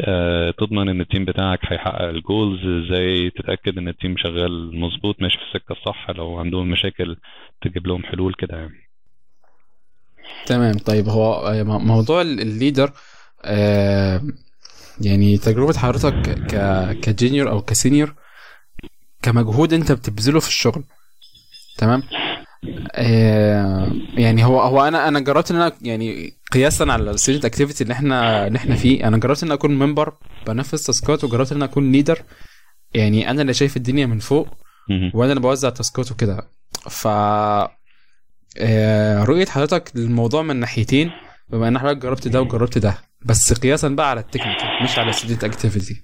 آه، 0.00 0.50
تضمن 0.50 0.88
إن 0.88 1.00
ال 1.00 1.05
team 1.05 1.24
بتاعك 1.24 1.58
هيحقق 1.72 2.02
ال 2.02 2.12
goals 2.12 2.60
إزاي 2.66 3.30
تتأكد 3.30 3.78
إن 3.78 3.88
ال 3.88 3.93
team 3.93 4.14
شغال 4.16 4.80
مظبوط 4.80 5.22
ماشي 5.22 5.38
في 5.38 5.44
السكة 5.44 5.72
الصح 5.72 6.10
لو 6.10 6.38
عندهم 6.38 6.70
مشاكل 6.70 7.16
تجيب 7.62 7.86
لهم 7.86 8.02
حلول 8.02 8.34
كده 8.38 8.56
يعني. 8.56 8.88
تمام. 10.46 10.74
طيب 10.78 11.08
هو 11.08 11.32
آه، 11.34 11.62
موضوع 11.62 12.20
ال- 12.20 12.40
ال 12.40 12.47
leader 12.47 12.90
يعني 15.00 15.38
تجربة 15.38 15.78
حضرتك 15.78 16.14
ك 16.30 16.54
ك 17.00 17.07
junior 17.07 17.50
أو 17.50 17.60
ك 17.62 17.69
senior 17.69 18.14
كمجهود 19.22 19.72
أنت 19.72 19.92
بتبذله 19.92 20.40
في 20.40 20.48
الشغل 20.48 20.84
تمام؟ 21.78 22.02
آه، 22.92 23.92
يعني 24.14 24.44
هو 24.44 24.60
هو 24.60 24.88
أنا 24.88 25.08
أنا 25.08 25.20
جربت 25.20 25.50
إن 25.50 25.56
أنا 25.56 25.72
يعني 25.82 26.32
قياسا 26.52 26.84
على 26.84 27.10
ال 27.10 27.14
student 27.14 27.44
activity 27.44 27.84
اللي 27.84 27.94
إحنا 27.94 28.46
اللي 28.46 28.56
إحنا 28.56 28.74
فيه 28.74 29.08
أنا 29.08 29.16
جربت 29.16 29.42
إن 29.42 29.52
أكون 29.52 29.78
member 29.78 30.12
بنفذ 30.46 30.78
task 30.86 31.16
ات 31.16 31.24
وجربت 31.24 31.52
إن 31.52 31.62
أكون 31.62 31.92
leader 31.92 32.22
يعني 32.94 33.30
أنا 33.30 33.42
اللي 33.42 33.54
شايف 33.54 33.76
الدنيا 33.76 34.06
من 34.06 34.18
فوق. 34.18 34.48
وأنا 35.14 35.32
اللي 35.32 35.42
بوزع 35.42 35.70
task 35.70 36.04
ات 36.04 36.12
وكده. 36.12 36.50
ف 36.90 37.06
آه، 38.58 39.24
رؤية 39.24 39.46
حضرتك 39.46 39.92
للموضوع 39.94 40.42
من 40.42 40.56
ناحيتين 40.56 41.10
بما 41.50 41.68
إن 41.68 41.78
حضرتك 41.78 41.98
جربت 42.02 42.28
ده 42.28 42.42
وجربت 42.42 42.78
ده. 42.78 42.98
بس 43.24 43.52
قياسا 43.52 43.88
بقى 43.88 44.10
على 44.10 44.20
ال 44.20 44.26
technical 44.26 44.82
مش 44.82 44.98
على 44.98 45.10
ال 45.10 45.14
student 45.14 45.44
activity 45.48 46.02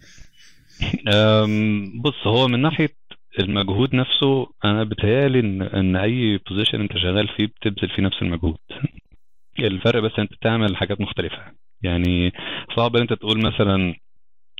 بص 2.04 2.26
هو 2.26 2.48
من 2.48 2.62
ناحية 2.62 2.96
المجهود 3.40 3.94
نفسه 3.94 4.46
أنا 4.64 4.84
بتهيألي 4.84 5.40
إن 5.40 5.62
إن 5.62 5.96
أي 5.96 6.38
position 6.38 6.80
أنت 6.80 6.98
شغال 6.98 7.28
فيه 7.28 7.46
بتبذل 7.46 7.88
فيه 7.88 8.02
نفس 8.02 8.22
المجهود. 8.22 8.56
الفرق 9.58 10.02
بس 10.02 10.12
أنت 10.18 10.32
بتعمل 10.32 10.76
حاجات 10.76 11.00
مختلفة. 11.00 11.52
يعني 11.82 12.32
صعب 12.76 12.96
إن 12.96 13.02
أنت 13.02 13.12
تقول 13.12 13.38
مثلا 13.38 13.94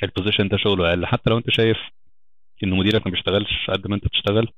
ال 0.03 0.08
position 0.08 0.49
ده 0.49 0.57
شغله 0.57 0.89
أقل 0.89 1.07
حتى 1.07 1.31
لو 1.31 1.39
أنت 1.39 1.51
شايف 1.51 1.77
إن 2.65 2.71
مديرك 2.71 3.07
ما 3.07 3.13
بيشتغلش 3.13 3.71
قد 3.71 3.89
ما 3.89 3.95
أنت 3.95 4.05
بتشتغل 4.05 4.49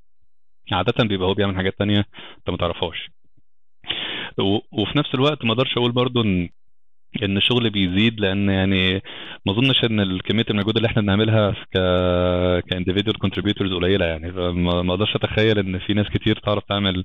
عادة 0.72 1.04
بيبقى 1.04 1.28
هو 1.28 1.34
بيعمل 1.34 1.56
حاجات 1.56 1.78
تانية 1.78 1.98
أنت 2.38 2.50
ما 2.50 2.56
تعرفهاش. 2.56 3.10
وفي 4.72 4.98
نفس 4.98 5.14
الوقت 5.14 5.44
ما 5.44 5.52
أقدرش 5.52 5.76
أقول 5.76 5.92
برضو 5.92 6.22
إن 6.22 6.48
إن 7.22 7.36
الشغل 7.36 7.70
بيزيد 7.70 8.20
لأن 8.20 8.48
يعني 8.50 9.02
ما 9.46 9.52
أظنش 9.52 9.84
إن 9.84 10.18
كميه 10.18 10.44
المجهود 10.50 10.76
اللي 10.76 10.86
إحنا 10.88 11.02
بنعملها 11.02 11.50
ك 11.50 11.78
ك 12.70 12.74
individual 12.74 13.18
contributors 13.18 13.72
قليلة 13.72 14.04
يعني. 14.04 14.32
فما 14.32 14.82
ما 14.82 14.94
أقدرش 14.94 15.16
أتخيل 15.16 15.58
إن 15.58 15.78
في 15.78 15.94
ناس 15.94 16.06
كتير 16.08 16.38
تعرف 16.38 16.64
تعمل 16.68 17.04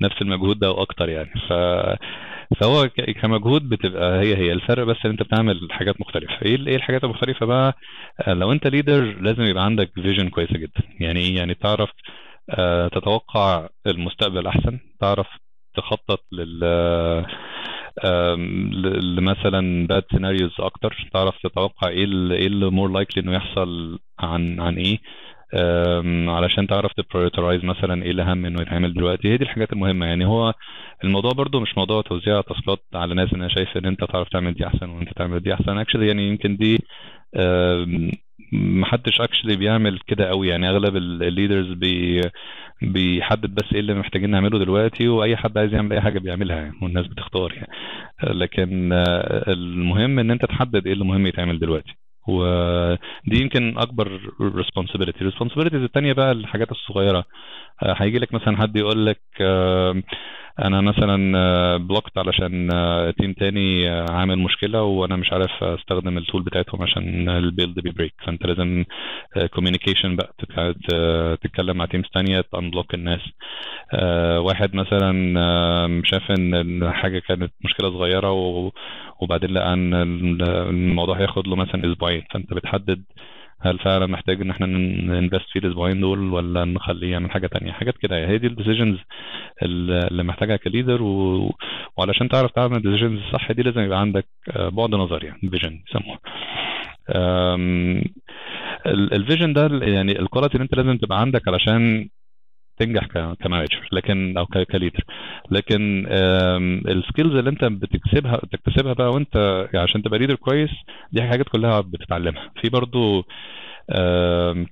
نفس 0.00 0.22
المجهود 0.22 0.58
ده 0.58 0.66
أو 0.66 0.82
أكتر 0.82 1.08
يعني. 1.08 1.30
ف 1.48 1.52
فهو 2.60 2.88
كمجهود 3.22 3.68
بتبقى 3.68 4.20
هي 4.20 4.36
هي. 4.36 4.52
الفرق 4.52 4.84
بس 4.84 4.96
إن 5.04 5.10
أنت 5.10 5.22
بتعمل 5.22 5.68
حاجات 5.70 6.00
مختلفة. 6.00 6.42
إيه 6.44 6.66
إيه 6.66 6.76
الحاجات 6.76 7.04
المختلفة 7.04 7.46
بقى؟ 7.46 7.74
آه، 8.28 8.32
لو 8.34 8.52
أنت 8.52 8.66
leader 8.66 9.00
لازم 9.20 9.42
يبقى 9.42 9.64
عندك 9.64 9.90
vision 9.94 10.28
كويسة 10.28 10.58
جدا. 10.58 10.82
يعني 11.00 11.20
إيه؟ 11.20 11.36
يعني 11.36 11.54
تعرف 11.54 11.90
آه، 12.50 12.88
تتوقع 12.88 13.68
المستقبل 13.86 14.46
أحسن 14.46 14.78
تعرف 15.00 15.26
تخطط 15.76 16.20
لل 16.32 16.64
لمثلا 19.16 19.86
bad 19.86 20.04
scenarios 20.10 20.52
أكتر. 20.60 21.08
تعرف 21.12 21.34
تتوقع 21.42 21.88
إيه 21.88 22.04
إيه 22.32 22.46
اللي 22.46 22.70
more 22.70 22.90
likely 22.90 23.22
إنه 23.22 23.34
يحصل 23.34 23.98
عن 24.20 24.60
عن 24.60 24.76
إيه؟ 24.76 24.98
علشان 26.28 26.66
تعرف 26.66 26.92
ت 26.92 26.98
prioritize 26.98 27.64
مثلا 27.64 28.02
إيه 28.02 28.10
الأهم 28.10 28.46
إنه 28.46 28.62
يتعمل 28.62 28.94
دلوقتي. 28.94 29.28
هي 29.28 29.36
دي 29.36 29.44
الحاجات 29.44 29.72
المهمة. 29.72 30.06
يعني 30.06 30.26
هو 30.26 30.54
الموضوع 31.04 31.32
برضو 31.32 31.60
مش 31.60 31.78
موضوع 31.78 32.02
توزيع 32.02 32.40
task 32.40 32.74
ات 32.74 32.82
على 32.94 33.14
ناس. 33.14 33.34
أنا 33.34 33.48
شايف 33.48 33.76
إن 33.76 33.86
أنت 33.86 34.04
تعرف 34.04 34.28
تعمل 34.28 34.54
دي 34.54 34.66
أحسن 34.66 34.88
وأنت 34.88 35.12
تعمل 35.16 35.40
دي 35.40 35.54
أحسن. 35.54 35.78
actually 35.78 36.06
يعني 36.06 36.28
يمكن 36.28 36.56
دي 36.56 36.78
محدش 38.52 39.20
actually 39.20 39.56
بيعمل 39.56 39.98
كده 40.06 40.28
قوي. 40.28 40.48
يعني 40.48 40.68
أغلب 40.70 40.96
ال 40.96 41.06
leaders 41.06 41.72
بي 41.72 42.20
بيحدد 42.82 43.54
بس 43.54 43.72
إيه 43.72 43.80
اللي 43.80 43.94
محتاجين 43.94 44.30
نعمله 44.30 44.58
دلوقتي 44.58 45.08
وأي 45.08 45.36
حد 45.36 45.58
عايز 45.58 45.74
يعمل 45.74 45.92
أي 45.92 46.00
حاجة 46.00 46.18
بيعملها 46.18 46.56
يعني 46.56 46.74
والناس 46.82 47.06
بتختار 47.06 47.52
يعني. 47.52 47.68
لكن 48.24 48.92
آه، 48.92 49.44
المهم 49.52 50.18
إن 50.18 50.30
أنت 50.30 50.44
تحدد 50.44 50.86
إيه 50.86 50.92
اللي 50.92 51.04
مهم 51.04 51.26
يتعمل 51.26 51.58
دلوقتي. 51.58 51.94
ودي 52.28 53.42
يمكن 53.42 53.78
أكبر 53.78 54.20
responsibility. 54.40 55.32
responsibilities 55.32 55.74
التانية 55.74 56.12
بقى 56.12 56.32
الحاجات 56.32 56.70
الصغيرة. 56.72 57.24
آه، 57.82 57.94
هيجي 57.98 58.18
لك 58.18 58.34
مثلا 58.34 58.56
حد 58.56 58.76
يقول 58.76 59.06
لك 59.06 59.20
أنا 60.58 60.80
مثلا 60.80 61.16
blocked 61.76 62.18
علشان 62.18 62.68
آه، 62.74 63.10
team 63.10 63.32
تاني 63.32 63.90
آه، 63.90 64.06
عامل 64.10 64.38
مشكلة 64.38 64.82
وأنا 64.82 65.16
مش 65.16 65.32
عارف 65.32 65.64
أستخدم 65.64 66.18
ال 66.18 66.23
tool 66.23 66.42
بتاعتهم 66.42 66.82
عشان 66.82 67.28
ال 67.28 67.37
build 67.37 67.80
بي 67.80 67.90
break 67.90 68.14
فأنت 68.26 68.46
لازم 68.46 68.84
communication 69.54 70.16
بقى 70.16 70.34
تتكلم 71.42 71.76
مع 71.76 71.86
teams 71.86 72.04
تانية 72.14 72.40
ت 72.52 72.57
unblock 72.57 72.94
الناس. 72.94 73.20
آه، 73.94 74.40
واحد 74.40 74.74
مثلا 74.74 75.40
آه، 75.40 76.00
شاف 76.04 76.30
إن 76.30 76.54
إن 76.54 76.90
حاجة 76.92 77.18
كانت 77.18 77.52
مشكلة 77.64 77.90
صغيرة 77.90 78.30
و- 78.32 78.70
وبعدين 79.20 79.50
لقى 79.50 79.72
إن 79.72 79.94
ال- 79.94 80.42
الموضوع 80.68 81.18
هياخد 81.18 81.48
له 81.48 81.56
مثلا 81.56 81.92
أسبوعين. 81.92 82.22
فأنت 82.30 82.54
بتحدد 82.54 83.04
هل 83.62 83.78
فعلا 83.78 84.06
محتاج 84.06 84.40
إن 84.40 84.50
إحنا 84.50 84.66
ن 84.66 84.77
invest 84.77 85.46
فيه 85.52 85.60
الأسبوعين 85.60 86.00
دول 86.00 86.18
ولا 86.32 86.64
نخليه 86.64 87.10
يعمل 87.12 87.30
حاجة 87.30 87.46
تانية؟ 87.46 87.72
حاجات 87.72 87.94
كده 87.98 88.28
هي 88.28 88.38
دي 88.38 88.46
ال 88.46 88.51
decisions 88.51 88.98
اللي 89.62 90.22
محتاجها 90.24 90.56
ك 90.56 90.63
leader 90.63 91.02
و... 91.02 91.50
وعلشان 91.96 92.28
تعرف 92.28 92.50
تعمل 92.50 92.76
ال 92.76 92.80
decisions 92.80 93.20
الصح 93.20 93.52
دي 93.52 93.62
لازم 93.62 93.80
يبقى 93.80 94.00
عندك 94.00 94.26
آه، 94.50 94.68
بعد 94.68 94.90
نظر 94.94 95.24
يعني 95.24 95.40
vision 95.50 95.82
يسموها. 95.90 96.18
ال 98.86 98.95
vision 98.95 99.52
ده 99.52 99.68
يعني 99.86 100.20
ال 100.20 100.24
quality 100.24 100.54
اللي 100.54 100.64
أنت 100.64 100.74
لازم 100.74 100.96
تبقى 100.98 101.20
عندك 101.20 101.48
علشان 101.48 102.08
تنجح 102.84 103.06
ك 103.40 103.46
manager 103.46 103.88
لكن 103.92 104.38
أو 104.38 104.46
ك 104.46 104.53
leader. 104.53 105.04
لكن 105.50 106.06
ال 106.88 106.95
skills 106.95 107.34
اللي 107.34 107.50
أنت 107.50 107.64
بتكسبها 107.64 108.36
تكتسبها 108.52 108.92
بقى 108.92 109.10
وأنت 109.10 109.36
يعني 109.74 109.84
عشان 109.84 110.02
تبقى 110.02 110.18
leader 110.18 110.34
كويس 110.34 110.70
دي 111.12 111.22
حاجات 111.22 111.48
كلها 111.48 111.80
بتتعلمها. 111.80 112.50
في 112.62 112.68
برضو 112.68 113.24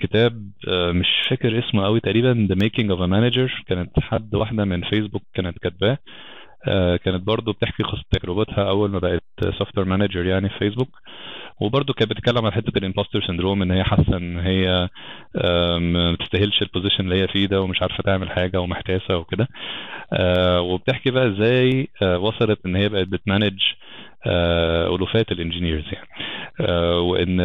كتاب 0.00 0.50
آه، 0.68 0.92
مش 0.92 1.06
فاكر 1.30 1.58
اسمه 1.58 1.84
قوي 1.84 2.00
تقريبا 2.00 2.48
The 2.50 2.56
Making 2.64 2.86
of 2.86 3.00
a 3.00 3.08
Manager. 3.10 3.64
كانت 3.66 4.00
حد 4.00 4.34
واحدة 4.34 4.64
من 4.64 4.82
فيسبوك 4.82 5.22
كانت 5.34 5.58
كاتباه. 5.58 5.98
آه، 6.68 6.96
كانت 6.96 7.22
برضو 7.26 7.52
بتحكي 7.52 7.82
قصة 7.82 8.02
تجربتها 8.10 8.68
أول 8.68 8.90
ما 8.90 8.98
بقت 8.98 9.22
software 9.58 9.86
manager 9.86 10.26
يعني 10.26 10.48
في 10.48 10.58
فيسبوك 10.58 10.88
وبرضه 11.60 11.94
كانت 11.94 12.10
بتتكلم 12.10 12.44
على 12.44 12.52
حتة 12.52 12.78
ال 12.78 12.83
imposter 12.83 13.22
syndrome 13.26 13.62
إن 13.62 13.70
هي 13.70 13.84
حاسة 13.84 14.16
إن 14.16 14.38
هي 14.38 14.88
ما 15.80 16.16
تستاهلش 16.20 16.62
ال 16.62 16.67
position 16.67 17.04
اللي 17.04 17.22
هي 17.22 17.28
فيه 17.28 17.46
ده 17.46 17.60
ومش 17.60 17.82
عارفة 17.82 18.02
تعمل 18.02 18.30
حاجة 18.30 18.60
ومحتاسة 18.60 19.16
وكده. 19.16 19.48
آه، 20.12 20.60
وبتحكي 20.60 21.10
بقى 21.10 21.28
إزاي 21.28 21.88
آه، 22.02 22.18
وصلت 22.18 22.58
إن 22.66 22.76
هي 22.76 22.88
بقت 22.88 23.08
بت 23.08 23.21
manage 23.21 23.58
آه، 24.26 24.94
ألوفات 24.96 25.32
ال 25.32 25.38
engineers 25.38 25.84
يعني. 25.92 26.08
وإن 26.98 27.40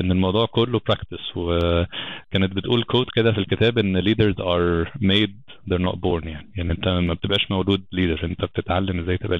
إن 0.00 0.12
الموضوع 0.12 0.46
كله 0.46 0.80
practice 0.88 1.36
وكانت 1.36 2.56
بتقول 2.56 2.82
quote 2.82 3.06
كده 3.14 3.32
في 3.32 3.38
الكتاب 3.38 3.78
إن 3.78 4.02
leaders 4.02 4.34
are 4.36 4.88
made 5.02 5.54
they're 5.70 5.82
not 5.88 5.96
born 5.96 6.26
يعني. 6.26 6.50
يعني 6.56 6.72
أنت 6.72 6.88
ما 6.88 7.14
بتبقاش 7.14 7.50
مولود 7.50 7.82
leader 7.94 8.24
أنت 8.24 8.44
بتتعلم 8.44 9.00
إزاي 9.00 9.16
تبقى 9.18 9.38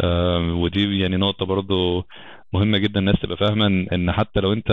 آه، 0.00 0.38
ودي 0.54 0.98
يعني 1.00 1.16
نقطة 1.16 1.46
برضو 1.46 2.06
مهمة 2.52 2.78
جدا 2.78 3.00
الناس 3.00 3.16
تبقى 3.22 3.36
فاهمة 3.36 3.66
ان 3.92 4.12
حتى 4.12 4.40
لو 4.40 4.52
أنت 4.52 4.70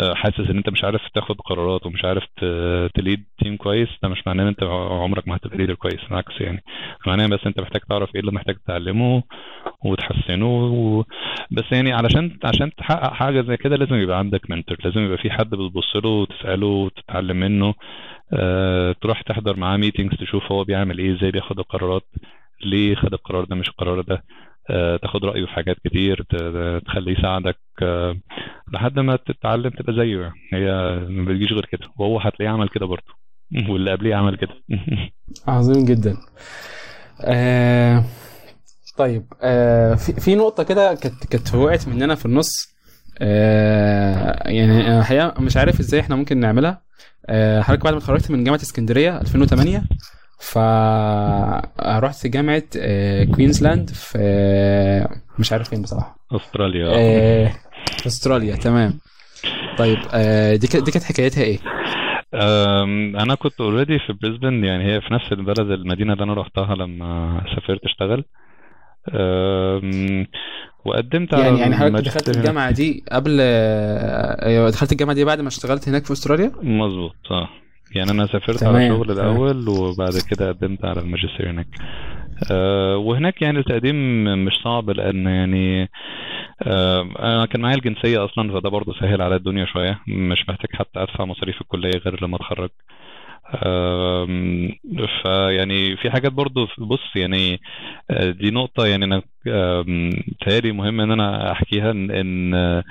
آه، 0.00 0.14
حاسس 0.14 0.40
إن 0.50 0.56
أنت 0.56 0.68
مش 0.68 0.84
عارف 0.84 1.00
تاخد 1.14 1.36
قرارات 1.40 1.86
ومش 1.86 2.04
عارف 2.04 2.22
ت 2.94 3.00
lead 3.00 3.24
team 3.42 3.56
كويس 3.56 3.88
ده 4.02 4.08
مش 4.08 4.26
معناه 4.26 4.42
إن 4.42 4.48
أنت 4.48 4.62
عمرك 5.02 5.28
ما 5.28 5.36
هتبقى 5.36 5.56
leader 5.56 5.74
كويس 5.74 6.00
بالعكس 6.08 6.40
يعني. 6.40 6.62
معناه 7.06 7.26
بس 7.26 7.40
أنت 7.46 7.60
محتاج 7.60 7.80
تعرف 7.88 8.14
إيه 8.14 8.20
اللي 8.20 8.32
محتاج 8.32 8.56
تتعلمه 8.56 9.22
وتحسنه 9.84 10.46
و... 10.64 11.04
بس 11.50 11.64
يعني 11.72 11.92
علشان 11.92 12.38
عشان 12.44 12.74
تحقق 12.74 13.12
حاجة 13.12 13.42
زي 13.42 13.56
كده 13.56 13.76
لازم 13.76 13.94
يبقى 13.94 14.18
عندك 14.18 14.50
mentor 14.50 14.76
لازم 14.84 15.00
يبقى 15.00 15.18
في 15.18 15.30
حد 15.30 15.50
بتبص 15.50 15.96
له 15.96 16.08
وتسأله 16.10 16.66
وتتعلم 16.66 17.36
منه 17.36 17.74
آه، 18.32 18.92
تروح 19.02 19.22
تحضر 19.22 19.56
معاه 19.56 19.76
meetings 19.76 20.16
تشوف 20.18 20.52
هو 20.52 20.64
بيعمل 20.64 20.98
إيه 20.98 21.16
إزاي 21.16 21.30
بياخد 21.30 21.58
القرارات 21.58 22.04
ليه 22.64 22.94
خد 22.94 23.12
القرار 23.14 23.44
ده 23.44 23.56
مش 23.56 23.68
القرار 23.68 24.00
ده. 24.00 24.22
تاخد 25.02 25.24
رأيه 25.24 25.46
في 25.46 25.52
حاجات 25.52 25.76
كتير 25.84 26.26
تخليه 26.86 27.18
يساعدك 27.18 27.58
آه، 27.82 28.16
لحد 28.72 28.98
ما 28.98 29.16
تتعلم 29.16 29.70
تبقى 29.70 29.92
زيه 29.92 30.20
يعني. 30.20 30.34
هي 30.52 30.70
ما 31.08 31.24
بتجيش 31.24 31.52
غير 31.52 31.66
كده. 31.72 31.88
وهو 31.98 32.18
هتلاقيه 32.18 32.48
عمل 32.52 32.68
كده 32.68 32.86
برضه. 32.86 33.14
واللي 33.70 33.92
قبليه 33.92 34.14
عمل 34.14 34.36
كده. 34.36 34.54
عظيم 35.48 35.84
جدا. 35.84 36.16
آه 37.20 38.04
طيب 38.96 39.26
آه 39.42 39.94
في, 39.94 40.12
في 40.12 40.34
نقطة 40.34 40.62
كده 40.62 40.94
كانت 40.94 41.26
كانت 41.26 41.54
وقعت 41.54 41.88
مننا 41.88 42.14
في 42.14 42.26
النص. 42.26 42.72
آه 43.20 44.48
يعني 44.48 44.86
أنا 44.86 44.98
الحقيقة 45.00 45.40
مش 45.40 45.56
عارف 45.56 45.80
إزاي 45.80 46.00
إحنا 46.00 46.16
ممكن 46.16 46.38
نعملها. 46.40 46.82
آه 47.26 47.60
حضرتك 47.60 47.84
بعد 47.84 47.92
ما 47.92 47.98
اتخرجت 47.98 48.30
من 48.30 48.44
جامعة 48.44 48.58
اسكندرية 48.58 49.20
2008 49.20 49.82
فرحت 50.42 52.26
جامعة 52.26 52.62
آه 52.78 53.24
كوينزلاند 53.24 53.90
في 53.90 54.18
آه 54.20 55.08
مش 55.38 55.52
عارف 55.52 55.68
فين 55.68 55.82
بصراحة 55.82 56.16
أستراليا 56.36 56.86
آه 56.94 57.52
أستراليا 58.06 58.56
تمام 58.56 58.98
طيب 59.78 59.98
دي 60.60 60.66
كانت- 60.66 60.84
دي 60.84 60.90
كانت 60.90 61.04
حكايتها 61.04 61.42
إيه؟ 61.44 61.58
أنا 63.22 63.34
كنت 63.34 63.60
already 63.60 63.98
في 63.98 64.12
بريسبن 64.22 64.64
يعني 64.64 64.84
هي 64.92 65.00
في 65.00 65.14
نفس 65.14 65.32
البلد 65.32 65.70
المدينة 65.70 66.12
اللي 66.12 66.24
أنا 66.24 66.34
رحتها 66.34 66.74
لما 66.74 67.40
سافرت 67.54 67.80
اشتغل 67.84 68.24
وقدمت 70.84 71.34
على 71.34 71.44
يعني 71.44 71.60
يعني 71.60 71.76
حضرتك 71.76 72.04
دخلت. 72.06 72.36
الجامعة 72.36 72.70
دي 72.70 73.04
قبل 73.12 73.38
أيوة، 73.40 74.70
دخلت 74.70 74.92
الجامعة 74.92 75.14
دي 75.14 75.24
بعد 75.24 75.40
ما 75.40 75.48
اشتغلت 75.48 75.88
هناك 75.88 76.04
في 76.04 76.12
أستراليا؟ 76.12 76.52
مظبوط 76.62 77.14
آه 77.30 77.48
يعني 77.96 78.10
أنا 78.10 78.26
سافرت 78.26 78.60
تمام، 78.60 78.74
على 78.76 78.88
شغل. 78.88 79.10
الأول 79.10 79.68
وبعد 79.68 80.12
كده 80.30 80.48
قدمت 80.48 80.84
على 80.84 81.00
الماجستير 81.00 81.50
هناك. 81.50 81.66
آه 82.50 82.96
وهناك 82.96 83.42
يعني 83.42 83.58
التقديم 83.58 84.24
مش 84.44 84.52
صعب 84.64 84.90
لأن 84.90 85.26
يعني 85.26 85.90
آه 86.62 87.02
أنا 87.18 87.46
كان 87.46 87.60
معايا 87.60 87.76
الجنسية 87.76 88.24
أصلا 88.24 88.52
فده 88.52 88.70
برضه 88.70 88.94
سهل 89.00 89.22
على 89.22 89.36
الدنيا 89.36 89.64
شوية. 89.66 90.00
مش 90.08 90.48
محتاج 90.48 90.70
حتى 90.72 91.02
أدفع 91.02 91.24
مصاريف 91.24 91.60
الكلية 91.60 91.98
غير 92.04 92.24
لما 92.24 92.36
أتخرج. 92.36 92.70
فيعني 95.22 95.96
في 95.96 96.10
حاجات 96.10 96.32
برضو 96.32 96.68
بص 96.78 97.16
يعني 97.16 97.60
آه، 98.10 98.30
دي 98.30 98.50
نقطة 98.50 98.86
يعني 98.86 99.04
أنا 99.04 99.22
تهيألي 100.46 100.72
مهم 100.72 101.00
إن 101.00 101.10
أنا 101.10 101.52
أحكيها 101.52 101.90
إن 101.90 102.10
إن 102.10 102.54
آه، 102.54 102.84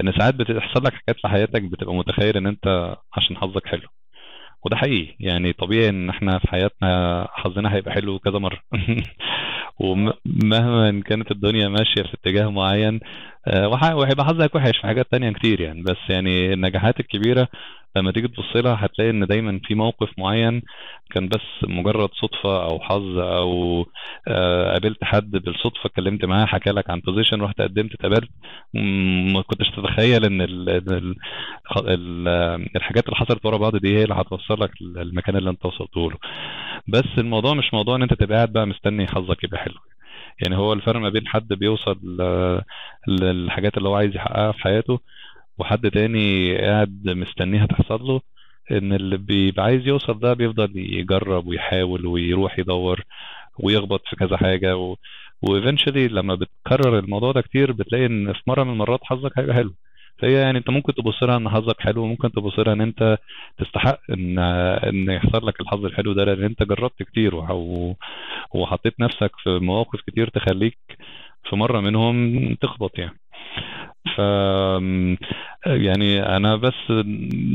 إن 0.00 0.12
ساعات 0.18 0.34
بتحصل 0.34 0.84
لك 0.84 0.92
حاجات 0.92 1.20
في 1.22 1.28
حياتك 1.28 1.62
بتبقى 1.62 1.94
متخيل 1.94 2.36
إن 2.36 2.46
أنت 2.46 2.96
عشان 3.14 3.36
حظك 3.36 3.66
حلو. 3.66 3.88
وده 4.64 4.76
حقيقي. 4.76 5.16
يعني 5.20 5.52
طبيعي 5.52 5.88
إن 5.88 6.10
إحنا 6.10 6.38
في 6.38 6.48
حياتنا 6.48 7.28
حظنا 7.32 7.74
هيبقى 7.74 7.92
حلو 7.92 8.18
كذا 8.18 8.38
مرة. 8.38 8.58
ومهما 9.80 11.02
كانت 11.06 11.30
الدنيا 11.30 11.68
ماشية 11.68 12.02
في 12.02 12.14
اتجاه 12.14 12.50
معين 12.50 13.00
وهيبقى 13.94 14.24
حظك 14.24 14.54
وحش 14.54 14.76
في 14.76 14.86
حاجات 14.86 15.06
تانية 15.10 15.30
كتير 15.30 15.60
يعني. 15.60 15.82
بس 15.82 15.96
يعني 16.10 16.52
النجاحات 16.52 17.00
الكبيرة 17.00 17.48
لما 17.96 18.12
تيجي 18.12 18.28
تبص 18.28 18.56
لها 18.56 18.78
هتلاقي 18.86 19.10
إن 19.10 19.26
دايما 19.26 19.60
في 19.64 19.74
موقف 19.74 20.08
معين 20.18 20.62
كان 21.10 21.28
بس 21.28 21.40
مجرد 21.68 22.08
صدفة 22.14 22.64
أو 22.64 22.80
حظ 22.80 23.18
أو 23.18 23.86
آه، 24.28 24.72
قابلت 24.72 25.04
حد 25.04 25.30
بالصدفة 25.30 25.86
اتكلمت 25.86 26.24
معاه 26.24 26.46
حكى 26.46 26.70
لك 26.70 26.90
عن 26.90 27.00
بوزيشن 27.00 27.40
رحت 27.42 27.60
قدمت 27.60 27.92
اتقابلت. 27.94 28.30
م- 28.74 29.32
ما 29.32 29.42
كنتش 29.42 29.70
تتخيل 29.70 30.24
إن 30.24 30.40
ال 30.42 30.68
ال 30.70 30.92
ال 30.92 31.14
ال 31.88 32.28
الحاجات 32.76 33.04
اللي 33.06 33.16
حصلت 33.16 33.46
ورا 33.46 33.56
بعض 33.56 33.76
دي 33.76 33.96
هي 33.98 34.02
اللي 34.04 34.14
هتوصلك 34.14 34.70
للمكان 34.82 35.36
اللي 35.36 35.50
أنت 35.50 35.66
وصلت 35.66 35.96
له. 35.96 36.18
بس 36.88 37.04
الموضوع 37.18 37.54
مش 37.54 37.74
موضوع 37.74 37.96
إن 37.96 38.02
أنت 38.02 38.14
تبقى 38.14 38.36
قاعد 38.36 38.52
بقى 38.52 38.66
مستني 38.66 39.06
حظك 39.06 39.44
يبقى 39.44 39.58
حلو. 39.60 39.74
يعني 40.42 40.56
هو 40.56 40.72
الفرق 40.72 41.00
ما 41.00 41.08
بين 41.08 41.28
حد 41.28 41.48
بيوصل 41.48 41.92
ل- 42.04 42.60
للحاجات 43.08 43.76
اللي 43.78 43.88
هو 43.88 43.94
عايز 43.96 44.16
يحققها 44.16 44.52
في 44.52 44.58
حياته 44.62 45.00
وحد 45.58 45.90
تاني 45.90 46.56
قاعد 46.58 47.02
مستنيها 47.08 47.66
تحصل 47.66 48.02
له 48.02 48.20
إن 48.72 48.92
اللي 48.92 49.16
بيبقى 49.16 49.64
عايز 49.64 49.86
يوصل 49.86 50.18
ده 50.20 50.32
بيفضل 50.34 50.72
يجرب 50.76 51.46
ويحاول 51.46 52.06
ويروح 52.06 52.58
يدور 52.58 53.02
ويخبط 53.58 54.02
في 54.08 54.16
كذا 54.16 54.36
حاجة 54.36 54.76
و... 54.76 54.96
وايفنشولي 55.42 56.08
لما 56.08 56.34
بتكرر 56.34 56.98
الموضوع 56.98 57.32
ده 57.32 57.40
كتير 57.42 57.72
بتلاقي 57.72 58.06
إن 58.06 58.32
في 58.32 58.40
مرة 58.46 58.64
من 58.64 58.72
المرات 58.72 59.00
حظك 59.04 59.38
هيبقى 59.38 59.54
حلو. 59.54 59.74
فهي 60.18 60.32
يعني 60.32 60.58
انت 60.58 60.70
ممكن 60.70 60.94
تبص 60.94 61.22
لها 61.22 61.36
ان 61.36 61.48
حظك 61.48 61.80
حلو 61.80 62.02
وممكن 62.02 62.32
تبص 62.32 62.58
لها 62.58 62.72
ان 62.72 62.80
انت 62.80 63.18
تستحق 63.58 64.00
ان 64.10 64.38
ان 64.38 65.10
يحصل 65.10 65.46
لك 65.46 65.60
الحظ 65.60 65.84
الحلو 65.84 66.12
ده 66.12 66.24
لأن 66.24 66.44
انت 66.44 66.62
جربت 66.62 67.02
كتير 67.02 67.34
وحطيت 68.54 69.00
نفسك 69.00 69.30
في 69.42 69.58
مواقف 69.58 70.00
كتير 70.06 70.28
تخليك 70.28 70.78
في 71.50 71.56
مرة 71.56 71.80
منهم 71.80 72.54
تخبط 72.54 72.98
يعني. 72.98 73.18
ف 74.16 74.18
يعني 75.66 76.36
أنا 76.36 76.56
بس 76.56 76.90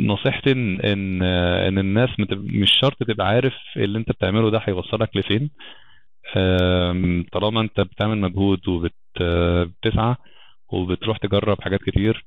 نصيحتي 0.06 0.52
إن 0.52 0.80
إن 0.82 1.24
إن 1.68 1.78
الناس 1.80 2.10
مش 2.34 2.72
شرط 2.82 3.04
تبقى 3.04 3.28
عارف 3.28 3.54
اللي 3.78 3.98
أنت 4.00 4.12
بتعمله 4.12 4.50
ده 4.52 4.62
هيوصلك 4.64 5.10
لفين. 5.18 5.50
طالما 7.32 7.62
أنت 7.62 7.80
بتعمل 7.82 8.18
مجهود 8.18 8.68
وبتسعى 8.68 10.16
وبتروح 10.70 11.18
تجرب 11.18 11.62
حاجات 11.62 11.80
كتير 11.84 12.26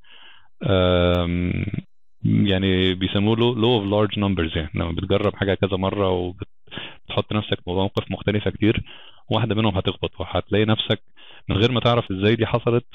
يعني 2.24 2.94
بيسموه 2.94 3.36
law 3.36 3.74
of 3.74 3.84
large 3.84 4.18
numbers 4.18 4.56
يعني. 4.56 4.70
لما 4.74 4.92
بتجرب 4.92 5.36
حاجة 5.36 5.54
كذا 5.54 5.76
مرة 5.76 6.10
وبتحط 6.10 7.32
نفسك 7.32 7.56
في 7.64 7.70
مواقف 7.70 8.10
مختلفة 8.10 8.50
كتير 8.50 8.84
واحدة 9.30 9.54
منهم 9.54 9.76
هتخبط. 9.76 10.20
وهتلاقي 10.20 10.64
نفسك 10.64 11.02
من 11.48 11.56
غير 11.56 11.72
ما 11.72 11.80
تعرف 11.80 12.12
إزاي 12.12 12.36
دي 12.36 12.46
حصلت 12.46 12.86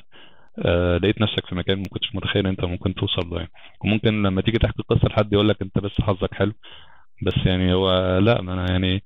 آه، 0.65 0.98
لقيت 0.98 1.22
نفسك 1.22 1.45
في 1.45 1.56
مكان 1.56 1.77
ما 1.77 1.86
كنتش 1.90 2.15
متخيل 2.15 2.48
أنت 2.48 2.65
ممكن 2.65 2.94
توصل 2.95 3.30
له 3.30 3.38
يعني. 3.38 3.52
وممكن 3.86 4.23
لما 4.23 4.41
تيجي 4.41 4.57
تحكي 4.60 4.84
قصة 4.90 5.07
لحد 5.07 5.34
يقول 5.34 5.49
لك 5.49 5.61
أنت 5.61 5.80
بس 5.80 5.91
حظك 6.02 6.34
حلو. 6.34 6.53
بس 7.23 7.34
يعني 7.45 7.73
هو 7.73 8.18
لا 8.19 8.41
ما 8.41 8.53
أنا 8.53 8.72
يعني 8.72 9.03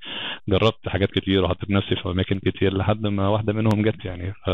جربت 0.49 0.89
حاجات 0.89 1.11
كتير 1.11 1.43
وحطيت 1.45 1.69
نفسي 1.71 1.95
في 1.95 2.09
أماكن 2.09 2.39
كتير 2.39 2.77
لحد 2.77 3.01
ما 3.07 3.27
واحدة 3.27 3.53
منهم 3.53 3.81
جت 3.81 4.05
يعني. 4.05 4.33
ف 4.45 4.49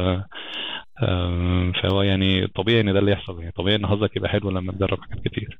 فهو 1.83 2.01
يعني 2.01 2.47
طبيعي 2.47 2.81
إن 2.81 2.93
ده 2.93 2.99
اللي 2.99 3.11
يحصل. 3.11 3.39
يعني 3.39 3.51
طبيعي 3.57 3.75
إن 3.75 3.87
حظك 3.87 4.15
يبقى 4.15 4.29
حلو 4.29 4.49
لما 4.49 4.71
تجرب 4.71 4.97
حاجات 5.01 5.23
كتير. 5.25 5.59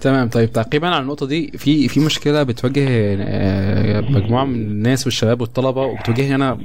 تمام. 0.00 0.28
طيب 0.28 0.52
تعقيبا 0.52 0.88
على 0.88 1.02
النقطة 1.02 1.26
دي 1.26 1.50
في 1.58 1.88
في 1.88 2.00
مشكلة 2.00 2.42
بتواجه 2.42 2.86
آه، 2.88 4.00
مجموعة 4.00 4.44
من 4.44 4.54
الناس 4.54 5.06
والشباب 5.06 5.40
والطلبة 5.40 5.82
وبتواجهني 5.82 6.34
أنا 6.34 6.58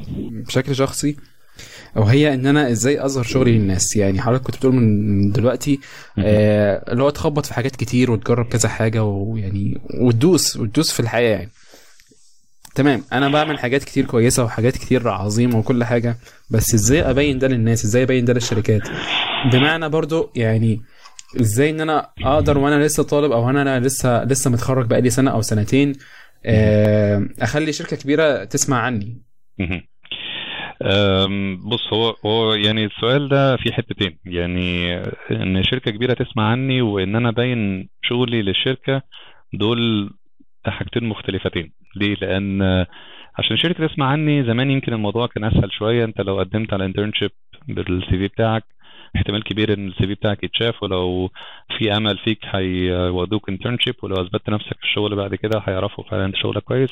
بشكل 0.47 0.75
شخصي 0.75 1.15
وهي 1.95 2.33
إن 2.33 2.45
أنا 2.45 2.71
إزاي 2.71 3.05
أظهر 3.05 3.23
شغلي 3.23 3.51
للناس. 3.51 3.95
يعني 3.95 4.21
حضرتك 4.21 4.43
كنت 4.43 4.55
بتقول 4.55 4.73
من 4.75 5.31
دلوقتي 5.31 5.79
آه، 6.19 6.91
اللي 6.91 7.03
هو 7.03 7.09
تخبط 7.09 7.45
في 7.45 7.53
حاجات 7.53 7.75
كتير 7.75 8.11
وتجرب 8.11 8.45
كذا 8.45 8.69
حاجة 8.69 9.03
ويعني 9.03 9.81
وتدوس 10.01 10.57
وتدوس 10.57 10.91
في 10.91 10.99
الحياة 10.99 11.37
يعني. 11.37 11.49
تمام. 12.75 13.03
أنا 13.13 13.29
بعمل 13.29 13.59
حاجات 13.59 13.83
كتير 13.83 14.05
كويسة 14.05 14.43
وحاجات 14.43 14.73
كتير 14.73 15.09
عظيمة 15.09 15.57
وكل 15.59 15.83
حاجة 15.83 16.17
بس 16.51 16.73
إزاي 16.73 17.09
أبين 17.09 17.39
ده 17.39 17.47
للناس؟ 17.47 17.85
إزاي 17.85 18.03
أبين 18.03 18.25
ده 18.25 18.33
للشركات؟ 18.33 18.81
بمعنى 19.53 19.89
برضو 19.89 20.31
يعني 20.35 20.81
إزاي 21.41 21.69
إن 21.69 21.81
أنا 21.81 22.09
أقدر 22.23 22.57
وأنا 22.57 22.85
لسه 22.85 23.03
طالب 23.03 23.31
أو 23.31 23.49
أنا 23.49 23.79
لسه 23.79 24.23
لسه 24.23 24.51
متخرج 24.51 24.85
بقالي 24.87 25.09
سنة 25.09 25.31
أو 25.31 25.41
سنتين 25.41 25.93
آه، 26.45 27.27
أخلي 27.41 27.73
شركة 27.73 27.97
كبيرة 27.97 28.43
تسمع 28.43 28.77
عني. 28.77 29.21
بص 31.65 31.93
هو 31.93 32.15
هو 32.25 32.53
يعني 32.53 32.85
السؤال 32.85 33.29
ده 33.29 33.57
في 33.57 33.73
حتتين. 33.73 34.19
يعني 34.25 34.97
إن 35.31 35.63
شركة 35.63 35.91
كبيرة 35.91 36.13
تسمع 36.13 36.51
عني 36.51 36.81
وإن 36.81 37.15
أنا 37.15 37.29
أبين 37.29 37.89
شغلي 38.03 38.41
للشركة 38.41 39.01
دول 39.53 40.09
حاجتين 40.65 41.03
مختلفتين. 41.03 41.71
ليه؟ 41.95 42.15
لأن 42.21 42.61
عشان 43.39 43.57
شركة 43.57 43.87
تسمع 43.87 44.05
عني 44.07 44.43
زمان 44.43 44.71
يمكن 44.71 44.93
الموضوع 44.93 45.27
كان 45.27 45.43
أسهل 45.43 45.71
شوية. 45.71 46.05
أنت 46.05 46.21
لو 46.21 46.39
قدمت 46.39 46.73
على 46.73 46.85
internship 46.85 47.31
بال 47.67 48.09
CV 48.09 48.27
بتاعك 48.27 48.63
احتمال 49.15 49.43
كبير 49.43 49.73
إن 49.73 49.87
ال 49.87 50.07
CV 50.07 50.13
بتاعك 50.15 50.43
يتشاف 50.43 50.83
ولو 50.83 51.29
في 51.77 51.97
أمل 51.97 52.17
فيك 52.17 52.39
هيودوك 52.45 53.49
internship 53.49 53.95
ولو 54.03 54.15
أثبتت 54.21 54.49
نفسك 54.49 54.77
في 54.77 54.83
الشغل 54.83 55.15
بعد 55.15 55.35
كده 55.35 55.59
هيعرفوا 55.67 56.03
فعلا 56.03 56.25
أنت 56.25 56.35
شغلك 56.35 56.63
كويس 56.63 56.89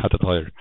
هتتغير 0.00 0.52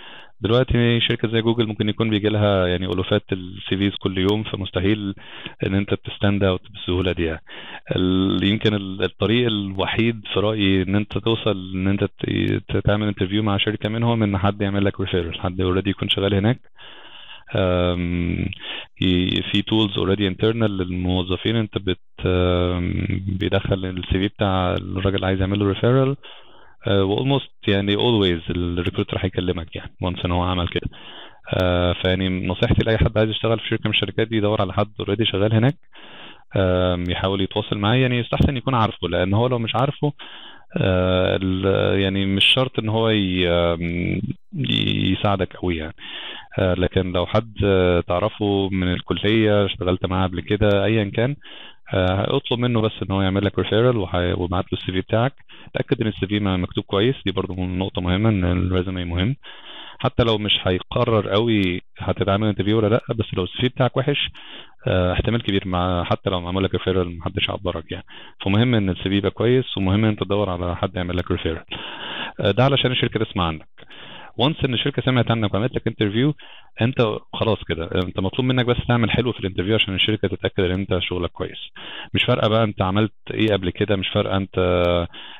دلوقتي 0.41 0.99
شركة 1.01 1.27
زي 1.27 1.41
جوجل 1.41 1.67
ممكن 1.67 1.89
يكون 1.89 2.09
بيجي 2.09 2.29
لها 2.29 2.67
يعني 2.67 2.85
ألوفات 2.85 3.23
ال 3.33 3.77
CVs 3.77 3.95
كل 3.95 4.17
يوم 4.17 4.43
فمستحيل 4.43 5.13
إن 5.65 5.75
أنت 5.75 5.93
ت 5.93 6.02
stand 6.02 6.43
out 6.43 6.61
بالسهولة 6.71 7.11
دي 7.11 7.23
يعني. 7.23 7.41
يمكن 8.43 8.73
ال- 8.73 9.03
الطريق 9.03 9.47
الوحيد 9.47 10.21
في 10.33 10.39
رأيي 10.39 10.81
إن 10.81 10.95
أنت 10.95 11.17
توصل 11.17 11.71
إن 11.75 11.87
أنت 11.87 12.07
تعمل 12.85 13.07
interview 13.07 13.43
مع 13.43 13.57
شركة 13.57 13.89
منهم 13.89 14.23
إن 14.23 14.37
حد 14.37 14.61
يعمل 14.61 14.85
لك 14.85 14.99
referral 14.99 15.41
حد 15.41 15.61
already 15.61 15.89
يكون 15.89 16.09
شغال 16.09 16.33
هناك 16.33 16.59
في 19.51 19.61
tools 19.67 19.97
already 19.97 20.27
internal 20.27 20.77
للموظفين 20.77 21.55
أنت 21.55 21.77
بت 21.77 21.99
بيدخل 23.39 23.85
ال 23.85 24.11
CV 24.19 24.27
بتاع 24.27 24.73
الراجل 24.73 25.25
عايز 25.25 25.39
يعمل 25.41 25.59
له 25.59 25.65
referral 25.67 26.15
و 26.87 26.97
almost 26.97 27.51
يعني 27.67 27.95
always 27.95 28.41
ال 28.49 28.56
recruiter 28.56 29.17
هيكلمك 29.21 29.75
يعني 29.75 29.95
و 30.01 30.06
once 30.06 30.25
إن 30.25 30.31
هو 30.31 30.43
عمل 30.43 30.67
كده. 30.67 30.89
آه، 31.53 31.93
فيعني 31.93 32.47
نصيحتي 32.47 32.83
لأي 32.83 32.97
حد 32.97 33.17
عايز 33.17 33.29
يشتغل 33.29 33.59
في 33.59 33.67
شركة 33.67 33.81
من 33.85 33.91
الشركات 33.91 34.27
دي 34.27 34.37
يدور 34.37 34.61
على 34.61 34.73
حد 34.73 34.91
already 34.99 35.25
شغال 35.25 35.53
هناك. 35.53 35.75
يحاول 37.09 37.41
يتواصل 37.41 37.77
معاه. 37.77 37.95
يعني 37.95 38.19
يستحسن 38.19 38.57
يكون 38.57 38.75
عارفه 38.75 39.07
لأن 39.07 39.33
هو 39.33 39.47
لو 39.47 39.59
مش 39.59 39.75
عارفه 39.75 40.13
آه، 40.77 41.39
يعني 41.95 42.25
مش 42.25 42.45
شرط 42.45 42.79
إن 42.79 42.89
هو 42.89 43.09
يساعدك 44.53 45.55
قوي 45.55 45.77
يعني. 45.77 45.95
آه، 46.59 46.73
لكن 46.73 47.11
لو 47.11 47.25
حد 47.25 47.53
آه، 47.65 48.01
تعرفه 48.01 48.69
من 48.71 48.93
الكلية 48.93 49.65
اشتغلت 49.65 50.05
معاه 50.05 50.27
قبل 50.27 50.41
كده 50.41 50.85
ايا 50.85 51.03
كان 51.15 51.31
آه، 51.31 51.35
اطلب 51.93 52.59
منه 52.59 52.81
بس 52.81 52.91
إن 53.03 53.11
هو 53.11 53.21
يعمل 53.21 53.45
لك 53.45 53.59
referral 53.59 53.97
وابعت 53.97 54.65
له 54.73 54.79
ال 54.79 54.91
CV 54.91 55.01
بتاعك. 55.01 55.33
تأكد 55.73 56.01
إن 56.01 56.07
ال 56.07 56.27
CV 56.27 56.39
مكتوب 56.39 56.83
كويس. 56.83 57.15
دي 57.25 57.31
برضو 57.31 57.53
نقطة 57.65 58.01
مهمة 58.01 58.29
إن 58.29 58.43
ال 58.45 58.54
resume 58.54 59.05
مهم. 59.05 59.35
حتى 59.99 60.23
لو 60.23 60.37
مش 60.37 60.59
هيقرر 60.63 61.29
قوي 61.29 61.81
هتتعمل 61.99 62.47
interview 62.47 62.77
ولا 62.77 62.87
لأ 62.87 63.01
بس 63.15 63.33
لو 63.33 63.43
ال 63.43 63.57
CV 63.61 63.67
بتاعك 63.69 63.97
وحش 63.97 64.29
آه، 64.87 65.13
احتمال 65.13 65.43
كبير 65.43 65.67
مع 65.67 66.03
حتى 66.03 66.29
لو 66.29 66.41
معمول 66.41 66.63
لك 66.63 66.73
referral 66.73 67.17
محدش 67.17 67.49
عبرك 67.49 67.91
يعني. 67.91 68.05
فمهم 68.45 68.75
إن 68.75 68.89
ال 68.89 69.03
CV 69.03 69.17
يبقى 69.17 69.31
كويس 69.31 69.77
ومهم 69.77 70.03
إن 70.03 70.09
أنت 70.09 70.23
تدور 70.23 70.49
على 70.49 70.75
حد 70.75 70.95
يعمل 70.95 71.17
لك 71.17 71.31
referral 71.31 71.63
ده 72.39 72.63
علشان 72.63 72.91
الشركة 72.91 73.25
تسمع 73.25 73.47
عنك. 73.47 73.74
و 74.37 74.43
once 74.43 74.65
إن 74.65 74.73
الشركة 74.73 75.01
سمعت 75.01 75.31
عنك 75.31 75.53
وعملت 75.53 75.75
لك 75.75 75.87
interview 75.87 76.33
أنت 76.81 77.01
خلاص 77.33 77.57
كده. 77.67 77.89
أنت 77.95 78.19
مطلوب 78.19 78.45
منك 78.47 78.65
بس 78.65 78.77
تعمل 78.87 79.11
حلو 79.11 79.31
في 79.31 79.39
ال 79.39 79.43
interview 79.43 79.75
عشان 79.75 79.95
الشركة 79.95 80.27
تتأكد 80.27 80.63
إن 80.63 80.71
أنت 80.71 80.99
شغلك 80.99 81.29
كويس. 81.31 81.57
مش 82.13 82.23
فارقة 82.23 82.49
بقى 82.49 82.63
أنت 82.63 82.81
عملت 82.81 83.13
إيه 83.31 83.53
قبل 83.53 83.69
كده 83.69 83.95
مش 83.95 84.07
فارقة 84.09 84.37
أنت 84.37 84.57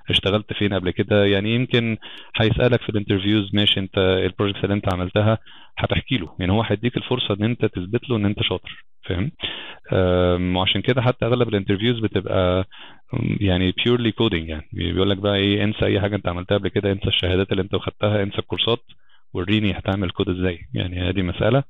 اشتغلت 0.09 0.53
فين 0.53 0.73
قبل 0.73 0.91
كده. 0.91 1.25
يعني 1.25 1.55
يمكن 1.55 1.97
هيسألك 2.41 2.81
في 2.81 2.89
ال 2.89 2.95
interviews 2.95 3.49
ماشي 3.55 3.79
أنت 3.79 3.97
إيه 3.97 4.25
ال 4.27 4.31
projects 4.31 4.63
اللي 4.63 4.73
أنت 4.75 4.93
عملتها؟ 4.93 5.37
هتحكي 5.77 6.17
له. 6.17 6.35
يعني 6.39 6.51
هو 6.51 6.61
هيديك 6.61 6.97
الفرصة 6.97 7.33
إن 7.33 7.43
أنت 7.43 7.65
تثبت 7.65 8.09
له 8.09 8.15
إن 8.17 8.25
أنت 8.25 8.43
شاطر 8.43 8.85
فاهم؟ 9.05 9.31
وعشان 10.57 10.81
كده 10.81 11.01
حتى 11.01 11.25
أغلب 11.25 11.49
ال 11.49 11.54
interviews 11.54 11.99
بتبقى 11.99 12.65
يعني 13.41 13.71
purely 13.71 14.11
coding 14.11 14.49
يعني. 14.49 14.69
بيقول 14.73 15.09
لك 15.09 15.17
بقى 15.17 15.35
إيه 15.35 15.63
انسى 15.63 15.85
أي 15.85 16.01
حاجة 16.01 16.15
أنت 16.15 16.27
عملتها 16.27 16.57
قبل 16.57 16.69
كده 16.69 16.91
انسى 16.91 17.07
الشهادات 17.07 17.51
اللي 17.51 17.61
أنت 17.63 17.75
خدتها 17.75 18.23
انسى 18.23 18.39
الكورسات 18.39 18.83
وريني 19.33 19.71
هتعمل 19.77 20.09
كود 20.11 20.29
إزاي. 20.29 20.59
يعني 20.73 21.09
هذه 21.09 21.21
مسألة 21.21 21.63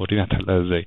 وريني 0.00 0.22
هتحلها 0.24 0.62
إزاي. 0.66 0.86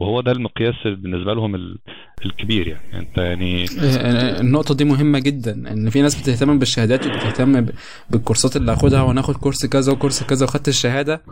وهو 0.00 0.20
ده 0.20 0.32
المقياس 0.32 0.74
بالنسبة 0.84 1.34
لهم 1.34 1.54
ال- 1.54 1.78
الكبير 2.24 2.68
يعني. 2.68 2.98
انت 2.98 3.18
يعني 3.18 3.64
آه، 3.64 4.40
النقطة 4.40 4.74
دي 4.74 4.84
مهمة 4.84 5.18
جدا 5.18 5.72
إن 5.72 5.90
في 5.90 6.02
ناس 6.02 6.22
بتهتم 6.22 6.58
بالشهادات 6.58 7.06
وبتهتم 7.06 7.66
بالكورسات 8.10 8.56
اللي 8.56 8.72
هاخدها 8.72 9.02
وأنا 9.02 9.20
اخد 9.20 9.34
كورس 9.36 9.66
كذا 9.66 9.92
وكورس 9.92 10.22
كذا 10.24 10.44
وخدت 10.46 10.68
الشهادة 10.68 11.22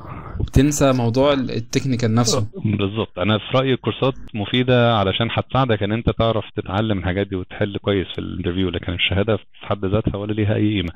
وبتنسى 0.40 0.92
موضوع 0.92 1.32
ال 1.32 1.41
technical 1.41 2.14
نفسه. 2.14 2.46
بالظبط. 2.64 3.18
أنا 3.18 3.38
في 3.38 3.58
رأيي 3.58 3.72
الكورسات 3.72 4.14
مفيدة 4.34 4.96
علشان 4.96 5.28
هتساعدك 5.32 5.82
إن 5.82 5.92
أنت 5.92 6.10
تعرف 6.10 6.44
تتعلم 6.56 6.98
الحاجات 6.98 7.26
دي 7.26 7.36
وتحل 7.36 7.76
كويس 7.76 8.06
في 8.14 8.18
ال 8.18 8.23
interview 8.23 8.68
لكن 8.70 8.92
الشهادة 8.92 9.36
في 9.36 9.66
حد 9.66 9.84
ذاتها 9.84 10.16
ولا 10.16 10.32
ليها 10.32 10.54
أي 10.54 10.74
قيمة. 10.76 10.92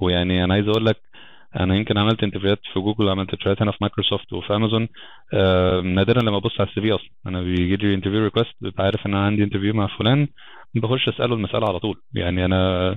ويعني 0.00 0.44
أنا 0.44 0.54
عايز 0.54 0.68
أقول 0.68 0.86
لك 0.86 0.96
أنا 1.60 1.76
يمكن 1.76 1.98
عملت 1.98 2.22
interviewهات 2.22 2.58
في 2.72 2.80
جوجل 2.80 3.04
وعملت 3.04 3.30
interviewهات 3.30 3.62
هنا 3.62 3.70
في 3.72 3.78
مايكروسوفت 3.80 4.32
وفي 4.32 4.56
أمازون. 4.56 4.88
آه 5.34 5.80
نادرا 5.80 6.22
لما 6.22 6.36
أبص 6.36 6.60
على 6.60 6.68
ال 6.68 6.80
CV 6.80 6.92
أصلا. 6.94 7.10
أنا 7.26 7.42
بيجي 7.42 7.76
لي 7.76 7.94
interview 7.94 8.24
request 8.24 8.54
ببقى 8.60 8.84
عارف 8.84 9.06
إن 9.06 9.14
أنا 9.14 9.24
عندي 9.26 9.42
interview 9.44 9.74
مع 9.74 9.86
فلان 9.98 10.28
بخش 10.74 11.08
أسأله 11.08 11.34
المسألة 11.34 11.68
على 11.68 11.78
طول. 11.78 12.00
يعني 12.14 12.44
أنا 12.44 12.96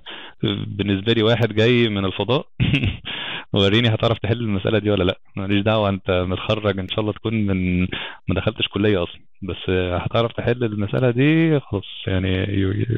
بالنسبة 0.67 1.13
لي 1.13 1.23
واحد 1.23 1.53
جاي 1.53 1.89
من 1.89 2.05
الفضاء 2.05 2.45
وريني 3.53 3.89
هتعرف 3.89 4.17
تحل 4.19 4.37
المسألة 4.41 4.79
دي 4.79 4.91
ولا 4.91 5.03
لأ. 5.03 5.19
ماليش 5.35 5.63
دعوة 5.63 5.89
أنت 5.89 6.11
متخرج 6.11 6.79
إن 6.79 6.87
شاء 6.89 6.99
الله 6.99 7.13
تكون 7.13 7.33
من 7.33 7.81
ما 8.27 8.35
دخلتش 8.35 8.67
كلية 8.67 9.03
أصلا. 9.03 9.21
بس 9.41 9.69
هتعرف 9.69 10.31
تحل 10.33 10.63
المسألة 10.63 11.11
دي 11.11 11.59
خلاص 11.59 11.85
يعني 12.07 12.45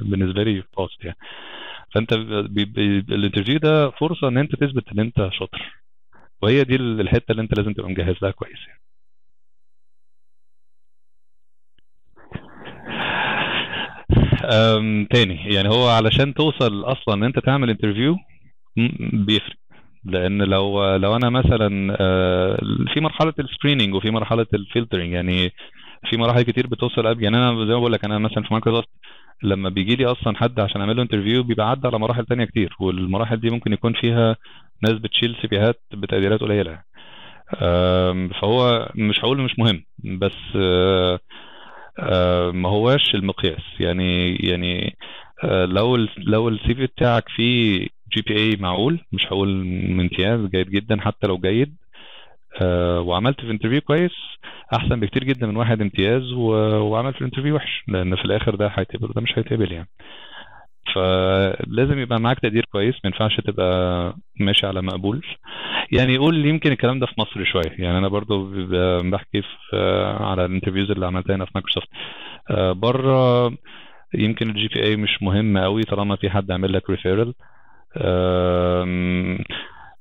بالنسبة 0.02 0.44
لي 0.44 0.64
passed 0.78 1.04
يعني. 1.06 1.18
فانت 1.96 2.14
ال 2.14 2.28
interview 2.28 3.60
ده 3.60 3.90
فرصة 3.92 4.28
ان 4.28 4.38
انت 4.38 4.56
تثبت 4.56 4.84
ان 4.94 5.00
انت 5.00 5.30
شاطر. 5.32 5.82
وهي 6.42 6.64
دي 6.64 6.76
الحتة 6.76 7.32
اللي 7.32 7.42
انت 7.42 7.58
لازم 7.58 7.74
تبقى 7.74 7.90
مجهز 7.90 8.16
لها 8.22 8.32
كويس 8.32 8.60
يعني. 8.68 8.82
تاني. 15.12 15.54
يعني 15.54 15.70
هو 15.70 15.90
علشان 15.90 16.34
توصل 16.34 16.84
أصلا 16.84 17.16
إن 17.16 17.24
انت 17.24 17.40
تعمل 17.40 17.70
interview 17.70 18.16
بيفرق. 19.14 19.56
لأن 20.04 20.42
لو 20.42 20.96
لو 20.96 21.16
أنا 21.16 21.30
مثلا 21.30 21.70
في 22.94 23.00
مرحلة 23.02 23.34
ال 23.40 23.45
screening 23.45 23.94
وفي 23.94 24.12
مرحلة 24.12 24.46
ال 24.54 24.60
filtering 24.60 25.12
يعني 25.14 25.50
في 26.10 26.18
مراحل 26.18 26.42
كتير 26.42 26.68
بتوصل 26.68 27.08
قبل. 27.08 27.24
يعني 27.24 27.38
أنا 27.38 27.66
زي 27.66 27.74
ما 27.74 27.80
بقول 27.80 27.92
لك 27.94 28.06
أنا 28.06 28.18
مثلا 28.18 28.44
في 28.44 28.54
مايكروسوفت 28.54 28.90
لما 29.44 29.70
بيجي 29.70 29.96
لي 29.96 30.06
أصلا 30.06 30.38
حد 30.38 30.60
عشان 30.60 30.82
أعمل 30.82 30.96
له 30.96 31.02
interview 31.04 31.44
بيبقى 31.44 31.70
عدى 31.70 31.88
على 31.88 32.00
مراحل 32.00 32.26
تانية 32.26 32.46
كتير 32.46 32.76
والمراحل 32.80 33.40
دي 33.40 33.50
ممكن 33.50 33.74
يكون 33.74 33.94
فيها 33.94 34.36
ناس 34.84 34.94
بتشيل 34.94 35.36
CVهات 35.42 35.82
بتقديرات 35.94 36.40
قليلة. 36.42 36.82
فهو 38.42 38.90
مش 38.96 39.20
هقول 39.20 39.42
مش 39.42 39.60
مهم 39.60 39.84
بس 40.04 40.56
ما 42.54 42.70
هواش 42.70 43.16
المقياس. 43.16 43.62
يعني 43.80 44.36
يعني 44.36 44.96
لو 45.46 45.96
لو 46.18 46.50
ال 46.50 46.76
CV 46.76 46.86
بتاعك 46.86 47.30
فيه 47.30 47.88
GPA 48.16 48.56
معقول 48.60 49.00
مش 49.12 49.26
هقول 49.28 49.50
امتياز 50.00 50.40
جيد 50.50 50.70
جدا 50.70 51.02
حتى 51.02 51.28
لو 51.28 51.38
جيد 51.38 51.76
وعملت 53.08 53.42
في 53.42 53.52
interview 53.52 53.82
كويس 53.82 54.12
أحسن 54.74 55.00
بكتير 55.00 55.24
جدا 55.24 55.48
من 55.48 55.56
واحد 55.58 55.82
امتياز 55.82 56.34
وعمل 56.34 57.14
في 57.14 57.22
ال 57.22 57.25
interview 57.25 57.56
وحش 57.56 57.84
لأن 57.88 58.16
في 58.16 58.26
الآخر 58.26 58.56
ده 58.56 58.68
هيتقبل 58.76 59.10
وده 59.10 59.22
مش 59.22 59.32
هيتقبل 59.38 59.72
يعني. 59.72 59.88
فلازم 60.96 62.00
يبقى 62.00 62.20
معاك 62.20 62.40
تقدير 62.40 62.66
كويس 62.72 62.96
ما 62.96 63.02
ينفعش 63.10 63.38
تبقى 63.38 64.14
ماشي 64.40 64.68
على 64.68 64.82
مقبول. 64.82 65.26
يعني 65.92 66.18
قول 66.18 66.46
يمكن 66.46 66.72
الكلام 66.72 67.00
ده 67.00 67.06
في 67.06 67.14
مصر 67.18 67.44
شوية. 67.46 67.72
يعني 67.80 67.98
أنا 67.98 68.08
برضو 68.08 68.52
بحكي 69.10 69.42
في 69.42 69.78
على 70.20 70.46
ال 70.46 70.50
interviews 70.50 70.92
اللي 70.92 71.06
عملتها 71.06 71.36
هنا 71.36 71.46
في 71.46 71.52
مايكروسوفت 71.56 71.88
بره 72.80 73.48
يمكن 74.14 74.50
ال 74.50 74.68
GPA 74.68 74.96
مش 74.96 75.24
مهم 75.24 75.58
قوي 75.58 75.84
طالما 75.84 76.16
في 76.16 76.30
حد 76.30 76.52
عامل 76.52 76.74
لك 76.74 76.90
referral 76.90 77.34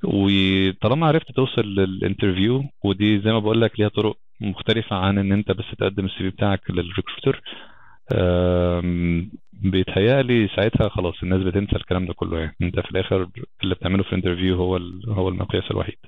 وطالما 0.05 1.07
عرفت 1.07 1.33
توصل 1.33 1.63
لل 1.63 1.81
interview 1.81 2.65
ودي 2.85 3.21
زي 3.21 3.33
ما 3.33 3.39
بقول 3.39 3.61
لك 3.61 3.81
ليها 3.81 3.89
طرق 3.89 4.17
مختلفة 4.41 4.97
عن 4.97 5.19
إن 5.19 5.33
أنت 5.33 5.53
بس 5.53 5.65
تقدم 5.79 6.05
ال 6.05 6.19
CV 6.19 6.31
بتاعك 6.31 6.71
لل 6.71 6.84
recruiter 6.84 7.43
بيتهيألي 9.53 10.49
ساعتها 10.57 10.89
خلاص 10.89 11.15
الناس 11.23 11.43
بتنسى 11.43 11.77
الكلام 11.77 12.07
ده 12.07 12.15
كله 12.15 12.39
يعني. 12.39 12.57
أنت 12.63 12.81
في 12.81 12.91
الآخر 12.91 13.29
اللي 13.63 13.75
بتعمله 13.75 14.03
في 14.03 14.09
ال 14.09 14.13
interview 14.13 14.57
هو 14.57 14.77
هو 15.09 15.29
المقياس 15.29 15.71
الوحيد. 15.71 15.99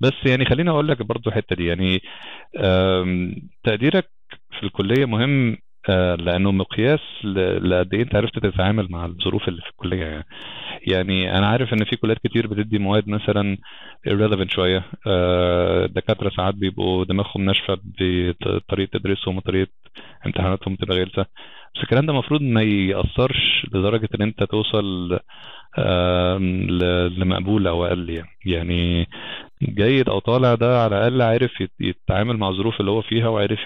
بس 0.00 0.12
يعني 0.26 0.44
خليني 0.44 0.70
أقول 0.70 0.88
لك 0.88 1.02
برضو 1.02 1.30
الحته 1.30 1.56
دي 1.56 1.66
يعني 1.66 2.00
تقديرك 3.64 4.10
في 4.58 4.62
الكلية 4.66 5.04
مهم 5.04 5.56
لأنه 5.88 6.52
مقياس 6.52 7.00
لقد 7.24 7.94
إيه 7.94 8.02
أنت 8.02 8.14
عرفت 8.14 8.38
تتعامل 8.38 8.86
مع 8.90 9.06
الظروف 9.06 9.48
اللي 9.48 9.60
في 9.62 9.70
الكلية 9.70 10.04
يعني. 10.06 10.24
يعني 10.86 11.38
أنا 11.38 11.46
عارف 11.46 11.72
إن 11.72 11.84
في 11.84 11.96
كليات 11.96 12.18
كتير 12.18 12.46
بتدي 12.46 12.78
مواد 12.78 13.08
مثلا 13.08 13.56
irrelevant 14.08 14.54
شوية 14.54 14.84
الدكاتره 15.84 16.30
ساعات 16.36 16.54
بيبقوا 16.54 17.04
دماغهم 17.04 17.44
ناشفة 17.44 17.78
بطريقة 18.00 18.98
تدريسهم 18.98 19.36
وطريقة 19.36 19.70
امتحاناتهم 20.26 20.74
بتبقى 20.74 20.96
غلسة 21.00 21.26
بس 21.74 21.82
الكلام 21.82 22.06
ده 22.06 22.12
المفروض 22.12 22.42
ما 22.42 22.62
يأثرش 22.62 23.66
لدرجة 23.74 24.08
إن 24.14 24.22
أنت 24.22 24.42
توصل 24.42 25.18
لمقبول 27.18 27.66
أو 27.66 27.84
يعني. 27.84 28.28
يعني 28.46 29.08
جيد 29.62 30.08
أو 30.08 30.18
طالع 30.18 30.54
ده 30.54 30.82
على 30.82 30.96
الأقل 30.96 31.22
عارف 31.22 31.50
يتعامل 31.80 32.36
مع 32.36 32.48
الظروف 32.48 32.80
اللي 32.80 32.90
هو 32.90 33.02
فيها 33.02 33.28
وعارف 33.28 33.58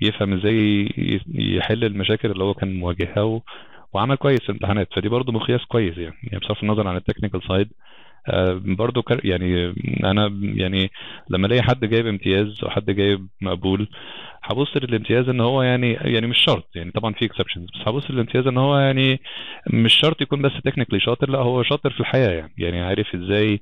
يفهم 0.00 0.32
إزاي 0.32 0.88
يحل 1.34 1.84
المشاكل 1.84 2.30
اللي 2.30 2.44
هو 2.44 2.54
كان 2.54 2.78
مواجهها 2.78 3.40
وعمل 3.92 4.16
كويس 4.16 4.40
في 4.40 4.48
الامتحانات 4.48 4.88
فدي 4.94 5.08
برضه 5.08 5.32
مقياس 5.32 5.64
كويس 5.64 5.98
يعني, 5.98 6.14
يعني 6.22 6.38
بصرف 6.38 6.62
النظر 6.62 6.88
عن 6.88 6.96
ال 6.96 7.01
technical 7.01 7.42
side 7.48 7.68
برضه 8.78 9.04
يعني 9.24 9.74
أنا 10.04 10.26
يعني 10.42 10.90
لما 11.30 11.46
ألاقي 11.46 11.62
حد 11.62 11.84
جايب 11.84 12.06
امتياز 12.06 12.58
أو 12.62 12.70
حد 12.70 12.90
جايب 12.90 13.28
مقبول 13.40 13.88
هبص 14.42 14.76
للامتياز 14.76 15.28
إن 15.28 15.40
هو 15.40 15.62
يعني 15.62 15.92
يعني 15.92 16.26
مش 16.26 16.38
شرط 16.38 16.76
يعني 16.76 16.90
طبعا 16.90 17.12
في 17.12 17.24
exceptions 17.24 17.64
بس 17.74 17.88
هبص 17.88 18.10
للامتياز 18.10 18.46
إن 18.46 18.56
هو 18.58 18.78
يعني 18.78 19.20
مش 19.72 19.94
شرط 19.94 20.20
يكون 20.22 20.42
بس 20.42 20.52
technically 20.64 21.00
شاطر 21.00 21.30
لأ 21.30 21.38
هو 21.38 21.62
شاطر 21.62 21.90
في 21.90 22.00
الحياة 22.00 22.30
يعني 22.30 22.52
يعني 22.58 22.80
عارف 22.80 23.14
إزاي 23.14 23.60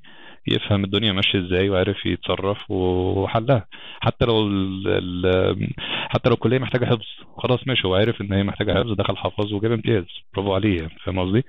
يفهم 0.49 0.85
الدنيا 0.85 1.13
ماشية 1.13 1.39
إزاي 1.39 1.69
وعارف 1.71 2.07
يتصرف 2.07 2.71
وحلها. 2.71 3.67
حتى 4.01 4.25
لو 4.25 4.49
ال 4.49 5.69
حتى 6.09 6.29
لو 6.29 6.35
الكلية 6.35 6.59
محتاجة 6.59 6.85
حفظ 6.85 7.05
خلاص 7.39 7.61
ماشي 7.67 7.89
هو 7.89 7.95
عارف 7.95 8.21
إن 8.21 8.33
هي 8.33 8.43
محتاجة 8.43 8.73
حفظ 8.73 8.93
دخل 8.93 9.17
حفظ 9.17 9.53
وجاب 9.53 9.73
امتياز. 9.73 10.05
برافو 10.35 10.55
عليه 10.55 10.77
يعني 10.81 10.93
فاهم 11.05 11.19
قصدي؟ 11.19 11.43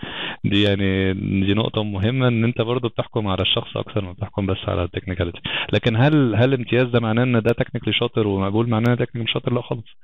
دي 0.44 0.64
يعني 0.64 1.14
دي 1.46 1.54
نقطة 1.54 1.84
مهمة 1.84 2.28
إن 2.28 2.44
أنت 2.44 2.62
برضه 2.62 2.90
بتحكم 2.90 3.28
على 3.28 3.42
الشخص 3.42 3.78
أكثر 3.78 4.06
ما 4.06 4.12
بتحكم 4.12 4.46
بس 4.46 4.58
على 4.68 4.84
ال 4.84 4.88
technicality. 4.88 5.40
لكن 5.74 5.96
هل 5.96 6.36
هل 6.36 6.54
الامتياز 6.54 6.88
ده 6.88 7.00
معناه 7.00 7.24
إن 7.24 7.34
ده 7.42 7.54
technically 7.54 7.94
شاطر 7.94 8.28
ومقبول؟ 8.28 8.70
معناه 8.70 8.92
إن 8.94 8.98
technically 8.98 9.34
شاطر؟ 9.34 9.54
لا 9.54 9.62
خالص. 9.62 9.98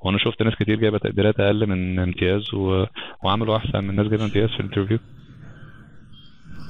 وأنا 0.00 0.18
شفت 0.18 0.42
ناس 0.42 0.54
كتير 0.54 0.80
جايبة 0.80 0.98
تقديرات 0.98 1.40
أقل 1.40 1.66
من 1.66 1.98
امتياز 1.98 2.54
و... 2.54 2.84
وعملوا 3.24 3.56
أحسن 3.56 3.84
من 3.84 3.96
ناس 3.96 4.06
جايبة 4.06 4.24
امتياز 4.24 4.48
في 4.48 4.60
ال 4.60 4.64
interview. 4.64 4.98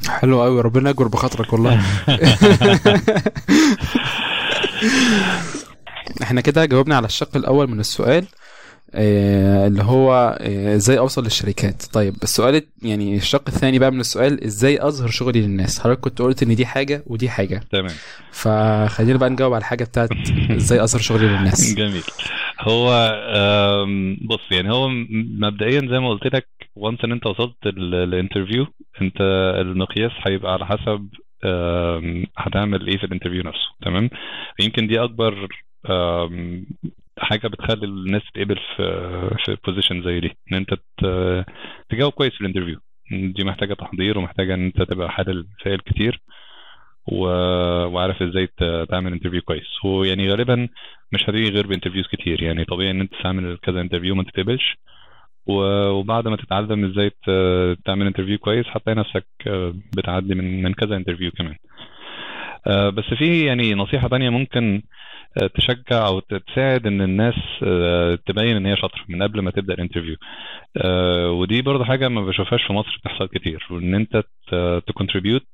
حلو 0.09 0.43
قوي 0.43 0.61
ربنا 0.61 0.91
يجبر 0.91 1.09
بخاطرك 1.09 1.53
والله. 1.53 1.81
إحنا 6.23 6.41
كده 6.41 6.65
جاوبنا 6.65 6.97
على 6.97 7.07
الشق 7.07 7.37
الأول 7.37 7.71
من 7.71 7.81
السؤال. 7.81 8.25
اللي 8.95 9.83
هو 9.83 10.39
آه 10.41 10.75
إزاي 10.77 10.99
اوصل 10.99 11.25
للشركات. 11.25 11.83
طيب 11.93 12.15
السؤال 12.23 12.63
يعني 12.83 13.17
الشق 13.17 13.43
الثاني 13.49 13.79
بقى 13.79 13.91
من 13.93 14.01
السؤال 14.01 14.45
إزاي 14.45 14.83
اظهر 14.87 15.09
شغلي 15.09 15.41
للناس؟ 15.41 15.81
حضرتك 15.81 16.01
كنت 16.01 16.23
قلت 16.23 16.43
ان 16.43 16.55
دي 16.55 16.67
حاجة 16.67 17.03
ودي 17.07 17.29
حاجة. 17.31 17.61
تمام. 17.73 17.95
فخلينا 18.33 19.19
بقى 19.19 19.31
نجاوب 19.31 19.53
على 19.53 19.61
الحاجة 19.61 19.85
بتاعت 19.85 20.09
إزاي 20.57 20.83
اظهر 20.83 21.01
شغلي 21.01 21.27
للناس. 21.27 21.75
جميل. 21.75 22.03
هو 22.61 22.91
بص 24.29 24.41
يعني 24.51 24.73
هو 24.73 24.89
مبدئيا 25.41 25.81
زي 25.81 25.99
ما 25.99 26.09
قلت 26.09 26.35
لك 26.35 26.49
وانس 26.77 26.99
ان 27.05 27.13
انت 27.13 27.27
وصلت 27.27 27.57
ال 27.67 27.77
interview 27.77 28.67
انت 29.03 29.21
المقياس 29.61 30.13
هيبقى 30.27 30.53
على 30.53 30.67
حسب 30.67 31.09
هتعمل 32.39 32.87
إيه 32.87 32.99
في 32.99 33.05
ال 33.05 33.09
interview 33.09 33.43
نفسه. 33.43 33.69
تمام؟ 33.83 34.11
يمكن 34.61 34.87
دي 34.87 35.01
اكبر 35.05 35.49
حاجة 37.19 37.49
بتخلي 37.49 37.87
الناس 37.87 38.23
تتقبل 38.35 38.57
في 38.77 39.37
في 39.45 39.57
position 39.67 40.03
زي 40.03 40.21
دي 40.21 40.37
إن 40.53 40.57
أنت 40.57 40.75
تجاوب 41.89 42.13
كويس 42.13 42.33
في 42.33 42.41
ال 42.41 42.45
interview 42.45 42.79
دي 43.11 43.45
محتاجة 43.45 43.75
تحضير 43.75 44.19
ومحتاجة 44.19 44.55
إن 44.55 44.65
أنت 44.65 44.83
تبقى 44.83 45.11
حالل 45.11 45.47
مسائل 45.65 45.79
كتير 45.81 46.21
و... 47.13 47.25
وعارف 47.87 48.23
إزاي 48.23 48.49
تعمل 48.89 49.13
interview 49.13 49.43
كويس. 49.43 49.85
ويعني 49.85 50.31
غالبا 50.31 50.69
مش 51.13 51.23
هتيجي 51.31 51.51
غير 51.51 51.67
ب 51.67 51.70
interviews 51.70 52.07
كتير 52.07 52.43
يعني 52.43 52.65
طبيعي 52.65 52.91
إن 52.91 53.01
أنت 53.01 53.13
تعمل 53.23 53.59
كذا 53.63 53.81
interview 53.81 54.15
ما 54.15 54.23
تتقبلش. 54.23 54.77
وبعد 55.47 56.29
ما 56.29 56.37
تتعلم 56.37 56.85
إزاي 56.85 57.11
تعمل 57.85 58.07
interview 58.07 58.39
كويس 58.39 58.67
هتلاقي 58.69 58.99
نفسك 58.99 59.27
بتعدي 59.97 60.35
من 60.35 60.63
من 60.63 60.73
كذا 60.75 60.97
interview 60.97 61.31
كمان. 61.31 61.57
بس 62.93 63.05
في 63.19 63.47
يعني 63.47 63.75
نصيحة 63.75 64.09
تانية 64.09 64.31
ممكن 64.31 64.83
تشجع 65.55 66.07
أو 66.07 66.21
تساعد 66.21 66.87
إن 66.87 67.03
الناس 67.03 67.35
تبين 68.27 68.57
إن 68.57 68.67
هي 68.67 68.77
شاطرة 68.77 69.05
من 69.09 69.23
قبل 69.23 69.41
ما 69.41 69.51
تبدأ 69.51 69.75
ال 69.75 69.79
interview. 69.79 70.17
ودي 71.31 71.63
برضه 71.63 71.85
حاجة 71.85 72.09
ما 72.09 72.21
بشوفهاش 72.27 72.63
في 72.67 72.73
مصر 72.73 72.97
بتحصل 73.01 73.29
كتير 73.29 73.67
وإن 73.71 73.95
أنت 73.95 74.23
ت 74.87 74.92
contribute 74.92 75.47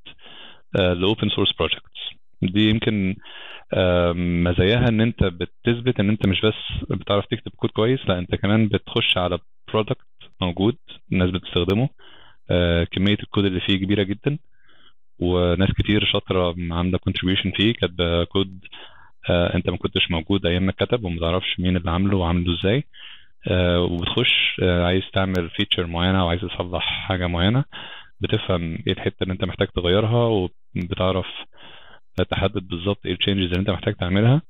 ل 0.75 0.86
open 0.86 1.29
source 1.29 1.53
projects 1.59 2.01
دي 2.43 2.69
يمكن 2.71 3.17
مزاياها 4.45 4.89
إن 4.89 5.01
أنت 5.01 5.25
بتثبت 5.25 6.01
إن 6.01 6.09
أنت 6.09 6.27
مش 6.27 6.41
بس 6.41 6.89
بتعرف 6.91 7.27
تكتب 7.27 7.53
كود 7.57 7.71
كويس 7.71 8.01
لا 8.09 8.19
أنت 8.19 8.35
كمان 8.35 8.69
بتخش 8.69 9.17
على 9.19 9.39
product 9.73 10.07
موجود 10.41 10.77
الناس 11.13 11.31
بتستخدمه. 11.31 11.89
آه، 12.51 12.85
كمية 12.85 13.17
الكود 13.23 13.45
اللي 13.45 13.61
فيه 13.61 13.77
كبيرة 13.77 14.03
جدا 14.03 14.39
وناس 15.19 15.69
كتير 15.79 16.05
شاطرة 16.05 16.55
عاملة 16.71 16.99
contribution 16.99 17.57
فيه 17.57 17.73
كاتبة 17.75 18.25
كود 18.25 18.59
آه، 18.65 18.69
انت 19.31 19.71
ما 19.71 19.77
كنتش 19.77 20.11
موجود 20.11 20.47
أيام 20.47 20.63
ما 20.63 20.71
اتكتب 20.71 21.05
وما 21.05 21.21
تعرفش 21.21 21.61
مين 21.61 21.77
اللي 21.77 21.91
عامله 21.91 22.17
وعامله 22.17 22.55
إزاي. 22.61 22.85
آه، 23.49 23.81
وبتخش 23.83 24.61
آه، 24.63 24.85
عايز 24.87 25.03
تعمل 25.13 25.51
feature 25.57 25.87
معينة 25.87 26.21
أو 26.21 26.29
عايز 26.29 26.41
تصلح 26.41 26.83
حاجة 27.09 27.27
معينة 27.27 27.65
بتفهم 28.21 28.79
إيه 28.87 28.93
الحتة 28.93 29.17
اللي 29.23 29.33
انت 29.33 29.45
محتاج 29.45 29.69
تغيرها 29.69 30.49
وبتعرف 30.77 31.27
تحدد 32.31 32.69
بالظبط 32.69 33.07
إيه 33.07 33.13
ال 33.13 33.17
changes 33.17 33.45
اللي 33.47 33.59
انت 33.61 33.71
محتاج 33.71 33.95
تعملها. 33.95 34.43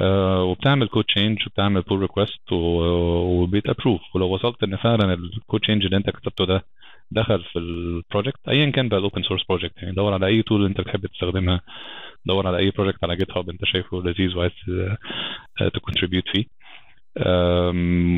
آه، 0.00 0.42
وبتعمل 0.42 0.88
code 0.88 1.04
change 1.04 1.38
وبتعمل 1.46 1.80
pull 1.82 2.00
request 2.00 2.52
وبيت 2.52 3.66
approve 3.68 4.00
ولو 4.14 4.26
وصلت 4.34 4.62
ان 4.62 4.76
فعلا 4.76 5.14
ال 5.14 5.23
code 5.23 5.60
change 5.60 5.84
اللي 5.84 5.96
انت 5.96 6.10
كتبته 6.10 6.44
ده 6.46 6.64
دخل 7.10 7.42
في 7.44 7.58
ال 7.58 7.69
project 7.69 8.48
ايا 8.48 8.70
كان 8.70 8.88
بقى 8.88 8.98
ال 8.98 9.03
open 9.03 9.22
source 9.22 9.42
project 9.48 9.76
يعني 9.82 9.94
دور 9.94 10.12
على 10.12 10.26
اي 10.26 10.42
tool 10.42 10.64
انت 10.66 10.80
بتحب 10.80 11.06
تستخدمها 11.06 11.60
دور 12.26 12.46
على 12.46 12.58
أي 12.58 12.70
project 12.70 13.04
على 13.04 13.16
GitHub 13.16 13.50
أنت 13.50 13.64
شايفه 13.64 14.02
لذيذ 14.02 14.36
وعايز 14.36 14.52
ت 15.74 15.78
contribute 15.78 16.24
فيه. 16.28 16.44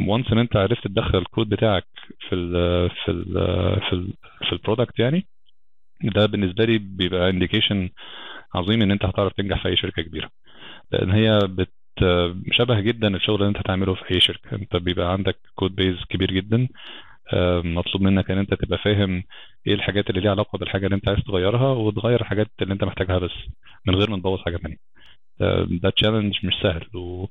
و 0.08 0.13
once 0.13 0.32
إن 0.32 0.38
أنت 0.38 0.56
عرفت 0.56 0.84
تدخل 0.88 1.18
الكود 1.18 1.48
بتاعك 1.48 1.86
في 2.28 2.34
ال 2.34 2.50
في 2.90 3.10
ال 3.10 3.32
في 3.80 3.92
ال 3.92 4.12
في 4.48 4.52
ال 4.52 4.58
product 4.58 4.98
يعني 4.98 5.26
ده 6.02 6.26
بالنسبة 6.26 6.64
لي 6.64 6.78
بيبقى 6.78 7.30
indication 7.30 7.90
عظيم 8.54 8.82
إن 8.82 8.90
أنت 8.90 9.04
هتعرف 9.04 9.32
تنجح 9.32 9.62
في 9.62 9.68
أي 9.68 9.76
شركة 9.76 10.02
كبيرة. 10.02 10.30
لأن 10.92 11.10
هي 11.10 11.38
بت 11.48 11.72
شبه 12.52 12.80
جدا 12.80 13.16
الشغل 13.16 13.34
اللي 13.36 13.48
أنت 13.48 13.56
هتعمله 13.58 13.94
في 13.94 14.14
أي 14.14 14.20
شركة. 14.20 14.56
أنت 14.56 14.76
بيبقى 14.76 15.12
عندك 15.12 15.38
code 15.54 15.74
base 15.74 15.96
كبير 16.08 16.30
جدا. 16.32 16.56
آه، 16.62 16.68
مطلوب 17.64 18.02
منك 18.02 18.30
إن 18.30 18.38
أنت 18.38 18.54
تبقى 18.54 18.78
فاهم 18.78 19.22
إيه 19.66 19.74
الحاجات 19.74 20.10
اللي 20.10 20.20
ليها 20.20 20.30
علاقة 20.30 20.58
بالحاجة 20.58 20.84
اللي 20.86 20.96
أنت 20.96 21.08
عايز 21.08 21.20
تغيرها 21.20 21.68
وتغير 21.72 22.20
الحاجات 22.20 22.46
اللي 22.62 22.74
أنت 22.74 22.84
محتاجها 22.84 23.18
بس 23.18 23.30
من 23.86 23.94
غير 23.94 24.10
ما 24.10 24.16
تبوظ 24.16 24.40
حاجة 24.40 24.56
ثانية 24.56 24.76
ده 25.80 25.90
challenge 25.90 26.34
مش 26.46 26.54
سهل 26.62 26.96
و... 26.96 27.26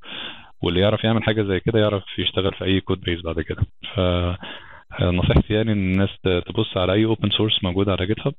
واللي 0.62 0.80
يعرف 0.80 1.04
يعمل 1.04 1.24
حاجة 1.24 1.44
زي 1.44 1.60
كده 1.60 1.80
يعرف 1.80 2.04
يشتغل 2.20 2.54
في 2.54 2.66
أي 2.66 2.82
code 2.82 3.02
base 3.02 3.22
بعد 3.22 3.42
كده. 3.42 3.62
ف 3.96 4.00
نصيحتي 5.04 5.54
يعني 5.54 5.72
إن 5.72 5.92
الناس 5.94 6.10
تبص 6.24 6.78
على 6.78 6.94
أي 6.94 7.06
open 7.06 7.30
source 7.30 7.64
موجود 7.64 7.90
على 7.90 8.06
GitHub 8.06 8.34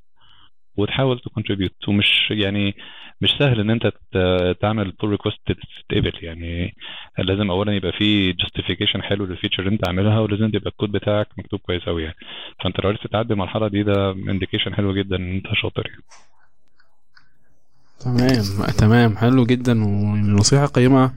وتحاول 0.77 1.19
ت 1.19 1.25
contribute 1.25 1.87
ومش 1.87 2.31
يعني 2.31 2.75
مش 3.21 3.29
سهل 3.39 3.59
إن 3.59 3.69
أنت 3.69 3.91
تعمل 4.61 4.91
pull 4.91 5.09
request 5.09 5.37
تتقبل. 5.45 6.13
يعني 6.21 6.75
لازم 7.17 7.51
اولا 7.51 7.73
يبقى 7.75 7.91
في 7.91 8.31
justification 8.33 9.03
حلو 9.03 9.25
لل 9.25 9.33
feature 9.33 9.63
اللي 9.63 9.73
أنت 9.73 9.87
عاملها 9.87 10.19
ولازم 10.19 10.45
يبقى 10.53 10.69
الكود 10.69 10.91
بتاعك 10.91 11.27
مكتوب 11.37 11.59
كويس 11.59 11.83
قوي 11.83 12.03
يعني. 12.03 12.15
فأنت 12.63 12.79
لو 12.83 12.89
عرفت 12.89 13.07
تعدي 13.07 13.33
المرحلة 13.33 13.67
دي 13.67 13.83
ده 13.83 14.11
indication 14.11 14.75
حلو 14.75 14.93
جدا 14.93 15.15
إن 15.15 15.35
أنت 15.35 15.45
شاطر 15.53 15.87
يعني. 15.87 16.03
تمام 17.99 18.67
تمام 18.77 19.17
حلو 19.17 19.45
جدا 19.45 19.83
ونصيحة 19.83 20.65
قيمة. 20.65 21.11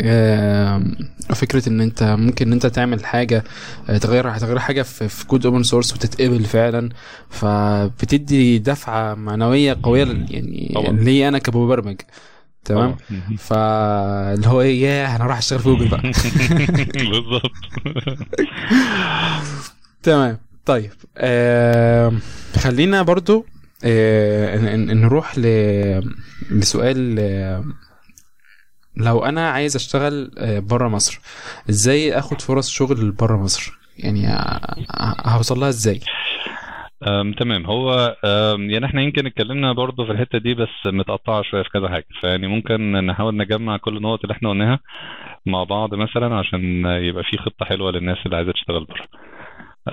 آم، 0.00 0.96
فكرة 1.34 1.68
إن 1.68 1.80
أنت 1.80 2.02
ممكن 2.02 2.46
إن 2.46 2.52
أنت 2.52 2.66
تعمل 2.66 3.04
حاجة 3.04 3.44
آه، 3.88 3.98
تغير 3.98 4.28
هتغير 4.28 4.58
حاجة 4.58 4.82
في, 4.82 5.26
code 5.26 5.46
open 5.46 5.62
source 5.62 5.92
وتتقبل 5.92 6.44
فعلا 6.44 6.88
فبتدي 7.30 8.58
دفعة 8.58 9.14
معنوية 9.14 9.78
قوية 9.82 10.04
لل- 10.04 10.26
يعني. 10.34 10.96
ليا 11.04 11.28
أنا 11.28 11.38
كمبرمج 11.38 11.96
تمام. 12.64 12.96
فاللي 13.38 14.46
هو 14.48 14.60
إيه 14.60 14.82
ياه 14.82 15.16
أنا 15.16 15.26
راح 15.26 15.38
أشتغل 15.38 15.58
في 15.58 15.64
جوجل 15.68 15.88
بقى 15.88 16.02
بالظبط 17.10 17.52
تمام 20.02 20.38
طيب 20.66 20.90
آه 21.16 22.12
خلينا 22.58 23.02
برضو 23.02 23.46
آه 23.84 24.76
نروح. 24.76 25.38
لسؤال 26.50 27.16
آه 27.18 27.64
لو 28.96 29.24
أنا 29.24 29.50
عايز 29.50 29.76
أشتغل 29.76 30.30
آه 30.38 30.58
بره 30.58 30.88
مصر 30.88 31.20
إزاي 31.70 32.18
آخد 32.18 32.40
فرص 32.40 32.70
شغل 32.70 33.10
بره 33.12 33.36
مصر؟ 33.36 33.78
يعني 33.98 34.26
ه- 34.26 34.60
ه- 34.90 35.28
هوصل 35.36 35.60
لها 35.60 35.68
إزاي؟ 35.68 36.00
أم 37.08 37.32
تمام. 37.32 37.66
هو 37.66 38.16
أم 38.24 38.70
يعني 38.70 38.86
إحنا 38.86 39.02
يمكن 39.02 39.26
اتكلمنا 39.26 39.72
برضو 39.72 40.04
في 40.06 40.12
الحتة 40.12 40.38
دي 40.38 40.54
بس 40.54 40.68
متقطعة 40.86 41.42
شوية 41.42 41.62
في 41.62 41.68
كذا 41.68 41.88
حاجة. 41.88 42.06
فيعني 42.20 42.46
ممكن 42.46 42.92
نحاول 43.06 43.36
نجمع 43.36 43.76
كل 43.76 43.96
النقط 43.96 44.20
اللي 44.22 44.32
إحنا 44.32 44.50
قلناها 44.50 44.78
مع 45.46 45.64
بعض 45.64 45.94
مثلا 45.94 46.34
عشان 46.38 46.86
يبقى 46.86 47.24
في 47.24 47.38
خطة 47.38 47.64
حلوة 47.66 47.90
للناس 47.90 48.18
اللي 48.26 48.36
عايزة 48.36 48.52
تشتغل 48.52 48.84
بره 48.84 49.06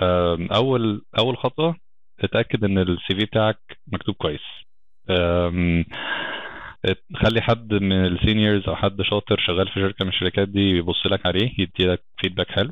أم، 0.04 0.48
أول 0.52 1.06
أول 1.20 1.38
خطوة 1.38 1.76
تتأكد 2.22 2.64
إن 2.64 2.78
السي 2.78 3.16
في 3.16 3.26
بتاعك 3.26 3.58
مكتوب 3.88 4.16
كويس. 4.16 4.42
خلي 7.16 7.42
حد 7.42 7.74
من 7.74 8.06
ال 8.06 8.13
seniors 8.14 8.68
أو 8.70 8.76
حد 8.76 9.02
شاطر 9.02 9.40
شغال 9.40 9.68
في 9.68 9.74
شركة 9.74 10.06
من 10.06 10.10
الشركات 10.12 10.50
دي 10.50 10.70
يبص 10.78 11.06
لك 11.06 11.26
عليه 11.26 11.52
يدي 11.58 11.88
لك 11.92 12.02
feedback 12.18 12.52
حلو. 12.52 12.72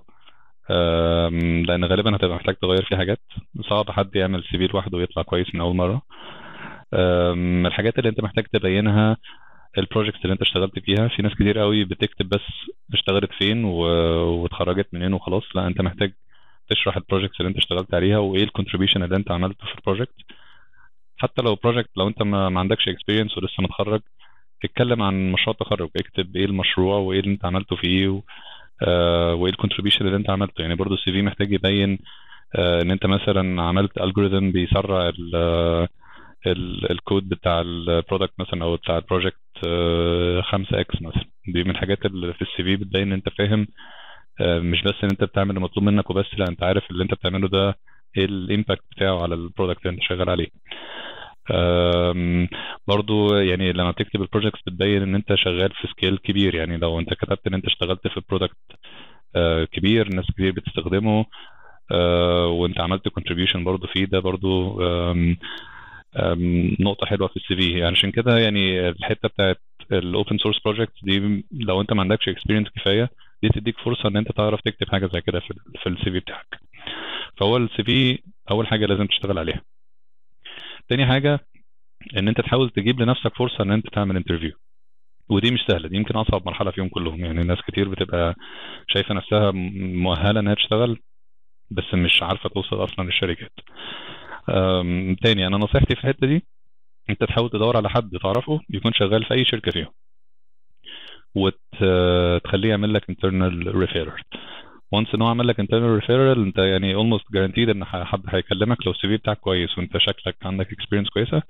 لأن 1.66 1.86
غالبا 1.86 2.16
هتبقى 2.16 2.36
محتاج 2.36 2.56
تغير 2.56 2.84
فيه 2.86 2.96
حاجات. 2.98 3.20
صعب 3.70 3.92
حد 3.92 4.16
يعمل 4.16 4.44
CV 4.44 4.68
لوحده 4.68 4.98
ويطلع 4.98 5.24
كويس 5.24 5.56
من 5.56 5.62
أول 5.62 5.76
مرة. 5.76 6.02
الحاجات 7.66 7.98
اللي 8.00 8.10
أنت 8.10 8.22
محتاج 8.24 8.44
تبينها 8.54 9.18
ال 9.78 9.83
projects 9.83 10.20
اللي 10.24 10.34
أنت 10.34 10.42
اشتغلت 10.42 10.80
فيها 10.80 11.08
في 11.08 11.22
ناس 11.22 11.34
كتير 11.34 11.60
قوي 11.60 11.84
بتكتب 11.84 12.30
بس 12.30 12.42
اشتغلت 12.94 13.32
فين. 13.40 13.64
واتخرجت 13.66 14.88
منين 14.94 15.14
وخلاص. 15.14 15.44
لا 15.56 15.68
أنت 15.68 15.82
محتاج 15.82 16.14
تشرح 16.70 16.98
ال 16.98 17.03
projects 17.03 17.40
اللي 17.42 17.50
أنت 17.50 17.58
اشتغلت 17.58 17.94
عليها 17.94 18.18
وإيه 18.18 18.44
ال 18.44 18.49
contribution 18.49 19.04
اللي 19.04 19.16
أنت 19.16 19.32
عملته 19.32 19.66
في 19.66 19.76
ال 19.76 19.81
project 19.81 20.16
حتى 21.22 21.42
لو 21.42 21.56
project 21.56 21.90
لو 21.98 22.08
انت 22.08 22.22
ما, 22.24 22.60
عندكش 22.60 22.88
experience 22.90 23.38
ولسه 23.38 23.64
متخرج 23.64 24.02
اتكلم 24.64 25.02
عن 25.02 25.32
مشروع 25.32 25.56
التخرج 25.62 25.90
اكتب 25.98 26.36
إيه 26.36 26.46
المشروع 26.46 26.98
وايه 26.98 27.20
اللي 27.20 27.32
انت 27.32 27.46
عملته 27.46 27.76
فيه 27.76 28.08
و... 28.08 28.22
آه، 28.88 29.34
وايه 29.36 29.52
ال 29.52 29.56
contribution 29.56 30.06
اللي 30.06 30.18
انت 30.18 30.30
عملته. 30.30 30.62
يعني 30.62 30.76
برضو 30.76 30.94
ال 30.94 31.12
CV 31.12 31.22
محتاج 31.22 31.52
يبين 31.52 32.00
آه، 32.56 32.82
ان 32.82 32.92
انت 32.92 33.06
مثلا 33.06 33.62
عملت 33.62 33.98
algorithm 34.02 34.52
بيسرع 34.52 35.10
ال 35.10 35.36
ال 36.48 36.92
الكود 36.92 37.30
بتاع 37.30 37.62
ال 37.62 37.71
product 37.71 38.34
مثلا 38.40 38.64
أو 38.64 38.76
بتاع 38.76 38.98
ال 38.98 39.03
project 39.03 39.38
5 40.42 40.80
x 40.80 41.02
مثلا. 41.02 41.26
دي 41.48 41.64
من 41.64 41.70
الحاجات 41.72 42.06
اللي 42.06 42.34
في 42.34 42.42
ال 42.42 42.64
CV 42.64 42.76
بتبين 42.76 43.02
إن 43.02 43.14
انت 43.14 43.30
فاهم 43.30 43.68
آه، 44.42 44.60
مش 44.60 44.84
بس 44.84 44.94
إن 45.04 45.10
انت 45.12 45.24
بتعمل 45.24 45.50
اللي 45.50 45.62
مطلوب 45.62 45.86
منك 45.86 46.10
وبس 46.10 46.26
لا 46.38 46.46
انت 46.50 46.64
عارف 46.64 46.92
اللي 46.92 47.04
انت 47.04 47.14
بتعمله 47.14 47.48
ده 47.48 47.78
إيه 48.18 48.26
ال 48.26 48.34
impact 48.34 48.84
بتاعه 48.92 49.22
على 49.24 49.36
ال 49.36 49.42
product 49.42 49.86
اللي 49.86 49.96
انت 49.96 50.04
شغال 50.04 50.30
عليه. 50.30 50.48
برضو 52.88 53.36
يعني 53.36 53.72
لما 53.74 53.92
بتكتب 53.92 54.22
ال 54.22 54.26
projects 54.26 54.62
بتبين 54.68 55.02
إن 55.02 55.16
أنت 55.16 55.36
شغال 55.36 55.70
في 55.74 55.88
scale 55.88 56.18
كبير. 56.18 56.56
يعني 56.56 56.78
لو 56.78 57.00
أنت 57.00 57.14
كتبت 57.14 57.48
إن 57.48 57.54
أنت 57.54 57.66
اشتغلت 57.66 58.08
في 58.08 58.22
product 58.30 58.58
كبير 59.72 60.14
ناس 60.16 60.26
كتير 60.34 60.52
بتستخدمه 60.52 61.26
آه، 61.92 62.48
وأنت 62.48 62.80
عملت 62.82 63.08
contribution 63.08 63.64
برضو 63.64 63.88
فيه 63.88 64.06
ده 64.06 64.20
برضو 64.20 64.80
نقطة 66.80 67.06
حلوة 67.08 67.28
في 67.28 67.38
ال 67.38 67.56
CV. 67.56 67.72
يعني 67.80 67.96
عشان 67.98 68.12
كده 68.12 68.38
يعني 68.38 68.90
الحتة 68.90 69.28
بتاعت 69.30 69.62
ال 69.92 70.01
open 70.01 70.38
source 70.38 70.60
project 70.66 70.94
دي 71.04 71.46
لو 71.52 71.82
أنت 71.82 71.94
ما 71.94 72.02
عندكش 72.02 72.30
experience 72.30 72.68
كفاية 72.70 73.10
دي 73.44 73.50
تديك 73.50 73.78
فرصة 73.80 74.10
إن 74.10 74.18
أنت 74.18 74.32
تعرف 74.32 74.62
تكتب 74.62 74.90
حاجة 74.90 75.10
زي 75.14 75.22
كده 75.22 75.40
في 75.40 75.90
ال 75.90 76.12
CV 76.12 76.20
بتاعك. 76.20 76.48
فهو 77.38 77.58
ال 77.58 77.84
CV 77.84 78.20
أول 78.52 78.68
حاجة 78.68 78.86
لازم 78.86 79.06
تشتغل 79.08 79.40
عليها. 79.40 79.71
تاني 80.92 81.06
حاجة 81.06 81.40
إن 82.18 82.28
أنت 82.28 82.42
تحاول 82.42 82.70
تجيب 82.70 83.02
لنفسك 83.02 83.36
فرصة 83.38 83.64
إن 83.64 83.72
أنت 83.72 83.88
تعمل 83.94 84.16
interview 84.16 84.52
ودي 85.30 85.52
مش 85.52 85.60
سهلة 85.68 85.90
دي 85.90 85.96
يمكن 85.96 86.16
أصعب 86.16 86.46
مرحلة 86.46 86.72
فيهم 86.72 86.90
كلهم. 86.90 87.26
يعني 87.26 87.44
ناس 87.44 87.58
كتير 87.68 87.90
بتبقى 87.90 88.36
شايفة 88.88 89.14
نفسها 89.16 89.52
م- 89.52 90.02
مؤهلة 90.04 90.40
إنها 90.40 90.54
تشتغل 90.54 91.00
بس 91.72 91.94
مش 91.94 92.24
عارفة 92.24 92.50
توصل 92.50 92.84
أصلا 92.84 93.06
للشركات. 93.06 93.52
تاني 95.24 95.48
أنا 95.48 95.58
نصيحتي 95.58 95.96
في 95.96 96.02
الحتة 96.04 96.28
دي 96.28 96.46
أنت 97.10 97.24
تحاول 97.24 97.50
تدور 97.50 97.78
على 97.78 97.90
حد 97.90 98.10
تعرفه 98.24 98.60
يكون 98.70 98.94
شغال 98.94 99.24
في 99.26 99.34
أي 99.34 99.46
شركة 99.46 99.72
فيهم. 99.72 99.92
وتخليه 101.36 102.70
يعمل 102.70 102.94
لك 102.94 103.12
internal 103.12 103.74
referral. 103.74 104.40
وانس 104.92 105.16
ان 105.16 105.22
هو 105.22 105.28
عمل 105.28 105.48
لك 105.48 105.62
internal 105.62 106.02
referral 106.04 106.38
انت 106.38 106.58
يعني 106.58 106.96
almost 106.96 107.24
guaranteed 107.36 107.70
إن 107.70 107.86
حد 107.86 108.22
هيكلمك 108.30 108.86
لو 108.86 108.92
ال 108.92 109.08
CV 109.08 109.18
بتاعك 109.18 109.38
كويس 109.40 109.78
وانت 109.78 109.98
شكلك 109.98 110.36
عندك 110.44 110.68
experience 110.68 111.10
كويسة. 111.14 111.42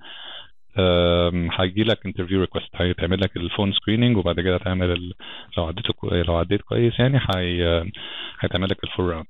هيجي 1.60 1.84
لك 1.84 2.06
interview 2.06 2.42
request 2.42 2.70
هيتعمل 2.76 3.22
لك 3.22 3.38
ال 3.38 3.44
phone 3.44 3.74
screening 3.74 4.18
وبعد 4.18 4.40
كده 4.40 4.56
هتعمل 4.56 4.92
ال... 4.92 5.14
لو 5.58 5.66
عديت 5.66 5.86
لو 6.04 6.36
عديت 6.36 6.62
كويس 6.62 7.00
يعني 7.00 7.20
هي... 7.36 7.84
هيتعمل 8.40 8.70
لك 8.70 8.84
ال 8.84 8.88
full 8.88 9.06
round 9.06 9.26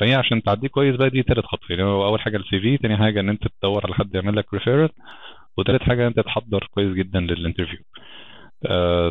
فهي 0.00 0.14
عشان 0.14 0.42
تعديه 0.42 0.68
كويس 0.68 0.96
بقى 0.96 1.10
دي 1.10 1.22
تالت 1.22 1.46
خطوة. 1.46 1.66
يعني 1.70 1.82
أول 1.82 2.20
حاجة 2.20 2.36
ال 2.36 2.60
CV 2.60 2.76
تاني 2.78 2.96
حاجة 2.96 3.20
إن 3.20 3.28
أنت 3.28 3.42
تدور 3.60 3.82
على 3.86 3.94
حد 3.94 4.14
يعمل 4.14 4.36
لك 4.36 4.54
referral 4.54 4.88
وتالت 5.58 5.82
حاجة 5.82 6.06
أنت 6.06 6.20
تحضر 6.20 6.68
كويس 6.70 6.94
جدا 6.96 7.20
لل 7.20 7.30
interview 7.30 7.78
آه، 7.78 7.90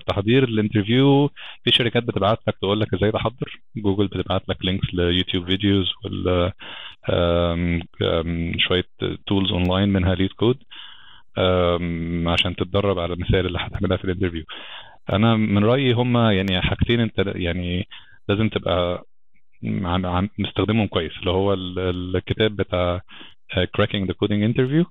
تحضير 0.08 0.44
ال 0.44 0.51
interview. 0.51 1.28
في 1.64 1.72
شركات 1.72 2.04
بتبعت 2.04 2.40
لك 2.48 2.56
تقول 2.62 2.80
لك 2.80 2.94
إزاي 2.94 3.12
تحضر. 3.12 3.60
جوجل 3.78 4.08
بتبعت 4.08 4.50
لك 4.50 4.66
links 4.66 4.94
ل 4.94 5.00
YouTube 5.00 5.46
videos 5.46 5.88
آم، 7.10 7.82
شوية 8.60 8.86
tools 9.28 9.52
online 9.52 9.90
منها 9.90 10.16
LeetCode 10.16 10.58
عشان 12.28 12.56
تتدرب 12.56 13.00
على 13.00 13.14
المسائل 13.14 13.46
اللي 13.46 13.60
هتعملها 13.62 13.98
في 13.98 14.06
ال 14.06 14.09
interview. 14.09 14.44
أنا 15.14 15.36
من 15.36 15.64
رأيي 15.66 15.94
هما 15.94 16.34
يعني 16.34 16.62
حاجتين 16.62 17.00
انت 17.00 17.14
يعني 17.36 17.88
لازم 18.30 18.50
تبقى 18.50 19.04
مستخدمهم 20.40 20.88
كويس 20.88 21.12
اللي 21.20 21.32
هو 21.32 21.54
ال- 21.54 21.80
الكتاب 22.16 22.56
بتاع 22.56 23.02
آه، 23.58 23.68
cracking 23.78 24.06
the 24.08 24.14
coding 24.14 24.54
interview 24.54 24.86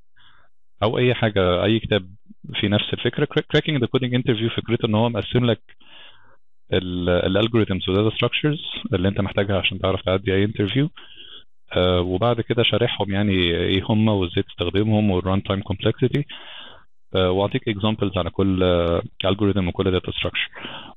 أو 0.82 0.98
أي 0.98 1.14
حاجة 1.14 1.64
أي 1.64 1.80
كتاب 1.80 2.10
في 2.54 2.68
نفس 2.68 2.92
الفكرة. 2.92 3.24
Cracking 3.24 3.78
the 3.80 3.86
coding 3.86 4.12
interview 4.12 4.56
فكرته 4.56 4.86
إن 4.86 4.94
هو 4.94 5.08
مقسم 5.08 5.44
لك 5.44 5.60
ال 6.72 6.83
algorithms 6.83 7.88
وال 7.88 7.98
data 7.98 8.16
structures 8.16 8.58
اللي 8.94 9.08
أنت 9.08 9.20
محتاجها 9.20 9.58
عشان 9.58 9.78
تعرف 9.78 10.02
تعدي 10.02 10.34
أي 10.34 10.44
interview 10.44 10.90
وبعد 11.98 12.40
كده 12.40 12.62
شارحهم 12.62 13.10
يعني 13.10 13.32
إيه 13.34 13.82
هم 13.84 14.08
وإزاي 14.08 14.42
تستخدمهم 14.42 15.10
وال 15.10 15.23
run 15.23 15.42
time 15.42 15.60
complexity 15.60 16.24
واعطيك 17.14 17.68
examples 17.68 18.18
على 18.18 18.30
كل 18.30 18.62
algorithm 19.24 19.68
وكل 19.68 19.90
data 19.90 20.12
structure 20.12 20.48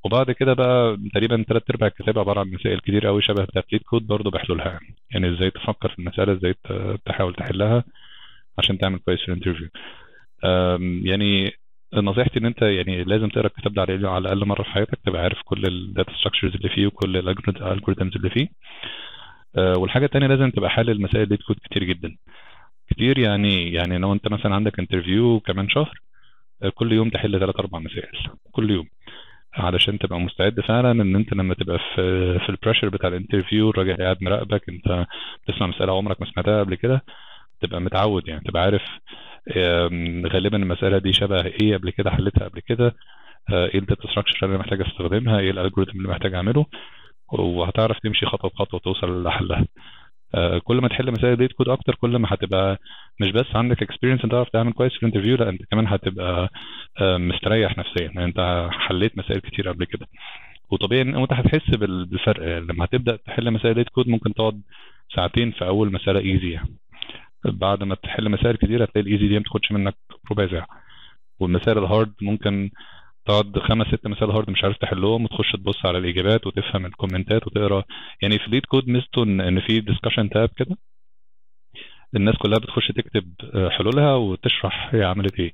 وبعد 0.06 0.32
كده 0.32 0.54
بقى 0.54 0.98
تقريبا 1.14 1.44
ثلاث 1.50 1.64
أرباع 1.70 1.88
الكتاب 1.88 2.20
عبارة 2.20 2.40
عن 2.40 2.52
مسائل 2.52 2.80
كتير 2.80 3.08
قوي 3.08 3.22
شبه 3.22 3.44
بتاعت 3.44 3.66
LeetCode 3.74 4.08
برضه 4.08 4.32
بحلولها. 4.32 4.80
يعني 5.12 5.36
إزاي 5.36 5.52
تفكر 5.52 5.90
في 5.90 6.00
المسألة 6.00 6.34
إزاي 6.34 6.54
تحاول 7.06 7.34
تحلها 7.36 7.84
عشان 8.60 8.78
تعمل 8.78 9.00
كويس 9.00 9.20
في 9.20 9.28
ال 9.28 9.32
interview 9.32 9.68
يعني 11.04 11.52
نصيحتي 11.94 12.40
إن 12.40 12.46
أنت 12.46 12.62
يعني 12.62 13.04
لازم 13.04 13.30
تقرأ 13.30 13.48
الكتاب 13.48 13.74
ده 13.74 13.82
على 13.82 14.18
الأقل 14.18 14.46
مرة 14.46 14.64
في 14.64 14.70
حياتك 14.70 15.00
تبقى 15.06 15.22
عارف 15.24 15.38
كل 15.46 15.66
ال 15.66 15.75
data 15.75 16.14
structures 16.20 16.56
اللي 16.56 16.70
فيه 16.70 16.88
وكل 16.88 17.18
ال 17.18 17.27
algorithms 17.27 18.16
اللي 18.16 18.30
فيه. 18.30 18.48
أه، 19.58 19.74
والحاجة 19.78 20.06
الثانية 20.06 20.28
لازم 20.28 20.50
تبقى 20.52 20.70
حالل 20.70 21.02
مسائل 21.02 21.30
LeetCode 21.30 21.56
كتير 21.64 21.84
جدا. 21.84 22.16
كتير 22.90 23.20
يعني 23.20 23.74
يعني 23.74 23.98
لو 23.98 24.14
أنت 24.14 24.28
مثلا 24.28 24.56
عندك 24.56 24.80
interview 24.80 25.40
كمان 25.40 25.70
شهر 25.70 26.02
أه، 26.64 26.70
كل 26.70 26.92
يوم 26.92 27.10
تحل 27.10 27.40
ثلاث 27.40 27.56
أربع 27.60 27.80
مسائل 27.80 28.12
كل 28.52 28.72
يوم. 28.72 28.88
علشان 29.54 30.00
تبقى 30.00 30.20
مستعد 30.20 30.60
فعلا 30.60 30.92
إن 30.92 31.16
أنت 31.16 31.34
لما 31.34 31.54
تبقى 31.54 31.80
في 31.96 32.40
في 32.40 32.50
ال 32.50 32.54
pressure 32.54 32.90
بتاع 32.90 33.10
ال 33.10 33.16
interview 33.16 33.70
الراجل 33.70 33.98
قاعد 34.04 34.18
مراقبك 34.24 34.70
أنت 34.70 35.06
بتسمع 35.48 35.68
مسألة 35.68 35.98
عمرك 35.98 36.22
ما 36.22 36.28
سمعتها 36.34 36.60
قبل 36.64 36.76
كده 36.76 37.04
تبقى 37.62 37.82
متعود 37.82 38.28
يعني 38.28 38.42
تبقى 38.46 38.64
عارف 38.64 38.82
غالبا 40.34 40.58
المسألة 40.58 40.98
دي 40.98 41.14
شبه 41.14 41.46
إيه 41.46 41.78
قبل 41.78 41.90
كده 41.90 42.12
حلتها 42.12 42.48
قبل 42.48 42.60
كده. 42.60 42.96
آه، 43.50 43.66
إيه 43.68 43.80
ال 43.80 43.85
data 43.85 44.08
structure 44.12 44.46
اللي 44.46 44.58
محتاج 44.58 44.82
أستخدمها؟ 44.82 45.40
إيه 45.40 45.52
ال 45.52 45.56
algorithm 45.56 45.98
اللي 45.98 46.10
محتاج 46.10 46.34
أعمله؟ 46.34 46.66
وهتعرف 47.34 48.00
تمشي 48.00 48.26
خطوة 48.26 48.50
بخطوة 48.52 48.80
توصل 48.80 49.24
لحلها. 49.24 49.66
آه، 50.36 50.58
كل 50.60 50.76
ما 50.78 50.88
تحل 50.88 51.12
مسائل 51.12 51.36
LeetCode 51.36 51.70
أكتر 51.70 51.96
كل 51.96 52.16
ما 52.18 52.28
هتبقى 52.32 52.78
مش 53.22 53.32
بس 53.32 53.46
عندك 53.56 53.82
experience 53.84 54.24
أنت 54.24 54.32
تعرف 54.32 54.50
تعمل 54.50 54.74
كويس 54.74 54.92
في 54.94 55.00
ال 55.04 55.07
interview 55.07 55.36
لأ 55.38 55.50
أنت 55.50 55.62
كمان 55.72 55.88
هتبقى 55.88 56.50
آه، 57.02 57.18
مستريح 57.18 57.78
نفسيا. 57.78 58.06
يعني 58.16 58.26
أنت 58.26 58.68
حليت 58.72 59.18
مسائل 59.18 59.40
كتير 59.40 59.70
قبل 59.70 59.86
كده. 59.86 60.08
وطبيعي 60.72 61.02
إن 61.02 61.16
أنت 61.16 61.34
هتحس 61.34 61.70
بال- 61.76 62.06
بالفرق. 62.06 62.44
لما 62.60 62.86
هتبدأ 62.86 63.16
تحل 63.16 63.52
مسائل 63.52 63.74
LeetCode 63.76 64.08
ممكن 64.08 64.34
تقعد 64.34 64.62
ساعتين 65.16 65.52
في 65.52 65.66
أول 65.68 65.94
مسألة 65.94 66.20
easy 66.20 66.50
يعني. 66.52 66.81
بعد 67.46 67.84
ما 67.84 67.96
تحل 67.96 68.30
مسائل 68.32 68.56
كتير 68.56 68.84
هتلاقي 68.84 69.08
ال 69.08 69.12
easy 69.12 69.28
دي 69.28 69.34
ما 69.34 69.40
بتاخدش 69.40 69.72
منك 69.72 69.96
ربع 70.32 70.48
ساعة. 70.52 70.68
والمسائل 71.40 71.78
ال 71.78 71.85
hard 71.85 72.14
ممكن 72.22 72.70
تقعد 73.26 73.60
خمس 73.60 73.88
ست 73.88 74.08
مسائل 74.08 74.32
hard 74.32 74.50
مش 74.50 74.64
عارف 74.64 74.78
تحلهم 74.78 75.24
وتخش 75.24 75.52
تبص 75.52 75.86
على 75.86 75.98
الإجابات 75.98 76.48
وتفهم 76.48 76.86
ال 76.86 76.93
commentات 76.93 77.48
وتقرأ. 77.48 77.84
يعني 78.22 78.40
في 78.40 78.50
LeetCode 78.52 78.88
ميزته 78.90 79.24
ان 79.24 79.60
في 79.60 79.80
discussion 79.80 80.30
tab 80.30 80.50
كده. 80.58 80.78
الناس 82.16 82.36
كلها 82.36 82.60
بتخش 82.60 82.88
تكتب 82.88 83.34
آه، 83.54 83.70
حلولها 83.70 84.16
وتشرح 84.16 84.90
هي 84.96 85.04
عملت 85.04 85.40
إيه. 85.40 85.54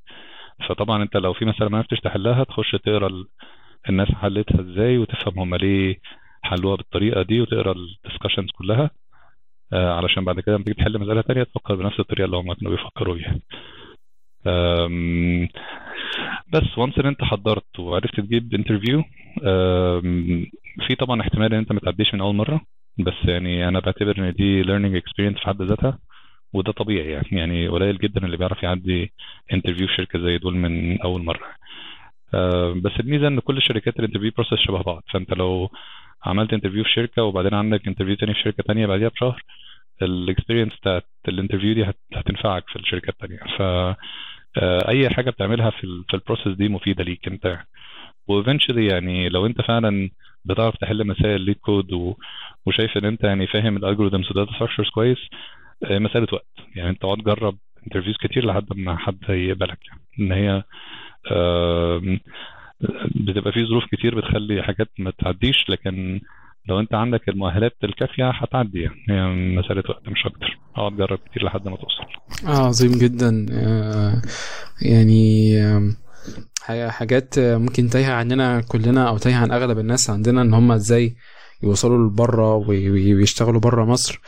فطبعا 0.69 1.03
أنت 1.03 1.18
لو 1.18 1.34
في 1.34 1.45
مساله 1.45 1.69
ما 1.69 1.77
عرفتش 1.77 1.99
تحلها 1.99 2.43
تخش 2.43 2.72
تقرأ 2.72 3.07
ال- 3.07 3.27
الناس 3.89 4.07
حلتها 4.07 4.61
إزاي 4.61 4.97
وتفهم 4.97 5.39
هم 5.39 5.55
ليه 5.55 5.95
حلوها 6.43 6.76
بالطريقة 6.76 7.22
دي 7.22 7.41
وتقرأ 7.41 7.72
ال 7.72 7.78
discussions 7.78 8.49
كلها. 8.51 8.91
علشان 9.73 10.26
بعد 10.26 10.39
كده 10.39 10.56
لما 10.56 10.64
تيجي 10.64 10.77
تحل 10.77 10.99
مسألة 10.99 11.22
تانية 11.22 11.44
تفكر 11.44 11.76
بنفس 11.76 11.99
الطريقة 11.99 12.26
اللي 12.26 12.38
هم 12.38 12.53
كانوا 12.53 12.76
بيفكروا 12.76 13.15
بيها. 13.15 13.39
بس 16.53 16.77
وانس 16.77 16.99
ان 16.99 17.06
انت 17.06 17.23
حضرت 17.23 17.80
وعرفت 17.80 18.19
تجيب 18.19 18.53
interview 18.53 19.03
في 20.88 20.95
طبعا 20.99 21.22
احتمال 21.22 21.53
ان 21.53 21.60
انت 21.60 21.72
ما 21.72 21.80
تعديش 21.80 22.14
من 22.14 22.22
أول 22.22 22.35
مرة 22.35 22.61
بس 22.99 23.14
يعني 23.26 23.68
أنا 23.68 23.80
بعتبر 23.80 24.18
إن 24.18 24.34
دي 24.34 24.64
learning 24.64 25.02
experience 25.03 25.39
في 25.39 25.45
حد 25.48 25.61
ذاتها 25.61 25.99
وده 26.53 26.72
طبيعي 26.72 27.11
يعني 27.11 27.27
يعني 27.31 27.68
قليل 27.68 27.98
جدا 27.98 28.26
اللي 28.26 28.38
بيعرف 28.38 28.64
يعدي 28.64 29.14
interview 29.53 29.88
في 29.88 29.94
شركة 29.95 30.19
زي 30.19 30.38
دول 30.38 30.56
من 30.56 31.02
أول 31.02 31.23
مرة. 31.26 31.48
آه، 32.34 32.73
بس 32.73 32.91
الميزة 32.99 33.27
إن 33.27 33.39
كل 33.39 33.61
شركات 33.61 33.99
ال 33.99 34.03
interview 34.03 34.31
process 34.38 34.59
شبه 34.60 34.81
بعض 34.84 35.03
فأنت 35.14 35.34
لو 35.34 35.69
عملت 36.26 36.53
interview 36.53 36.84
في 36.84 36.89
شركة 36.89 37.23
وبعدين 37.23 37.53
عندك 37.53 37.88
interview 37.88 38.15
تاني 38.15 38.34
في 38.34 38.39
شركة 38.41 38.64
تانية 38.68 38.85
بعديها 38.85 39.10
بشهر. 39.10 39.44
ال 40.01 40.08
experience 40.08 40.73
بتاعت 40.76 41.06
ال 41.27 41.32
interview 41.32 41.73
دي 41.73 41.84
هت- 41.84 41.99
هتنفعك 42.15 42.64
في 42.69 42.76
الشركة 42.76 43.10
التانية. 43.10 43.39
ف 43.57 43.61
آه، 44.57 44.88
أي 44.89 45.10
حاجة 45.10 45.30
بتعملها 45.30 45.69
في 45.69 46.03
في 46.10 46.14
ال 46.14 46.18
process 46.18 46.53
دي 46.57 46.69
مفيدة 46.69 47.03
ليك 47.03 47.27
أنت. 47.27 47.60
و 48.27 48.33
eventually 48.33 48.85
يعني 48.88 49.30
لو 49.30 49.45
أنت 49.45 49.61
فعلا 49.61 50.10
بتعرف 50.45 50.76
تحل 50.77 51.07
مسائل 51.07 51.41
LeetCode. 51.41 52.15
وشايف 52.65 52.98
إن 52.98 53.06
أنت 53.06 53.23
يعني 53.23 53.48
فاهم 53.48 53.77
ال 53.77 53.82
algorithms 53.82 54.31
و 54.31 54.36
data 54.36 54.53
structures 54.55 54.89
كويس 54.89 55.18
آه، 55.85 55.99
مسألة 55.99 56.27
وقت. 56.34 56.48
يعني 56.76 56.89
أنت 56.89 57.03
اقعد 57.06 57.18
جرب 57.18 57.57
interviews 57.88 58.18
كتير 58.18 58.45
لحد 58.45 58.65
ما 58.76 58.98
حد 58.98 59.18
يقبلك. 59.30 59.80
يعني 59.88 60.02
إن 60.19 60.31
هي 60.31 60.64
بتبقى 63.15 63.51
في 63.51 63.65
ظروف 63.65 63.83
كتير 63.91 64.15
بتخلي 64.15 64.63
حاجات 64.63 64.87
ما 64.99 65.11
تعديش 65.19 65.69
لكن 65.69 66.21
لو 66.69 66.79
انت 66.79 66.93
عندك 66.93 67.29
المؤهلات 67.29 67.75
الكافية 67.83 68.29
هتعدي 68.29 68.79
يعني 68.79 68.95
هي 69.09 69.21
مسألة 69.59 69.83
وقت 69.89 70.07
مش 70.09 70.25
أكتر. 70.25 70.59
أقعد 70.75 70.97
جرب 70.97 71.19
كتير 71.31 71.43
لحد 71.45 71.67
ما 71.67 71.77
توصل. 71.77 72.03
آه 72.47 72.67
عظيم 72.67 72.91
جدا. 72.91 73.45
آه، 73.51 74.21
يعني 74.81 75.53
حاجات 76.89 77.37
آه، 77.37 77.57
ممكن 77.57 77.89
تايهة 77.89 78.13
عننا 78.13 78.61
كلنا 78.61 79.09
أو 79.09 79.17
تايهة 79.17 79.37
عن 79.37 79.51
أغلب 79.51 79.79
الناس 79.79 80.09
عندنا 80.09 80.41
إن 80.41 80.53
هم 80.53 80.71
إزاي 80.71 81.15
يوصلوا 81.63 82.07
لبره 82.09 82.55
وي- 82.55 82.89
وي- 82.89 83.15
ويشتغلوا 83.15 83.59
بره 83.61 83.85
مصر. 83.85 84.19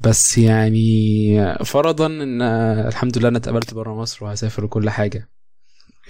بس 0.00 0.38
يعني 0.38 1.56
فرضا 1.64 2.06
إن 2.06 2.42
آه، 2.42 2.88
الحمد 2.88 3.18
لله 3.18 3.28
أنا 3.28 3.38
اتقبلت 3.38 3.74
بره 3.74 3.94
مصر 3.94 4.24
وهسافر 4.24 4.64
وكل 4.64 4.90
حاجة. 4.90 5.18
آه، 5.18 5.37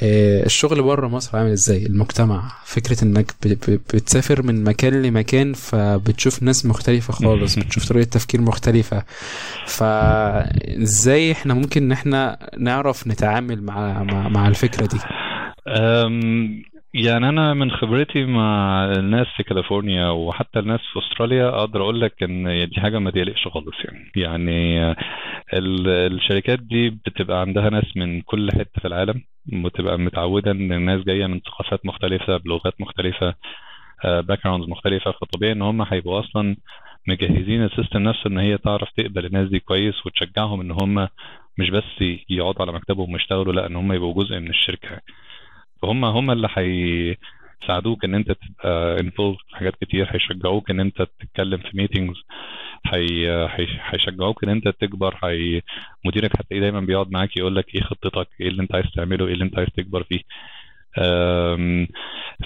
الشغل 0.03 0.83
بره 0.83 1.09
مصر 1.09 1.39
عامل 1.39 1.51
إزاي؟ 1.51 1.87
المجتمع 1.87 2.53
فكرة 2.65 3.05
إنك 3.05 3.35
بتسافر 3.69 4.43
من 4.43 4.65
مكان 4.65 5.03
لمكان 5.03 5.53
فبتشوف 5.53 6.43
ناس 6.43 6.67
مختلفة 6.67 7.13
خالص 7.13 7.59
بتشوف 7.59 7.89
طريقة 7.89 8.09
تفكير 8.09 8.41
مختلفة. 8.41 9.03
فازاي 9.67 11.33
إحنا 11.33 11.55
ممكن 11.55 11.83
إن 11.83 11.93
إحنا 11.93 12.39
نعرف 12.59 13.07
نتعامل 13.07 13.63
مع 13.63 14.03
مع, 14.03 14.29
مع 14.29 14.49
الفكرة 14.49 14.87
دي؟ 14.87 14.99
يعني 16.95 17.29
أنا 17.29 17.55
من 17.55 17.71
خبرتي 17.71 18.25
مع 18.25 18.85
الناس 18.85 19.27
في 19.37 19.43
كاليفورنيا 19.43 20.09
وحتى 20.11 20.59
الناس 20.59 20.81
في 20.93 20.99
أستراليا 20.99 21.49
أقدر 21.49 21.83
أقول 21.83 22.01
لك 22.01 22.23
إن 22.23 22.69
دي 22.69 22.81
حاجة 22.81 22.99
ما 22.99 23.11
تقلقش 23.11 23.49
خالص 23.49 23.75
يعني. 23.85 24.11
يعني 24.17 24.91
ال- 25.55 25.89
الشركات 25.89 26.59
دي 26.61 26.91
بتبقى 26.91 27.41
عندها 27.41 27.71
ناس 27.71 27.97
من 27.97 28.21
كل 28.23 28.51
حتة 28.53 28.81
في 28.81 28.89
العالم 28.89 29.23
وتبقى 29.65 29.99
متعودة 29.99 30.51
إن 30.51 30.73
الناس 30.73 31.05
جاية 31.05 31.27
من 31.27 31.41
ثقافات 31.41 31.87
مختلفة 31.87 32.37
بلغات 32.37 32.81
مختلفة 32.81 33.35
backgrounds 34.05 34.69
مختلفة. 34.69 35.11
فطبيعي 35.13 35.53
إن 35.53 35.63
هم 35.63 35.83
هيبقوا 35.83 36.21
أصلا 36.21 36.57
مجهزين 37.09 37.65
ال 37.65 37.70
system 37.70 38.03
نفسه 38.03 38.23
إن 38.27 38.39
هي 38.39 38.59
تعرف 38.59 38.89
تقبل 38.97 39.27
الناس 39.27 39.49
دي 39.49 39.61
كويس 39.61 40.07
وتشجعهم 40.07 40.61
إن 40.61 40.71
هم 40.71 41.09
مش 41.59 41.71
بس 41.71 41.85
يقعدوا 42.31 42.63
على 42.63 42.73
مكتبهم 42.73 43.13
ويشتغلوا 43.13 43.53
لأ 43.53 43.67
إن 43.67 43.77
هم 43.77 43.93
يبقوا 43.93 44.25
جزء 44.25 44.39
من 44.39 44.49
الشركة. 44.51 45.01
فهم 45.83 46.05
هم 46.05 46.31
اللي 46.31 46.49
هيساعدوك 46.57 48.05
إن 48.05 48.15
أنت 48.15 48.33
تبقى 48.33 49.01
انفولد 49.01 49.37
في 49.49 49.57
حاجات 49.57 49.75
كتير 49.81 50.09
هيشجعوك 50.11 50.71
إن 50.71 50.81
أنت 50.81 51.03
تتكلم 51.21 51.59
في 51.59 51.77
هي- 52.87 53.79
هيشجعوك 53.91 54.45
إن 54.45 54.51
أنت 54.51 54.69
تكبر 54.69 55.15
هي 55.25 55.63
مديرك 56.05 56.31
هتلاقيه 56.37 56.61
دايما 56.61 56.81
بيقعد 56.81 57.11
معاك 57.13 57.37
يقول 57.37 57.57
لك 57.57 57.75
إيه 57.75 57.81
خطتك 57.83 58.29
إيه 58.41 58.49
اللي 58.49 58.63
أنت 58.63 58.75
عايز 58.75 58.87
تعمله 58.97 59.27
إيه 59.27 59.33
اللي 59.33 59.45
أنت 59.45 59.59
عايز 59.59 59.69
تكبر 59.77 60.03
فيه. 60.03 60.21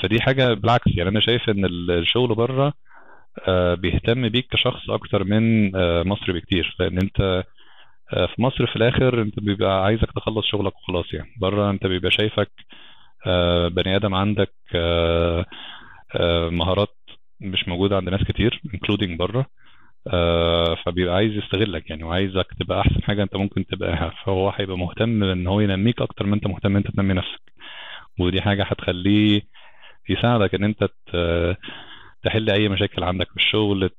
فدي 0.03 0.21
حاجة 0.21 0.55
بالعكس 0.55 0.87
يعني 0.97 1.09
أنا 1.11 1.21
شايف 1.21 1.51
إن 1.51 1.65
الشغل 1.91 2.35
بره 2.35 2.73
آه، 3.49 3.75
بيهتم 3.75 4.29
بيك 4.29 4.47
كشخص 4.51 4.91
أكتر 4.91 5.25
من 5.25 5.77
آه، 5.77 6.03
مصر 6.03 6.33
بكتير. 6.33 6.77
لأن 6.81 6.99
أنت 6.99 7.45
آه، 8.15 8.27
في 8.27 8.43
مصر 8.43 8.67
في 8.67 8.77
الآخر 8.77 9.23
أنت 9.23 9.41
بيبقى 9.41 9.85
عايزك 9.85 10.13
تخلص 10.17 10.47
شغلك 10.47 10.77
وخلاص 10.77 11.15
يعني. 11.15 11.29
بره 11.41 11.71
أنت 11.71 11.87
بيبقى 11.87 12.11
شايفك 12.11 12.51
بني 13.69 13.97
آدم 13.97 14.15
عندك 14.15 14.53
آه، 14.75 15.47
آه، 16.17 16.49
مهارات 16.49 16.97
مش 17.41 17.69
موجودة 17.69 17.97
عند 17.97 18.09
ناس 18.09 18.23
كتير 18.25 18.61
including 18.67 19.17
بره. 19.19 19.47
آه، 20.09 20.75
فبيبقى 20.87 21.15
عايز 21.15 21.33
يستغلك 21.33 21.91
يعني 21.91 22.05
وعايزك 22.05 22.47
تبقى 22.61 22.81
أحسن 22.81 23.03
حاجة 23.03 23.23
أنت 23.23 23.37
ممكن 23.37 23.67
تبقاها. 23.67 24.13
فهو 24.25 24.51
هيبقى 24.51 24.79
مهتم 24.79 25.25
إن 25.25 25.47
هو 25.47 25.61
ينميك 25.61 26.03
أكتر 26.03 26.27
ما 26.27 26.35
أنت 26.35 26.47
مهتم 26.47 26.71
إن 26.71 26.77
أنت 26.77 26.91
تنمي 26.97 27.15
نفسك. 27.15 27.53
ودي 28.21 28.41
حاجة 28.43 28.65
هتخليه 28.65 29.43
يساعدك 30.11 30.55
إن 30.55 30.65
أنت 30.65 30.89
تحل 32.25 32.51
أي 32.51 32.69
مشاكل 32.69 33.05
عندك 33.05 33.29
في 33.31 33.37
الشغل 33.37 33.91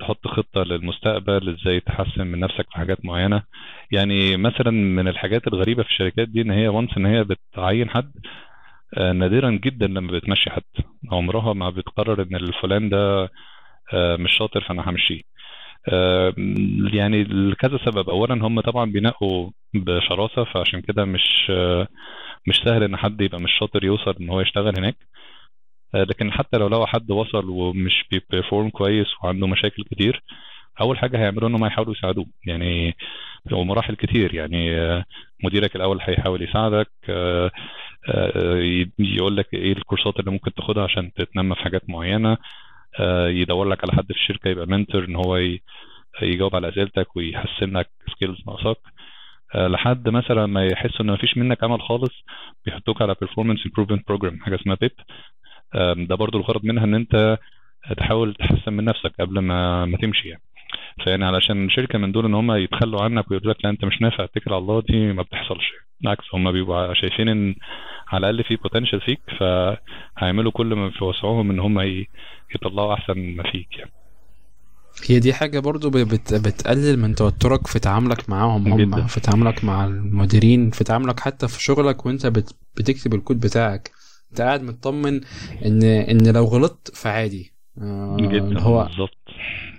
تحط 0.00 0.26
خطة 0.28 0.62
للمستقبل 0.62 1.48
إزاي 1.60 1.80
تحسن 1.80 2.26
من 2.26 2.40
نفسك 2.40 2.66
في 2.70 2.76
حاجات 2.76 3.04
معينة. 3.04 3.42
يعني 3.92 4.36
مثلا 4.36 4.70
من 4.70 5.08
الحاجات 5.08 5.46
الغريبة 5.46 5.82
في 5.82 5.88
الشركات 5.90 6.28
دي 6.28 6.40
إن 6.42 6.50
هي 6.50 6.68
وانس 6.68 6.90
إن 6.96 7.06
هي 7.06 7.24
بتعين 7.24 7.90
حد 7.90 8.12
آه، 8.96 9.12
نادرا 9.12 9.50
جدا 9.50 9.86
لما 9.86 10.12
بتمشي 10.12 10.50
حد. 10.50 10.62
عمرها 11.12 11.52
ما 11.52 11.70
بتقرر 11.70 12.22
إن 12.22 12.34
الفلان 12.36 12.88
ده 12.88 13.30
آه، 13.94 14.16
مش 14.16 14.32
شاطر 14.38 14.60
فأنا 14.60 14.90
همشيه. 14.90 15.22
آه، 15.88 16.34
يعني 16.92 17.24
لكذا 17.24 17.78
سبب. 17.84 18.10
اولا 18.10 18.46
هم 18.46 18.60
طبعا 18.60 18.90
بينقوا 18.92 19.50
بشراسة 19.74 20.44
فعشان 20.44 20.80
كده 20.80 21.04
مش 21.04 21.46
آه، 21.50 21.88
مش 22.48 22.56
سهل 22.64 22.82
إن 22.82 22.96
حد 22.96 23.20
يبقى 23.20 23.40
مش 23.40 23.50
شاطر 23.60 23.84
يوصل 23.84 24.14
إن 24.20 24.28
هو 24.30 24.40
يشتغل 24.40 24.76
هناك. 24.78 24.96
آه، 24.96 25.21
لكن 25.94 26.32
حتى 26.32 26.58
لو 26.58 26.68
لو 26.68 26.86
حد 26.86 27.10
وصل 27.10 27.48
ومش 27.50 28.04
بي 28.10 28.23
perform 28.23 28.70
كويس 28.70 29.06
وعنده 29.24 29.46
مشاكل 29.46 29.82
كتير 29.84 30.22
أول 30.80 30.98
حاجة 30.98 31.18
هيعملوا 31.18 31.48
إنهم 31.48 31.64
هيحاولوا 31.64 31.94
يساعدوه. 31.94 32.26
يعني 32.46 32.96
ومراحل 33.52 33.94
كتير 33.96 34.34
يعني 34.34 34.74
آه، 34.80 35.04
مديرك 35.44 35.76
الأول 35.76 35.98
هيحاول 36.02 36.42
يساعدك 36.42 36.90
آه، 37.08 37.50
آه، 38.08 38.56
يقول 38.98 39.36
لك 39.36 39.54
إيه 39.54 39.72
الكورسات 39.72 40.20
اللي 40.20 40.30
ممكن 40.30 40.54
تاخدها 40.54 40.84
عشان 40.84 41.12
تتنمى 41.12 41.54
في 41.54 41.60
حاجات 41.62 41.82
معينة 41.90 42.36
آه، 43.00 43.28
يدور 43.28 43.68
لك 43.68 43.84
على 43.84 43.92
حد 43.92 44.04
في 44.06 44.10
الشركة 44.20 44.48
يبقى 44.48 44.66
mentor 44.66 45.04
إن 45.04 45.16
هو 45.16 45.36
يجاوب 46.22 46.56
على 46.56 46.68
أسئلتك 46.68 47.16
ويحسن 47.16 47.76
لك 47.78 47.90
skills 48.12 48.38
ناقصاك 48.46 48.76
آه، 49.54 49.68
لحد 49.68 50.08
مثلا 50.08 50.46
ما 50.46 50.66
يحسوا 50.66 51.00
إن 51.04 51.10
مفيش 51.12 51.36
منك 51.36 51.64
أمل 51.64 51.82
خالص 51.82 52.12
بيحطوك 52.66 53.02
على 53.02 53.14
performance 53.14 53.60
improvement 53.68 54.00
program 54.12 54.42
حاجة 54.44 54.54
اسمها 54.56 54.76
بيب 54.80 54.90
ده 56.08 56.14
برضو 56.14 56.38
الغرض 56.38 56.64
منها 56.64 56.84
إن 56.84 56.94
أنت 56.94 57.38
تحاول 57.98 58.34
تحسن 58.34 58.72
من 58.72 58.84
نفسك 58.84 59.12
قبل 59.20 59.38
ما 59.38 59.84
ما 59.84 59.98
تمشي 59.98 60.28
يعني. 60.28 60.42
فيعني 61.04 61.24
علشان 61.24 61.70
شركة 61.70 61.98
من 61.98 62.12
دول 62.12 62.24
إن 62.26 62.34
هم 62.34 62.52
يتخلوا 62.52 63.02
عنك 63.02 63.30
ويقولوا 63.30 63.52
لك 63.54 63.64
لا 63.64 63.70
أنت 63.70 63.84
مش 63.84 64.02
نافع 64.02 64.24
اتكل 64.24 64.52
على 64.52 64.58
الله 64.58 64.82
دي 64.88 65.12
ما 65.12 65.22
بتحصلش 65.22 65.64
بالعكس 66.00 66.24
هم 66.34 66.52
بيبقوا 66.52 66.94
شايفين 66.94 67.28
إن 67.28 67.54
على 68.08 68.30
الأقل 68.30 68.44
في 68.48 68.56
بوتنشال 68.56 69.00
فيك 69.00 69.20
فهيعملوا 69.38 70.52
كل 70.52 70.66
ما 70.74 70.90
في 70.90 71.04
وسعهم 71.04 71.50
إن 71.50 71.60
هم 71.60 71.80
يطلعوا 72.54 72.94
أحسن 72.94 73.36
ما 73.36 73.42
فيك 73.52 73.68
يعني. 73.78 73.90
هي 75.08 75.18
دي 75.18 75.34
حاجة 75.34 75.58
برضو 75.58 75.90
بت 75.90 76.34
بتقلل 76.34 76.98
من 76.98 77.14
توترك 77.14 77.66
في 77.66 77.78
تعاملك 77.78 78.30
معاهم 78.30 78.72
هم 78.72 78.80
جداً. 78.80 79.06
في 79.06 79.20
تعاملك 79.20 79.64
مع 79.64 79.84
المديرين 79.84 80.70
في 80.70 80.84
تعاملك 80.84 81.20
حتى 81.20 81.48
في 81.48 81.62
شغلك 81.62 82.06
وأنت 82.06 82.26
بت 82.26 82.54
بتكتب 82.76 83.14
الكود 83.14 83.40
بتاعك. 83.40 83.90
انت 84.32 84.40
قاعد 84.40 84.62
مطمن 84.62 85.20
ان 85.64 85.82
ان 85.82 86.26
لو 86.34 86.44
غلطت 86.44 86.96
فعادي. 86.96 87.52
آه، 87.80 88.16
جدا 88.20 88.60
هو 88.60 88.84
بالظبط. 88.84 89.18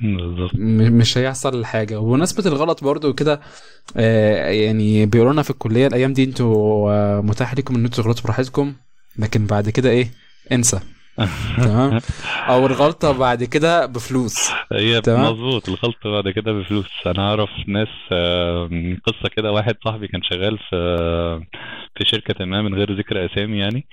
بالظبط. 0.01 0.51
مش 0.55 1.17
هيحصل 1.17 1.65
حاجة. 1.65 1.99
وبمناسبة 1.99 2.51
الغلط 2.51 2.83
برضو 2.83 3.13
كده 3.13 3.41
آه، 3.97 4.47
يعني 4.49 5.05
بيقولوا 5.05 5.33
لنا 5.33 5.41
في 5.41 5.49
الكلية 5.49 5.87
الأيام 5.87 6.13
دي 6.13 6.23
أنتوا 6.23 6.91
آه، 6.91 7.21
متاح 7.21 7.53
لكم 7.53 7.75
إن 7.75 7.85
أنتوا 7.85 8.03
تغلطوا 8.03 8.23
براحتكم 8.23 8.73
لكن 9.19 9.45
بعد 9.45 9.69
كده 9.69 9.89
إيه؟ 9.89 10.11
انسى. 10.51 10.79
تمام؟ 11.57 11.99
أو 12.47 12.65
الغلطة 12.65 13.11
بعد 13.11 13.43
كده 13.43 13.85
بفلوس. 13.85 14.49
هي. 14.71 15.01
مظبوط. 15.07 15.69
الخلط 15.69 15.95
بعد 16.05 16.29
كده 16.29 16.51
بفلوس. 16.51 16.89
أنا 17.05 17.29
أعرف 17.29 17.49
ناس 17.67 17.87
آه، 18.11 18.69
قصة 19.05 19.29
كده 19.35 19.51
واحد 19.51 19.75
صاحبي 19.83 20.07
كان 20.07 20.21
شغال 20.23 20.57
في 20.69 20.75
في 21.97 22.05
شركة 22.05 22.45
ما 22.45 22.61
من 22.61 22.75
غير 22.75 22.97
ذكر 22.97 23.25
أسامي 23.25 23.57
يعني. 23.59 23.87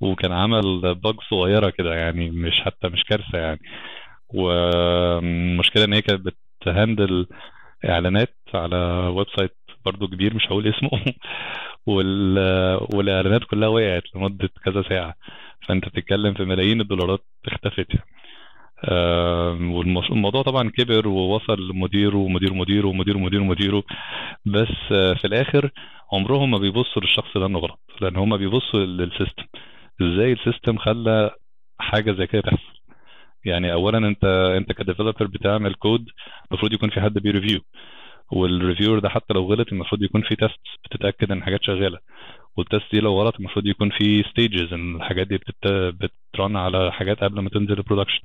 وكان 0.00 0.32
عمل 0.32 0.94
bug 0.94 1.14
صغيرة 1.30 1.70
كده 1.70 1.94
يعني 1.94 2.30
مش 2.30 2.60
حتى 2.60 2.88
مش 2.88 3.04
كارثة 3.04 3.38
يعني. 3.38 3.60
والمشكلة 4.34 5.84
إن 5.84 5.92
هي 5.92 6.02
كانت 6.02 6.26
بت 6.62 6.78
handle 6.78 7.26
إعلانات 7.88 8.36
على 8.54 8.76
website 9.16 9.56
برضو 9.84 10.08
كبير 10.08 10.34
مش 10.34 10.46
هقول 10.46 10.68
اسمه. 10.68 10.90
وال... 11.86 12.38
والإعلانات 12.94 13.44
كلها 13.44 13.68
وقعت 13.68 14.02
لمدة 14.16 14.50
كذا 14.64 14.82
ساعة. 14.88 15.14
فأنت 15.68 15.88
بتتكلم 15.88 16.34
في 16.34 16.44
ملايين 16.44 16.80
الدولارات 16.80 17.24
اختفت 17.46 17.86
يعني. 17.94 18.06
والموضوع 20.10 20.42
طبعا 20.42 20.70
كبر 20.70 21.08
ووصل 21.08 21.68
لمديره 21.70 22.16
ومدير 22.16 22.52
مديره 22.54 22.86
ومدير 22.88 23.18
مدير 23.18 23.40
مديره 23.42 23.82
بس 24.46 24.74
في 24.90 25.24
الآخر 25.24 25.70
عمرهم 26.12 26.50
ما 26.50 26.58
بيبصوا 26.58 27.02
للشخص 27.02 27.36
ده 27.38 27.46
إنه 27.46 27.58
غلط 27.58 27.80
لأن 28.00 28.16
هم 28.16 28.36
بيبصوا 28.36 28.80
لل 28.80 28.94
system. 28.94 29.44
إزاي 30.02 30.32
ال 30.32 30.39
system 30.39 30.78
خلى 30.78 31.30
حاجة 31.80 32.12
زي 32.12 32.26
كده 32.26 32.42
تحصل؟ 32.42 32.78
يعني 33.44 33.72
اولا 33.72 33.98
أنت 33.98 34.24
أنت 34.56 34.72
ك 34.72 34.77
developer 34.77 35.26
بتعمل 35.26 35.74
كود 35.74 36.06
المفروض 36.50 36.72
يكون 36.72 36.90
في 36.90 37.00
حد 37.00 37.12
بي 37.14 37.26
review 37.26 37.60
وال 38.32 38.45
reviewer 38.45 38.98
ده 38.98 39.08
حتى 39.08 39.34
لو 39.34 39.44
غلط 39.52 39.68
المفروض 39.72 40.02
يكون 40.02 40.22
في 40.22 40.36
test 40.36 40.60
بتتأكد 40.84 41.32
إن 41.32 41.42
حاجات 41.42 41.62
شغالة 41.64 41.98
وال 42.56 42.65
test 42.65 42.84
دي 42.92 43.00
لو 43.00 43.20
غلط 43.20 43.34
المفروض 43.40 43.66
يكون 43.66 43.90
في 43.90 44.22
stages 44.30 44.72
إن 44.72 44.96
الحاجات 44.96 45.26
دي 45.26 45.36
بتت... 45.36 45.68
بت 46.34 46.43
run 46.43 46.56
على 46.56 46.92
حاجات 46.92 47.24
قبل 47.24 47.40
ما 47.40 47.50
تنزل 47.50 47.72
ال 47.78 47.82
production 47.82 48.20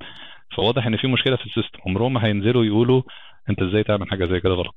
فواضح 0.58 0.88
إن 0.88 0.98
في 0.98 1.08
مشكلة 1.08 1.36
في 1.36 1.46
ال 1.46 1.51
system 1.51 1.80
عمرهم 1.88 2.14
ما 2.14 2.26
هينزلوا 2.26 2.66
يقولوا 2.66 3.02
أنت 3.50 3.62
إزاي 3.62 3.84
تعمل 3.84 4.10
حاجة 4.10 4.26
زي 4.26 4.40
كده 4.40 4.54
غلط. 4.54 4.76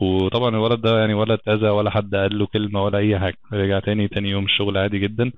وطبعا 0.00 0.48
الولد 0.48 0.80
ده 0.80 0.98
يعني 1.00 1.14
ولا 1.14 1.34
اتاذى 1.34 1.68
ولا 1.68 1.90
حد 1.90 2.14
قال 2.14 2.38
له 2.38 2.46
كلمة 2.46 2.84
ولا 2.84 2.98
أي 2.98 3.18
حاجة 3.18 3.36
رجع 3.52 3.78
تاني 3.78 4.08
تاني 4.08 4.30
يوم 4.30 4.44
الشغل 4.44 4.78
عادي 4.78 4.98
جدا. 4.98 5.32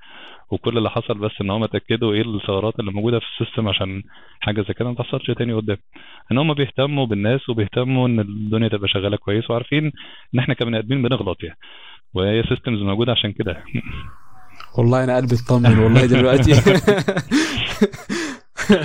وكل 0.53 0.79
اللي 0.79 0.91
حصل 0.91 1.15
بس 1.19 1.31
إن 1.41 1.51
هم 1.51 1.65
اتاكدوا 1.65 2.13
إيه 2.13 2.23
الثغرات 2.23 2.81
اللي 2.81 2.93
موجودة 2.93 3.19
في 3.19 3.25
ال 3.33 3.38
system 3.38 3.69
عشان 3.69 4.03
حاجة 4.41 4.61
زي 4.69 4.75
كده 4.75 4.89
ما 4.89 4.95
تحصلش 4.95 5.31
تاني 5.31 5.53
قدام. 5.53 5.77
إن 6.33 6.39
هم 6.39 6.55
بيهتموا 6.55 7.07
بالناس 7.07 7.49
وبيهتموا 7.49 8.09
إن 8.09 8.21
الدنيا 8.21 8.69
تبقى 8.69 8.89
شغالة 8.89 9.17
كويس 9.17 9.51
وعارفين 9.51 9.93
إن 10.35 10.39
إحنا 10.39 10.55
كبني 10.55 10.79
آدمين 10.79 11.03
بنغلط 11.03 11.43
يعني. 11.43 11.59
وهي 12.15 12.43
systems 12.49 12.83
موجودة 12.83 13.13
عشان 13.13 13.33
كده. 13.33 13.65
والله 14.79 15.05
أنا 15.05 15.17
قلبي 15.17 15.35
اطمن 15.47 15.79
والله 15.79 16.07
دلوقتي. 16.07 16.53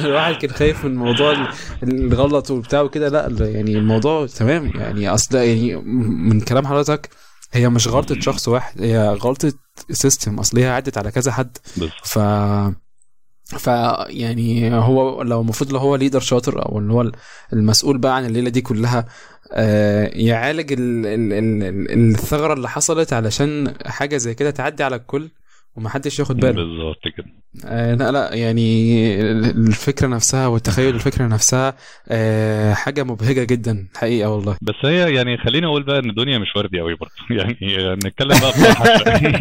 الواحد 0.05 0.33
كان 0.35 0.49
خايف 0.49 0.85
من 0.85 0.95
موضوع 0.95 1.31
ال- 1.31 1.47
الغلط 1.83 2.51
وبتاع 2.51 2.81
وكده. 2.81 3.09
لا، 3.09 3.49
يعني 3.49 3.77
الموضوع 3.77 4.25
تمام. 4.25 4.71
يعني 4.75 5.09
أصل 5.09 5.37
يعني 5.37 5.75
من 6.31 6.41
كلام 6.41 6.67
حضرتك 6.67 7.09
هي 7.51 7.69
مش 7.69 7.87
غلطة 7.87 8.19
شخص 8.19 8.47
واحد 8.47 8.81
هي 8.81 9.09
غلطة 9.09 9.53
system 9.91 10.39
أصل 10.39 10.57
هي 10.59 10.67
عدت 10.69 10.97
على 10.97 11.11
كذا 11.11 11.31
حد. 11.31 11.57
ف 12.03 12.19
ف 13.57 13.67
يعني 14.09 14.75
هو 14.75 15.21
لو 15.21 15.41
المفروض 15.41 15.71
لو 15.73 15.79
هو 15.79 15.95
leader 15.95 16.19
شاطر 16.19 16.65
أو 16.69 16.79
اللي 16.79 16.93
هو 16.93 17.11
المسؤول 17.53 17.97
بقى 17.97 18.15
عن 18.15 18.25
الليلة 18.25 18.49
دي 18.49 18.61
كلها 18.61 19.05
آه، 19.51 20.07
يعالج 20.13 20.71
ال- 20.73 21.05
ال- 21.05 21.33
ال- 21.33 21.63
ال- 21.63 22.11
الثغرة 22.15 22.53
اللي 22.53 22.69
حصلت 22.69 23.13
علشان 23.13 23.73
حاجة 23.85 24.17
زي 24.17 24.33
كده 24.33 24.51
تعدي 24.51 24.83
على 24.83 24.95
الكل. 24.95 25.29
ومحدش 25.77 26.19
ياخد 26.19 26.37
باله 26.37 26.53
بالظبط 26.63 27.01
كده 27.17 27.25
آه 27.65 27.93
لا 27.95 28.11
لا 28.11 28.33
يعني 28.33 29.21
الفكرة 29.49 30.07
نفسها 30.07 30.47
والتخيل 30.47 30.95
الفكرة 30.95 31.27
نفسها 31.27 31.73
آه 32.09 32.73
حاجة 32.73 33.03
مبهجة 33.03 33.43
جدا 33.43 33.87
حقيقة 33.95 34.29
والله 34.29 34.57
بس 34.61 34.75
هي 34.85 35.13
يعني 35.15 35.37
خليني 35.37 35.65
أقول 35.65 35.83
بقى 35.83 35.99
إن 35.99 36.09
الدنيا 36.09 36.37
مش 36.37 36.55
وردي 36.55 36.79
قوي 36.79 36.95
برضه 36.95 37.11
يعني 37.43 37.57
نتكلم 38.05 38.39
بقى. 38.39 38.53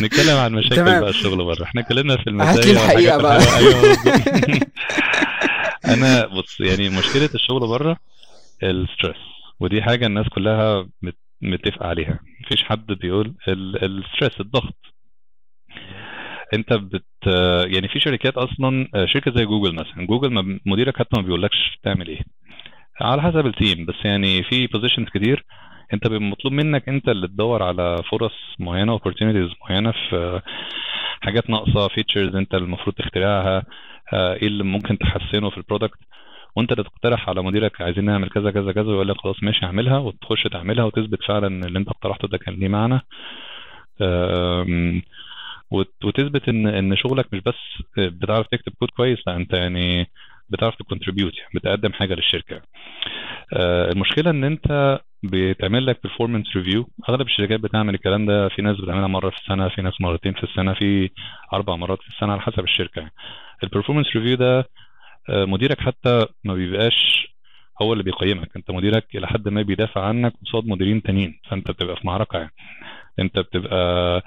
نتكلم 0.00 0.36
عن 0.36 0.52
مشاكل 0.52 0.76
تمام. 0.76 1.00
بقى 1.00 1.10
الشغل 1.10 1.44
بره 1.44 1.62
إحنا 1.64 1.80
اتكلمنا 1.80 2.16
في 2.16 2.22
هات 2.22 2.26
لي 2.26 2.72
المزايا 2.72 2.80
والحاجات 2.80 3.20
بقى. 3.20 3.38
بالظبط. 3.38 4.68
أنا 5.94 6.26
بص 6.26 6.60
يعني 6.60 6.88
مشكلة 6.88 7.28
الشغل 7.34 7.60
بره 7.68 7.96
ال 8.62 8.70
stress 8.70 9.16
ودي 9.60 9.82
حاجة 9.82 10.06
الناس 10.06 10.26
كلها 10.28 10.86
مت- 11.02 11.23
متفقه 11.44 11.86
عليها. 11.86 12.20
مفيش 12.40 12.64
حد 12.64 12.86
بيقول 12.86 13.34
ال- 13.48 13.84
الستريس 13.84 14.40
الضغط. 14.40 14.76
انت 16.54 16.72
بت 16.72 17.04
يعني 17.66 17.88
في 17.88 18.00
شركات 18.00 18.34
أصلا 18.36 18.88
شركة 19.06 19.32
زي 19.36 19.44
جوجل 19.44 19.74
مثلا. 19.74 20.06
جوجل 20.06 20.60
مديرك 20.66 20.96
حتى 20.98 21.16
ما 21.16 21.22
بيقولكش 21.22 21.78
تعمل 21.82 22.08
إيه. 22.08 22.20
على 23.00 23.22
حسب 23.22 23.46
ال 23.46 23.54
team 23.54 23.86
بس 23.86 23.94
يعني 24.04 24.42
في 24.42 24.66
positions 24.66 25.08
كتير. 25.08 25.44
انت 25.92 26.06
مطلوب 26.08 26.52
منك 26.54 26.88
انت 26.88 27.08
اللي 27.08 27.28
تدور 27.28 27.62
على 27.62 28.02
فرص 28.10 28.32
معينة 28.58 28.98
opportunities 28.98 29.54
معينة 29.70 29.92
في 29.92 30.40
حاجات 31.22 31.50
ناقصة 31.50 31.88
features 31.88 32.36
انت 32.36 32.54
المفروض 32.54 32.94
تخترعها 32.96 33.64
آه، 34.12 34.34
إيه 34.34 34.46
اللي 34.46 34.64
ممكن 34.64 34.98
تحسنه 34.98 35.50
في 35.50 35.56
ال 35.58 35.63
product 35.63 35.98
وانت 36.56 36.72
تقترح 36.72 37.28
على 37.28 37.42
مديرك 37.42 37.80
عايزين 37.80 38.04
نعمل 38.04 38.28
كذا 38.30 38.50
كذا 38.50 38.72
كذا 38.72 38.86
ويقول 38.86 39.08
لك 39.08 39.16
خلاص 39.16 39.42
ماشي 39.42 39.66
اعملها 39.66 39.98
وتخش 39.98 40.42
تعملها 40.42 40.84
وتثبت 40.84 41.22
فعلا 41.22 41.46
ان 41.46 41.64
اللي 41.64 41.78
انت 41.78 41.88
اقترحته 41.88 42.28
ده 42.28 42.38
كان 42.38 42.54
ليه 42.54 42.68
معنى. 42.68 43.00
وتثبت 46.04 46.48
ان 46.48 46.66
ان 46.66 46.96
شغلك 46.96 47.34
مش 47.34 47.40
بس 47.40 47.54
بتعرف 47.98 48.46
تكتب 48.46 48.72
كود 48.78 48.88
كويس 48.96 49.18
لا 49.26 49.36
انت 49.36 49.52
يعني 49.52 50.10
بتعرف 50.48 50.74
ت 50.76 50.82
contribute 50.82 51.38
يعني 51.38 51.50
بتقدم 51.54 51.92
حاجة 51.92 52.14
للشركة. 52.14 52.62
آه، 53.56 53.90
المشكلة 53.92 54.30
ان 54.30 54.44
انت 54.44 55.00
بيتعمل 55.22 55.86
لك 55.86 56.00
performance 56.06 56.56
review 56.56 56.88
اغلب 57.08 57.26
الشركات 57.26 57.60
بتعمل 57.60 57.94
الكلام 57.94 58.26
ده 58.26 58.48
في 58.48 58.62
ناس 58.62 58.76
بتعملها 58.80 59.06
مرة 59.06 59.30
في 59.30 59.36
السنة 59.36 59.68
في 59.68 59.82
ناس 59.82 60.00
مرتين 60.00 60.32
في 60.32 60.44
السنة 60.44 60.74
في 60.74 61.10
أربع 61.52 61.76
مرات 61.76 62.02
في 62.02 62.08
السنة 62.08 62.32
على 62.32 62.40
حسب 62.40 62.60
الشركة. 62.64 62.98
يعني 63.00 63.12
ال 63.64 63.68
performance 63.68 64.16
review 64.16 64.36
ده 64.36 64.68
مديرك 65.30 65.80
حتى 65.80 66.26
ما 66.44 66.54
بيبقاش 66.54 67.26
هو 67.82 67.92
اللي 67.92 68.04
بيقيمك. 68.04 68.56
انت 68.56 68.70
مديرك 68.70 69.16
إلى 69.16 69.26
حد 69.26 69.48
ما 69.48 69.62
بيدافع 69.62 70.04
عنك 70.04 70.32
قصاد 70.46 70.66
مديرين 70.66 71.02
تانيين 71.02 71.40
فانت 71.50 71.70
بتبقى 71.70 71.96
في 71.96 72.06
معركة 72.06 72.38
يعني. 72.38 72.52
انت 73.18 73.38
بتبقى 73.38 74.22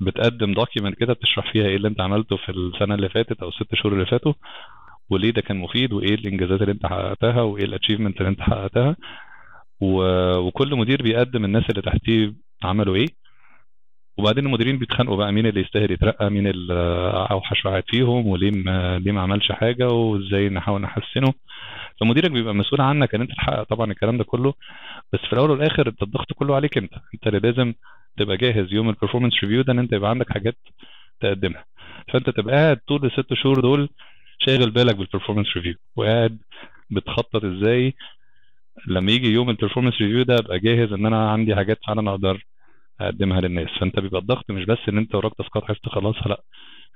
بتقدم 0.00 0.54
document 0.54 0.94
كده 0.98 1.12
بتشرح 1.12 1.52
فيها 1.52 1.66
إيه 1.66 1.76
اللي 1.76 1.88
انت 1.88 2.00
عملته 2.00 2.36
في 2.36 2.48
السنة 2.52 2.94
اللي 2.94 3.08
فاتت 3.08 3.42
أو 3.42 3.48
الست 3.48 3.74
شهور 3.74 3.94
اللي 3.94 4.06
فاتوا 4.06 4.32
وليه 5.10 5.30
ده 5.30 5.40
كان 5.42 5.56
مفيد 5.56 5.92
وإيه 5.92 6.14
الإنجازات 6.14 6.60
اللي 6.62 6.72
انت 6.72 6.86
حققتها 6.86 7.42
وإيه 7.42 7.64
ال 7.64 7.69
achievement 7.69 8.18
اللي 8.18 8.28
انت 8.28 8.40
حققتها. 8.40 8.96
و... 9.80 10.02
وكل 10.38 10.74
مدير 10.76 11.02
بيقدم 11.02 11.44
الناس 11.44 11.64
اللي 11.70 11.82
تحتيه 11.82 12.34
عملوا 12.64 12.96
إيه. 12.96 13.06
وبعدين 14.18 14.46
المديرين 14.46 14.78
بيتخانقوا 14.78 15.16
بقى 15.16 15.32
مين 15.32 15.46
اللي 15.46 15.60
يستاهل 15.60 15.90
يترقى 15.90 16.30
مين 16.30 16.46
اللي 16.46 16.74
أوحش 17.30 17.66
واحد 17.66 17.82
فيهم 17.86 18.26
وليه 18.26 18.50
ما... 18.50 18.98
ليه 18.98 19.12
ما 19.12 19.20
عملش 19.20 19.52
حاجة 19.52 19.88
وإزاي 19.88 20.48
نحاول 20.48 20.80
نحسنه. 20.80 21.32
فمديرك 22.00 22.30
بيبقى 22.30 22.54
مسؤول 22.54 22.80
عنك 22.80 23.14
إن 23.14 23.20
أنت 23.20 23.30
تحقق 23.32 23.62
طبعا 23.62 23.90
الكلام 23.92 24.18
ده 24.18 24.24
كله. 24.24 24.54
بس 25.12 25.20
في 25.20 25.32
الأول 25.32 25.50
والآخر 25.50 25.88
أنت 25.88 26.02
الضغط 26.02 26.32
كله 26.32 26.54
عليك 26.56 26.78
أنت. 26.78 26.92
أنت 27.14 27.26
اللي 27.26 27.38
لازم 27.38 27.74
تبقى 28.18 28.36
جاهز 28.36 28.72
يوم 28.72 28.88
ال 28.88 28.92
performance 28.92 29.34
review 29.44 29.62
ده 29.62 29.72
إن 29.72 29.78
أنت 29.78 29.92
يبقى 29.92 30.10
عندك 30.10 30.32
حاجات 30.32 30.56
تقدمها. 31.20 31.64
فأنت 32.12 32.30
تبقى 32.30 32.54
قاعد 32.56 32.76
طول 32.88 33.04
الست 33.06 33.34
شهور 33.34 33.60
دول 33.60 33.88
شاغل 34.38 34.70
بالك 34.70 34.96
بال 34.96 35.05
performance 35.05 35.56
review 35.56 35.74
وقاعد 35.96 36.38
بتخطط 36.90 37.44
إزاي 37.44 37.94
لما 38.86 39.12
يجي 39.12 39.28
يوم 39.32 39.50
ال 39.50 39.54
performance 39.54 39.94
review 40.02 40.22
ده 40.22 40.34
أبقى 40.38 40.58
جاهز 40.58 40.92
إن 40.92 41.06
أنا 41.06 41.30
عندي 41.30 41.54
حاجات 41.56 41.78
فعلا 41.86 42.10
أقدر 42.10 42.44
اقدمها 43.00 43.40
للناس. 43.40 43.68
فأنت 43.80 44.00
بيبقى 44.00 44.20
الضغط 44.20 44.50
مش 44.50 44.64
بس 44.64 44.78
إن 44.88 44.98
أنت 44.98 45.14
وراك 45.14 45.34
task 45.34 45.58
ات 45.58 45.64
عايز 45.64 45.78
تخلصها 45.80 46.28
لأ. 46.28 46.42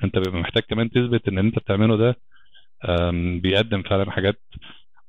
أنت 0.05 0.19
بيبقى 0.19 0.41
محتاج 0.41 0.63
كمان 0.63 0.91
تثبت 0.91 1.29
إن 1.29 1.39
أنت 1.39 1.59
بتعمله 1.59 1.97
ده 1.97 2.17
بيقدم 3.41 3.83
فعلا 3.83 4.11
حاجات 4.11 4.41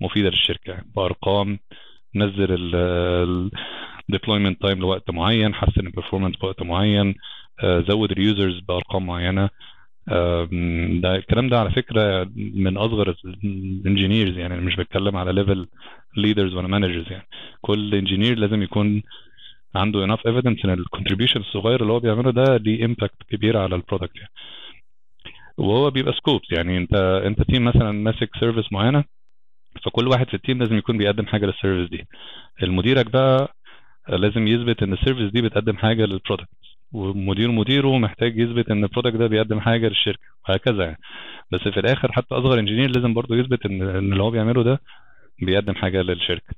مفيدة 0.01 0.30
للشركة. 0.30 0.84
بارقام 0.95 1.59
نزل 2.15 2.47
ال 4.10 4.14
deployment 4.14 4.61
time 4.61 4.80
لوقت 4.80 5.11
معين 5.11 5.53
حسن 5.53 5.88
ال 5.88 5.91
performance 5.91 6.36
بوقت 6.35 6.61
معين 6.63 7.15
آه، 7.63 7.80
زود 7.89 8.11
ال 8.11 8.19
users 8.19 8.60
بأرقام 8.59 9.05
معينة. 9.05 9.49
ده 11.01 11.15
الكلام 11.15 11.49
ده 11.49 11.59
على 11.59 11.72
فكرة 11.72 12.31
من 12.35 12.77
أصغر 12.77 13.15
ال 13.44 13.53
engineers 13.53 14.38
يعني 14.38 14.61
مش 14.61 14.76
بتكلم 14.76 15.18
على 15.18 15.34
level 15.34 15.68
leaders 16.18 16.53
ولا 16.53 16.68
managers 16.68 17.11
يعني. 17.11 17.27
كل 17.61 17.95
engineer 17.95 18.38
لازم 18.38 18.61
يكون 18.63 19.03
عنده 19.76 20.07
enough 20.07 20.19
evidence 20.19 20.65
إن 20.65 20.69
ال 20.69 20.75
contribution 20.75 21.40
الصغير 21.39 21.81
اللي 21.81 21.93
هو 21.93 21.99
بيعمله 21.99 22.31
ده 22.31 22.57
ليه 22.57 22.85
impact 22.86 23.23
كبير 23.30 23.57
على 23.57 23.76
ال 23.76 23.81
product 23.81 24.15
يعني. 24.15 24.31
وهو 25.57 25.89
بيبقى 25.91 26.14
scopes 26.14 26.52
يعني 26.52 26.77
أنت 26.77 26.93
أنت 27.26 27.41
team 27.41 27.65
مثلا 27.65 27.91
ماسك 27.91 28.30
service 28.40 28.73
معينة 28.73 29.03
فكل 29.85 30.07
واحد 30.07 30.27
في 30.27 30.34
ال 30.34 30.39
team 30.39 30.60
لازم 30.60 30.77
يكون 30.77 30.98
بيقدم 30.98 31.26
حاجة 31.26 31.45
لل 31.45 31.55
service 31.55 31.90
دي. 31.89 32.07
مديرك 32.64 33.11
بقى 33.11 33.56
لازم 34.10 34.48
يثبت 34.48 34.84
إن 34.84 34.93
ال 34.94 34.98
service 34.98 35.32
دي 35.31 35.41
بتقدم 35.41 35.77
حاجة 35.77 36.06
لل 36.06 36.15
product 36.15 36.49
ومدير 36.91 37.52
مديره 37.52 37.98
محتاج 37.98 38.38
يثبت 38.39 38.72
إن 38.72 38.84
ال 38.84 38.88
product 38.88 39.15
ده 39.15 39.27
بيقدم 39.27 39.60
حاجة 39.60 39.88
للشركة 39.88 40.23
وهكذا 40.49 40.84
يعني. 40.84 40.98
بس 41.52 41.60
في 41.60 41.80
الآخر 41.80 42.11
حتى 42.11 42.35
أصغر 42.35 42.60
engineer 42.60 42.90
لازم 42.89 43.14
برضه 43.14 43.35
يثبت 43.35 43.65
إن 43.65 43.81
اللي 43.81 44.23
هو 44.23 44.31
بيعمله 44.31 44.64
ده 44.64 44.81
بيقدم 45.41 45.76
حاجة 45.76 46.02
للشركة. 46.02 46.53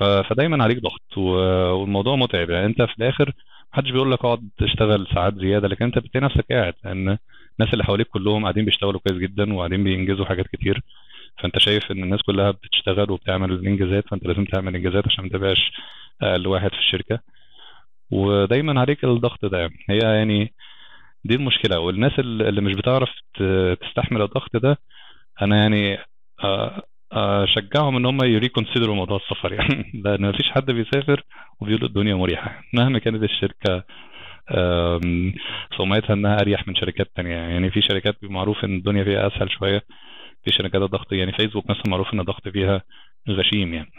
فدايما 0.00 0.64
عليك 0.64 0.78
ضغط 0.82 1.18
والموضوع 1.18 2.16
متعب. 2.16 2.50
يعني 2.50 2.66
أنت 2.66 2.82
في 2.82 2.94
الآخر 2.98 3.32
محدش 3.72 3.90
بيقول 3.90 4.12
لك 4.12 4.18
اقعد 4.24 4.48
تشتغل 4.58 5.06
ساعات 5.14 5.34
زيادة 5.34 5.68
لكن 5.68 5.84
أنت 5.84 5.98
بتلاقي 5.98 6.24
نفسك 6.26 6.44
قاعد 6.50 6.74
لأن 6.84 7.18
الناس 7.60 7.72
اللي 7.72 7.84
حواليك 7.84 8.06
كلهم 8.08 8.42
قاعدين 8.42 8.64
بيشتغلوا 8.64 9.00
كويس 9.00 9.18
جدا 9.18 9.54
وقاعدين 9.54 9.84
بينجزوا 9.84 10.24
حاجات 10.26 10.46
كتير. 10.46 10.82
فأنت 11.42 11.58
شايف 11.58 11.90
إن 11.92 12.02
الناس 12.04 12.22
كلها 12.22 12.50
بتشتغل 12.50 13.10
وبتعمل 13.10 13.66
إنجازات 13.66 14.08
فأنت 14.08 14.26
لازم 14.26 14.44
تعمل 14.44 14.76
إنجازات 14.76 15.06
عشان 15.06 15.24
ما 15.24 15.30
تبقاش 15.30 15.72
أقل 16.22 16.46
واحد 16.46 16.70
في 16.70 16.78
الشركة. 16.78 17.20
ودايما 18.10 18.80
عليك 18.80 19.04
الضغط 19.04 19.44
ده. 19.44 19.70
هي 19.90 19.98
يعني 19.98 20.54
دي 21.24 21.34
المشكلة. 21.34 21.78
والناس 21.80 22.12
اللي 22.18 22.60
مش 22.60 22.74
بتعرف 22.74 23.10
تستحمل 23.80 24.22
الضغط 24.22 24.56
ده 24.56 24.78
أنا 25.42 25.56
يعني 25.56 25.98
آه، 26.44 26.82
أشجعهم 27.12 27.96
إن 27.96 28.06
هم 28.06 28.18
يريكونسيدروا 28.24 28.94
موضوع 28.94 29.16
السفر. 29.16 29.52
يعني 29.58 29.92
لأن 30.04 30.28
مفيش 30.28 30.50
حد 30.50 30.70
بيسافر 30.70 31.22
وبيقول 31.60 31.84
الدنيا 31.84 32.14
مريحة. 32.14 32.62
مهما 32.74 32.98
كانت 32.98 33.22
الشركة 33.22 33.84
سمعتها 35.78 36.14
إنها 36.14 36.40
أريح 36.40 36.68
من 36.68 36.74
شركات 36.74 37.10
تانية. 37.16 37.34
يعني 37.36 37.70
في 37.70 37.80
شركات 37.82 38.16
معروف 38.22 38.64
إن 38.64 38.76
الدنيا 38.76 39.04
فيها 39.04 39.26
أسهل 39.26 39.50
شوية. 39.50 39.82
في 40.44 40.52
شركات 40.52 40.82
الضغط 40.82 41.12
يعني 41.12 41.32
فيسبوك 41.32 41.70
مثلا 41.70 41.82
معروف 41.88 42.14
إن 42.14 42.20
الضغط 42.20 42.48
فيها 42.48 42.82
غشيم 43.28 43.74
يعني. 43.74 43.90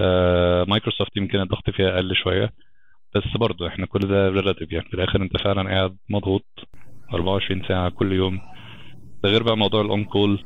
آه، 0.00 0.64
مايكروسوفت 0.68 1.16
يمكن 1.16 1.40
الضغط 1.40 1.70
فيها 1.70 1.94
أقل 1.94 2.14
شوية. 2.16 2.50
بس 3.14 3.36
برضه 3.36 3.68
إحنا 3.68 3.86
كل 3.86 3.98
ده 3.98 4.28
relative 4.28 4.72
يعني. 4.72 4.88
في 4.88 4.94
الآخر 4.94 5.22
أنت 5.22 5.36
فعلا 5.36 5.70
قاعد 5.70 5.96
مضغوط 6.10 6.44
24 7.14 7.62
ساعة 7.68 7.90
كل 7.90 8.12
يوم. 8.12 8.40
ده 9.24 9.30
غير 9.30 9.42
بقى 9.42 9.56
موضوع 9.56 9.80
ال 9.80 10.04
on-call 10.04 10.44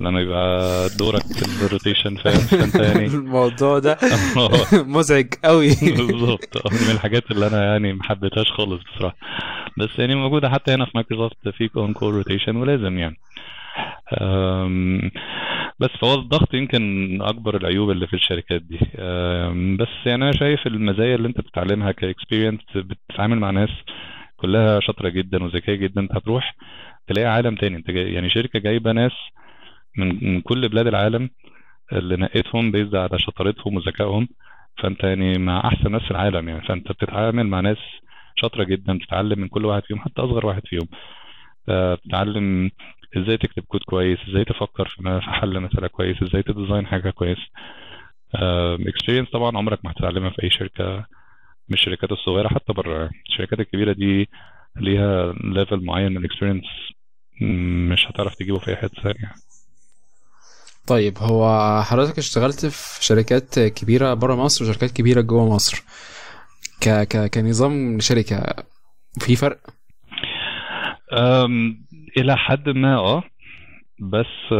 لما 0.00 0.20
يبقى 0.20 0.88
دورك 0.98 1.22
في 1.22 1.66
ال 1.66 1.72
rotation 1.72 2.16
فاهم 2.16 2.34
فانت 2.38 2.74
يعني 2.74 3.06
الموضوع 3.06 3.78
ده 3.78 3.98
مزعج 4.72 5.26
قوي. 5.44 5.68
بالظبط. 5.82 6.72
من 6.72 6.90
الحاجات 6.94 7.30
اللي 7.30 7.46
أنا 7.46 7.64
يعني 7.64 7.92
ما 7.92 8.02
حبيتهاش 8.04 8.52
خالص 8.52 8.82
بصراحة. 8.82 9.16
بس 9.78 9.98
يعني 9.98 10.14
موجودة 10.14 10.50
حتى 10.50 10.74
هنا 10.74 10.84
في 10.84 10.90
مايكروسوفت 10.94 11.48
في 11.48 11.70
on-call 11.76 12.14
rotation 12.14 12.56
ولازم 12.56 12.98
يعني. 12.98 13.16
بس 15.80 15.90
فهو 16.00 16.14
الضغط 16.14 16.54
يمكن 16.54 17.18
أكبر 17.22 17.56
العيوب 17.56 17.90
اللي 17.90 18.06
في 18.06 18.14
الشركات 18.14 18.62
دي. 18.62 18.78
بس 19.76 19.88
يعني 20.06 20.24
أنا 20.24 20.32
شايف 20.32 20.66
المزايا 20.66 21.14
اللي 21.14 21.28
أنت 21.28 21.40
بتتعلمها 21.40 21.92
ك 21.92 21.98
experience 21.98 22.60
بتتعامل 22.76 23.38
مع 23.38 23.50
ناس 23.50 23.70
كلها 24.36 24.80
شاطرة 24.80 25.08
جدا 25.08 25.44
وذكية 25.44 25.74
جدا. 25.74 26.00
أنت 26.00 26.12
هتروح 26.16 26.54
تلاقي 27.08 27.26
عالم 27.28 27.54
تاني. 27.54 27.76
أنت 27.76 27.90
جاي 27.90 28.12
يعني 28.12 28.30
شركة 28.30 28.58
جايبة 28.58 28.92
ناس 28.92 29.12
من 29.96 30.24
من 30.34 30.40
كل 30.40 30.68
بلاد 30.68 30.86
العالم 30.86 31.30
اللي 31.92 32.16
منقيينهم 32.16 32.70
based 32.70 32.94
على 32.96 33.18
شطارتهم 33.18 33.76
وذكائهم 33.76 34.28
فأنت 34.82 35.04
يعني 35.04 35.38
مع 35.38 35.60
أحسن 35.68 35.92
ناس 35.92 36.02
في 36.02 36.10
العالم 36.10 36.48
يعني 36.48 36.62
فأنت 36.62 36.92
بتتعامل 36.92 37.46
مع 37.46 37.60
ناس 37.60 37.78
شاطرة 38.36 38.64
جدا 38.64 38.98
بتتعلم 38.98 39.40
من 39.40 39.48
كل 39.48 39.64
واحد 39.64 39.82
فيهم 39.82 39.98
حتى 40.00 40.22
أصغر 40.22 40.46
واحد 40.46 40.62
فيهم. 40.66 40.88
آه، 41.68 41.94
بتتعلم 41.94 42.70
إزاي 43.16 43.36
تكتب 43.36 43.62
كود 43.62 43.80
كويس 43.82 44.18
إزاي 44.28 44.44
تفكر 44.44 44.88
في 44.88 45.20
حل 45.20 45.60
مسألة 45.60 45.86
كويس 45.88 46.22
إزاي 46.22 46.42
ت 46.42 46.48
design 46.48 46.86
حاجة 46.86 47.10
كويس. 47.10 47.38
experience 48.88 49.30
طبعا 49.30 49.56
عمرك 49.58 49.84
ما 49.84 49.90
هتتعلمها 49.90 50.30
في 50.30 50.42
أي 50.42 50.50
شركة 50.50 51.06
مش 51.68 51.80
الشركات 51.80 52.12
الصغيرة 52.12 52.48
حتى 52.48 52.72
بره 52.72 53.10
الشركات 53.30 53.60
الكبيرة 53.60 53.92
دي 53.92 54.28
ليها 54.76 55.32
level 55.44 55.84
معين 55.84 56.10
من 56.12 56.16
ال 56.18 56.22
experience 56.22 56.64
مش 57.90 58.06
هتعرف 58.08 58.34
تجيبه 58.34 58.58
في 58.58 58.70
أي 58.70 58.76
حتة 58.76 59.02
ثانية. 59.02 59.32
طيب 60.86 61.18
هو 61.18 61.82
حضرتك 61.82 62.18
اشتغلت 62.18 62.66
في 62.66 63.04
شركات 63.04 63.58
كبيرة 63.58 64.14
بره 64.14 64.34
مصر 64.34 64.64
وشركات 64.64 64.90
كبيرة 64.90 65.20
جوه 65.20 65.54
مصر. 65.54 65.82
ك... 66.80 66.88
ك... 66.88 67.30
كنظام 67.34 68.00
شركة 68.00 68.54
في 69.20 69.36
فرق؟ 69.36 69.58
إلى 72.18 72.36
حد 72.36 72.68
ما 72.68 72.96
آه. 72.96 73.22
بس 74.00 74.52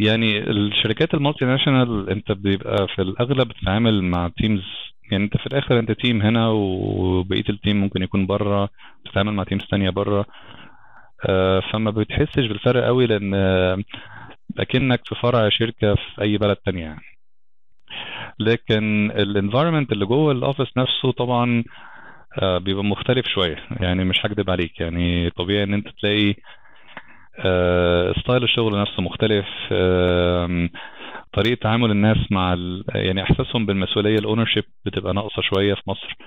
يعني 0.00 0.38
الشركات 0.50 1.14
ال 1.14 1.44
multinational 1.44 2.10
أنت 2.10 2.32
بيبقى 2.32 2.86
في 2.96 3.02
الأغلب 3.02 3.48
بتتعامل 3.48 4.02
مع 4.04 4.30
teams 4.38 4.62
يعني 5.10 5.24
أنت 5.24 5.36
في 5.36 5.46
الآخر 5.46 5.78
أنت 5.78 5.92
team 5.92 6.22
هنا 6.22 6.48
وبقية 6.48 7.44
ال 7.48 7.54
team 7.54 7.76
ممكن 7.80 8.02
يكون 8.02 8.26
بره 8.26 8.68
بتتعامل 9.04 9.32
مع 9.32 9.44
teams 9.44 9.62
تانية 9.70 9.90
بره 9.90 10.26
آه، 11.28 11.62
فما 11.72 11.90
بتحسش 11.90 12.46
بالفرق 12.48 12.84
قوي 12.84 13.06
لأن 13.06 13.34
اكنك 14.58 15.00
في 15.04 15.14
فرع 15.14 15.48
شركة 15.48 15.94
في 15.94 16.22
أي 16.22 16.38
بلد 16.38 16.56
تانية 16.56 16.82
يعني. 16.82 17.00
لكن 18.40 19.10
ال 19.10 19.17
environment 19.17 19.92
اللي 19.92 20.06
جوه 20.06 20.32
ال 20.32 20.37
office 20.37 20.68
نفسه 20.76 21.12
طبعا 21.12 21.64
آه، 22.42 22.58
بيبقى 22.58 22.84
مختلف 22.84 23.26
شوية. 23.26 23.56
يعني 23.80 24.04
مش 24.04 24.16
هكدب 24.26 24.50
عليك. 24.50 24.80
يعني 24.80 25.30
طبيعي 25.30 25.62
إن 25.64 25.74
أنت 25.74 25.88
تلاقي 25.88 26.34
آه، 27.44 28.12
style 28.12 28.42
الشغل 28.44 28.80
نفسه 28.80 29.02
مختلف. 29.02 29.46
آم، 29.72 30.70
طريقة 31.32 31.58
تعامل 31.60 31.90
الناس 31.90 32.16
مع. 32.30 32.56
يعني 32.94 33.22
إحساسهم 33.22 33.66
بالمسؤولية 33.66 34.18
ال 34.18 34.23
ownership 34.23 34.64
بتبقى 34.86 35.14
ناقصة 35.14 35.42
شوية 35.42 35.74
في 35.74 35.82
مصر. 35.86 36.16
آه، 36.16 36.24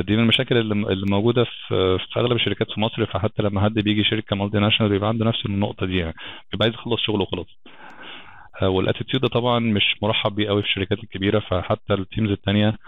دي 0.00 0.16
من 0.16 0.22
المشاكل 0.22 0.56
اللي 0.56 1.06
موجودة 1.10 1.44
في 1.44 1.98
في 2.12 2.20
أغلب 2.20 2.32
الشركات 2.32 2.70
في 2.70 2.80
مصر 2.80 3.06
فحتى 3.06 3.42
لما 3.42 3.60
حد 3.64 3.74
بيجي 3.74 4.04
شركة 4.04 4.36
multinational 4.36 4.90
بيبقى 4.92 5.08
عنده 5.08 5.24
نفس 5.26 5.46
النقطة 5.46 5.86
دي 5.86 5.96
يعني 5.96 6.14
بيبقى 6.52 6.64
عايز 6.66 6.74
يخلص 6.74 7.00
شغله 7.00 7.22
وخلاص. 7.22 7.46
آه، 8.62 8.68
وال 8.68 8.79
attitude 8.79 9.22
ده 9.22 9.28
طبعا 9.28 9.58
مش 9.58 9.96
مرحب 10.02 10.34
بيه 10.34 10.48
قوي 10.48 10.62
في 10.62 10.68
الشركات 10.68 10.98
الكبيرة 11.04 11.38
فحتى 11.40 11.94
ال 11.94 12.00
teams 12.00 12.30
التانية 12.30 12.78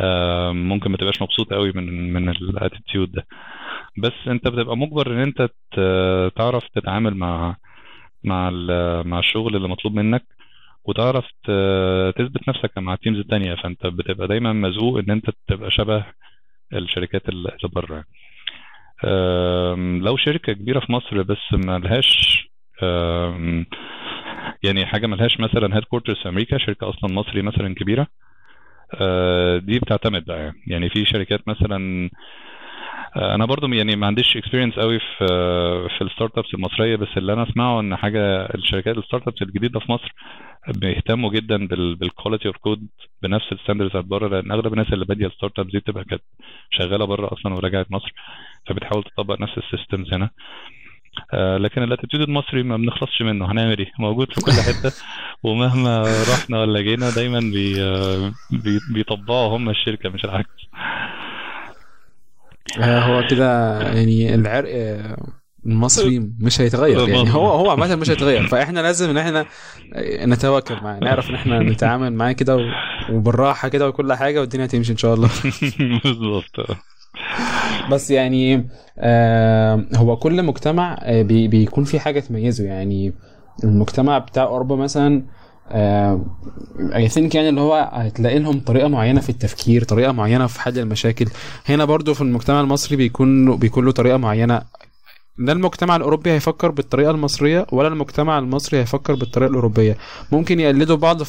آه، 0.00 0.52
ممكن 0.52 0.90
ما 0.90 0.96
تبقاش 0.96 1.22
مبسوط 1.22 1.52
قوي 1.52 1.72
من 1.74 2.12
من 2.12 2.28
ال 2.28 2.37
attitude 2.37 3.12
ده. 3.12 3.26
بس 3.98 4.12
انت 4.28 4.48
بتبقى 4.48 4.76
مجبر 4.76 5.06
ان 5.14 5.18
انت 5.18 5.48
تعرف 6.36 6.68
تتعامل 6.74 7.14
مع 7.14 7.56
مع 8.24 8.50
مع 9.02 9.18
الشغل 9.18 9.56
اللي 9.56 9.68
مطلوب 9.68 9.94
منك 9.94 10.22
وتعرف 10.84 11.24
تثبت 12.16 12.48
نفسك 12.48 12.78
مع 12.78 12.94
ال 12.94 12.98
teams 12.98 13.18
التانية 13.18 13.54
فأنت 13.54 13.86
بتبقى 13.86 14.28
دايما 14.28 14.52
مزقوق 14.52 14.98
إن 14.98 15.10
أنت 15.10 15.30
تبقى 15.48 15.70
شبه 15.70 16.04
الشركات 16.72 17.28
اللي 17.28 17.56
بره 17.64 18.04
لو 20.00 20.16
شركة 20.16 20.52
كبيرة 20.52 20.80
في 20.80 20.92
مصر 20.92 21.22
بس 21.22 21.52
ملهاش 21.52 22.40
يعني 24.62 24.86
حاجة 24.86 25.06
ملهاش 25.06 25.40
مثلا 25.40 25.76
headquarters 25.76 26.16
في 26.16 26.28
أمريكا 26.28 26.58
شركة 26.58 26.88
أصلا 26.88 27.12
مصري 27.14 27.42
مثلا 27.42 27.74
كبيرة 27.74 28.06
أه، 28.94 29.58
دي 29.58 29.78
بتعتمد 29.78 30.24
بقى 30.24 30.52
يعني. 30.66 30.90
في 30.90 31.04
شركات 31.04 31.48
مثلا 31.48 32.10
أنا 33.16 33.44
برضو 33.46 33.66
يعني 33.66 33.96
ما 33.96 34.06
عنديش 34.06 34.36
experience 34.36 34.74
قوي 34.74 34.98
في 34.98 35.26
في 35.98 36.04
ال 36.04 36.38
startups 36.38 36.54
المصرية 36.54 36.96
بس 36.96 37.08
اللي 37.16 37.32
أنا 37.32 37.42
أسمعه 37.50 37.80
إن 37.80 37.96
حاجة 37.96 38.20
الشركات 38.54 38.98
ال 38.98 39.28
startups 39.28 39.42
الجديدة 39.42 39.80
في 39.80 39.92
مصر 39.92 40.14
بيهتموا 40.68 41.30
جدا 41.30 41.66
بال 41.94 42.06
quality 42.06 42.48
of 42.48 42.56
code 42.56 42.86
بنفس 43.22 43.52
ال 43.52 43.56
standards 43.56 43.88
بتاعت 43.90 44.04
بره 44.04 44.28
لأن 44.28 44.52
أغلب 44.52 44.72
الناس 44.72 44.92
اللي 44.92 45.04
بادية 45.04 45.26
ال 45.26 45.58
startups 45.58 45.72
دي 45.72 45.78
بتبقى 45.78 46.04
كانت 46.04 46.22
شغالة 46.70 47.04
بره 47.04 47.32
أصلا 47.32 47.54
ورجعت 47.54 47.86
مصر 47.90 48.12
فبتحاول 48.66 49.02
تطبق 49.02 49.40
نفس 49.40 49.58
ال 49.58 49.65
systems 49.65 50.14
هنا. 50.14 50.30
آه، 51.34 51.56
لكن 51.56 51.82
ال 51.82 51.86
attitude 51.86 52.22
المصري 52.22 52.62
ما 52.62 52.76
بنخلصش 52.76 53.22
منه 53.22 53.52
هنعمل 53.52 53.78
إيه؟ 53.78 53.90
موجود 53.98 54.32
في 54.32 54.40
كل 54.40 54.52
حتة 54.52 54.92
ومهما 55.44 56.02
رحنا 56.02 56.60
ولا 56.60 56.80
جينا 56.80 57.10
دايما 57.10 57.40
بي 57.40 57.82
آه، 57.82 58.32
بي 58.50 58.78
بيطبقوا 58.94 59.56
هم 59.56 59.70
الشركة 59.70 60.08
مش 60.08 60.24
العكس. 60.24 60.48
آه، 60.74 61.19
هو 62.78 63.26
كده 63.30 63.80
يعني 63.80 64.34
العرق 64.34 64.70
آه، 64.74 65.16
المصري 65.66 66.18
مش 66.40 66.60
هيتغير. 66.60 67.08
يعني 67.08 67.34
هو 67.34 67.46
هو 67.48 67.70
عامة 67.70 67.96
مش 67.96 68.10
هيتغير. 68.10 68.46
فإحنا 68.46 68.80
لازم 68.80 69.10
إن 69.10 69.18
إحنا 69.18 69.46
آه، 69.94 70.26
نتواكب 70.26 70.82
معاه 70.82 70.98
نعرف 71.00 71.30
إن 71.30 71.34
إحنا 71.34 71.58
نتعامل 71.62 72.12
معاه 72.12 72.32
كده 72.32 72.56
و- 72.56 72.60
وبالراحة 73.12 73.68
كده 73.68 73.88
وكل 73.88 74.12
حاجة 74.12 74.40
والدنيا 74.40 74.64
هتمشي 74.64 74.92
إن 74.92 74.96
شاء 74.96 75.14
الله. 75.14 75.28
بالظبط. 76.04 76.76
بس 77.90 78.10
يعني 78.10 78.68
آه 78.98 79.84
هو 79.96 80.16
كل 80.16 80.42
مجتمع 80.42 80.98
آه 81.02 81.22
بي 81.22 81.48
بيكون 81.48 81.84
في 81.84 82.00
حاجة 82.00 82.20
تميزه. 82.20 82.64
يعني 82.64 83.12
المجتمع 83.64 84.18
بتاع 84.18 84.42
أوروبا 84.42 84.76
مثلا 84.76 85.22
اي 85.72 87.08
ثينك 87.08 87.34
يعني 87.34 87.48
اللي 87.48 87.60
هو 87.60 87.90
هتلاقي 87.92 88.38
لهم 88.38 88.60
طريقة 88.60 88.88
معينة 88.88 89.20
في 89.20 89.28
التفكير 89.28 89.84
طريقة 89.84 90.12
معينة 90.12 90.46
في 90.46 90.60
حل 90.60 90.78
المشاكل. 90.78 91.26
هنا 91.66 91.84
برضو 91.84 92.14
في 92.14 92.20
المجتمع 92.20 92.60
المصري 92.60 92.96
بيكون 92.96 93.56
بيكون 93.56 93.84
له 93.84 93.92
طريقة 93.92 94.16
معينة. 94.16 94.62
لا 95.38 95.52
المجتمع 95.52 95.96
الأوروبي 95.96 96.30
هيفكر 96.30 96.70
بالطريقة 96.70 97.10
المصرية 97.10 97.66
ولا 97.72 97.88
المجتمع 97.88 98.38
المصري 98.38 98.80
هيفكر 98.80 99.14
بالطريقة 99.14 99.50
الأوروبية. 99.50 99.96
ممكن 100.32 100.60
يقلدوا 100.60 100.96
بعض 100.96 101.22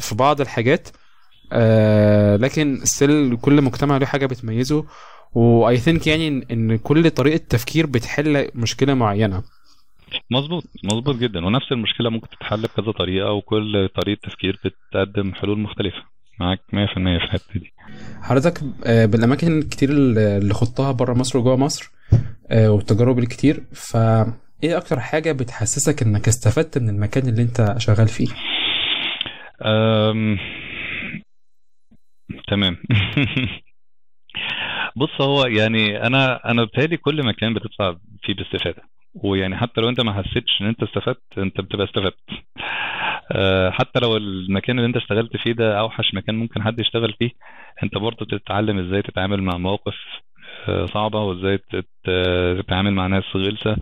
في 0.00 0.14
بعض 0.14 0.40
الحاجات 0.40 0.88
آه 1.52 2.36
لكن 2.36 2.80
still 2.84 3.36
كل 3.42 3.62
مجتمع 3.62 3.96
له 3.96 4.06
حاجة 4.06 4.26
بتميزه. 4.26 4.84
و 5.34 5.76
I 5.76 5.81
think 5.81 6.06
يعني 6.06 6.46
إن 6.50 6.76
كل 6.76 7.10
طريقة 7.10 7.40
تفكير 7.48 7.86
بتحل 7.86 8.48
مشكلة 8.54 8.94
معينة. 8.94 9.42
مظبوط 10.30 10.64
مظبوط 10.84 11.16
جدا. 11.16 11.46
ونفس 11.46 11.72
المشكلة 11.72 12.10
ممكن 12.10 12.28
تتحل 12.28 12.62
بكذا 12.62 12.92
طريقة 12.92 13.32
وكل 13.32 13.88
طريقة 13.88 14.20
تفكير 14.28 14.58
بتقدم 14.64 15.34
حلول 15.34 15.58
مختلفة. 15.58 16.02
معاك 16.40 16.60
100% 16.72 17.18
في 17.18 17.24
الحتة 17.24 17.60
دي. 17.60 17.72
حضرتك 18.22 18.60
آه، 18.86 19.06
بالأماكن 19.06 19.58
الكتير 19.58 19.90
اللي 19.90 20.54
خضتها 20.54 20.92
بره 20.92 21.14
مصر 21.14 21.38
وجوه 21.38 21.56
مصر 21.56 21.90
آه، 22.50 22.70
والتجارب 22.70 23.18
الكتير 23.18 23.64
ف 23.72 23.96
إيه 24.64 24.76
أكتر 24.76 25.00
حاجة 25.00 25.32
بتحسسك 25.32 26.02
إنك 26.02 26.28
استفدت 26.28 26.78
من 26.78 26.88
المكان 26.88 27.28
اللي 27.28 27.42
أنت 27.42 27.74
شغال 27.78 28.08
فيه؟ 28.08 28.26
أم... 29.64 30.38
تمام. 32.48 32.76
بص 34.96 35.20
هو 35.20 35.46
يعني 35.46 36.02
أنا 36.06 36.50
أنا 36.50 36.64
بتهيألي 36.64 36.96
كل 36.96 37.26
مكان 37.26 37.54
بتطلع 37.54 37.96
فيه 38.22 38.34
باستفادة. 38.34 38.82
ويعني 39.24 39.56
حتى 39.56 39.80
لو 39.80 39.88
انت 39.88 40.00
ما 40.00 40.12
حسيتش 40.12 40.60
ان 40.60 40.66
انت 40.66 40.82
استفدت 40.82 41.38
انت 41.38 41.60
بتبقى 41.60 41.86
استفدت. 41.86 42.18
أه، 43.32 43.70
حتى 43.70 44.00
لو 44.00 44.16
المكان 44.16 44.78
اللي 44.78 44.86
انت 44.88 44.96
اشتغلت 44.96 45.36
فيه 45.36 45.52
ده 45.52 45.80
أوحش 45.80 46.14
مكان 46.14 46.34
ممكن 46.34 46.62
حد 46.62 46.80
يشتغل 46.80 47.12
فيه 47.18 47.30
انت 47.82 47.98
برضه 47.98 48.26
تتعلم 48.26 48.78
إزاي 48.78 49.02
تتعامل 49.02 49.42
مع 49.42 49.58
مواقف 49.58 49.94
أه، 50.68 50.86
صعبة 50.86 51.20
وازاي 51.22 51.58
تت- 51.58 52.60
تتعامل 52.62 52.92
مع 52.92 53.06
ناس 53.06 53.24
غلسة. 53.36 53.76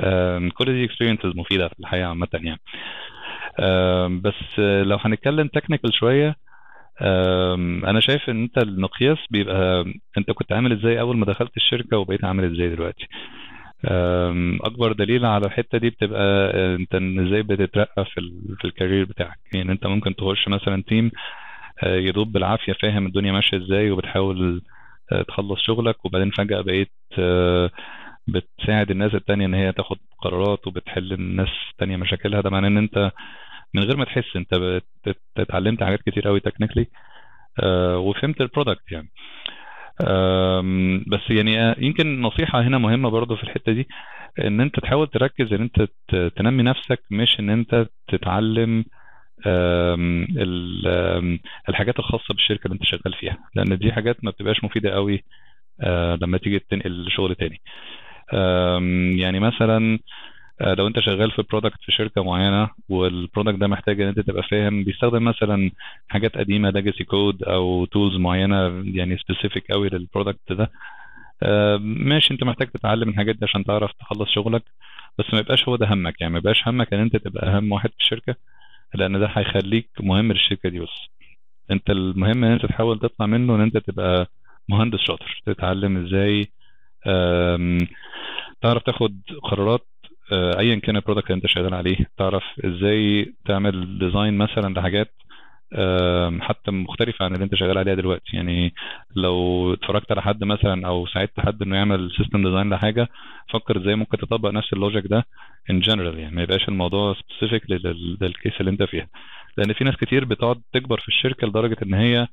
أم، 0.00 0.50
كل 0.50 0.64
دي 0.64 0.88
experiences 0.88 1.36
مفيدة 1.36 1.68
في 1.68 1.80
الحياة 1.80 2.06
عامة 2.06 2.28
يعني. 2.34 2.60
بس 4.20 4.58
لو 4.58 4.96
هنتكلم 5.00 5.48
تكنيكال 5.48 5.94
شوية 5.94 6.36
أم، 7.02 7.84
أنا 7.86 8.00
شايف 8.00 8.30
إن 8.30 8.42
أنت 8.42 8.58
المقياس 8.58 9.18
بيبقى 9.30 9.84
أنت 10.18 10.30
كنت 10.30 10.52
عامل 10.52 10.72
إزاي 10.72 11.00
أول 11.00 11.16
ما 11.16 11.26
دخلت 11.26 11.56
الشركة 11.56 11.98
وبقيت 11.98 12.24
عامل 12.24 12.54
إزاي 12.54 12.68
دلوقتي. 12.68 13.06
أكبر 14.64 14.92
دليل 14.92 15.24
على 15.26 15.46
الحتة 15.46 15.78
دي 15.78 15.90
بتبقى 15.90 16.50
أنت 16.74 16.94
إزاي 16.94 17.42
بتترقى 17.42 18.04
في 18.04 18.20
في 18.58 18.64
ال 18.64 18.70
career 18.70 19.04
بتاعك. 19.04 19.38
يعني 19.54 19.72
أنت 19.72 19.86
ممكن 19.86 20.14
تخش 20.16 20.48
مثلا 20.48 20.82
team 20.88 21.10
آه، 21.82 21.96
يدوب 21.96 22.32
بالعافية 22.32 22.72
فاهم 22.72 23.06
الدنيا 23.06 23.32
ماشية 23.32 23.56
إزاي 23.56 23.90
وبتحاول 23.90 24.62
آه، 25.12 25.22
تخلص 25.22 25.60
شغلك 25.60 26.04
وبعدين 26.04 26.30
فجأة 26.30 26.60
بقيت 26.60 26.92
آه، 27.18 27.70
بتساعد 28.28 28.90
الناس 28.90 29.14
التانية 29.14 29.46
إن 29.46 29.54
هي 29.54 29.72
تاخد 29.72 29.96
قرارات 30.18 30.66
وبتحل 30.66 31.12
الناس 31.12 31.48
التانية 31.72 31.96
مشاكلها. 31.96 32.40
ده 32.40 32.50
معناه 32.50 32.68
إن 32.68 32.78
أنت 32.78 33.10
من 33.74 33.82
غير 33.84 33.96
ما 33.96 34.04
تحس 34.04 34.36
أنت 34.36 34.80
اتعلمت 35.38 35.82
حاجات 35.84 36.02
كتير 36.02 36.28
قوي 36.28 36.40
technically 36.40 36.86
وفهمت 37.96 38.40
ال 38.40 38.47
product 38.47 38.92
يعني. 38.92 39.08
بس 41.06 41.20
يعني 41.30 41.60
آه، 41.62 41.76
يمكن 41.78 42.20
نصيحة 42.22 42.62
هنا 42.62 42.78
مهمة 42.78 43.08
برضو 43.10 43.36
في 43.36 43.42
الحتة 43.42 43.72
دي 43.72 43.88
إن 44.44 44.60
أنت 44.60 44.80
تحاول 44.80 45.06
تركز 45.06 45.52
إن 45.52 45.60
أنت 45.62 45.88
تنمي 46.36 46.62
نفسك 46.62 47.02
مش 47.10 47.40
إن 47.40 47.50
أنت 47.50 47.86
تتعلم 48.08 48.84
الحاجات 51.68 51.98
الخاصة 51.98 52.34
بالشركة 52.34 52.64
اللي 52.66 52.74
أنت 52.74 52.84
شغال 52.84 53.14
فيها 53.20 53.38
لأن 53.54 53.78
دي 53.78 53.92
حاجات 53.92 54.24
ما 54.24 54.30
بتبقاش 54.30 54.64
مفيدة 54.64 54.90
قوي 54.90 55.24
آه، 55.80 56.18
لما 56.22 56.38
تيجي 56.38 56.58
تنقل 56.58 57.06
شغل 57.10 57.34
تاني. 57.34 57.62
يعني 59.18 59.40
مثلا 59.40 59.98
لو 60.62 60.86
انت 60.86 61.00
شغال 61.00 61.30
في 61.30 61.42
product 61.50 61.82
في 61.82 61.92
شركة 61.92 62.24
معينة 62.24 62.70
وال 62.88 63.04
product 63.04 63.58
ده 63.58 63.66
محتاج 63.66 64.00
ان 64.00 64.08
انت 64.08 64.20
تبقى 64.20 64.42
فاهم 64.42 64.84
بيستخدم 64.84 65.24
مثلا 65.24 65.70
حاجات 66.08 66.36
قديمة 66.38 66.70
legacy 66.70 67.04
code 67.04 67.42
أو 67.42 67.84
tools 67.84 68.16
معينة 68.16 68.82
يعني 68.84 69.18
specific 69.18 69.72
قوي 69.72 69.88
لل 69.88 70.02
product 70.02 70.52
ده. 70.52 70.70
آه، 71.42 71.76
ماشي 71.82 72.34
انت 72.34 72.44
محتاج 72.44 72.68
تتعلم 72.70 73.08
الحاجات 73.08 73.36
دي 73.36 73.44
عشان 73.44 73.64
تعرف 73.64 73.92
تخلص 73.92 74.28
شغلك 74.30 74.62
بس 75.18 75.24
ما 75.34 75.38
يبقاش 75.40 75.68
هو 75.68 75.76
ده 75.76 75.86
همك 75.94 76.20
يعني. 76.20 76.32
ما 76.32 76.38
يبقاش 76.38 76.68
همك 76.68 76.94
ان 76.94 77.00
انت 77.00 77.16
تبقى 77.16 77.46
أهم 77.56 77.72
واحد 77.72 77.90
في 77.90 77.96
الشركة 78.00 78.34
لأن 78.94 79.20
ده 79.20 79.26
هيخليك 79.26 79.88
مهم 80.00 80.32
للشركة 80.32 80.68
دي 80.68 80.80
بس. 80.80 81.08
انت 81.70 81.90
المهم 81.90 82.44
ان 82.44 82.52
انت 82.52 82.66
تحاول 82.66 82.98
تطلع 83.00 83.26
منه 83.26 83.54
ان 83.56 83.60
انت 83.60 83.76
تبقى 83.78 84.26
مهندس 84.68 84.98
شاطر 85.00 85.42
تتعلم 85.46 86.06
إزاي 86.06 86.52
تعرف 88.62 88.82
تاخد 88.86 89.20
قرارات 89.42 89.80
آه، 89.80 89.91
ايا 90.32 90.74
كان 90.76 90.96
ال 90.96 91.00
product 91.00 91.26
اللي 91.30 91.36
أنت 91.36 91.46
شغال 91.46 91.74
عليه 91.74 91.96
تعرف 92.18 92.42
إزاي 92.64 93.32
تعمل 93.46 93.98
design 93.98 94.38
مثلا 94.38 94.74
لحاجات 94.74 95.10
حتى 96.40 96.70
مختلفة 96.70 97.24
عن 97.24 97.34
اللي 97.34 97.44
أنت 97.44 97.54
شغال 97.54 97.78
عليها 97.78 97.94
دلوقتي. 97.94 98.36
يعني 98.36 98.74
لو 99.16 99.72
اتفرجت 99.74 100.12
على 100.12 100.22
حد 100.22 100.44
مثلا 100.44 100.86
أو 100.88 101.06
ساعدت 101.06 101.40
حد 101.40 101.62
إنه 101.62 101.76
يعمل 101.76 102.10
system 102.18 102.42
design 102.48 102.70
لحاجة 102.70 103.08
فكر 103.52 103.76
إزاي 103.82 103.94
ممكن 103.94 104.18
تطبق 104.18 104.50
نفس 104.50 104.72
ال 104.72 104.78
logic 104.78 105.06
ده 105.06 105.24
in 105.70 105.80
general 105.80 106.18
يعني 106.18 106.36
ما 106.36 106.42
يبقاش 106.42 106.68
الموضوع 106.68 107.14
specific 107.14 107.70
لل 108.20 108.31
case 108.31 108.52
اللي 108.60 108.70
أنت 108.70 108.82
فيها. 108.82 109.08
لأن 109.56 109.72
في 109.72 109.84
ناس 109.84 109.96
كتير 109.96 110.24
بتقعد 110.24 110.60
تكبر 110.72 111.00
في 111.00 111.08
الشركة 111.08 111.46
لدرجة 111.46 111.76
إن 111.82 111.94
هي 111.94 112.28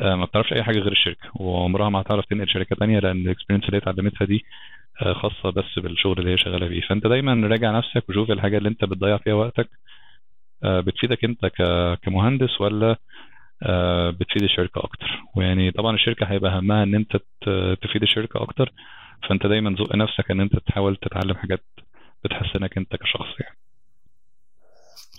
آه، 0.00 0.14
ما 0.14 0.24
بتعرفش 0.24 0.52
أي 0.52 0.62
حاجة 0.62 0.78
غير 0.78 0.92
الشركة 0.92 1.28
وعمرها 1.34 1.88
ما 1.90 2.00
هتعرف 2.00 2.24
تنقل 2.26 2.48
شركة 2.48 2.76
تانية 2.76 2.98
لأن 2.98 3.16
ال 3.16 3.20
experience 3.20 3.64
اللي 3.66 3.78
اتعلمتها 3.78 4.24
دي 4.24 4.44
آه، 4.44 4.46
خاصة 5.00 5.50
بس 5.50 5.78
بالشغل 5.78 6.18
اللي 6.18 6.32
هي 6.32 6.38
شغالة 6.38 6.68
فيه. 6.68 6.80
فأنت 6.80 7.06
دايما 7.06 7.48
راجع 7.48 7.78
نفسك 7.78 8.08
وشوف 8.08 8.30
الحاجة 8.30 8.58
اللي 8.58 8.68
أنت 8.68 8.84
بتضيع 8.84 9.16
فيها 9.16 9.34
وقتك. 9.34 9.68
آه، 10.64 10.80
بتفيدك 10.80 11.24
أنت 11.24 11.46
كمهندس 12.02 12.60
ولا 12.60 12.96
آه، 13.62 14.10
بتفيد 14.10 14.42
الشركة 14.42 14.78
أكتر؟ 14.78 15.22
ويعني 15.36 15.70
طبعا 15.70 15.94
الشركة 15.94 16.26
هيبقى 16.26 16.58
همها 16.58 16.82
إن 16.82 16.94
أنت 16.94 17.12
تفيد 17.82 18.02
الشركة 18.02 18.42
أكتر. 18.42 18.72
فأنت 19.28 19.46
دايما 19.46 19.76
زق 19.78 19.96
نفسك 19.96 20.30
إن 20.30 20.40
أنت 20.40 20.56
تحاول 20.56 20.96
تتعلم 20.96 21.34
حاجات 21.34 21.64
بتحسنك 22.24 22.78
أنت 22.78 22.96
كشخص 22.96 23.40
يعني. 23.40 23.56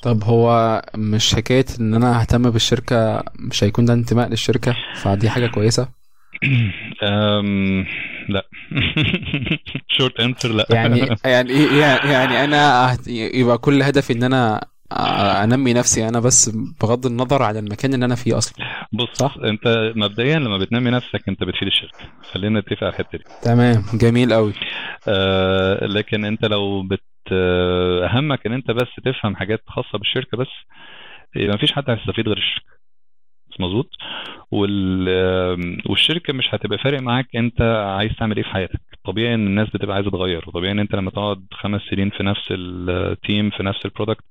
طب 0.04 0.24
هو 0.24 0.82
مش 0.95 1.36
حكاية 1.36 1.66
إن 1.80 1.94
أنا 1.94 2.22
أهتم 2.22 2.50
بالشركة 2.50 3.24
مش 3.40 3.64
هيكون 3.64 3.86
ده 3.86 3.94
انتماء 3.94 4.30
للشركة؟ 4.30 4.76
فدي 4.95 5.30
حاجة 5.30 5.48
كويسة. 5.48 6.03
لا. 8.34 8.44
Short 9.98 10.20
answer 10.20 10.50
لا؟ 10.49 10.65
يعني 10.70 10.99
يعني 11.26 11.53
يعني 12.11 12.44
أنا 12.44 12.98
يبقى 13.07 13.57
كل 13.57 13.84
هدفي 13.84 14.14
إن 14.14 14.24
أنا 14.24 14.65
أنمي 15.44 15.74
نفسي 15.74 16.07
أنا 16.07 16.20
بس 16.20 16.49
بغض 16.82 17.06
النظر 17.06 17.44
عن 17.44 17.57
المكان 17.57 17.94
اللي 17.94 18.06
أنا 18.06 18.15
فيه 18.15 18.38
أصلا. 18.38 18.65
بص 18.94 19.07
صح. 19.14 19.36
أنت 19.44 19.91
مبدئيا 19.95 20.40
لما 20.40 20.57
بتنمي 20.57 20.91
نفسك 20.91 21.30
أنت 21.30 21.44
بتفيد 21.44 21.68
الشركة. 21.68 21.98
خلينا 22.32 22.60
نتفق 22.60 22.84
على 22.84 22.90
الحتة 22.90 23.18
دي. 23.18 23.24
تمام. 23.41 23.84
جميل 23.94 24.34
قوي 24.34 24.53
آه 25.07 25.86
لكن 25.86 26.26
أنت 26.26 26.45
لو 26.45 26.84
بت 26.84 26.99
آه، 27.32 28.07
همك 28.11 28.45
إن 28.45 28.53
أنت 28.53 28.72
بس 28.72 28.88
تفهم 29.06 29.36
حاجات 29.36 29.60
خاصة 29.68 29.98
بالشركة 29.98 30.38
بس 30.38 30.48
يبقى 31.36 31.56
مفيش 31.56 31.72
حد 31.72 31.90
هيستفيد 31.90 32.28
غير 32.28 32.38
الشركة. 32.38 32.74
مظبوط. 33.60 33.90
والشركة 35.90 36.34
مش 36.34 36.46
هتبقى 36.54 36.78
فارق 36.78 37.02
معاك 37.02 37.36
انت 37.36 37.62
عايز 37.98 38.12
تعمل 38.20 38.38
إيه 38.38 38.44
في 38.44 38.50
حياتك. 38.50 38.82
طبيعي 39.06 39.34
ان 39.36 39.48
الناس 39.48 39.70
بتبقى 39.70 39.96
عايزة 39.96 40.12
تغير. 40.12 40.44
وطبيعي 40.48 40.72
ان 40.72 40.80
انت 40.80 40.96
لما 40.96 41.12
تقعد 41.12 41.46
خمس 41.52 41.82
سنين 41.82 42.10
في 42.10 42.24
نفس 42.24 42.48
ال 42.52 42.71
team 42.71 43.50
في 43.50 43.64
نفس 43.64 43.86
ال 43.86 43.90
product 43.90 44.24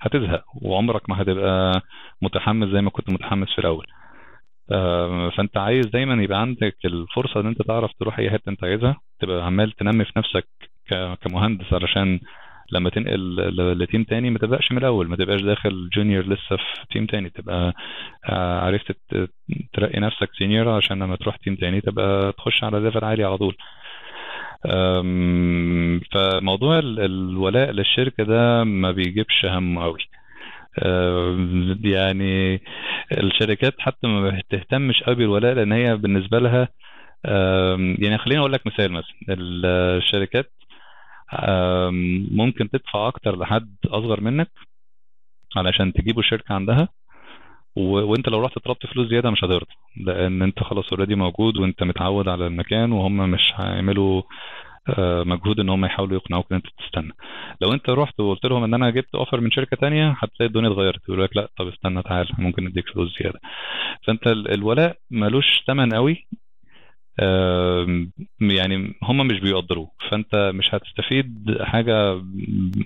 هتزهق. 0.00 0.44
وعمرك 0.62 1.10
ما 1.10 1.22
هتبقى 1.22 1.82
متحمس 2.22 2.68
زي 2.68 2.80
ما 2.80 2.90
كنت 2.90 3.10
متحمس 3.10 3.48
في 3.52 3.58
الأول. 3.58 3.86
آم، 4.72 5.30
فانت 5.30 5.56
عايز 5.56 5.86
دايما 5.86 6.22
يبقى 6.22 6.40
عندك 6.40 6.76
الفرصة 6.84 7.40
ان 7.40 7.46
انت 7.46 7.62
تعرف 7.62 7.90
تروح 8.00 8.18
أي 8.18 8.30
حتة 8.30 8.50
انت 8.50 8.64
عايزها 8.64 8.96
تبقى 9.20 9.46
عمال 9.46 9.72
تنمي 9.72 10.04
في 10.04 10.12
نفسك 10.16 10.46
كمهندس 11.20 11.72
علشان 11.72 12.20
لما 12.72 12.90
تنقل 12.90 13.36
ل 13.82 13.86
team 13.86 14.04
تاني 14.04 14.30
ما 14.30 14.38
تبقاش 14.38 14.72
من 14.72 14.78
الأول 14.78 15.08
ما 15.08 15.16
تبقاش 15.16 15.42
داخل 15.42 15.88
junior 15.96 16.24
لسه 16.26 16.56
في 16.56 16.64
team 16.92 17.06
تاني 17.06 17.30
تبقى 17.30 17.74
آه، 18.28 18.60
عرفت 18.60 18.96
ترقي 19.72 20.00
نفسك 20.00 20.30
senior 20.38 20.68
عشان 20.68 21.02
لما 21.02 21.16
تروح 21.16 21.36
team 21.36 21.54
تاني 21.56 21.80
تبقى 21.80 22.32
تخش 22.32 22.64
على 22.64 22.80
level 22.80 23.04
عالي 23.04 23.24
على 23.24 23.38
طول. 23.38 23.56
فموضوع 26.12 26.78
ال- 26.78 27.00
الولاء 27.00 27.70
للشركة 27.70 28.24
ده 28.24 28.64
ما 28.64 28.90
بيجيبش 28.90 29.44
همه 29.44 29.82
قوي 29.82 29.98
يعني 31.84 32.62
الشركات 33.12 33.74
حتى 33.78 34.06
ما 34.06 34.30
بتهتمش 34.48 35.02
قوي 35.02 35.14
بالولاء 35.14 35.54
لأن 35.54 35.72
هي 35.72 35.96
بالنسبة 35.96 36.38
لها 36.38 36.68
يعني 37.98 38.18
خليني 38.18 38.40
أقول 38.40 38.52
لك 38.52 38.66
مثال 38.66 38.92
مثلا 38.92 39.04
الشركات 39.28 40.52
ممكن 42.30 42.70
تدفع 42.70 43.08
أكتر 43.08 43.38
لحد 43.38 43.76
أصغر 43.86 44.20
منك 44.20 44.50
علشان 45.56 45.92
تجيبوا 45.92 46.22
شركة 46.22 46.54
عندها. 46.54 46.88
و... 47.76 47.82
وأنت 47.82 48.28
لو 48.28 48.40
رحت 48.44 48.58
طلبت 48.58 48.86
فلوس 48.86 49.08
زيادة 49.08 49.30
مش 49.30 49.44
هترضى 49.44 49.66
لأن 49.96 50.42
أنت 50.42 50.62
خلاص 50.62 50.92
already 50.92 51.14
موجود 51.14 51.56
وأنت 51.58 51.82
متعود 51.82 52.28
على 52.28 52.46
المكان 52.46 52.92
وهم 52.92 53.16
مش 53.30 53.52
هيعملوا 53.56 54.22
آه، 54.98 55.22
مجهود 55.24 55.60
إن 55.60 55.68
هم 55.68 55.84
يحاولوا 55.84 56.16
يقنعوك 56.16 56.46
إن 56.52 56.56
أنت 56.56 56.66
تستنى. 56.86 57.12
لو 57.60 57.72
أنت 57.72 57.90
رحت 57.90 58.20
وقلت 58.20 58.46
لهم 58.46 58.64
إن 58.64 58.74
أنا 58.74 58.90
جبت 58.90 59.14
offer 59.14 59.40
من 59.40 59.50
شركة 59.50 59.76
تانية 59.76 60.10
هتلاقي 60.18 60.46
الدنيا 60.46 60.68
اتغيرت 60.68 61.00
يقول 61.08 61.22
لك 61.24 61.36
لا 61.36 61.48
طب 61.58 61.68
استنى 61.68 62.02
تعال 62.02 62.28
ممكن 62.38 62.64
نديك 62.64 62.88
فلوس 62.88 63.18
زيادة. 63.22 63.40
فأنت 64.06 64.26
ال- 64.26 64.54
الولاء 64.54 64.96
ملوش 65.10 65.62
ثمن 65.66 65.94
قوي 65.94 66.26
يعني 68.40 68.94
هم 69.02 69.26
مش 69.26 69.40
بيقدروه 69.40 69.90
فأنت 70.10 70.50
مش 70.54 70.74
هتستفيد 70.74 71.56
حاجة 71.60 72.22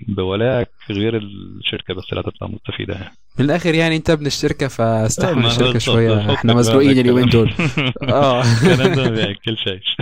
بولائك 0.07 0.69
غير 0.89 1.17
الشركة 1.17 1.93
بس 1.93 2.03
اللي 2.09 2.21
هتطلع 2.21 2.47
مستفيدة 2.47 2.93
يعني. 2.93 3.13
من 3.39 3.45
الآخر 3.45 3.75
يعني 3.75 3.95
أنت 3.95 4.09
ابن 4.09 4.25
الشركة 4.25 4.67
فاستحمل 4.67 5.81
شوية. 5.81 6.15
فكك 6.19 6.29
إحنا 6.29 6.53
مزنوقين 6.53 6.89
من 6.89 6.99
اليومين 6.99 7.29
دول. 7.29 7.53
آه. 8.03 8.41
الكلام 8.41 8.93
ده 8.95 9.03
ما 9.03 9.09
بياكلش 9.09 9.67
عيش. 9.67 9.95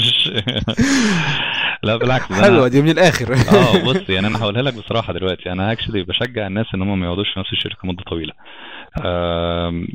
لا 1.84 1.95
بالعكس 1.95 2.34
حلوة 2.34 2.68
دي 2.68 2.81
من 2.81 2.89
الآخر. 2.89 3.34
آه 3.34 3.84
بص 3.84 4.10
يعني 4.10 4.27
أنا 4.27 4.39
هقولها 4.39 4.61
لك 4.61 4.73
بصراحة 4.73 5.14
دلوقتي. 5.14 5.52
أنا 5.52 5.72
actually 5.72 6.03
بشجع 6.03 6.47
الناس 6.47 6.65
إن 6.76 6.81
هم 6.81 6.99
ما 6.99 7.06
يقعدوش 7.06 7.34
في 7.34 7.39
نفس 7.39 7.53
الشركة 7.53 7.88
مدة 7.88 8.03
طويلة. 8.03 8.34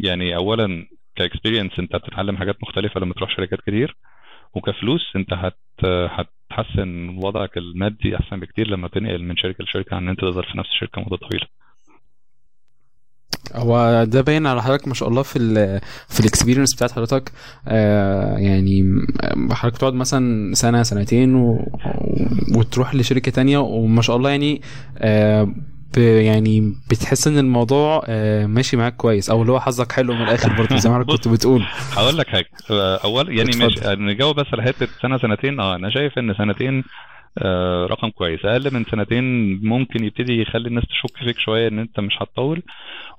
يعني 0.05 0.37
اولا 0.37 0.87
ك 1.17 1.22
experience 1.22 1.73
أنت 1.79 1.97
بتتعلم 1.97 2.37
حاجات 2.37 2.57
مختلفة 2.63 3.01
لما 3.01 3.15
تروح 3.15 3.37
شركات 3.37 3.59
كتير. 3.61 3.97
وكفلوس 4.55 5.01
انت 5.17 5.33
هت 5.33 5.57
هتحسن 5.85 7.09
وضعك 7.09 7.57
المادي 7.59 8.17
احسن 8.17 8.41
بكتير 8.41 8.69
لما 8.69 8.89
تنقل 8.89 9.23
من 9.23 9.37
شركة 9.37 9.65
لشركة 9.65 9.97
عن 9.97 10.03
إن 10.03 10.09
أنت 10.09 10.21
تظهر 10.21 10.43
في 10.53 10.59
نفس 10.59 10.69
الشركة 10.71 11.01
مدة 11.01 11.17
طويلة 11.17 11.47
هو 13.55 14.05
ده 14.05 14.21
باين 14.21 14.47
على 14.47 14.63
حضرتك 14.63 14.89
ما 14.89 14.95
شاء 14.95 15.09
الله 15.09 15.23
في 15.23 15.39
ال 15.39 15.81
في 16.09 16.21
الاكسبيرينس 16.21 16.75
بتاعت 16.75 16.93
حضرتك 16.93 17.33
آه 17.69 18.39
يعني 18.39 18.85
حضرتك 19.51 19.79
تقعد 19.79 19.95
مثلا 19.95 20.55
سنة 20.55 20.83
سنتين 20.83 21.35
و... 21.35 21.59
وتروح 22.57 22.95
لشركة 22.95 23.31
تانية 23.33 23.59
وما 23.59 24.03
شاء 24.03 24.17
الله 24.17 24.31
يعني 24.31 24.61
آه. 24.99 25.55
يعني 25.97 26.75
بتحس 26.91 27.27
إن 27.27 27.39
الموضوع 27.39 28.03
آه 28.09 28.47
ماشي 28.47 28.77
معاك 28.77 28.97
كويس 28.97 29.31
أو 29.31 29.41
اللي 29.43 29.53
هو 29.53 29.61
حظك 29.61 29.93
حلو 29.93 30.15
من 30.15 30.23
الآخر 30.23 30.57
برضه 30.59 30.77
زي 30.77 30.91
ما 30.91 30.95
حضرتك 30.95 31.11
كنت 31.17 31.29
بتقول. 31.29 31.63
هقول 31.93 32.19
لك 32.19 32.27
حاجة. 32.29 32.47
أول 33.05 33.39
يعني. 33.39 33.51
ماشي 33.57 33.81
نجاوب 33.87 34.37
بس 34.41 34.47
على 34.53 34.63
حتة 34.63 34.89
سنة 35.03 35.19
سنتين. 35.19 35.61
آه 35.61 35.77
أنا 35.77 35.91
شايف 35.91 36.19
إن 36.19 36.35
سنتين 36.35 36.85
آه 37.39 37.87
رقم 37.91 38.09
كويس. 38.11 38.41
أقل 38.45 38.75
من 38.75 38.85
سنتين 38.91 39.25
ممكن 39.69 40.05
يبتدي 40.05 40.43
يخلي 40.43 40.69
الناس 40.69 40.85
تشك 40.85 41.17
فيك 41.25 41.39
شوية 41.39 41.69
إن 41.69 41.79
أنت 41.79 42.01
مش 42.01 42.15
هتطول. 42.21 42.63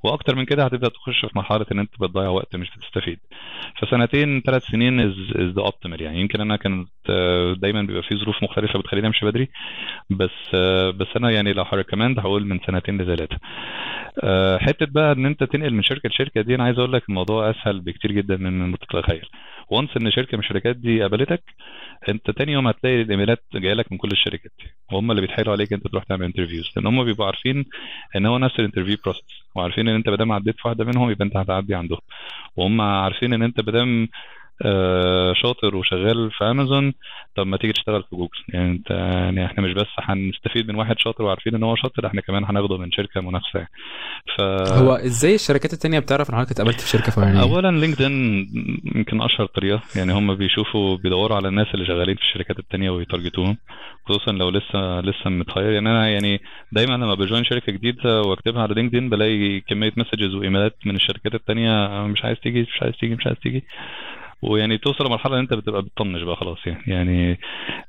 وأكتر 0.03 0.36
من 0.36 0.45
كده 0.45 0.65
هتبدأ 0.65 0.90
تخش 0.90 1.26
في 1.26 1.32
مرحلة 1.38 1.65
إن 1.72 1.80
أنت 1.80 1.91
بتضيع 2.02 2.30
وقت 2.30 2.56
مش 2.56 2.69
بتستفيد. 2.78 3.19
فسنتين 3.82 4.41
ثلاث 4.41 4.64
سنين 4.64 4.99
is 4.99 5.13
the 5.38 5.61
optimal 5.61 6.01
يعني. 6.02 6.22
يمكن 6.22 6.41
أنا 6.41 6.56
كانت 6.56 6.90
آه، 7.10 7.53
دايما 7.53 7.82
بيبقى 7.82 8.03
في 8.03 8.15
ظروف 8.15 8.44
مختلفة 8.44 8.80
بتخليني 8.80 9.07
أمشي 9.07 9.26
بدري 9.26 9.49
بس 10.10 10.30
آه، 10.53 10.90
بس 10.91 11.07
أنا 11.15 11.32
يعني 11.32 11.53
لو 11.53 11.64
ه 11.63 11.69
recommend 11.69 12.19
هقول 12.19 12.45
من 12.48 12.60
سنتين 12.68 13.02
لثلاثه 13.02 13.38
آه، 14.23 14.57
حتة 14.57 14.86
بقى 14.86 15.11
إن 15.11 15.26
أنت 15.26 15.44
تنقل 15.44 15.73
من 15.73 15.84
شركة 15.84 16.10
لشركة 16.10 16.41
دي 16.41 16.56
أنا 16.56 16.64
عايز 16.64 16.80
أقول 16.80 16.94
لك 16.94 17.03
الموضوع 17.10 17.49
أسهل 17.49 17.80
بكتير 17.82 18.11
جدا 18.11 18.38
من 18.38 18.52
ما 18.72 18.78
تتخيل. 18.78 19.26
وانس 19.69 19.90
إن 19.98 20.11
شركة 20.11 20.38
من 20.38 20.44
الشركات 20.44 20.76
دي 20.76 21.02
قابلتك 21.02 21.44
أنت 22.10 22.32
تاني 22.32 22.52
يوم 22.52 22.68
هتلاقي 22.68 23.02
الإيميلات 23.02 23.44
جاية 23.56 23.73
لك 23.73 23.91
من 23.91 23.98
كل 23.98 24.10
الشركات 24.11 24.52
وهم 24.91 25.11
اللي 25.11 25.22
بيتحايلوا 25.22 25.53
عليك 25.53 25.73
أنت 25.73 25.88
تروح 25.88 26.03
تعمل 26.03 26.23
interviews 26.26 26.69
لأن 26.76 26.88
هم 26.88 27.03
بيبقوا 27.03 27.26
عارفين 27.26 27.65
إن 28.15 28.26
هو 28.26 28.38
نفس 28.38 28.60
ال 28.59 28.63
interview 28.63 28.97
process 29.03 29.40
وعارفين 29.56 29.88
إن 29.88 29.95
أنت 29.95 30.10
ما 30.10 30.15
دام 30.15 30.32
عديت 30.32 30.56
في 30.60 30.68
واحدة 30.68 30.86
منهم 30.86 31.11
يبقى 31.11 31.26
أنت 31.26 31.38
هتعدي 31.38 31.76
عندهم. 31.76 31.99
وهم 32.56 32.82
عارفين 32.82 33.34
إن 33.34 33.44
أنت 33.44 33.60
ما 33.61 33.72
دام 33.72 34.07
شاطر 35.41 35.76
وشغال 35.76 36.32
في 36.32 36.44
امازون 36.44 36.94
طب 37.36 37.48
ما 37.48 37.57
تيجي 37.57 37.73
تشتغل 37.73 38.03
في 38.03 38.15
جوجل 38.15 38.30
يعني 38.49 38.72
انت 38.72 38.90
يعني 38.91 39.45
إحنا 39.45 39.64
مش 39.64 39.73
بس 39.73 39.88
هنستفيد 39.99 40.68
من 40.69 40.76
واحد 40.76 40.99
شاطر 40.99 41.23
وعارفين 41.23 41.56
إن 41.56 41.64
هو 41.64 41.76
شاطر 41.76 42.07
إحنا 42.07 42.22
كمان 42.22 42.44
هناخده 42.45 42.78
من 42.78 42.91
شركة 42.91 43.22
منافسة. 43.22 43.68
ف 44.38 44.41
هو 44.72 44.94
إزاي 44.94 45.36
الشركات 45.36 45.73
التانية 45.73 45.99
بتعرف 45.99 46.30
إن 46.30 46.36
حضرتك 46.36 46.52
اتقابلت 46.52 46.82
في 46.82 46.88
شركة 46.90 47.11
فلانية؟ 47.11 47.41
اولا 47.41 47.72
LinkedIn 47.72 48.11
يمكن 48.95 49.22
أشهر 49.22 49.45
طريقة. 49.45 49.82
يعني 49.95 50.14
هم 50.14 50.36
بيشوفوا 50.36 50.98
بيدوروا 50.98 51.36
على 51.38 51.48
الناس 51.48 51.68
اللي 51.73 51.86
شغالين 51.86 52.15
في 52.15 52.22
الشركات 52.22 52.60
التانية 52.60 52.90
وي 52.89 53.02
target 53.02 53.39
وهم 53.39 53.57
خصوصا 54.06 54.32
لو 54.32 54.49
لسه 54.49 54.99
لسه 54.99 55.30
مت 55.30 55.43
hire 55.43 55.72
يعني 55.72 55.90
أنا 55.90 56.10
يعني 56.10 56.41
دايما 56.72 56.94
لما 56.94 57.14
ب 57.15 57.21
join 57.21 57.43
شركة 57.44 57.72
جديدة 57.72 58.22
وأكتبها 58.22 58.61
على 58.61 58.73
LinkedIn 58.73 59.09
بلاقي 59.10 59.60
كمية 59.60 59.91
messages 59.97 60.35
وإيميلات 60.36 60.76
من 60.86 60.95
الشركات 60.95 61.36
التانية 61.36 61.88
مش 62.07 62.26
عايز 62.26 62.38
تيجي 62.40 62.61
مش 62.61 62.82
عايز 62.82 62.95
تيجي 62.95 63.15
مش 63.15 63.28
عايز 63.28 63.38
تيجي. 63.38 63.64
ويعني 64.41 64.77
توصل 64.77 65.05
لمرحلة 65.05 65.34
إن 65.35 65.39
أنت 65.39 65.53
بتبقى 65.53 65.81
بتطنش 65.81 66.22
بقى 66.22 66.35
خلاص 66.35 66.57
يعني. 66.65 66.84
يعني 66.88 67.39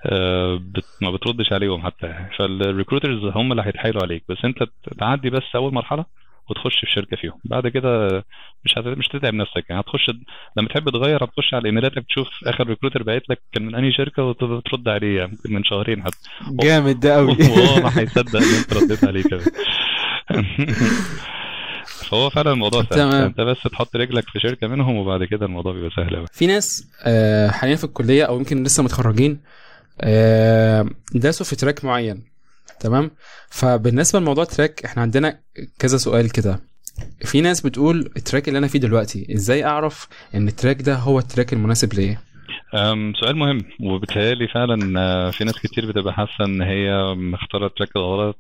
آه 0.07 0.61
بت 0.62 0.85
ما 1.03 1.11
بتردش 1.11 1.53
عليهم 1.53 1.83
حتى. 1.87 2.15
فال 2.39 2.53
recruiters 2.53 3.24
هم 3.24 3.53
اللي 3.53 3.62
هيتحايلوا 3.66 4.03
عليك. 4.03 4.24
بس 4.29 4.45
أنت 4.45 4.59
تعدي 4.99 5.31
بس 5.31 5.43
أول 5.55 5.74
مرحلة 5.74 6.05
وتخش 6.51 6.81
في 6.81 6.87
شركة 6.93 7.16
فيهم. 7.16 7.39
بعد 7.45 7.69
كده 7.69 8.24
مش 8.65 8.79
هت... 8.79 8.87
مش 8.87 9.09
هتتعب 9.09 9.35
نفسك 9.35 9.65
يعني. 9.70 9.81
هتخش 9.81 10.11
لما 10.57 10.69
تحب 10.69 10.91
تغير 10.91 11.24
هتخش 11.24 11.55
على 11.55 11.66
إيميلاتك 11.66 12.05
تشوف 12.09 12.29
آخر 12.47 12.66
ريكروتر 12.66 13.03
باعت 13.03 13.23
لك 13.31 13.43
كان 13.53 13.66
من 13.66 13.74
أنهي 13.74 13.93
شركة 13.93 14.24
وترد 14.24 14.89
عليه 14.89 15.19
يعني. 15.19 15.31
ممكن 15.33 15.55
من 15.55 15.65
شهرين 15.65 16.03
حتى. 16.03 16.16
جامد 16.51 17.01
ده 17.01 17.16
قوي 17.16 17.27
وهو 17.33 17.83
ما 17.83 17.99
هيصدق 18.01 18.37
إن 18.37 18.55
أنت 18.59 18.73
رديت 18.74 19.05
عليه 19.05 19.23
كمان. 19.23 19.43
فهو 22.13 22.31
فعلا 22.31 22.53
الموضوع 22.53 22.83
سهل. 22.83 22.89
تمام. 22.89 23.23
انت 23.25 23.41
بس 23.41 23.63
تحط 23.63 23.97
رجلك 23.97 24.25
في 24.29 24.41
شركة 24.41 24.67
منهم 24.67 24.97
وبعد 24.97 25.25
كده 25.25 25.47
الموضوع 25.47 25.73
بيبقى 25.73 25.91
سهل 25.97 26.17
قوي 26.17 26.27
في 26.33 26.47
ناس 26.47 26.89
آه، 27.05 27.49
حاليا 27.51 27.77
في 27.77 27.85
الكلية 27.85 28.25
أو 28.25 28.37
يمكن 28.39 28.63
لسه 28.65 28.83
متخرجين 28.83 29.41
آه، 30.01 30.87
داسوا 31.15 31.47
في 31.47 31.57
track 31.57 31.85
معين. 31.85 32.23
تمام؟ 32.81 33.11
فبالنسبة 33.51 34.21
لموضوع 34.21 34.45
ال 34.45 34.51
track 34.51 34.85
إحنا 34.85 35.03
عندنا 35.03 35.39
كذا 35.79 35.97
سؤال 35.97 36.31
كده. 36.33 36.61
في 37.25 37.41
ناس 37.41 37.61
بتقول 37.61 37.99
ال 38.16 38.22
track 38.22 38.49
اللي 38.49 38.59
أنا 38.59 38.67
فيه 38.67 38.79
دلوقتي 38.79 39.27
إزاي 39.35 39.65
أعرف 39.65 40.09
إن 40.35 40.49
ال 40.49 40.54
track 40.54 40.83
ده 40.83 40.95
هو 40.95 41.19
ال 41.19 41.24
track 41.24 41.53
المناسب 41.53 41.95
ليا؟ 41.95 42.19
سؤال 43.21 43.37
مهم. 43.37 43.59
وبالتالي 43.81 44.49
فعلا 44.49 45.01
آه، 45.01 45.31
في 45.31 45.45
ناس 45.45 45.55
كتير 45.63 45.87
بتبقى 45.93 46.13
حاسة 46.15 46.45
إن 46.45 46.63
هي 46.63 47.15
مختارة 47.15 47.67
ال 47.66 47.72
track 47.72 47.97
الغلط 47.97 48.39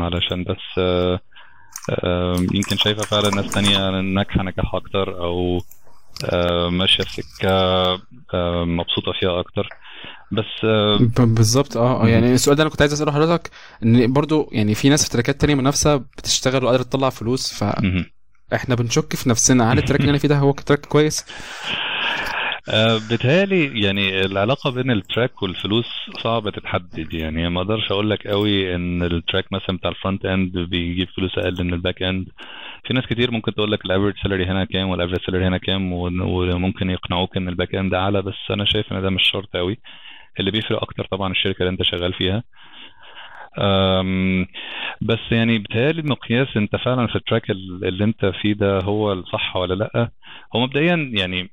علشان 0.00 0.44
بس 0.44 0.80
يمكن 2.54 2.76
شايفة 2.76 3.02
فعلا 3.02 3.30
ناس 3.30 3.54
تانية 3.54 4.00
ناجحة 4.00 4.42
نجاح 4.42 4.74
أكتر 4.74 5.24
أو 5.24 5.60
آه، 6.24 6.68
ماشية 6.68 7.04
في 7.04 7.22
سكة 7.22 7.48
آه، 8.34 8.64
مبسوطة 8.64 9.12
فيها 9.20 9.40
أكتر. 9.40 9.68
بس 10.32 10.66
بالظبط. 11.20 11.76
آه 11.76 12.04
آه، 12.04 12.08
يعني 12.08 12.34
السؤال 12.34 12.56
ده 12.56 12.62
أنا 12.62 12.70
كنت 12.70 12.80
عايز 12.82 12.92
أسأله 12.92 13.12
حضرتك 13.12 13.50
إن 13.82 14.12
برضو 14.12 14.48
يعني 14.52 14.74
في 14.74 14.88
ناس 14.88 15.04
في 15.04 15.10
track 15.10 15.35
ات 15.35 15.40
تانية 15.40 15.54
منافسة 15.54 15.96
بتشتغل 15.96 16.64
وقادرة 16.64 16.82
تطلع 16.82 17.10
فلوس 17.10 17.52
فاحنا 17.54 17.84
مهم. 18.68 18.76
بنشك 18.76 19.16
في 19.16 19.28
نفسنا. 19.28 19.72
هل 19.72 19.78
ال 19.78 19.82
track 19.82 20.00
اللي 20.00 20.10
أنا 20.10 20.18
فيه 20.18 20.28
ده 20.28 20.38
هو 20.38 20.52
track 20.52 20.86
كويس؟ 20.86 21.24
آه، 22.68 22.98
بيتهيألي 23.08 23.80
يعني 23.82 24.20
العلاقة 24.24 24.70
بين 24.70 24.90
ال 24.90 24.99
track 24.99 25.42
والفلوس 25.42 25.86
صعبة 26.22 26.50
تتحدد. 26.50 27.14
يعني 27.14 27.48
ما 27.48 27.60
أقدرش 27.60 27.92
أقول 27.92 28.10
لك 28.10 28.26
قوي 28.26 28.74
إن 28.74 29.02
ال 29.02 29.10
track 29.10 29.52
مثلا 29.52 29.76
بتاع 29.76 29.90
ال 29.90 29.96
front 29.96 30.24
end 30.24 30.58
بيجيب 30.58 31.08
فلوس 31.16 31.38
أقل 31.38 31.64
من 31.64 31.74
ال 31.74 31.80
back 31.80 32.02
end 32.02 32.28
في 32.86 32.94
ناس 32.94 33.06
كتير 33.06 33.30
ممكن 33.30 33.54
تقول 33.54 33.72
لك 33.72 33.84
ال 33.84 33.88
average 33.88 34.14
salary 34.22 34.44
هنا 34.46 34.64
كام 34.64 34.88
وال 34.88 34.95
average 34.95 35.20
salary 35.26 35.46
هنا 35.46 35.58
كام 35.58 35.92
وممكن 35.92 36.90
يقنعوك 36.90 37.36
إن 37.36 37.48
ال 37.48 37.53
back 37.53 37.74
end 37.74 37.94
أعلى 37.94 38.22
بس 38.22 38.34
أنا 38.50 38.64
شايف 38.64 38.92
إن 38.92 39.02
ده 39.02 39.10
مش 39.10 39.22
شرط 39.32 39.56
قوي. 39.56 39.78
اللي 40.40 40.50
بيفرق 40.50 40.82
أكتر 40.82 41.04
طبعا 41.10 41.32
الشركة 41.32 41.58
اللي 41.62 41.70
أنت 41.70 41.82
شغال 41.82 42.12
فيها. 42.12 42.42
بس 45.02 45.18
يعني 45.32 45.58
بيتهيألي 45.58 46.00
المقياس 46.00 46.48
أنت 46.56 46.76
فعلا 46.76 47.06
في 47.06 47.16
ال 47.16 47.22
track 47.22 47.50
ال- 47.50 47.84
اللي 47.84 48.04
أنت 48.04 48.26
فيه 48.26 48.52
ده 48.54 48.78
هو 48.80 49.12
الصح 49.12 49.56
ولا 49.56 49.74
لأ؟ 49.74 50.10
هو 50.56 50.60
مبدئيا 50.60 51.10
يعني 51.14 51.50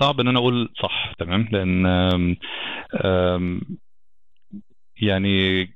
صعب 0.00 0.20
إن 0.20 0.28
أنا 0.28 0.38
أقول 0.38 0.68
صح 0.82 1.12
تمام؟ 1.18 1.48
لأن 1.52 1.86
أم، 1.86 2.36
أم، 3.04 3.60
يعني 5.02 5.66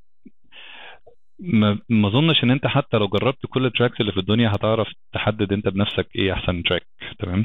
ما 1.89 2.09
أظنش 2.09 2.45
إن 2.45 2.51
أنت 2.51 2.67
حتى 2.67 2.97
لو 2.97 3.09
جربت 3.09 3.47
كل 3.51 3.67
ال 3.67 3.72
tracks 3.72 4.01
اللي 4.01 4.13
في 4.13 4.21
الدنيا 4.21 4.49
هتعرف 4.55 4.89
تحدد 5.13 5.53
أنت 5.53 5.69
بنفسك 5.69 6.07
إيه 6.17 6.33
أحسن 6.33 6.63
track 6.63 6.87
تمام؟ 7.19 7.45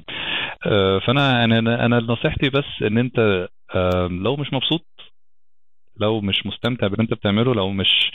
أه، 0.67 0.99
فأنا 0.99 1.43
أنا 1.43 1.59
أنا 1.59 1.85
أنا 1.85 1.99
نصيحتي 1.99 2.49
بس 2.49 2.65
إن 2.81 2.97
أنت 2.97 3.47
لو 4.11 4.35
مش 4.35 4.53
مبسوط 4.53 4.85
لو 5.97 6.21
مش 6.21 6.45
مستمتع 6.45 6.87
باللي 6.87 7.03
أنت 7.03 7.13
بتعمله 7.13 7.53
لو 7.55 7.71
مش 7.71 8.11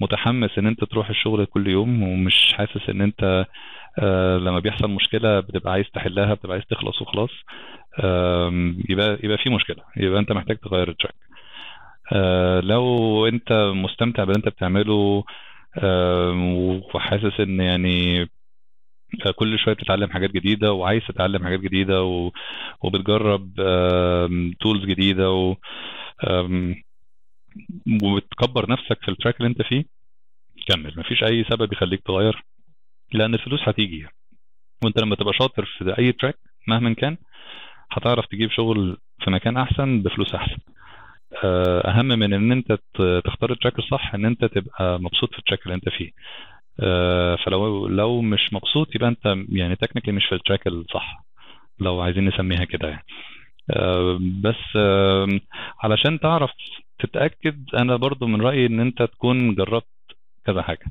متحمس 0.00 0.58
إن 0.58 0.66
أنت 0.66 0.84
تروح 0.84 1.08
الشغل 1.10 1.44
كل 1.44 1.66
يوم 1.68 2.02
ومش 2.02 2.52
حاسس 2.54 2.88
إن 2.90 3.00
أنت 3.00 3.46
آه، 3.98 4.38
لما 4.38 4.58
بيحصل 4.60 4.90
مشكلة 4.90 5.40
بتبقى 5.40 5.72
عايز 5.72 5.86
تحلها 5.94 6.34
بتبقى 6.34 6.52
عايز 6.54 6.64
تخلص 6.66 7.02
وخلاص 7.02 7.30
آم، 7.30 7.85
يبقى 8.88 9.18
يبقى 9.24 9.38
في 9.38 9.50
مشكلة. 9.50 9.82
يبقى 9.96 10.20
انت 10.20 10.32
محتاج 10.32 10.56
تغير 10.58 10.88
ال 10.88 10.92
track. 10.92 11.14
آه، 12.12 12.60
لو 12.60 13.26
انت 13.26 13.52
مستمتع 13.74 14.24
باللي 14.24 14.36
انت 14.38 14.48
بتعمله 14.48 15.24
وحاسس 16.94 17.40
ان 17.40 17.60
يعني 17.60 18.22
آه، 19.26 19.30
كل 19.36 19.58
شوية 19.58 19.74
بتتعلم 19.74 20.10
حاجات 20.10 20.30
جديدة 20.30 20.72
وعايز 20.72 21.02
تتعلم 21.08 21.44
حاجات 21.44 21.60
جديدة 21.60 22.02
و- 22.02 22.30
وبتجرب 22.82 23.54
tools 24.60 24.84
جديدة 24.84 25.30
و 25.32 25.54
وبتكبر 28.02 28.70
نفسك 28.70 28.98
في 29.02 29.08
ال 29.10 29.14
track 29.14 29.36
اللي 29.36 29.48
انت 29.48 29.62
فيه 29.62 29.84
كمل. 30.68 30.94
مفيش 30.96 31.22
أي 31.24 31.44
سبب 31.50 31.72
يخليك 31.72 32.02
تغير 32.06 32.44
لأن 33.12 33.34
الفلوس 33.34 33.60
هتيجي 33.68 34.06
وانت 34.84 34.98
لما 35.00 35.16
تبقى 35.16 35.32
شاطر 35.34 35.64
في 35.64 35.98
أي 35.98 36.12
track 36.12 36.38
مهما 36.68 36.94
كان 36.94 37.16
هتعرف 37.92 38.26
تجيب 38.26 38.50
شغل 38.50 38.96
في 39.24 39.30
مكان 39.30 39.56
أحسن 39.56 40.02
بفلوس 40.02 40.34
أحسن. 40.34 40.56
آه، 41.44 41.90
أهم 41.90 42.06
من 42.06 42.32
إن 42.32 42.52
أنت 42.52 42.72
تختار 43.24 43.52
ال 43.52 43.56
track 43.56 43.78
الصح 43.78 44.14
إن 44.14 44.24
أنت 44.24 44.44
تبقى 44.44 45.00
مبسوط 45.00 45.32
في 45.32 45.38
ال 45.38 45.42
track 45.42 45.62
اللي 45.62 45.74
أنت 45.74 45.88
فيه. 45.88 46.10
آه، 46.80 47.36
فلو 47.36 47.86
لو 47.86 48.20
مش 48.22 48.52
مبسوط 48.52 48.94
يبقى 48.94 49.08
أنت 49.08 49.36
يعني 49.48 49.76
technically 49.76 50.12
مش 50.12 50.26
في 50.26 50.34
ال 50.34 50.39
track 50.39 50.66
الصح 50.66 51.24
لو 51.80 52.00
عايزين 52.00 52.28
نسميها 52.28 52.64
كده 52.64 52.88
يعني. 52.88 53.04
آه، 53.70 54.18
بس 54.40 54.76
علشان 55.82 56.20
تعرف 56.20 56.50
تتأكد 56.98 57.64
أنا 57.74 57.96
برضو 57.96 58.26
من 58.26 58.42
رأيي 58.42 58.66
إن 58.66 58.80
أنت 58.80 59.02
تكون 59.02 59.54
جربت 59.54 59.86
كذا 60.46 60.62
حاجة. 60.62 60.86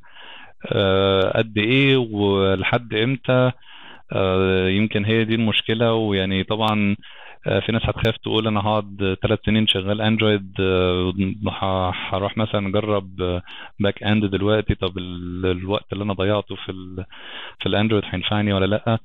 آه، 0.72 1.38
قد 1.38 1.58
إيه 1.58 1.98
ولحد 1.98 2.94
إمتى 2.94 3.52
يمكن 4.78 5.06
هي 5.06 5.24
دي 5.26 5.36
المشكلة. 5.36 5.94
ويعني 5.94 6.44
طبعا 6.44 6.96
آه، 7.48 7.60
في 7.60 7.72
ناس 7.72 7.82
هتخاف 7.86 8.18
تقول 8.18 8.48
أنا 8.48 8.60
هقعد 8.60 9.18
ثلاث 9.22 9.40
سنين 9.46 9.68
شغال 9.68 10.02
Android 10.02 10.54
آه، 10.60 11.94
هروح 12.10 12.38
مثلا 12.38 12.68
أجرب 12.68 13.16
back 13.80 14.04
end 14.04 14.26
دلوقتي. 14.26 14.76
طب 14.76 14.98
ال- 14.98 15.46
الوقت 15.46 15.94
اللي 15.94 16.04
أنا 16.04 16.14
ضيعته 16.14 16.56
في 16.56 16.70
ال 16.72 17.06
في 17.60 17.66
ال 17.70 17.74
Android 17.74 18.04
هينفعني 18.06 18.54
ولا 18.54 18.66
لأ؟ 18.66 19.00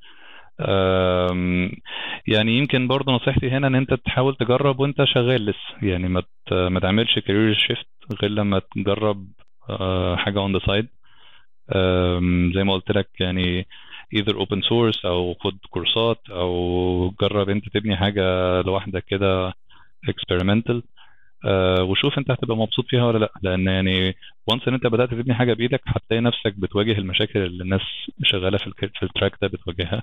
يعني 2.29 2.59
يمكن 2.59 2.89
برضه 2.89 3.13
نصيحتي 3.13 3.51
هنا 3.51 3.67
إن 3.67 3.75
أنت 3.75 3.95
تحاول 3.95 4.35
تجرب 4.37 4.81
وأنت 4.81 5.05
شغال 5.05 5.47
لسه. 5.47 5.87
يعني 5.89 6.09
ما 6.09 6.23
ما 6.51 6.81
تعملش 6.81 7.19
career 7.19 7.55
shift 7.55 7.87
غير 8.23 8.31
لما 8.31 8.61
تجرب 8.75 9.27
آه، 9.71 10.17
حاجة 10.17 10.39
on 10.39 10.53
the 10.53 10.61
side 10.67 10.89
زي 12.55 12.65
ما 12.65 12.73
قلت 12.75 12.91
لك 12.91 13.09
يعني 13.21 13.67
either 14.17 14.35
open 14.35 14.63
source 14.71 15.05
أو 15.05 15.35
خد 15.35 15.59
كورسات 15.71 16.21
أو 16.31 17.15
جرب 17.21 17.49
أنت 17.51 17.69
تبني 17.69 17.97
حاجة 17.97 18.23
لوحدك 18.63 19.05
كده 19.05 19.53
experimental. 20.11 20.83
آه، 21.45 21.83
وشوف 21.83 22.19
أنت 22.19 22.31
هتبقى 22.31 22.57
مبسوط 22.57 22.85
فيها 22.89 23.05
ولا 23.05 23.19
لأ. 23.19 23.33
لأن 23.43 23.67
يعني 23.67 24.15
once 24.47 24.69
إن 24.69 24.75
أنت 24.75 24.87
بدأت 24.87 25.11
تبني 25.11 25.35
حاجة 25.35 25.53
بإيدك 25.55 25.81
هتلاقي 25.87 26.21
نفسك 26.21 26.55
بتواجه 26.59 26.93
المشاكل 26.99 27.39
اللي 27.41 27.65
الناس 27.65 27.81
شغالة 28.25 28.59
في 28.59 28.73
في 28.95 29.03
ال 29.03 29.08
track 29.08 29.33
ده 29.43 29.49
بتواجهها. 29.49 30.03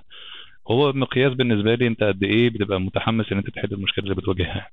هو 0.70 0.92
مقياس 0.92 1.32
بالنسبة 1.34 1.74
لي 1.74 1.86
أنت 1.86 2.02
قد 2.04 2.22
إيه 2.24 2.50
بتبقى 2.50 2.80
متحمس 2.80 3.32
إن 3.32 3.38
أنت 3.38 3.50
تحل 3.50 3.68
المشكلة 3.72 4.04
اللي 4.04 4.14
بتواجهها. 4.14 4.68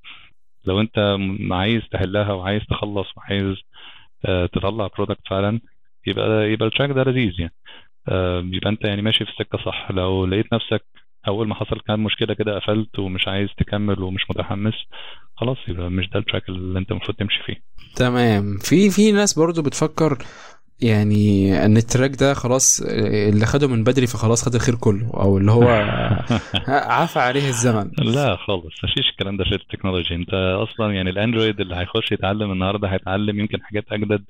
لو 0.66 0.82
أنت 0.82 1.18
عايز 1.52 1.82
تحلها 1.92 2.34
وعايز 2.34 2.62
تخلص 2.70 3.08
وعايز 3.18 3.56
آه، 4.26 4.46
تطلع 4.46 4.88
product 4.88 5.28
فعلا 5.30 5.60
يبقى 6.08 6.52
يبقى 6.52 6.68
ال 6.68 6.72
track 6.72 6.90
ده 6.92 7.04
لذيذ 7.04 7.40
يعني. 7.40 7.54
يبقى 8.54 8.70
انت 8.70 8.84
يعني 8.84 9.02
ماشي 9.02 9.26
في 9.26 9.32
السكة 9.32 9.58
صح. 9.66 9.88
لو 9.92 10.26
لقيت 10.26 10.54
نفسك 10.54 10.86
أول 11.28 11.48
ما 11.48 11.56
حصل 11.56 11.80
كان 11.88 12.00
مشكلة 12.00 12.34
كده 12.34 12.60
قفلت 12.60 13.00
ومش 13.00 13.28
عايز 13.28 13.50
تكمل 13.58 14.02
ومش 14.04 14.22
متحمس 14.30 14.74
خلاص 15.36 15.58
يبقى 15.68 15.90
مش 15.90 16.10
ده 16.10 16.20
ال 16.20 16.25
track 16.25 16.50
اللي 16.50 16.80
انت 16.80 16.92
المفروض 16.92 17.18
تمشي 17.18 17.44
فيه. 17.46 17.56
تمام. 17.96 18.58
في 18.58 18.90
في 18.90 19.12
ناس 19.12 19.40
برضو 19.40 19.62
بتفكر 19.62 20.18
يعني 20.82 21.54
إن 21.66 21.78
ال 21.78 21.84
track 21.84 22.12
ده 22.20 22.34
خلاص 22.34 22.82
اللي 23.30 23.46
خده 23.46 23.68
من 23.68 23.84
بدري 23.84 24.08
فخلاص 24.08 24.46
خد 24.46 24.56
الخير 24.56 24.76
كله 24.76 25.12
أو 25.14 25.38
اللي 25.38 25.52
هو 25.52 25.64
عفى 26.68 27.20
عليه 27.20 27.48
الزمن. 27.50 27.92
لا 27.98 28.36
خالص 28.36 28.84
مفيش 28.84 29.10
الكلام 29.10 29.38
ده 29.38 29.44
في 29.44 29.56
التكنولوجي 29.56 30.16
انت 30.16 30.34
أصلا 30.34 30.94
يعني 30.94 31.10
ال 31.10 31.16
Android 31.16 31.60
اللي 31.60 31.76
هيخش 31.76 32.12
يتعلم 32.12 32.52
النهارده 32.52 32.88
هيتعلم 32.88 33.40
يمكن 33.40 33.64
حاجات 33.64 33.86
أجدد 33.92 34.26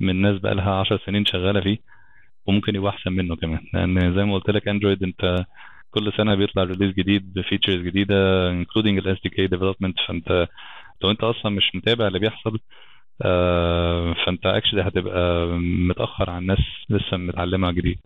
من 0.00 0.22
ناس 0.22 0.40
بقى 0.40 0.54
لها 0.54 0.70
10 0.74 1.00
سنين 1.06 1.24
شغالة 1.26 1.60
فيه. 1.60 1.95
وممكن 2.46 2.74
يبقى 2.76 2.90
أحسن 2.90 3.12
منه 3.12 3.36
كمان. 3.36 3.60
لأن 3.74 4.14
زي 4.16 4.24
ما 4.24 4.34
قلت 4.34 4.50
لك 4.50 4.68
Android 4.68 5.02
أنت 5.02 5.44
كل 5.90 6.12
سنة 6.16 6.34
بيطلع 6.34 6.62
release 6.64 6.94
جديد 6.94 7.32
ب 7.34 7.39
features 7.39 7.80
جديدة 7.82 8.14
including 8.62 8.86
ال 9.06 9.16
SDK 9.16 9.50
development. 9.56 10.06
فأنت 10.08 10.48
لو 11.02 11.10
أنت 11.10 11.24
أصلا 11.24 11.52
مش 11.52 11.74
متابع 11.74 12.06
اللي 12.06 12.18
بيحصل 12.18 12.58
آه، 13.22 14.14
فأنت 14.26 14.46
actually 14.46 14.82
هتبقى 14.82 15.48
متأخر 15.58 16.30
عن 16.30 16.46
ناس 16.46 16.58
لسه 16.90 17.16
متعلمة 17.16 17.72
جديد. 17.72 17.98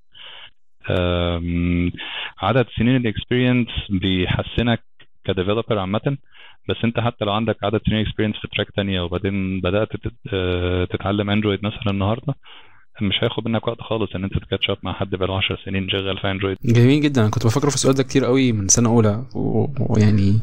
عدد 2.42 2.66
سنين 2.78 2.96
ال 2.96 3.03
experience 3.03 3.68
بيحسنك 3.90 4.82
ك 5.24 5.30
developer 5.30 5.78
عامة. 5.78 6.16
بس 6.68 6.76
أنت 6.84 7.00
حتى 7.00 7.24
لو 7.24 7.32
عندك 7.32 7.64
عدد 7.64 7.80
سنين 7.86 8.06
experience 8.06 8.36
في 8.36 8.48
track 8.48 8.70
تانية 8.76 9.00
وبعدين 9.00 9.60
بدأت 9.60 9.96
تت- 9.96 10.12
آه، 10.32 10.84
تتعلم 10.84 11.30
Android 11.30 11.64
مثلا 11.66 11.82
النهاردة 11.90 12.34
مش 13.02 13.14
هياخد 13.22 13.48
منك 13.48 13.68
وقت 13.68 13.80
خالص 13.80 14.14
إن 14.14 14.24
أنت 14.24 14.32
ت 14.38 14.44
catch 14.44 14.70
up 14.70 14.76
مع 14.82 14.92
حد 14.92 15.10
بقاله 15.10 15.36
10 15.36 15.58
سنين 15.64 15.88
شغال 15.88 16.18
في 16.18 16.30
Android 16.30 16.56
جميل 16.64 17.00
جدا. 17.00 17.20
أنا 17.20 17.30
كنت 17.30 17.46
بفكر 17.46 17.70
في 17.70 17.76
السؤال 17.76 17.94
ده 17.94 18.02
كتير 18.02 18.24
قوي 18.24 18.52
من 18.52 18.68
سنة 18.68 18.88
أولى. 18.88 19.24
ويعني 19.34 20.40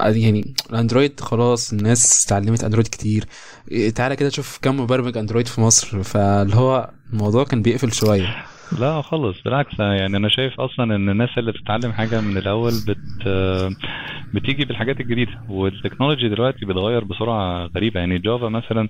يعني 0.00 0.54
ال 0.70 0.76
Android 0.76 1.20
خلاص 1.20 1.72
الناس 1.72 2.26
اتعلمت 2.26 2.64
Android 2.64 2.86
كتير. 2.88 3.24
تعالى 3.94 4.16
كده 4.16 4.28
شوف 4.28 4.58
كم 4.62 4.80
مبرمج 4.80 5.18
Android 5.18 5.46
في 5.46 5.60
مصر. 5.60 6.02
فاللي 6.02 6.56
هو 6.56 6.90
الموضوع 7.12 7.44
كان 7.44 7.62
بيقفل 7.62 7.92
شوية. 7.92 8.36
لا 8.72 9.02
خالص 9.02 9.42
بالعكس 9.42 9.78
يعني 9.80 10.16
أنا 10.16 10.28
شايف 10.28 10.60
أصلا 10.60 10.96
إن 10.96 11.08
الناس 11.08 11.38
اللي 11.38 11.52
بتتعلم 11.52 11.92
حاجة 11.92 12.20
من 12.20 12.36
الأول 12.38 12.72
بت 12.86 12.98
بتيجي 14.34 14.64
بالحاجات 14.64 15.00
الجديدة 15.00 15.32
وال 15.48 15.61
technology 15.61 16.28
دلوقتي 16.28 16.66
بتغير 16.66 17.04
بسرعة 17.04 17.70
غريبة. 17.76 18.00
يعني 18.00 18.18
Java 18.18 18.48
مثلا 18.48 18.88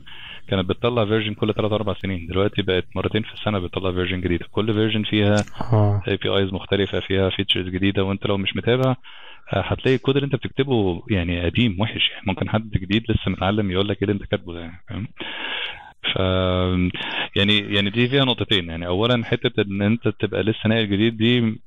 كانت 0.49 0.69
بتطلع 0.69 1.05
version 1.05 1.35
كل 1.35 1.55
3 1.55 1.75
4 1.75 1.97
سنين 2.03 2.27
دلوقتي 2.27 2.63
بقت 2.63 2.85
مرتين 2.97 3.23
في 3.23 3.35
السنة 3.35 3.59
بتطلع 3.59 3.93
version 3.93 4.21
جديدة. 4.21 4.47
كل 4.51 4.73
version 4.75 5.03
فيها 5.03 5.37
APIs 6.09 6.53
مختلفة 6.53 7.01
فيها 7.01 7.31
features 7.31 7.67
جديدة 7.69 8.05
وأنت 8.05 8.27
لو 8.27 8.37
مش 8.39 8.57
متابع 8.57 8.97
آه، 9.53 9.61
هتلاقي 9.61 9.95
الكود 9.97 10.17
اللي 10.17 10.27
أنت 10.27 10.35
بتكتبه 10.37 11.03
يعني 11.11 11.41
قديم 11.45 11.81
وحش. 11.81 12.11
يعني 12.11 12.23
ممكن 12.27 12.49
حد 12.51 12.71
جديد 12.71 13.03
لسه 13.09 13.31
متعلم 13.31 13.71
يقول 13.71 13.89
لك 13.89 13.97
إيه 13.97 14.09
اللي 14.09 14.13
أنت 14.15 14.31
كاتبه 14.31 14.53
ده 14.55 14.61
يعني 14.61 14.81
فاهم؟ 14.89 15.09
يعني 17.37 17.59
يعني 17.59 17.91
دي 17.91 18.09
فيها 18.09 18.25
نقطتين. 18.25 18.69
يعني 18.71 18.87
اولا 18.87 19.25
حتة 19.25 19.63
إن 19.63 19.83
أنت 19.83 20.09
تبقى 20.09 20.43
لسه 20.43 20.69
ناقل 20.69 20.87
جديد 20.91 21.17
دي 21.17 21.59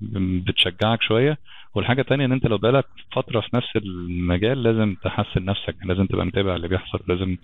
بتشجعك 0.42 1.02
شوية. 1.02 1.38
والحاجة 1.76 2.02
الثانية 2.02 2.26
إن 2.26 2.32
أنت 2.32 2.46
لو 2.48 2.58
بقالك 2.58 2.86
فترة 3.16 3.40
في 3.42 3.48
نفس 3.54 3.68
المجال 3.76 4.64
لازم 4.64 4.96
تحسن 5.04 5.46
نفسك. 5.46 5.76
لازم 5.86 6.06
تبقى 6.06 6.26
متابع 6.26 6.56
اللي 6.56 6.68
بيحصل. 6.68 7.00
لازم 7.08 7.38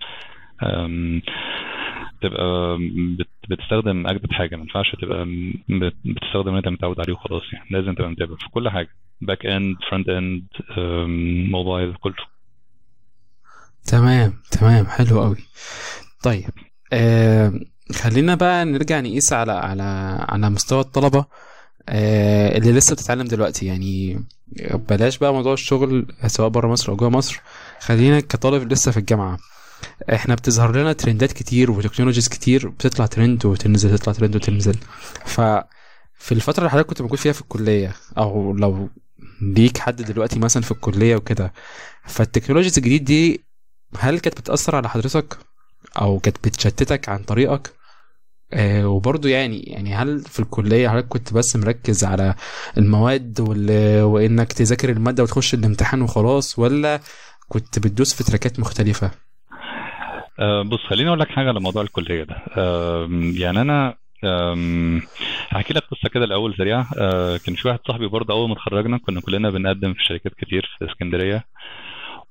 تبقى 2.20 2.78
بت- 3.18 3.28
بتستخدم 3.48 4.06
أجدد 4.06 4.32
حاجة. 4.32 4.56
ما 4.56 4.62
ينفعش 4.62 4.90
تبقى 4.96 5.24
بتستخدم 6.04 6.48
اللي 6.48 6.58
أنت 6.58 6.68
متعود 6.68 7.00
عليه 7.00 7.12
وخلاص 7.12 7.42
يعني. 7.52 7.66
لازم 7.70 7.94
تبقى 7.94 8.10
متابع 8.10 8.34
في 8.36 8.48
كل 8.50 8.68
حاجة. 8.68 8.88
back 9.20 9.46
end 9.46 9.76
front 9.90 10.08
end 10.08 10.42
mobile 11.50 11.94
كله 11.94 12.14
تمام 13.86 14.32
تمام. 14.50 14.86
حلو 14.86 15.20
قوي 15.20 15.36
طيب 16.24 16.50
آه 16.92 17.52
خلينا 17.94 18.34
بقى 18.34 18.64
نرجع 18.64 19.00
نقيس 19.00 19.32
على 19.32 19.52
على 19.52 19.82
على 20.28 20.50
مستوى 20.50 20.80
الطلبة 20.80 21.24
آه 21.88 22.58
اللي 22.58 22.72
لسه 22.72 22.94
بتتعلم 22.94 23.24
دلوقتي. 23.26 23.66
يعني 23.66 24.20
بلاش 24.88 25.18
بقى 25.18 25.32
موضوع 25.32 25.52
الشغل 25.52 26.06
سواء 26.26 26.48
بره 26.48 26.68
مصر 26.68 26.92
أو 26.92 26.96
جوه 26.96 27.10
مصر. 27.10 27.40
خلينا 27.80 28.20
كطالب 28.20 28.72
لسه 28.72 28.90
في 28.90 28.96
الجامعة. 28.96 29.38
إحنا 30.12 30.34
بتظهر 30.34 30.76
لنا 30.76 30.92
ترندات 30.92 31.32
كتير 31.32 31.70
و 31.70 31.74
technologies 31.74 32.28
كتير 32.28 32.68
بتطلع 32.68 33.06
ترند 33.06 33.46
وتنزل 33.46 33.98
تطلع 33.98 34.12
ترند 34.12 34.36
وتنزل. 34.36 34.76
ف 35.24 35.40
في 36.20 36.32
الفترة 36.32 36.58
اللي 36.60 36.70
حضرتك 36.70 36.88
كنت 36.88 37.02
موجود 37.02 37.18
فيها 37.18 37.32
في 37.32 37.40
الكلية 37.40 37.94
أو 38.18 38.52
لو 38.56 38.88
ليك 39.42 39.78
حد 39.78 39.96
دلوقتي 40.02 40.38
مثلا 40.38 40.62
في 40.62 40.70
الكلية 40.70 41.16
وكده 41.16 41.52
فال 42.06 42.16
technologies 42.16 42.78
الجديد 42.78 43.04
دي 43.04 43.44
هل 43.98 44.18
كانت 44.20 44.40
بتأثر 44.40 44.76
على 44.76 44.88
حضرتك؟ 44.88 45.38
أو 46.00 46.18
كانت 46.18 46.48
بتشتتك 46.48 47.08
عن 47.08 47.22
طريقك. 47.22 47.78
آه 48.52 48.88
وبرضه 48.88 49.28
يعني 49.28 49.60
يعني 49.60 49.94
هل 49.94 50.20
في 50.20 50.40
الكلية 50.40 50.88
حضرتك 50.88 51.08
كنت 51.08 51.34
بس 51.34 51.56
مركز 51.56 52.04
على 52.04 52.34
المواد. 52.78 53.40
وإنك 54.02 54.52
تذاكر 54.52 54.90
المادة 54.90 55.22
وتخش 55.22 55.54
الامتحان 55.54 56.02
وخلاص 56.02 56.58
ولا 56.58 57.00
كنت 57.48 57.78
بتدوس 57.78 58.14
في 58.14 58.24
track 58.24 58.54
ات 58.54 58.60
مختلفة؟ 58.60 59.10
أه 60.38 60.62
بص 60.62 60.78
خليني 60.90 61.08
أقول 61.08 61.20
لك 61.20 61.28
حاجة 61.28 61.48
على 61.48 61.60
موضوع 61.60 61.82
الكلية 61.82 62.24
ده. 62.24 62.36
أه 62.56 63.08
يعني 63.34 63.60
أنا 63.60 63.94
هحكي 65.50 65.74
لك 65.74 65.82
قصة 65.82 66.08
كده 66.14 66.24
الأول 66.24 66.54
سريعة. 66.58 66.88
أه 66.98 67.36
كان 67.36 67.54
في 67.54 67.68
واحد 67.68 67.78
صاحبي 67.86 68.06
برضه 68.08 68.34
أول 68.34 68.48
ما 68.48 68.54
اتخرجنا 68.54 68.98
كنا 68.98 69.20
كلنا 69.20 69.50
بنقدم 69.50 69.94
في 69.94 70.02
شركات 70.02 70.32
كتير 70.34 70.76
في 70.78 70.90
اسكندرية. 70.90 71.44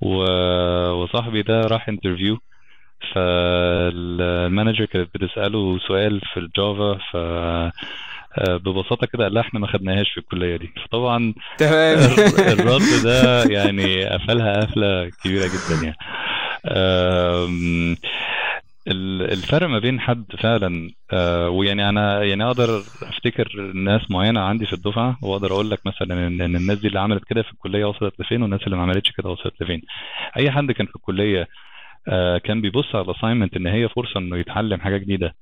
وصاحبي 0.01 1.41
ده 1.41 1.61
راح 1.61 1.89
interview 1.89 2.37
فال 3.15 3.53
manager 3.53 4.85
كانت 4.85 5.09
بتسأله 5.15 5.79
سؤال 5.87 6.21
في 6.33 6.39
ال 6.39 6.51
Java 6.51 6.97
ف 7.11 7.15
آه، 8.39 8.57
ببساطة 8.57 9.07
كده 9.07 9.23
قال 9.23 9.33
لها 9.33 9.41
إحنا 9.41 9.59
ما 9.59 9.67
خدناهاش 9.67 10.11
في 10.11 10.17
الكلية 10.17 10.55
دي. 10.57 10.69
فطبعا 10.85 11.33
تمام. 11.57 11.97
الر- 11.97 12.51
الرد 12.51 13.03
ده 13.03 13.43
يعني 13.43 14.05
قفلها 14.05 14.61
قفلة 14.61 15.09
كبيرة 15.23 15.45
جدا 15.45 15.83
يعني. 15.83 15.97
الفرق 19.33 19.67
ما 19.67 19.79
بين 19.79 19.99
حد 19.99 20.23
فعلا 20.39 20.89
آه، 21.11 21.49
ويعني 21.49 21.89
أنا 21.89 22.23
يعني 22.23 22.43
أقدر 22.43 22.77
أفتكر 23.01 23.71
ناس 23.75 24.01
معينة 24.11 24.39
عندي 24.39 24.65
في 24.65 24.73
الدفعة 24.73 25.17
وأقدر 25.21 25.51
أقول 25.51 25.69
لك 25.71 25.79
مثلا 25.85 26.27
إن 26.27 26.41
الناس 26.55 26.77
دي 26.79 26.87
اللي 26.87 26.99
عملت 26.99 27.23
كده 27.23 27.41
في 27.41 27.51
الكلية 27.51 27.85
وصلت 27.85 28.19
لفين 28.19 28.41
والناس 28.41 28.61
اللي 28.63 28.75
ما 28.75 28.81
عملتش 28.83 29.11
كده 29.11 29.29
وصلت 29.29 29.53
لفين. 29.61 29.81
أي 30.37 30.51
حد 30.51 30.71
كان 30.71 30.85
في 30.87 30.95
الكلية 30.95 31.47
كان 32.43 32.61
بيبص 32.61 32.95
على 32.95 33.05
الاساينمنت 33.05 33.55
إن 33.57 33.67
هي 33.67 33.89
فرصة 33.89 34.19
إنه 34.19 34.37
يتعلم 34.37 34.79
حاجة 34.81 34.97
جديدة 34.97 35.35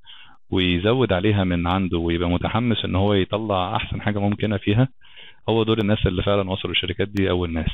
ويزود 0.49 1.13
عليها 1.13 1.43
من 1.43 1.67
عنده 1.67 1.97
ويبقى 1.97 2.29
متحمس 2.29 2.85
إن 2.85 2.95
هو 2.95 3.13
يطلع 3.13 3.75
أحسن 3.75 4.01
حاجة 4.01 4.19
ممكنة 4.19 4.57
فيها. 4.57 4.87
هو 5.49 5.63
دول 5.63 5.79
الناس 5.79 6.05
اللي 6.07 6.23
فعلا 6.23 6.49
وصلوا 6.49 6.73
الشركات 6.73 7.07
دي 7.09 7.29
أول 7.29 7.53
ناس. 7.53 7.69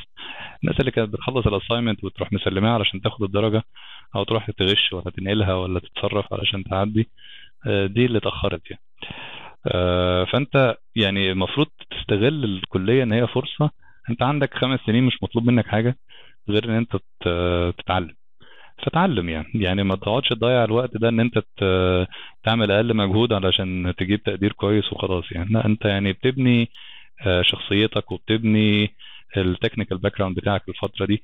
الناس 0.64 0.80
اللي 0.80 0.90
كانت 0.90 1.08
بتخلص 1.14 1.46
الاساينمنت 1.46 2.04
وتروح 2.04 2.32
مسلماها 2.32 2.74
علشان 2.74 3.00
تاخد 3.00 3.22
الدرجة 3.22 3.62
أو 4.16 4.24
تروح 4.24 4.50
تغش 4.50 4.92
ولا 4.92 5.10
تنقلها 5.10 5.54
ولا 5.54 5.80
تتصرف 5.80 6.32
علشان 6.32 6.64
تعدي 6.64 7.08
آه، 7.66 7.86
دي 7.86 8.06
اللي 8.06 8.18
اتأخرت 8.18 8.70
يعني. 8.70 8.82
آه، 9.66 10.24
فأنت 10.24 10.76
يعني 10.96 11.32
المفروض 11.32 11.66
تستغل 11.90 12.44
الكلية 12.44 13.02
إن 13.02 13.12
هي 13.12 13.26
فرصة. 13.26 13.70
أنت 14.10 14.22
عندك 14.22 14.54
خمس 14.54 14.80
سنين 14.86 15.04
مش 15.04 15.18
مطلوب 15.22 15.46
منك 15.46 15.66
حاجة 15.66 15.96
غير 16.48 16.64
إن 16.64 16.70
أنت 16.74 16.96
تتعلم. 17.80 18.14
فتعلم 18.86 19.28
يعني. 19.28 19.48
يعني 19.54 19.82
ما 19.84 19.96
تقعدش 19.96 20.28
تضيع 20.28 20.64
الوقت 20.64 20.96
ده 20.96 21.08
إن 21.08 21.20
أنت 21.20 21.38
تعمل 22.44 22.70
أقل 22.70 22.96
مجهود 22.96 23.32
علشان 23.32 23.94
تجيب 23.98 24.22
تقدير 24.22 24.52
كويس 24.52 24.92
وخلاص 24.92 25.24
يعني. 25.32 25.50
لا 25.52 25.66
أنت 25.66 25.84
يعني 25.84 26.12
بتبني 26.12 26.68
آه، 27.26 27.42
شخصيتك 27.42 28.12
وبتبني 28.12 28.94
ال 29.36 29.98
technical 29.98 30.18
background 30.18 30.36
بتاعك 30.36 30.68
الفترة 30.68 31.06
دي. 31.06 31.22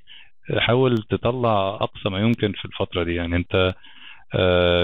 حاول 0.58 0.98
تطلع 1.10 1.74
أقصى 1.80 2.08
ما 2.08 2.18
يمكن 2.20 2.52
في 2.52 2.64
الفترة 2.64 3.02
دي 3.04 3.14
يعني. 3.14 3.36
أنت 3.36 3.74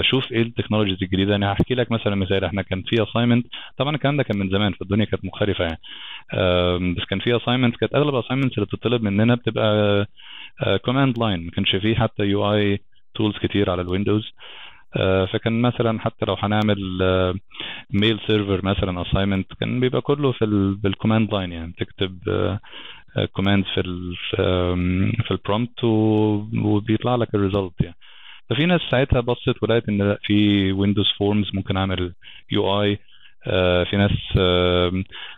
شوف 0.01 0.31
إيه 0.31 0.41
ال 0.41 0.45
technologies 0.45 0.97
الجديدة. 1.03 1.31
يعني 1.31 1.45
هحكي 1.51 1.75
لك 1.75 1.91
مثلا 1.91 2.15
مثال. 2.15 2.43
إحنا 2.43 2.61
كان 2.61 2.81
في 2.81 3.03
assignment 3.03 3.45
طبعا 3.77 3.95
الكلام 3.95 4.17
ده 4.17 4.23
كان 4.23 4.37
من 4.39 4.49
زمان 4.49 4.71
فالدنيا 4.73 5.05
كانت 5.05 5.25
مختلفة 5.25 5.63
يعني. 5.65 5.79
بس 6.95 7.05
كان 7.09 7.19
في 7.19 7.35
assignment 7.37 7.75
كانت 7.75 7.95
أغلب 7.95 8.15
ال 8.15 8.18
assignments 8.18 8.55
اللي 8.57 8.65
بتطلب 8.65 9.03
مننا 9.03 9.35
بتبقى 9.35 10.05
command 10.85 11.19
line 11.19 11.45
ما 11.45 11.51
كانش 11.51 11.75
فيه 11.75 11.95
حتى 11.95 12.23
UI 12.23 12.53
tools 12.53 13.35
كتير 13.37 13.69
على 13.69 13.81
ال 13.81 13.87
Windows. 13.87 14.31
آه، 14.97 15.25
فكان 15.25 15.61
مثلا 15.61 15.99
حتى 15.99 16.25
لو 16.25 16.33
هنعمل 16.39 16.77
mail 17.89 18.19
server 18.27 18.65
مثلا 18.65 19.01
assignment 19.01 19.53
كان 19.59 19.79
بيبقى 19.79 20.01
كله 20.01 20.31
في 20.31 20.45
ال 20.45 20.75
بال 20.75 20.88
command 20.88 21.33
line 21.33 21.51
يعني. 21.51 21.73
تكتب 21.77 22.19
command 23.33 23.65
في 23.65 23.79
ال 23.81 24.15
في 25.23 25.31
ال 25.31 25.38
prompt 25.38 25.83
وبيطلع 25.83 27.15
لك 27.15 27.35
ال 27.35 27.40
result 27.40 27.73
يعني. 27.81 27.95
ففي 28.49 28.65
ناس 28.65 28.81
ساعتها 28.91 29.19
بصت 29.19 29.63
ولقيت 29.63 29.89
إن 29.89 30.17
في 30.23 30.71
Windows 30.71 31.05
Forms 31.19 31.49
ممكن 31.53 31.77
أعمل 31.77 32.13
UI 32.51 32.99
في 33.85 33.97
ناس 33.97 34.11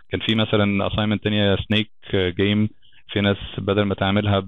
كان 0.10 0.20
في 0.26 0.36
مثلا 0.36 0.88
assignment 0.88 1.24
تانية 1.24 1.56
snake 1.56 1.92
game 2.16 2.70
في 3.10 3.22
ناس 3.22 3.38
بدل 3.58 3.82
ما 3.82 3.96
تعملها 3.96 4.40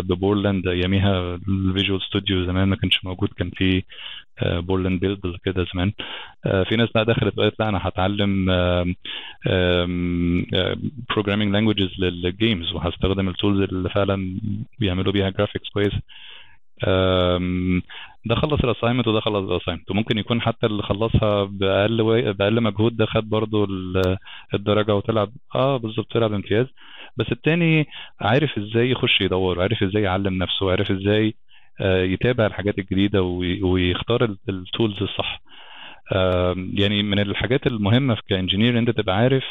ب 0.00 0.09
Borland 0.09 0.68
اياميها 0.68 1.34
ال 1.48 1.56
Visual 1.56 2.02
Studio 2.02 2.46
زمان 2.46 2.68
ما 2.68 2.76
كانش 2.76 3.04
موجود 3.04 3.28
كان 3.28 3.50
في 3.50 3.82
Borland 4.42 5.00
Build 5.00 5.36
كده 5.44 5.66
زمان. 5.74 5.92
آه، 6.46 6.62
في 6.64 6.76
ناس 6.76 6.88
لأ 6.94 7.02
دخلت 7.02 7.38
وقالت 7.38 7.60
لأ 7.60 7.68
أنا 7.68 7.80
هتعلم 7.82 8.46
programming 11.10 11.52
languages 11.52 11.90
لل 11.98 12.19
games 12.19 12.72
وهستخدم 12.72 13.28
ال 13.28 13.33
tools 13.33 13.60
اللي 13.60 13.88
فعلا 13.88 14.40
بيعملوا 14.78 15.12
بيها 15.12 15.30
graphics 15.30 15.68
كويس. 15.68 15.92
ده 18.26 18.34
خلص 18.34 18.60
ال 18.64 18.68
assignment 18.68 19.08
وده 19.08 19.20
خلص 19.20 19.50
ال 19.50 19.54
assignment 19.54 19.90
وممكن 19.90 20.18
يكون 20.18 20.40
حتى 20.40 20.66
اللي 20.66 20.82
خلصها 20.82 21.44
بأقل 21.44 22.00
وي... 22.02 22.32
بأقل 22.32 22.60
مجهود 22.60 22.96
ده 22.96 23.06
خد 23.06 23.28
برضو 23.28 23.64
ال- 23.64 24.16
الدرجة 24.54 24.94
وطلع 24.94 25.26
آه 25.54 25.76
بالظبط 25.76 26.12
طلع 26.12 26.26
بامتياز. 26.26 26.66
بس 27.16 27.26
التاني 27.32 27.86
عارف 28.20 28.58
إزاي 28.58 28.90
يخش 28.90 29.20
يدور 29.20 29.58
وعارف 29.58 29.82
إزاي 29.82 30.02
يعلم 30.02 30.34
نفسه 30.42 30.66
وعارف 30.66 30.90
إزاي 30.90 31.34
آه، 31.80 32.02
يتابع 32.02 32.46
الحاجات 32.46 32.78
الجديدة 32.78 33.22
وي- 33.22 33.62
ويختار 33.62 34.34
ال 34.48 34.57
tools 34.57 35.02
الصح. 35.02 35.40
يعني 36.74 37.02
من 37.02 37.18
الحاجات 37.18 37.66
المهمة 37.66 38.16
ك 38.28 38.34
engineer 38.34 38.78
أنت 38.78 38.90
تبقى 38.90 39.16
عارف 39.16 39.44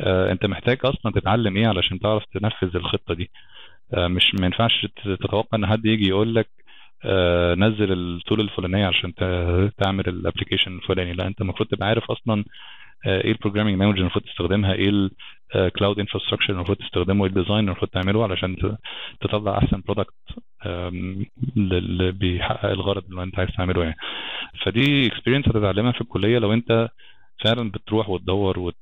آه، 0.00 0.32
أنت 0.32 0.46
محتاج 0.46 0.78
أصلا 0.84 1.12
تتعلم 1.12 1.56
إيه 1.56 1.66
علشان 1.66 1.98
تعرف 2.00 2.24
تنفذ 2.24 2.76
الخطة 2.76 3.14
دي. 3.14 3.30
مش 3.96 4.34
ما 4.40 4.46
ينفعش 4.46 4.86
تتوقع 5.04 5.58
إن 5.58 5.66
حد 5.66 5.86
يجي 5.86 6.08
يقول 6.08 6.34
لك 6.34 6.48
آه، 7.04 7.54
نزل 7.54 7.92
ال 7.92 8.02
tool 8.02 8.40
الفلانية 8.40 8.86
عشان 8.86 9.14
تعمل 9.78 10.08
ال 10.08 10.14
application 10.14 10.76
الفلاني. 10.76 11.12
لا 11.12 11.26
أنت 11.26 11.40
المفروض 11.40 11.68
تبقى 11.68 11.88
عارف 11.88 12.10
أصلا 12.10 12.44
آه، 13.06 13.20
إيه 13.24 13.32
ال 13.32 13.36
programming 13.36 13.78
language 13.78 14.00
المفروض 14.00 14.24
تستخدمها 14.24 14.72
إيه 14.72 15.10
ال 15.56 15.63
cloud 15.63 15.98
infrastructure 15.98 16.52
المفروض 16.52 16.76
تستخدمه 16.78 17.24
إيه 17.24 17.30
ال 17.30 17.34
design 17.34 17.58
المفروض 17.66 17.90
تعمله 17.90 18.22
علشان 18.22 18.56
تطلع 19.20 19.58
أحسن 19.58 19.82
product 19.88 20.14
اللي 21.56 22.12
بيحقق 22.12 22.70
الغرض 22.70 23.04
اللي 23.10 23.22
أنت 23.22 23.38
عايز 23.38 23.50
تعمله 23.56 23.82
يعني. 23.82 23.96
فدي 24.64 25.06
experience 25.06 25.48
هتتعلمها 25.48 25.92
في 25.92 26.00
الكلية 26.00 26.38
لو 26.38 26.52
أنت 26.52 26.88
فعلا 27.44 27.70
بتروح 27.70 28.08
وتدور 28.08 28.58
وت... 28.58 28.76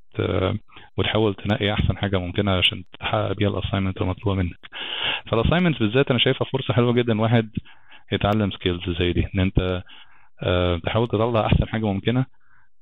وتحاول 0.99 1.35
تنقي 1.35 1.73
أحسن 1.73 1.97
حاجة 1.97 2.17
ممكنة 2.19 2.53
عشان 2.59 2.85
تحقق 3.01 3.33
بيها 3.33 3.49
ال 3.49 3.53
assignment 3.53 4.01
المطلوبه 4.01 4.43
منك. 4.43 4.59
فال 5.31 5.39
assignment 5.39 5.79
بالذات 5.81 6.11
أنا 6.11 6.19
شايفها 6.19 6.47
فرصة 6.53 6.75
حلوة 6.75 6.93
جدا 6.93 7.21
واحد 7.21 7.51
يتعلم 8.13 8.51
skills 8.51 8.81
زي 8.99 9.13
دي 9.13 9.27
إن 9.35 9.41
أنت 9.41 9.83
آه، 10.43 10.81
تحاول 10.87 11.09
تطلع 11.09 11.47
أحسن 11.47 11.69
حاجة 11.69 11.85
ممكنة 11.85 12.27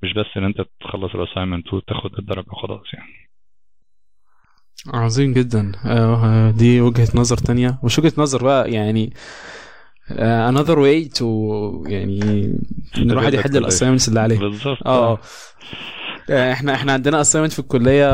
مش 0.02 0.12
بس 0.12 0.26
إن 0.36 0.44
أنت 0.44 0.60
تخلص 0.80 1.14
ال 1.14 1.20
assignment 1.20 1.72
وتاخد 1.74 2.10
الدرجة 2.18 2.46
وخلاص 2.50 2.82
يعني. 2.94 3.12
عظيم 4.94 5.32
جدا. 5.32 5.72
آه، 5.86 6.50
دي 6.50 6.80
وجهة 6.80 7.08
نظر 7.14 7.36
تانية. 7.36 7.78
مش 7.84 7.98
وجهة 7.98 8.12
نظر 8.18 8.44
بقى 8.44 8.70
يعني 8.72 9.12
آه، 10.12 10.50
another 10.50 10.76
way 10.76 11.18
to 11.18 11.22
يعني 11.90 12.20
إن 12.98 13.10
الواحد 13.10 13.34
يحل. 13.34 13.56
ال 13.56 13.61
assignments 13.61 14.09
اللي 14.08 14.20
عليه. 14.20 14.38
بالظبط. 14.38 14.86
آه 14.86 15.12
آه، 15.12 15.18
إحنا 16.31 16.74
إحنا 16.74 16.93
عندنا 16.93 17.20
assignment 17.20 17.52
في 17.52 17.59
الكلية 17.59 18.11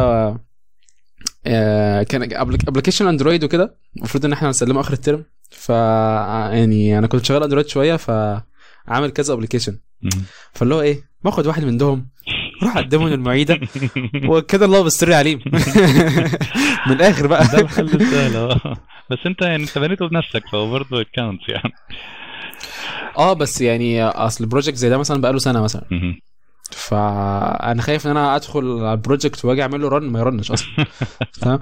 آه، 1.47 2.03
كان 2.03 2.29
application 2.69 3.07
Android 3.07 3.45
وكده. 3.45 3.77
المفروض 3.97 4.25
إن 4.25 4.33
إحنا 4.33 4.49
هنسلمه 4.49 4.81
آخر 4.81 4.93
الترم 4.93 5.25
ف 5.51 5.69
يعني 5.69 6.99
أنا 6.99 7.07
كنت 7.07 7.25
شغال 7.25 7.43
Android 7.43 7.67
شوية 7.67 7.97
فعامل 7.97 9.11
كذا 9.15 9.35
application. 9.35 9.79
فاللي 10.53 10.75
هو 10.75 10.81
إيه 10.81 11.01
باخد 11.25 11.47
واحد 11.47 11.65
من 11.65 11.77
دهم 11.77 12.09
أروح 12.63 12.77
أقدمه 12.77 13.09
للمعيدة 13.09 13.61
وكده 14.31 14.67
الله 14.67 14.83
بالسر 14.83 15.13
عليم. 15.13 15.41
من 16.87 16.93
الآخر 16.93 17.27
بقى. 17.27 17.47
ده 17.47 17.59
الحل 17.61 17.85
السهل 17.85 18.37
آه. 18.37 18.77
بس 19.11 19.19
أنت 19.27 19.43
يعني 19.43 19.63
انت 19.63 19.79
بنيته 19.79 20.09
بنفسك 20.09 20.43
فهو 20.53 20.71
برضه 20.71 21.05
count 21.15 21.49
يعني. 21.49 21.73
آه 23.19 23.33
بس 23.33 23.61
يعني 23.61 24.05
أصل 24.05 24.45
ال 24.45 24.49
project 24.49 24.77
زي 24.77 24.89
ده 24.89 24.99
مثلا 24.99 25.21
بقاله 25.21 25.39
سنة 25.39 25.61
مثلا. 25.63 25.85
فأنا 26.75 27.83
خايف 27.83 28.07
إن 28.07 28.11
أنا 28.11 28.37
أدخل 28.37 28.79
على 28.79 28.93
ال 28.93 28.99
project 28.99 29.45
وأجي 29.45 29.63
أعمل 29.63 29.81
له 29.81 29.89
run 29.89 30.03
ما 30.03 30.19
يرنش 30.21 30.51
أصلا. 30.51 30.87
تمام؟ 31.41 31.61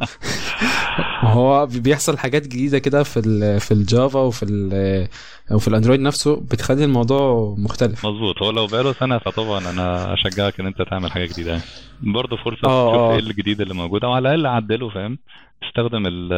وهو 1.25 1.67
بيحصل 1.67 2.19
حاجات 2.19 2.43
جديدة 2.43 2.79
كده 2.79 3.03
في 3.03 3.21
ال 3.21 3.61
في 3.61 3.75
ال 3.75 3.84
Java 3.84 4.21
وفي 4.21 4.43
ال 4.43 5.09
وفي 5.51 5.69
ال 5.69 5.73
Android 5.73 6.01
نفسه 6.01 6.37
بتخلي 6.37 6.85
الموضوع 6.85 7.55
مختلف. 7.59 8.07
مظبوط. 8.07 8.43
هو 8.43 8.51
لو 8.51 8.67
بقاله 8.67 8.93
سنة 8.93 9.19
فطبعا 9.19 9.71
أنا 9.71 10.15
أشجعك 10.15 10.61
إن 10.61 10.67
أنت 10.67 10.83
تعمل 10.83 11.13
حاجة 11.13 11.27
جديدة 11.27 11.51
يعني. 11.51 11.63
برضه 12.03 12.37
فرصة 12.37 12.69
آه، 12.69 12.91
تشوف 12.91 13.01
آه. 13.01 13.13
إيه 13.13 13.19
الجديد 13.19 13.61
اللي 13.61 13.75
موجود 13.75 14.05
أو 14.05 14.13
على 14.13 14.35
الأقل 14.35 14.47
عدله 14.47 14.89
فاهم؟ 14.91 15.19
تستخدم 15.63 16.07
ال 16.07 16.33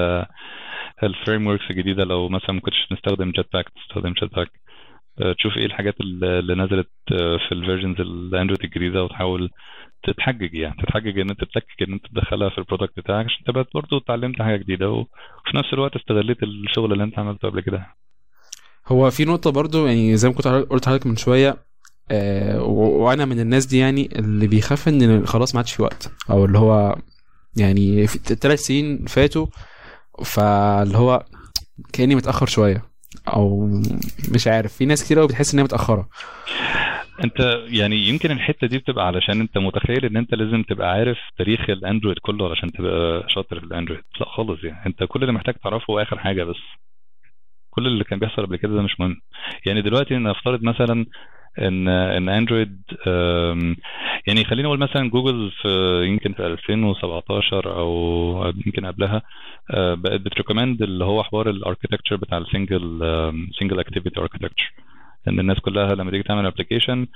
ال 1.02 1.46
frameworks 1.46 1.70
الجديدة 1.70 2.04
لو 2.04 2.28
مثلا 2.28 2.52
ما 2.52 2.60
كنتش 2.60 2.76
نستخدم 2.92 3.30
Jetpack 3.30 3.66
تستخدم 3.68 4.12
Jetpack 4.12 4.50
تشوف 5.38 5.56
إيه 5.56 5.66
الحاجات 5.66 5.94
اللي 6.00 6.54
نزلت 6.54 6.90
آه، 7.12 7.36
في 7.48 7.52
ال 7.52 7.58
versions 7.58 8.00
ال 8.00 8.08
Android 8.08 8.64
الجديدة 8.64 9.04
وتحاول 9.04 9.50
تتحجج 10.06 10.54
يعني 10.54 10.74
تتحجج 10.82 11.18
إن 11.18 11.30
أنت 11.30 11.40
تتلكك 11.44 11.82
إن 11.88 11.92
أنت 11.92 12.06
تدخلها 12.06 12.48
في 12.48 12.58
ال 12.58 12.64
product 12.64 13.00
بتاعك 13.00 13.24
عشان 13.26 13.44
تبقى 13.46 13.66
برضه 13.74 13.96
اتعلمت 13.96 14.42
حاجة 14.42 14.56
جديدة 14.56 14.90
وفي 14.90 15.56
نفس 15.56 15.68
الوقت 15.72 15.96
استغليت 15.96 16.42
الشغل 16.42 16.92
اللي 16.92 17.04
أنت 17.04 17.18
عملته 17.18 17.48
قبل 17.48 17.60
كده. 17.60 17.86
هو 18.88 19.10
في 19.10 19.24
نقطة 19.24 19.50
برضو 19.50 19.86
يعني 19.86 20.16
زي 20.16 20.28
ما 20.28 20.34
كنت 20.34 20.48
قلت 20.48 20.86
لحضرتك 20.86 21.06
من 21.06 21.16
شوية 21.16 21.56
آه 22.10 22.62
وأنا 22.62 23.24
من 23.24 23.40
الناس 23.40 23.66
دي 23.66 23.78
يعني 23.78 24.18
اللي 24.18 24.46
بيخاف 24.46 24.88
إن 24.88 25.26
خلاص 25.26 25.54
ما 25.54 25.58
عادش 25.58 25.72
في 25.72 25.82
وقت 25.82 26.12
أو 26.30 26.44
اللي 26.44 26.58
هو 26.58 26.96
يعني 27.56 28.06
ثلاث 28.06 28.58
سنين 28.60 29.04
فاتوا 29.06 29.46
فاللي 30.24 30.98
هو 30.98 31.24
كأني 31.92 32.14
متأخر 32.14 32.46
شوية. 32.46 32.95
أو 33.28 33.66
مش 34.34 34.46
عارف 34.46 34.72
في 34.72 34.84
ناس 34.86 35.04
كتير 35.04 35.18
قوي 35.18 35.28
بتحس 35.28 35.52
ان 35.54 35.58
هي 35.58 35.64
متأخرة. 35.64 36.08
أنت 37.24 37.40
يعني 37.68 37.96
يمكن 37.96 38.30
الحتة 38.30 38.66
دي 38.66 38.78
بتبقى 38.78 39.06
علشان 39.06 39.40
أنت 39.40 39.58
متخيل 39.58 40.04
إن 40.04 40.16
أنت 40.16 40.34
لازم 40.34 40.62
تبقى 40.62 40.90
عارف 40.90 41.18
تاريخ 41.38 41.70
الأندرويد 41.70 42.18
كله 42.18 42.48
علشان 42.48 42.72
تبقى 42.72 43.24
شاطر 43.28 43.60
في 43.60 43.66
الأندرويد. 43.66 44.02
لأ 44.20 44.26
خالص 44.28 44.64
يعني. 44.64 44.86
أنت 44.86 45.04
كل 45.08 45.20
اللي 45.22 45.32
محتاج 45.32 45.54
تعرفه 45.54 45.84
هو 45.90 45.98
آخر 46.02 46.18
حاجة 46.18 46.44
بس. 46.44 46.56
كل 47.70 47.86
اللي 47.86 48.04
كان 48.04 48.18
بيحصل 48.18 48.46
قبل 48.46 48.56
كده 48.56 48.74
ده 48.74 48.82
مش 48.82 49.00
مهم. 49.00 49.16
يعني 49.66 49.82
دلوقتي 49.82 50.14
نفترض 50.14 50.62
مثلا 50.62 51.06
ان 51.58 51.88
إن 51.88 52.28
اندرويد 52.28 52.82
يعني 54.26 54.44
خلينا 54.44 54.68
نقول 54.68 54.78
مثلا 54.78 55.10
جوجل 55.10 55.50
في 55.62 55.68
يمكن 56.06 56.32
في 56.32 56.46
2017 56.46 57.78
أو 57.78 58.52
يمكن 58.66 58.86
قبلها 58.86 59.22
أه، 59.70 59.94
بقت 59.94 60.20
بت 60.20 60.32
recommend 60.32 60.82
اللي 60.82 61.04
هو 61.04 61.22
حوار 61.22 61.50
ال 61.50 61.55
architecture 61.55 62.16
بتاع 62.16 62.38
ال 62.38 62.47
single 62.47 63.00
single 63.60 63.80
activity 63.80 64.20
architecture 64.20 64.72
إن 65.28 65.40
الناس 65.40 65.60
كلها 65.60 65.94
لما 65.94 66.10
تيجي 66.10 66.22
تعمل 66.22 66.46
application 66.46 67.06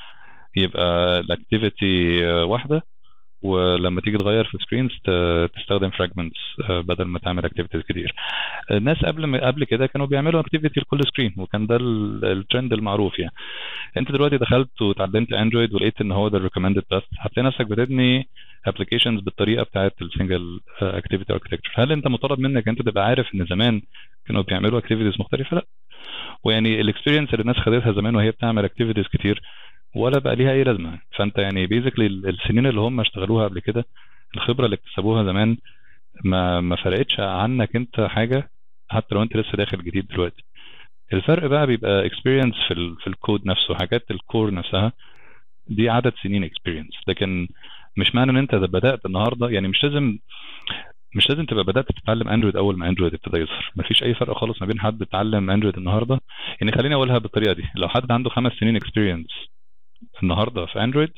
يبقى 0.57 1.21
ال 1.21 1.32
activity 1.32 2.25
واحدة. 2.27 2.83
ولما 3.43 4.01
تيجي 4.01 4.19
تغير 4.19 4.45
في 4.45 4.59
screens 4.59 4.91
تستخدم 5.57 5.91
fragments 5.91 6.39
بدل 6.69 7.05
ما 7.05 7.19
تعمل 7.19 7.45
activities 7.45 7.83
كتير. 7.83 8.15
الناس 8.71 9.05
قبل 9.05 9.25
ما 9.25 9.47
قبل 9.47 9.65
كده 9.65 9.87
كانوا 9.87 10.07
بيعملوا 10.07 10.41
activity 10.41 10.81
لكل 10.81 11.01
screen 11.05 11.35
وكان 11.37 11.67
ده 11.67 11.77
ال- 11.77 12.25
الترند 12.25 12.73
المعروف 12.73 13.19
يعني. 13.19 13.33
انت 13.97 14.13
دلوقتي 14.13 14.37
دخلت 14.39 14.83
وتعلمت 14.83 15.33
Android 15.33 15.75
ولقيت 15.75 16.01
إن 16.01 16.13
هو 16.13 16.29
ده 16.29 16.39
ال 16.39 16.42
recommended 16.42 16.83
بس 16.93 17.03
هتلاقي 17.21 17.47
نفسك 17.47 17.67
بتبني 17.67 18.29
applications 18.67 19.21
بالطريقة 19.21 19.63
بتاعت 19.63 19.95
ال 20.03 20.11
single 20.11 20.61
activity 20.83 21.33
architecture 21.33 21.73
هل 21.77 21.93
أنت 21.93 22.07
مطالب 22.09 22.41
منك 22.41 22.69
أنت 22.69 22.83
تبقى 22.83 23.07
عارف 23.07 23.35
إن 23.35 23.47
زمان 23.47 23.83
كانوا 24.27 24.43
بيعملوا 24.43 24.79
activities 24.79 25.21
مختلفة؟ 25.21 25.57
لأ. 25.57 25.65
ويعني 26.45 26.81
ال 26.81 26.85
experience 26.85 27.31
اللي 27.31 27.41
الناس 27.43 27.57
خدتها 27.57 27.93
زمان 27.93 28.17
وهي 28.17 28.31
بتعمل 28.31 28.65
activities 28.65 29.05
كتير 29.09 29.43
ولا 29.97 30.19
بقى 30.19 30.37
ليها 30.37 30.53
أي 30.53 30.65
لازمة. 30.65 30.99
فأنت 31.17 31.39
يعني 31.39 31.67
basically 31.67 32.07
السنين 32.07 32.67
اللي 32.67 32.81
هم 32.81 33.01
اشتغلوها 33.01 33.49
قبل 33.49 33.61
كده 33.61 33.85
الخبرة 34.35 34.65
اللي 34.65 34.75
اكتسبوها 34.77 35.25
زمان 35.25 35.57
ما 36.25 36.61
ما 36.61 36.77
فرقتش 36.77 37.21
عنك 37.21 37.77
أنت 37.77 38.01
حاجة 38.01 38.51
حتى 38.89 39.15
لو 39.15 39.23
أنت 39.23 39.37
لسه 39.37 39.53
داخل 39.57 39.85
جديد 39.85 40.07
دلوقتي. 40.07 40.45
الفرق 41.13 41.47
بقى 41.47 41.67
بيبقى 41.67 42.07
experience 42.07 42.55
في 42.69 42.75
ال 42.75 42.97
في 42.97 43.07
الكود 43.07 43.47
نفسه 43.47 43.75
حاجات 43.75 44.11
ال 44.11 44.19
core 44.19 44.55
نفسها. 44.55 44.93
دي 45.67 45.89
عدد 45.91 46.13
سنين 46.23 46.45
experience 46.45 46.91
لكن 47.09 47.49
مش 47.97 48.15
معنى 48.15 48.31
إن 48.31 48.37
أنت 48.37 48.55
بدأت 48.55 49.07
النهارده 49.07 49.49
يعني 49.49 49.69
مش 49.69 49.85
لازم 49.85 50.19
مش 51.17 51.31
لازم 51.31 51.45
تبقى 51.45 51.65
بدأت 51.65 51.87
تتعلم 52.03 52.29
Android 52.29 52.57
أول 52.57 52.79
ما 52.79 52.89
Android 52.89 53.15
ابتدى 53.15 53.37
يظهر. 53.37 53.73
مفيش 53.77 54.03
أي 54.03 54.15
فرق 54.15 54.39
خالص 54.39 54.61
ما 54.61 54.67
بين 54.67 54.81
حد 54.81 55.03
اتعلم 55.03 55.51
Android 55.51 55.77
النهارده. 55.77 56.21
يعني 56.61 56.73
خليني 56.73 56.95
أقولها 56.95 57.19
بالطريقة 57.19 57.53
دي. 57.53 57.63
لو 57.77 57.89
حد 57.89 58.13
عنده 58.13 58.31
خمس 58.31 58.53
سنين 58.61 58.77
experience 58.77 59.27
النهارده 60.23 60.67
في 60.67 60.85
Android 60.85 61.11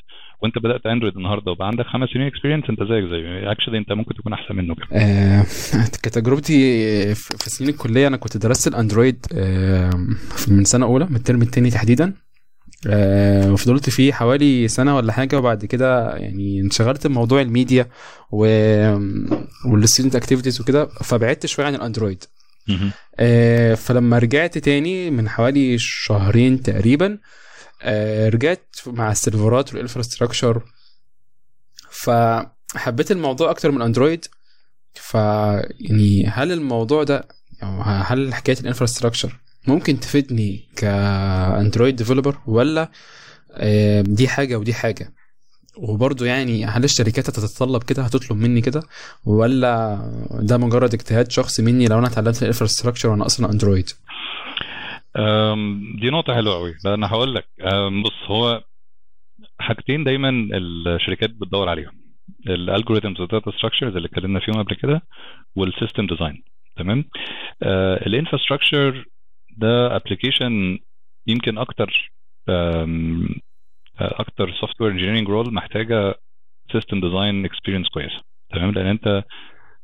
وأنت 0.42 0.58
بدأت 0.58 0.86
Android 0.86 1.16
النهارده 1.16 1.52
وبقى 1.52 1.66
عندك 1.68 1.86
خمس 1.86 2.08
سنين 2.08 2.26
experience 2.26 2.64
أنت 2.70 2.82
زيك 2.82 3.04
زيه. 3.04 3.52
actually 3.52 3.78
أنت 3.78 3.92
ممكن 3.92 4.14
تكون 4.14 4.32
أحسن 4.32 4.56
منه 4.56 4.74
كمان 4.74 5.02
آه، 5.02 5.42
كتجربتي 6.02 6.54
في 7.14 7.50
سنين 7.50 7.70
الكلية 7.70 8.06
أنا 8.06 8.16
كنت 8.16 8.36
درست 8.36 8.68
ال 8.68 8.76
Android 8.76 9.26
آه، 9.34 9.90
من 10.48 10.64
سنة 10.64 10.86
أولى 10.86 11.06
من 11.10 11.16
الترم 11.16 11.42
التاني 11.42 11.70
تحديدا. 11.70 12.14
وفضلت 13.52 13.90
فيه 13.90 14.12
حوالي 14.12 14.68
سنة 14.68 14.96
ولا 14.96 15.12
حاجة 15.12 15.38
وبعد 15.38 15.64
كده 15.64 16.16
يعني 16.16 16.60
انشغلت 16.60 17.06
بموضوع 17.06 17.40
الميديا 17.40 17.88
و 18.30 18.46
وال 19.66 19.77
student 19.77 20.16
activities 20.16 20.60
وكده 20.60 20.86
فبعدت 20.86 21.46
شوية 21.46 21.66
عن 21.66 21.74
ال 21.74 21.80
Android. 21.80 22.24
آه، 23.18 23.74
فلما 23.74 24.18
رجعت 24.18 24.58
تاني 24.58 25.10
من 25.10 25.28
حوالي 25.28 25.78
شهرين 25.78 26.62
تقريبا 26.62 27.18
آه، 27.82 28.28
رجعت 28.28 28.76
مع 28.86 29.12
السيرفرات 29.12 29.72
وال 29.72 29.84
infrastructure 29.84 30.62
فحبيت 31.90 33.10
الموضوع 33.10 33.50
أكتر 33.50 33.70
من 33.70 33.82
Android 33.82 34.24
ف 34.94 35.14
يعني 35.14 36.26
هل 36.26 36.52
الموضوع 36.52 37.02
ده 37.02 37.28
هل 37.82 38.34
حكاية 38.34 38.56
ال 38.60 38.66
infrastructure 38.66 39.40
ممكن 39.68 40.00
تفيدني 40.00 40.68
ك 40.76 40.91
Android 40.91 41.96
developer 41.96 42.36
ولا 42.46 42.90
آه، 43.54 44.00
دي 44.00 44.28
حاجة 44.28 44.56
ودي 44.56 44.74
حاجة؟ 44.74 45.12
وبرضه 45.78 46.26
يعني 46.26 46.64
هل 46.64 46.84
الشركات 46.84 47.28
هتتطلب 47.28 47.82
كده؟ 47.82 48.02
هتطلب 48.02 48.38
مني 48.38 48.60
كده؟ 48.60 48.82
ولا 49.26 49.98
ده 50.42 50.58
مجرد 50.58 50.94
اجتهاد 50.94 51.30
شخصي 51.30 51.62
مني 51.62 51.86
لو 51.86 51.98
أنا 51.98 52.06
اتعلمت 52.06 52.42
ال 52.42 52.47
infrastructure 52.47 53.08
وأنا 53.08 53.26
أصلا 53.26 53.52
Android؟ 53.52 53.90
دي 56.00 56.10
نقطة 56.10 56.34
حلوة 56.34 56.54
قوي 56.54 56.74
أنا 56.86 57.06
هقول 57.06 57.34
لك. 57.34 57.44
بص 58.04 58.30
هو 58.30 58.64
حاجتين 59.60 60.04
دايما 60.04 60.30
الشركات 60.56 61.30
بتدور 61.30 61.68
عليهم. 61.68 62.02
ال 62.46 62.53
algorithms 62.53 63.20
وال 63.20 63.30
data 63.30 63.50
structures 63.58 63.96
اللي 63.96 64.08
اتكلمنا 64.08 64.40
فيهم 64.40 64.62
قبل 64.62 64.74
كده 64.82 65.02
وال 65.56 65.69
system 65.69 66.06
design 66.06 66.42
تمام؟ 66.76 67.04
ال 68.06 68.13
infrastructure 68.13 69.04
ده 69.56 69.96
application 69.96 70.78
يمكن 71.26 71.58
أكتر 71.58 72.12
أم، 72.48 73.28
أكتر 74.00 74.52
software 74.52 74.90
engineering 74.92 75.28
role 75.28 75.54
محتاجة 75.54 76.14
system 76.72 77.00
design 77.00 77.44
experience 77.44 77.88
كويسة. 77.88 78.22
تمام؟ 78.50 78.70
لأن 78.70 78.86
أنت 78.86 79.24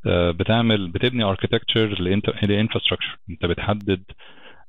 آه، 0.07 0.31
بتعمل 0.31 0.89
بتبني 0.89 1.24
architecture 1.24 2.01
ل 2.43 2.47
infrastructure. 2.47 3.19
أنت 3.31 3.47
بتحدد 3.47 4.03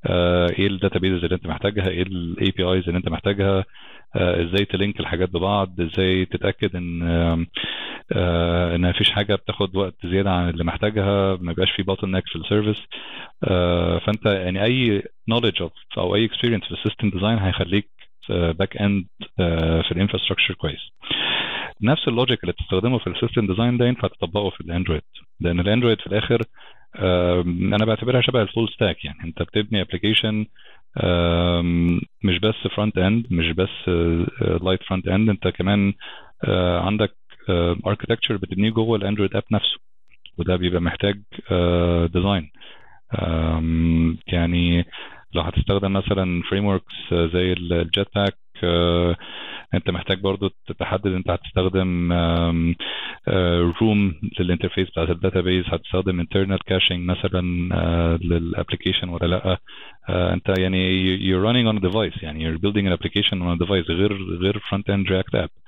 آه، 0.06 0.48
إيه 0.60 0.68
ال 0.68 0.74
database 0.74 1.24
اللي 1.24 1.36
أنت 1.36 1.48
محتاجها 1.48 1.90
إيه 1.90 2.02
ال 2.02 2.52
APIs 2.58 2.84
اللي 2.88 2.98
أنت 2.98 3.10
محتاجها 3.10 3.66
آه، 4.16 4.44
إزاي 4.46 4.66
ت 4.66 4.73
link 4.73 5.00
الحاجات 5.00 5.30
ببعض 5.30 5.82
إزاي 5.82 6.26
تتأكد 6.26 6.76
إن 6.76 7.48
آه، 8.12 8.76
إن 8.76 8.90
مفيش 8.90 9.12
حاجة 9.12 9.36
بتاخد 9.36 9.76
وقت 9.76 9.96
زيادة 10.06 10.32
عن 10.32 10.50
اللي 10.50 10.64
محتاجها 10.64 11.36
ما 11.42 11.52
يبقاش 11.52 11.72
في 11.72 11.84
bottleneck 11.84 12.24
في 12.28 12.36
ال 12.36 12.42
service 12.42 12.84
فأنت 14.06 14.26
يعني 14.26 14.64
أي 14.64 15.04
knowledge 15.28 15.68
أو 15.98 16.16
أي 16.16 16.26
experience 16.26 16.64
في 16.64 16.72
ال 16.72 16.77
system 16.77 17.10
design 17.10 17.38
هيخليك 17.38 17.90
backend 18.30 19.06
في 19.88 19.92
ال 19.92 19.96
infrastructure 19.96 20.54
كويس. 20.54 20.80
نفس 21.82 22.08
ال 22.08 22.14
logic 22.14 22.42
اللي 22.44 22.52
بتستخدمه 22.54 23.00
في 23.00 23.08
ال 23.08 23.14
system 23.14 23.48
design 23.48 23.78
ده 23.78 23.86
ينفع 23.86 24.08
تطبقه 24.08 24.50
في 24.50 24.62
ال 24.62 24.66
Android. 24.66 25.02
لأن 25.40 25.60
ال 25.60 25.65
Android 25.65 26.02
في 26.02 26.08
الآخر 26.08 26.42
أنا 27.76 27.86
بعتبرها 27.86 28.22
شبه 28.22 28.42
ال 28.42 28.48
full 28.48 28.70
stack 28.70 29.06
يعني. 29.06 29.18
أنت 29.24 29.42
بتبني 29.42 29.82
application 29.82 30.46
مش 32.24 32.40
بس 32.40 32.56
front 32.76 32.98
end 32.98 33.26
مش 33.32 33.52
بس 33.52 33.90
light 34.64 34.84
front 34.84 35.08
end 35.08 35.30
أنت 35.30 35.48
كمان 35.48 35.94
آه، 36.44 36.80
عندك 36.80 37.16
architecture 37.88 38.38
بتبنيه 38.38 38.70
جوه 38.70 38.98
ال 38.98 39.03
Android 39.03 39.36
app 39.36 39.44
نفسه. 39.52 39.80
وده 40.38 40.56
بيبقى 40.56 40.82
محتاج 40.82 41.16
design 42.14 42.52
يعني 44.28 44.86
لو 45.34 45.42
هتستخدم 45.42 45.94
مثلا 45.94 46.42
frameworks 46.50 46.94
زي 47.14 47.54
ال 47.54 48.08
Jetpack 48.16 48.38
انت 49.74 49.90
محتاج 49.90 50.20
برضو 50.20 50.50
تحدد 50.80 51.08
انت 51.08 51.30
هتستخدم 51.30 52.14
Room 53.82 54.14
لل 54.40 54.49
interface 54.49 54.90
بتاعت 54.90 55.10
ال 55.10 55.16
database 55.16 55.66
هتستخدم 55.68 56.24
internal 56.24 56.60
caching 56.72 56.92
مثلا 57.00 57.42
لل 58.18 58.32
application 58.32 59.10
ولا 59.10 59.26
لأ. 59.26 59.58
انت 60.34 60.54
يعني 60.60 61.18
you're 61.18 61.44
running 61.46 61.74
on 61.74 61.82
a 61.84 61.90
device 61.92 62.24
يعني 62.24 62.52
you're 62.52 62.60
building 62.60 62.86
an 62.88 62.94
application 62.98 63.34
on 63.36 63.58
a 63.58 63.66
device 63.66 63.92
غير 63.92 64.14
غير 64.38 64.60
front 64.60 64.84
end 64.94 65.10
React 65.10 65.42
app. 65.44 65.59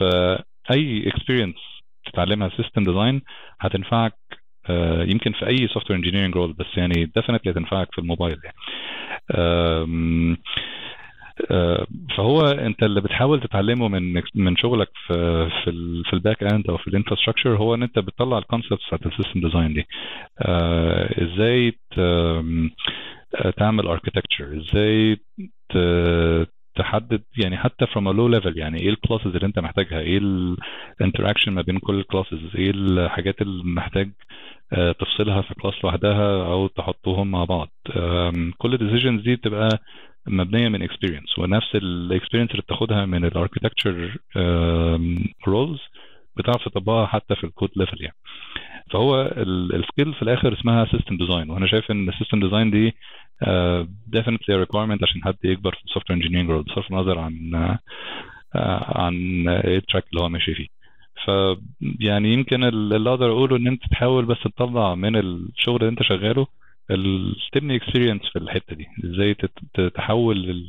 فأي 0.00 1.10
experience 1.10 1.82
تتعلمها 2.12 2.48
system 2.56 2.82
design 2.84 3.22
هتنفعك 3.60 4.14
يمكن 5.10 5.32
في 5.32 5.46
أي 5.46 5.68
software 5.68 5.98
engineering 5.98 6.36
role 6.36 6.52
بس 6.52 6.66
يعني 6.76 7.04
definitely 7.16 7.52
هتنفعك 7.52 7.88
في 7.92 7.98
الموبايل 7.98 8.38
يعني. 8.44 8.56
فهو 12.16 12.40
أنت 12.40 12.82
اللي 12.82 13.00
بتحاول 13.00 13.40
تتعلمه 13.40 13.88
من 13.88 14.22
من 14.34 14.56
شغلك 14.56 14.88
في 15.06 15.48
في 15.64 16.02
في 16.06 16.12
ال 16.12 16.42
backend 16.42 16.70
أو 16.70 16.76
في 16.78 16.88
ال 16.88 16.93
infrastructure 16.93 17.56
هو 17.56 17.74
إن 17.74 17.82
أنت 17.82 17.98
بتطلع 17.98 18.38
ال 18.38 18.43
concepts 18.43 18.86
بتاعت 18.86 19.06
ال 19.06 19.11
system 19.11 19.40
design 19.40 19.74
دي. 19.74 19.86
إزاي 21.24 21.78
تعمل 23.56 23.86
architecture 23.86 24.56
إزاي 24.60 25.16
تحدد 26.76 27.22
يعني 27.44 27.56
حتى 27.56 27.86
from 27.86 28.04
a 28.06 28.12
low 28.16 28.40
level 28.40 28.56
يعني 28.56 28.80
إيه 28.80 28.88
ال 28.90 28.94
classes 28.94 29.26
اللي 29.26 29.46
أنت 29.46 29.58
محتاجها؟ 29.58 30.00
إيه 30.00 30.18
ال 31.00 31.04
interaction 31.04 31.52
ما 31.52 31.62
بين 31.62 31.78
كل 31.78 31.94
ال 31.98 32.03
classes 32.03 32.38
إيه 32.54 32.70
الحاجات 32.74 33.42
اللي 33.42 33.64
محتاج 33.64 34.10
تفصلها 34.98 35.42
في 35.42 35.54
class 35.54 35.74
لوحدها 35.84 36.46
أو 36.46 36.66
تحطهم 36.66 37.30
مع 37.30 37.44
بعض؟ 37.44 37.68
كل 38.58 38.74
ال 38.74 38.79
decisions 38.79 39.22
دي 39.22 39.36
بتبقى 39.36 39.68
مبنية 40.26 40.68
من 40.68 40.82
experience 40.82 41.38
ونفس 41.38 41.74
ال 41.74 41.81
experience 41.81 42.50
اللي 42.50 42.62
بتاخدها 42.62 43.06
من 43.06 43.24
ال 43.24 43.31
architecture 43.31 44.16
roles 45.48 45.80
بتعرف 46.36 46.64
تطبقها 46.64 47.06
حتى 47.06 47.34
في 47.36 47.44
ال 47.44 47.49
code 47.49 47.68
level 47.76 48.00
يعني. 48.02 48.16
فهو 48.90 49.20
ال 49.36 49.49
skill 49.49 50.14
في 50.14 50.22
الآخر 50.22 50.52
اسمها 50.52 50.84
system 50.84 51.16
design 51.16 51.50
وأنا 51.50 51.66
شايف 51.66 51.90
إن 51.90 52.08
ال 52.08 52.13
system 52.13 52.40
design 52.40 52.70
دي 52.70 52.94
uh, 53.42 53.86
definitely 54.16 54.54
a 54.54 54.64
requirement 54.66 55.02
عشان 55.02 55.24
حد 55.24 55.36
يكبر 55.44 55.74
في 55.74 55.84
ال 55.84 56.10
software 56.10 56.18
engineering 56.22 56.64
بصرف 56.66 56.90
النظر 56.90 57.18
عن 57.18 57.32
uh, 57.54 57.78
عن 58.98 59.48
إيه 59.48 59.78
ال 59.78 59.82
track 59.82 60.04
اللي 60.12 60.22
هو 60.24 60.28
ماشي 60.28 60.54
فيه. 60.54 60.66
ف 61.26 61.30
يعني 62.00 62.32
يمكن 62.32 62.64
اللي 62.64 63.10
أقدر 63.10 63.30
أقوله 63.30 63.56
إن 63.56 63.66
أنت 63.66 63.82
تحاول 63.90 64.24
بس 64.24 64.38
تطلع 64.44 64.94
من 64.94 65.16
الشغل 65.16 65.76
اللي 65.76 65.88
أنت 65.88 66.02
شغاله 66.02 66.46
تبني 67.52 67.76
experience 67.76 68.22
في 68.32 68.38
الحتة 68.38 68.76
دي. 68.76 68.86
إزاي 69.04 69.36
تحول 69.94 70.66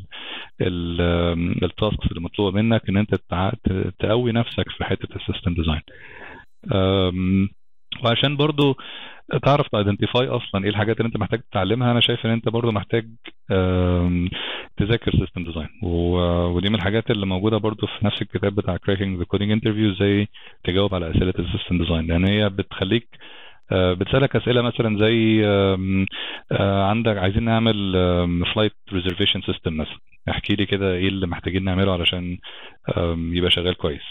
ال 1.64 1.71
tasks 1.71 2.08
اللي 2.08 2.22
مطلوبة 2.22 2.62
منك 2.62 2.90
إن 2.90 2.98
أنت 2.98 3.16
تقوي 4.00 4.32
نفسك 4.32 4.70
في 4.78 4.84
حتة 4.84 5.16
ال 5.16 5.21
system 5.21 5.54
design 5.54 5.82
وعشان 8.04 8.38
برضو 8.38 8.78
تعرف 9.38 9.68
ت 9.68 9.74
identify 9.74 10.28
أصلا 10.28 10.64
إيه 10.64 10.70
الحاجات 10.70 10.98
اللي 10.98 11.08
أنت 11.08 11.18
محتاج 11.18 11.40
تتعلمها؟ 11.52 11.92
أنا 11.92 12.00
شايف 12.00 12.26
إن 12.26 12.32
أنت 12.32 12.50
برضو 12.50 12.72
محتاج 12.72 13.08
تذاكر 14.78 15.12
system 15.12 15.44
design 15.44 15.68
ودي 15.84 16.70
من 16.70 16.76
الحاجات 16.76 17.12
اللي 17.12 17.26
موجودة 17.26 17.58
برضو 17.58 17.88
في 17.88 18.06
نفس 18.06 18.22
الكتاب 18.22 18.56
بتاع 18.56 18.78
Cracking 18.78 19.18
the 19.20 19.24
Coding 19.26 19.52
Interview 19.52 19.92
إزاي 19.92 20.28
تجاوب 20.64 20.96
على 20.96 21.12
أسئلة 21.12 21.34
ال 21.40 21.45
system 21.45 21.78
design 21.78 22.08
لأن 22.08 22.26
هي 22.26 22.50
بتخليك 22.50 23.08
بتسألك 23.74 24.36
أسئلة 24.36 24.62
مثلا 24.62 24.98
زي 25.00 25.46
عندك 26.62 27.18
عايزين 27.18 27.44
نعمل 27.44 27.94
flight 28.56 28.74
reservation 28.94 29.42
system 29.42 29.78
مثلا. 29.78 29.98
احكي 30.30 30.56
لي 30.56 30.66
كده 30.66 30.94
إيه 30.94 31.08
اللي 31.08 31.28
محتاجين 31.28 31.64
نعمله 31.64 31.94
علشان 31.94 32.38
يبقى 33.34 33.52
شغال 33.52 33.74
كويس. 33.78 34.02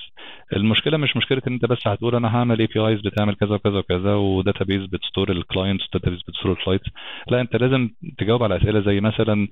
المشكلة 0.56 0.96
مش 0.96 1.16
مشكلة 1.16 1.42
إن 1.48 1.52
أنت 1.52 1.66
بس 1.66 1.86
هتقول 1.86 2.14
أنا 2.14 2.36
هعمل 2.36 2.58
APIs 2.60 3.00
بتعمل 3.00 3.34
كذا 3.34 3.54
وكذا 3.54 3.78
وكذا 3.78 4.14
وداتابيز 4.14 4.86
بتستور 4.86 5.30
الكلاينتس 5.30 5.84
وداتابيز 5.88 6.20
بتستور 6.28 6.52
الفلايتس 6.52 6.86
لا 7.28 7.40
أنت 7.40 7.56
لازم 7.56 7.90
تجاوب 8.18 8.42
على 8.42 8.56
أسئلة 8.56 8.80
زي 8.80 9.00
مثلا 9.00 9.48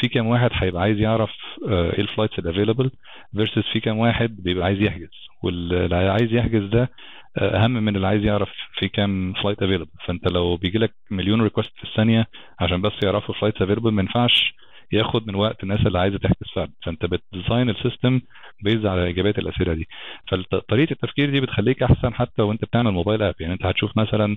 في 0.00 0.08
كام 0.12 0.26
واحد 0.26 0.50
هيبقى 0.52 0.82
عايز 0.82 0.98
يعرف 0.98 1.30
إيه 1.68 2.00
ال 2.00 2.05
flights 2.05 2.38
ال 2.38 2.43
available 2.43 2.90
versus 3.36 3.62
في 3.72 3.80
كام 3.80 3.98
واحد 3.98 4.36
بيبقى 4.42 4.64
عايز 4.66 4.80
يحجز. 4.82 5.10
واللي 5.42 5.96
عايز 5.96 6.32
يحجز 6.34 6.64
ده 6.64 6.90
أهم 7.36 7.70
من 7.70 7.96
اللي 7.96 8.06
عايز 8.06 8.24
يعرف 8.24 8.48
في 8.78 8.88
كام 8.88 9.32
flight 9.32 9.62
available 9.62 9.90
فأنت 10.06 10.28
لو 10.32 10.56
بيجي 10.56 10.78
لك 10.78 10.94
مليون 11.10 11.42
request 11.42 11.72
في 11.76 11.84
الثانية 11.84 12.26
عشان 12.60 12.82
بس 12.82 12.92
يعرفوا 13.04 13.34
flights 13.34 13.62
available 13.62 13.92
ما 13.92 14.02
ينفعش 14.02 14.54
ياخد 14.92 15.26
من 15.28 15.34
وقت 15.34 15.62
الناس 15.62 15.80
اللي 15.86 15.98
عايزة 15.98 16.18
تحجز 16.18 16.48
فعلا. 16.54 16.70
فأنت 16.86 17.04
بت 17.06 17.22
design 17.22 17.70
ال 17.70 17.77
system 17.77 18.20
based 18.62 18.86
على 18.86 19.10
اجابات 19.10 19.38
الأسئلة 19.38 19.74
دي. 19.74 19.88
فطريقه 20.28 20.92
التفكير 20.92 21.30
دي 21.30 21.40
بتخليك 21.40 21.82
أحسن 21.82 22.14
حتى 22.14 22.42
وأنت 22.42 22.64
بتعمل 22.64 22.90
mobile 22.90 23.22
app 23.22 23.34
يعني 23.40 23.52
أنت 23.54 23.66
هتشوف 23.66 23.96
مثلا 23.98 24.24
آه 24.26 24.36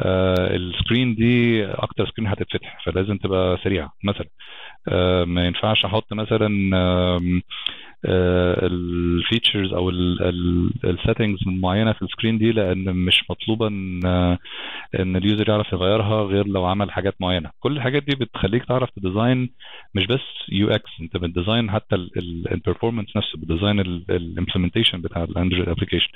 ال 0.00 0.16
screen 0.16 1.14
دي 1.14 1.64
أكتر 1.66 2.06
screen 2.06 2.28
هتتفتح 2.28 2.84
فلازم 2.86 3.16
تبقى 3.16 3.58
سريعة. 3.64 3.92
مثلا 4.04 4.26
آه 4.88 5.24
ما 5.24 5.46
ينفعش 5.46 5.84
أحط 5.84 6.12
مثلا 6.12 6.70
آه 6.76 7.20
ال 8.66 8.78
features 8.78 9.72
أو 9.72 9.90
ال 9.90 10.06
settings 10.06 11.38
معينة 11.46 11.92
في 11.92 12.02
ال 12.02 12.07
screen 12.07 12.38
دي 12.38 12.52
لأن 12.52 12.96
مش 12.96 13.24
مطلوبه 13.30 13.66
ان 13.68 14.00
إن 15.00 15.16
ال 15.16 15.22
user 15.22 15.48
يعرف 15.48 15.72
يغيرها 15.72 16.22
غير 16.24 16.46
لو 16.46 16.64
عمل 16.64 16.90
حاجات 16.92 17.14
معينة. 17.20 17.50
كل 17.60 17.76
الحاجات 17.76 18.02
دي 18.02 18.16
بتخليك 18.16 18.64
تعرف 18.64 18.90
ت 18.90 18.99
design 18.99 19.50
مش 19.94 20.06
بس 20.06 20.20
UX 20.52 20.90
أنت 21.00 21.16
بت 21.16 21.30
design 21.30 21.70
حتى 21.70 21.96
ال 22.52 22.57
performance 22.57 23.16
نفسه 23.16 23.38
بت 23.38 23.48
design 23.48 23.80
ال 23.80 23.88
implementation 23.88 25.00
بتاع 25.00 25.24
ال 25.24 25.30
Android 25.30 25.68
application 25.68 26.08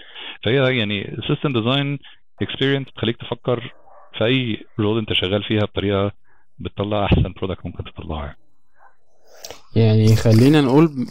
فهي 0.44 0.78
يعني 0.78 1.16
system 1.28 1.52
design 1.52 1.98
experience 2.42 2.88
بتخليك 2.88 3.16
تفكر 3.16 3.74
في 4.18 4.24
أي 4.24 4.64
role 4.80 4.98
أنت 4.98 5.12
شغال 5.12 5.42
فيها 5.42 5.64
بطريقة 5.64 6.12
بتطلع 6.58 7.04
أحسن 7.04 7.32
product 7.36 7.66
ممكن 7.66 7.84
تطلعه 7.84 8.34
يعني. 9.76 10.16
خلينا 10.16 10.60
نقول 10.60 11.06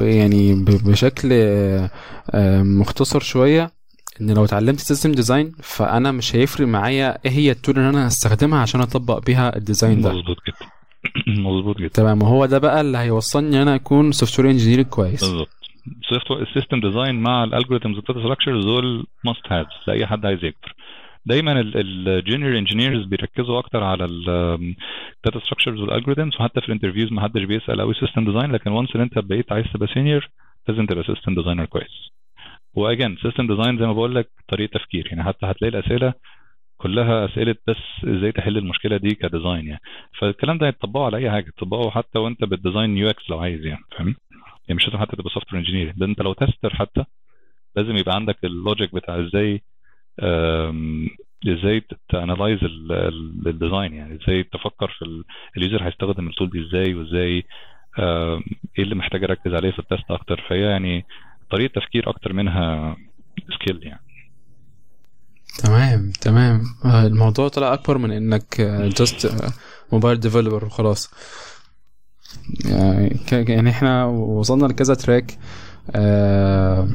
يعني 0.00 0.64
بشكل 0.64 1.28
مختصر 2.62 3.20
شوية 3.20 3.70
إن 4.20 4.30
لو 4.34 4.44
اتعلمت 4.44 4.78
system 4.78 5.12
design 5.12 5.52
فأنا 5.62 6.12
مش 6.12 6.36
هيفرق 6.36 6.66
معايا 6.66 7.18
إيه 7.24 7.30
هي 7.30 7.50
ال 7.50 7.56
tool 7.56 7.78
اللي 7.78 7.88
أنا 7.88 8.08
هستخدمها 8.08 8.58
عشان 8.58 8.80
أطبق 8.80 9.24
بيها 9.26 9.56
ال 9.56 9.62
design 9.62 10.00
ده. 10.00 10.12
مظبوط 10.12 10.36
جدا. 10.46 10.68
مظبوط 11.48 11.78
جدا. 11.78 11.88
تمام 11.88 12.22
وهو 12.22 12.46
ده 12.46 12.58
بقى 12.58 12.80
اللي 12.80 12.98
هيوصلني 12.98 13.62
أنا 13.62 13.74
أكون 13.74 14.12
software 14.12 14.50
engineer 14.50 14.82
كويس. 14.82 15.20
بالظبط. 15.24 15.48
ال 16.30 16.37
system 16.37 16.80
design 16.80 17.22
مع 17.22 17.44
ال 17.44 17.49
algorithms 17.49 17.96
وال 17.96 18.04
data 18.04 18.20
structures 18.20 18.64
دول 18.64 19.06
must 19.24 19.52
haves 19.52 19.76
لأي 19.86 20.06
حد 20.06 20.26
عايز 20.26 20.44
يكبر 20.44 20.74
دايما 21.26 21.60
ال 21.60 21.74
junior 21.74 22.58
engineers 22.58 23.04
بيركزوا 23.04 23.58
أكتر 23.58 23.82
على 23.84 24.04
ال 24.04 24.31
data 24.31 25.38
structures 25.44 25.80
وال 25.80 25.89
algorithms 25.89 26.34
وحتى 26.40 26.60
في 26.60 26.66
ال 26.68 26.72
interviews 26.72 27.12
ما 27.12 27.22
حدش 27.22 27.42
بيسأل 27.44 27.80
قوي 27.80 27.94
system 27.94 28.24
design 28.24 28.52
لكن 28.52 28.70
once 28.70 28.96
إن 28.96 29.00
أنت 29.00 29.18
بقيت 29.18 29.52
عايز 29.52 29.66
تبقى 29.74 29.88
senior 29.94 30.28
لازم 30.68 30.86
تبقى 30.86 31.04
system 31.04 31.34
designer 31.34 31.64
كويس. 31.64 32.10
و 32.74 32.81
again 32.81 33.16
system 33.22 33.46
design 33.46 33.78
زي 33.78 33.86
ما 33.86 33.92
بقول 33.92 34.14
لك 34.14 34.28
طريقة 34.48 34.78
تفكير 34.78 35.06
يعني 35.06 35.24
حتى 35.24 35.46
هتلاقي 35.46 35.78
الأسئلة 35.78 36.14
كلها 36.76 37.24
أسئلة 37.24 37.54
بس 37.68 37.76
إزاي 38.04 38.32
تحل 38.32 38.56
المشكلة 38.58 38.96
دي 38.96 39.14
ك 39.14 39.21
design 39.21 39.66
يعني. 39.66 39.80
فالكلام 40.20 40.58
ده 40.58 40.68
يتطبقه 40.68 41.04
على 41.04 41.16
أي 41.16 41.30
حاجة 41.30 41.50
تطبقه 41.56 41.90
حتى 41.90 42.18
وأنت 42.18 42.44
بت 42.44 42.96
design 42.96 43.10
UX 43.10 43.30
لو 43.30 43.38
عايز 43.38 43.64
يعني 43.66 43.82
فاهم؟ 43.98 44.14
يعني 44.68 44.76
مش 44.76 44.86
لازم 44.86 44.98
حتى 44.98 45.16
تبقى 45.16 45.30
software 45.34 45.60
engineer 45.62 45.94
ده 45.96 46.06
انت 46.06 46.20
لو 46.22 46.32
tester 46.32 46.74
حتى 46.74 47.04
لازم 47.76 47.96
يبقى 47.96 48.14
عندك 48.14 48.36
ال 48.44 48.52
logic 48.52 48.94
بتاع 48.94 49.20
إزاي 49.20 49.62
إزاي 51.48 51.82
ت 52.08 52.14
analyze 52.14 52.58
ال 53.46 53.53
design 53.53 53.94
يعني 53.94 54.18
إزاي 54.24 54.42
تفكر 54.42 54.88
في 54.98 55.22
ال 55.56 55.62
user 55.62 55.86
هيستخدم 55.86 56.28
ال 56.28 56.32
tool 56.32 56.50
دي 56.50 56.66
إزاي 56.68 56.94
وازاي 56.94 57.44
إيه 58.78 58.84
اللي 58.84 58.94
محتاج 58.94 59.24
اركز 59.24 59.54
عليه 59.54 59.70
في 59.70 59.78
ال 59.78 59.84
test 59.84 60.10
أكتر. 60.10 60.46
فهي 60.50 60.60
يعني 60.60 61.04
طريقة 61.50 61.80
تفكير 61.80 62.10
أكتر 62.10 62.32
منها 62.32 62.96
skill 63.54 63.80
يعني. 63.82 64.02
تمام 65.64 66.10
تمام. 66.20 66.60
آه، 66.84 67.06
الموضوع 67.06 67.48
طلع 67.48 67.74
أكبر 67.74 67.98
من 67.98 68.10
إنك 68.12 68.60
just 68.98 69.34
mobile 69.92 70.20
developer 70.20 70.64
وخلاص. 70.64 71.10
يعني 72.64 73.20
يعني 73.32 73.70
إحنا 73.70 74.04
وصلنا 74.04 74.66
لكذا 74.66 74.94
track 74.94 75.38
آه 75.90 76.88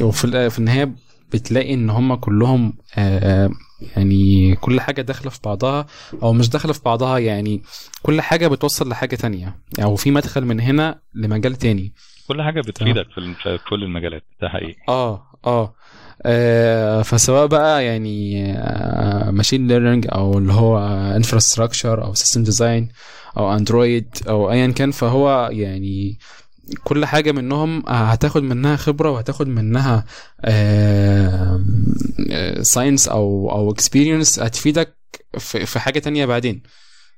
وفي 0.00 0.50
في 0.50 0.58
النهاية 0.58 0.92
بتلاقي 1.32 1.74
إن 1.74 1.90
هم 1.90 2.14
كلهم 2.14 2.72
آه 2.98 3.50
يعني 3.96 4.54
كل 4.56 4.80
حاجة 4.80 5.02
داخلة 5.02 5.30
في 5.30 5.38
بعضها 5.44 5.86
أو 6.22 6.32
مش 6.32 6.48
داخلة 6.48 6.72
في 6.72 6.80
بعضها 6.84 7.18
يعني 7.18 7.62
كل 8.02 8.20
حاجة 8.20 8.48
بتوصل 8.48 8.88
لحاجة 8.88 9.16
تانية. 9.16 9.46
أو 9.46 9.54
يعني 9.78 9.96
في 9.96 10.10
مدخل 10.10 10.44
من 10.44 10.60
هنا 10.60 11.00
لمجال 11.14 11.56
تاني. 11.56 11.92
كل 12.28 12.42
حاجة 12.42 12.60
بتفيدك 12.60 13.06
في 13.10 13.18
الم- 13.18 13.34
في 13.34 13.58
كل 13.70 13.84
المجالات 13.84 14.22
ده 14.42 14.48
حقيقي. 14.48 14.76
آه 14.88 15.12
آه 15.14 15.22
آه، 15.46 15.74
فسواء 17.04 17.46
بقى 17.46 17.84
يعني 17.84 18.44
machine 19.32 19.68
learning 19.68 20.06
أو 20.12 20.38
اللي 20.38 20.52
هو 20.52 20.78
infrastructure 21.16 22.04
أو 22.04 22.14
system 22.14 22.42
design 22.44 22.88
أو 23.36 23.54
Android 23.56 24.08
أو 24.28 24.50
ايا 24.50 24.66
كان 24.66 24.90
فهو 24.90 25.48
يعني 25.52 26.18
كل 26.84 27.04
حاجة 27.06 27.32
منهم 27.32 27.82
هتاخد 27.88 28.42
منها 28.42 28.76
خبرة 28.76 29.10
وهتاخد 29.10 29.48
منها 29.48 30.04
science 32.62 33.08
أو 33.08 33.50
أو 33.50 33.70
experience 33.70 34.38
هتفيدك 34.40 34.96
في 35.38 35.80
حاجة 35.80 35.98
تانية 35.98 36.26
بعدين. 36.26 36.62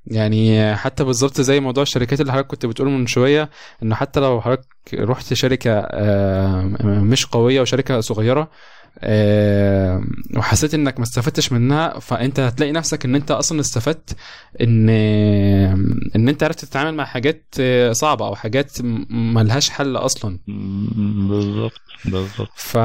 يعني 0.07 0.77
حتى 0.77 1.05
بالظبط 1.05 1.41
زي 1.41 1.61
موضوع 1.61 1.83
الشركات 1.83 2.21
اللي 2.21 2.33
حضرتك 2.33 2.47
كنت 2.49 2.67
بتقول 2.67 2.89
من 2.89 3.07
شوية 3.07 3.51
إنه 3.83 3.95
حتى 3.95 4.21
لو 4.21 4.41
حضرتك 4.41 4.67
رحت 4.95 5.35
شركة 5.35 5.71
آه، 5.73 6.63
مش 6.85 7.27
قوية 7.27 7.61
وشركة 7.61 8.01
صغيرة 8.01 8.41
آه، 8.41 8.49
وحسيت 10.37 10.75
إنك 10.75 10.99
ما 10.99 11.03
استفدتش 11.05 11.53
منها 11.53 11.99
فأنت 11.99 12.41
هتلاقي 12.41 12.73
نفسك 12.73 13.05
إن 13.05 13.15
أنت 13.15 13.31
أصلا 13.31 13.61
استفدت 13.61 14.17
إن 14.61 14.89
إن 16.17 16.29
أنت 16.29 16.43
عرفت 16.43 16.65
تتعامل 16.65 16.95
مع 16.95 17.05
حاجات 17.05 17.45
آه، 17.61 17.93
صعبة 17.93 18.27
أو 18.27 18.35
حاجات 18.35 18.73
ملهاش 19.11 19.71
حل 19.71 19.97
أصلا. 19.97 20.39
بالظبط 21.29 21.81
بالظبط. 22.05 22.49
ف 22.57 22.77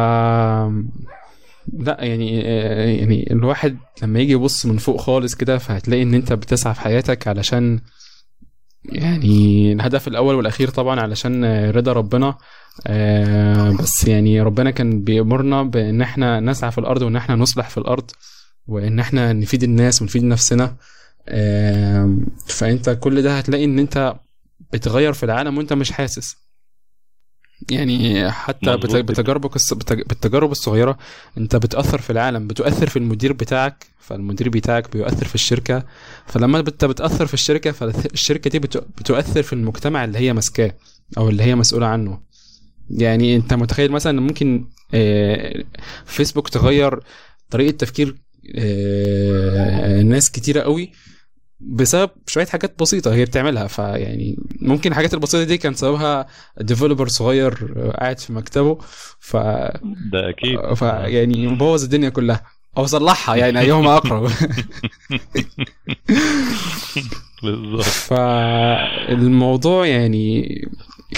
لا 1.73 1.97
يعني 1.99 2.41
آه، 2.45 2.85
يعني 2.85 3.31
الواحد 3.31 3.77
لما 4.03 4.19
يجي 4.19 4.31
يبص 4.31 4.65
من 4.65 4.77
فوق 4.77 5.01
خالص 5.01 5.35
كده 5.35 5.57
فهتلاقي 5.57 6.03
إن 6.03 6.13
أنت 6.13 6.33
بتسعى 6.33 6.73
في 6.73 6.81
حياتك 6.81 7.27
علشان 7.27 7.79
يعني 8.85 9.71
الهدف 9.73 10.07
الأول 10.07 10.35
والأخير 10.35 10.69
طبعا 10.69 10.99
علشان 10.99 11.45
رضا 11.69 11.93
ربنا 11.93 12.37
آه، 12.87 13.71
بس 13.79 14.07
يعني 14.07 14.41
ربنا 14.41 14.71
كان 14.71 15.01
بيأمرنا 15.03 15.63
بإن 15.63 16.01
إحنا 16.01 16.39
نسعى 16.39 16.71
في 16.71 16.77
الأرض 16.77 17.01
وإن 17.01 17.15
إحنا 17.15 17.35
نصلح 17.35 17.69
في 17.69 17.77
الأرض 17.77 18.11
وإن 18.67 18.99
إحنا 18.99 19.33
نفيد 19.33 19.63
الناس 19.63 20.01
ونفيد 20.01 20.23
نفسنا. 20.23 20.75
آه، 21.27 22.17
فأنت 22.47 22.89
كل 22.89 23.21
ده 23.21 23.37
هتلاقي 23.37 23.63
إن 23.65 23.79
أنت 23.79 24.15
بتغير 24.73 25.13
في 25.13 25.23
العالم 25.23 25.57
وأنت 25.57 25.73
مش 25.73 25.91
حاسس. 25.91 26.37
يعني 27.69 28.31
حتى. 28.31 28.65
بتجاربك 29.11 29.57
بالتجارب 29.91 30.51
الصغيرة 30.51 30.97
انت 31.37 31.55
بتأثر 31.55 32.01
في 32.01 32.09
العالم 32.09 32.47
بتؤثر 32.47 32.89
في 32.89 32.99
المدير 32.99 33.33
بتاعك 33.33 33.87
فالمدير 33.99 34.49
بتاعك 34.49 34.91
بيؤثر 34.93 35.25
في 35.25 35.35
الشركة 35.35 35.83
فلما 36.27 36.59
انت 36.59 36.85
بتأثر 36.85 37.25
في 37.25 37.33
الشركة 37.33 37.71
فالشركه 37.71 38.49
دي 38.49 38.59
بت- 38.59 38.77
بتؤثر 38.97 39.43
في 39.43 39.53
المجتمع 39.53 40.03
اللي 40.03 40.17
هي 40.19 40.33
ماسكاه 40.33 40.75
أو 41.17 41.29
اللي 41.29 41.43
هي 41.43 41.55
مسؤولة 41.55 41.87
عنه 41.87 42.19
يعني 42.89 43.35
انت 43.35 43.53
متخيل 43.53 43.91
مثلا 43.91 44.11
إن 44.19 44.23
ممكن 44.23 44.65
آه، 44.93 45.63
فيسبوك 46.05 46.49
تغير 46.49 46.99
طريقة 47.49 47.77
تفكير 47.77 48.15
آه، 48.55 50.01
ناس 50.01 50.31
كتيرة 50.31 50.61
قوي 50.61 50.91
بسبب 51.63 52.09
شوية 52.27 52.45
حاجات 52.45 52.79
بسيطة 52.79 53.13
هي 53.13 53.25
بتعملها 53.25 53.67
فيعني 53.67 54.37
ممكن 54.61 54.91
الحاجات 54.91 55.13
البسيطة 55.13 55.43
دي 55.43 55.57
كان 55.57 55.73
سببها 55.73 56.25
ديفلوبر 56.61 57.07
صغير 57.07 57.73
آه، 57.77 57.91
قاعد 57.91 58.19
في 58.19 58.33
مكتبه 58.33 58.77
ف 59.19 59.37
ده 59.37 60.29
أكيد. 60.29 60.73
فيعني 60.73 61.47
مبوظ 61.47 61.83
الدنيا 61.83 62.09
كلها. 62.09 62.43
أو 62.77 62.85
صلحها 62.85 63.35
يعني 63.35 63.59
ايهما 63.59 63.97
أقرب. 63.97 64.31
بالظبط. 67.43 67.83
فالموضوع 67.83 69.85
يعني 69.87 70.45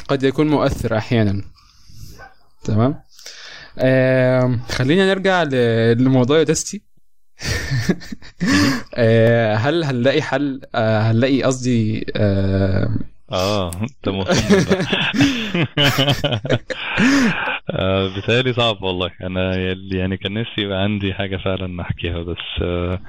قد 0.08 0.24
يكون 0.24 0.48
مؤثر 0.48 0.98
أحيانا. 0.98 1.42
تمام؟ 2.64 3.00
آم، 3.80 4.60
خلينا 4.70 5.10
نرجع 5.14 5.44
لموضوع 5.94 6.38
يودستي. 6.38 6.78
آه، 6.78 6.93
هل 9.56 9.84
هنلاقي 9.84 10.22
حل؟ 10.22 10.62
آه، 10.76 11.00
هنلاقي 11.02 11.44
قصدي 11.44 12.06
آه، 12.16 12.90
آه 13.32 13.72
أنت 13.82 14.10
مصمم 14.10 14.64
بقى. 14.64 14.86
آه، 17.70 18.16
بيتهيألي 18.16 18.54
صعب 18.54 18.84
والله. 18.84 19.12
أنا 19.24 19.56
يعني 19.92 20.18
كان 20.18 20.34
نفسي 20.34 20.62
يبقى 20.62 20.78
عندي 20.84 21.14
حاجة 21.14 21.38
فعلا 21.38 21.82
احكيها 21.82 22.24
بس 22.24 22.38
آه، 22.62 23.00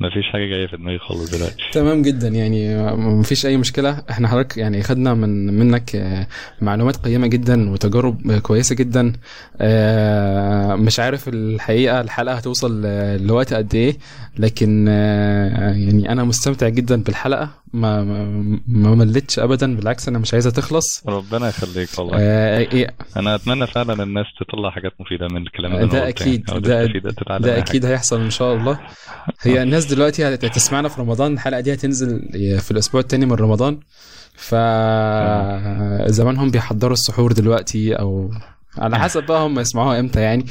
مفيش 0.00 0.24
حاجة 0.32 0.46
جاية 0.46 0.66
في 0.66 0.76
دماغي 0.76 0.98
خالص 0.98 1.30
دلوقتي. 1.30 1.56
تمام 1.72 2.02
جدا 2.02 2.28
يعني 2.28 2.84
مفيش 2.96 3.46
أي 3.46 3.56
مشكلة. 3.56 4.02
إحنا 4.10 4.28
حضرتك 4.28 4.56
يعني 4.56 4.82
خدنا 4.82 5.14
من 5.14 5.58
منك 5.58 5.96
آه، 5.96 6.26
معلومات 6.60 6.96
قيمة 6.96 7.26
جدا 7.26 7.70
وتجارب 7.70 8.32
كويسة 8.38 8.74
جدا. 8.74 9.12
آه، 9.60 10.74
مش 10.74 11.00
عارف 11.00 11.28
الحقيقة 11.28 12.00
الحلقة 12.00 12.34
هتوصل 12.36 12.82
لوقت 13.26 13.54
قد 13.54 13.74
إيه 13.74 13.96
لكن 14.38 14.86
آه، 14.88 15.72
يعني 15.72 16.12
أنا 16.12 16.24
مستمتع 16.24 16.68
جدا 16.68 17.02
بالحلقة. 17.02 17.50
ما 17.72 18.04
ما 18.04 18.24
ما 18.68 18.94
مليتش 18.94 19.38
ابدا 19.38 19.76
بالعكس 19.76 20.08
أنا 20.08 20.18
مش 20.18 20.32
عايزها 20.34 20.52
تخلص. 20.52 21.02
ربنا 21.08 21.48
يخليك 21.48 21.88
والله. 21.98 22.12
آه، 22.20 22.58
إيه، 22.58 22.94
أنا 23.16 23.34
أتمنى 23.34 23.66
فعلا 23.66 24.02
الناس 24.02 24.26
تطلع 24.40 24.70
حاجات 24.70 24.92
مفيدة 25.00 25.28
من 25.28 25.42
الكلام 25.42 25.72
ده 25.72 25.78
يعني. 25.78 25.90
ده- 27.00 27.10
تتعلم 27.10 27.42
ده 27.42 27.54
أي 27.54 27.58
أكيد 27.58 27.84
هيحصل 27.84 28.20
إن 28.20 28.30
شاء 28.30 28.54
الله. 28.56 28.78
هي 29.42 29.62
الناس 29.62 29.85
دلوقتي 29.88 30.24
هت- 30.34 30.44
هتسمعنا 30.44 30.88
في 30.88 31.00
رمضان 31.00 31.32
الحلقة 31.32 31.60
دي 31.60 31.74
هتنزل 31.74 32.28
في 32.60 32.70
الأسبوع 32.70 33.00
الثاني 33.00 33.26
من 33.26 33.32
رمضان. 33.32 33.78
ف 34.34 34.54
زمانهم 36.10 36.50
بيحضروا 36.50 36.92
السحور 36.92 37.32
دلوقتي 37.32 37.94
أو 37.94 38.30
على 38.78 38.98
حسب 38.98 39.26
بقى 39.26 39.46
هم 39.46 39.58
يسمعوها 39.58 40.00
إمتى 40.00 40.20
يعني. 40.20 40.46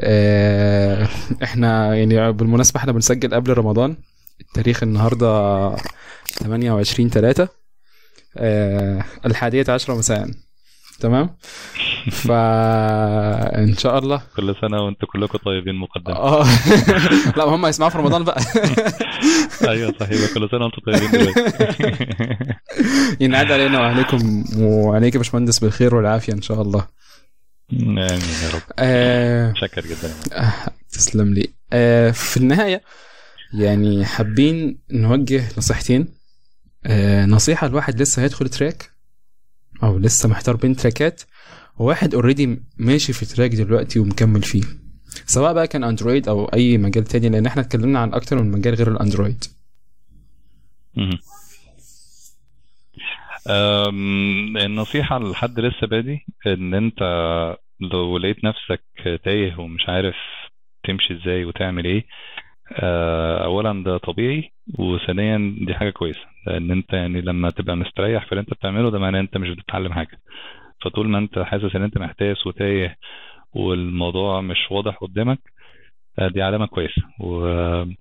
آه، 0.00 1.08
إحنا 1.42 1.94
يعني 1.94 2.32
بالمناسبة 2.32 2.80
إحنا 2.80 2.92
بنسجل 2.92 3.34
قبل 3.34 3.52
رمضان 3.58 3.96
التاريخ 4.40 4.82
النهارده 4.82 5.76
28 6.26 7.10
3 7.10 7.48
الحادية 9.26 9.64
عشرة 9.68 9.94
مساء. 9.94 10.28
تمام؟ 11.00 11.36
فإن 12.10 13.74
شاء 13.76 13.98
الله. 13.98 14.22
كل 14.36 14.54
سنة 14.60 14.82
وأنتم 14.84 15.06
كلكم 15.06 15.38
طيبين 15.38 15.74
مقدما 15.74 16.16
آه. 16.16 16.44
لا 17.36 17.44
هم 17.44 17.66
يسمعوا 17.66 17.90
في 17.90 17.98
رمضان 17.98 18.24
بقى. 18.24 18.40
أيوه 19.68 19.94
صحيح. 20.00 20.34
كل 20.34 20.48
سنة 20.50 20.64
وأنتم 20.64 20.82
طيبين 20.86 21.10
دلوقتي. 21.10 22.06
ينعاد 23.24 23.52
علينا 23.52 23.80
وعليكم 23.80 24.44
وعليك 24.58 25.14
يا 25.14 25.18
باشمهندس 25.18 25.58
بالخير 25.58 25.94
والعافية 25.94 26.32
إن 26.32 26.42
شاء 26.42 26.62
الله. 26.62 26.86
آمين 27.72 27.98
يا 27.98 28.50
رب. 28.54 28.62
آه. 28.78 29.52
شكر 29.56 29.80
جدا. 29.80 30.14
آه، 30.32 30.52
تسلم 30.92 31.34
لي. 31.34 31.48
آه 31.72 32.10
في 32.10 32.36
النهاية 32.36 32.82
يعني 33.54 34.04
حابين 34.04 34.78
نوجه 34.90 35.44
نصيحتين. 35.58 36.08
آه 36.86 37.26
نصيحة 37.26 37.68
لواحد 37.68 38.02
لسه 38.02 38.22
هيدخل 38.22 38.48
track. 38.48 38.97
أو 39.82 39.98
لسه 39.98 40.28
محتار 40.28 40.56
بين 40.56 40.76
track 40.76 41.14
ات 41.14 41.22
وواحد 41.78 42.14
already 42.14 42.62
ماشي 42.78 43.12
في 43.12 43.26
track 43.26 43.50
دلوقتي 43.50 43.98
ومكمل 43.98 44.42
فيه. 44.42 44.62
سواء 45.26 45.52
بقى 45.54 45.68
كان 45.68 45.84
Android 45.84 46.28
أو 46.28 46.44
أي 46.44 46.78
مجال 46.78 47.04
تاني 47.04 47.28
لأن 47.28 47.46
إحنا 47.46 47.62
اتكلمنا 47.62 47.98
عن 47.98 48.14
أكتر 48.14 48.42
من 48.42 48.50
مجال 48.50 48.74
غير 48.74 48.92
ال 48.92 48.98
Android. 48.98 49.44
النصيحة 54.64 55.18
لحد 55.18 55.60
لسه 55.60 55.86
بادي 55.86 56.26
إن 56.46 56.74
أنت 56.74 57.00
لو 57.80 58.18
لقيت 58.18 58.44
نفسك 58.44 58.82
تايه 59.24 59.56
ومش 59.58 59.88
عارف 59.88 60.14
تمشي 60.84 61.14
إزاي 61.14 61.44
وتعمل 61.44 61.84
إيه 61.84 62.04
اولا 63.44 63.84
ده 63.84 63.96
طبيعي 63.98 64.52
وثانيا 64.78 65.56
دي 65.66 65.74
حاجة 65.74 65.90
كويسة 65.90 66.20
لأن 66.46 66.70
أنت 66.70 66.92
يعني 66.92 67.20
لما 67.20 67.50
تبقى 67.50 67.76
مستريح 67.76 68.24
في 68.26 68.32
اللي 68.32 68.40
أنت 68.40 68.50
بتعمله 68.50 68.90
ده 68.90 68.98
معناه 68.98 69.20
أنت 69.20 69.36
مش 69.36 69.50
بتتعلم 69.50 69.92
حاجة. 69.92 70.20
فطول 70.82 71.08
ما 71.08 71.18
أنت 71.18 71.38
حاسس 71.38 71.76
إن 71.76 71.82
أنت 71.82 71.98
محتاس 71.98 72.46
وتايه 72.46 72.96
والموضوع 73.54 74.40
مش 74.40 74.58
واضح 74.70 74.96
قدامك 74.96 75.38
أه، 76.18 76.28
دي 76.28 76.42
علامة 76.42 76.66
كويسة. 76.66 77.02
وما 77.20 77.96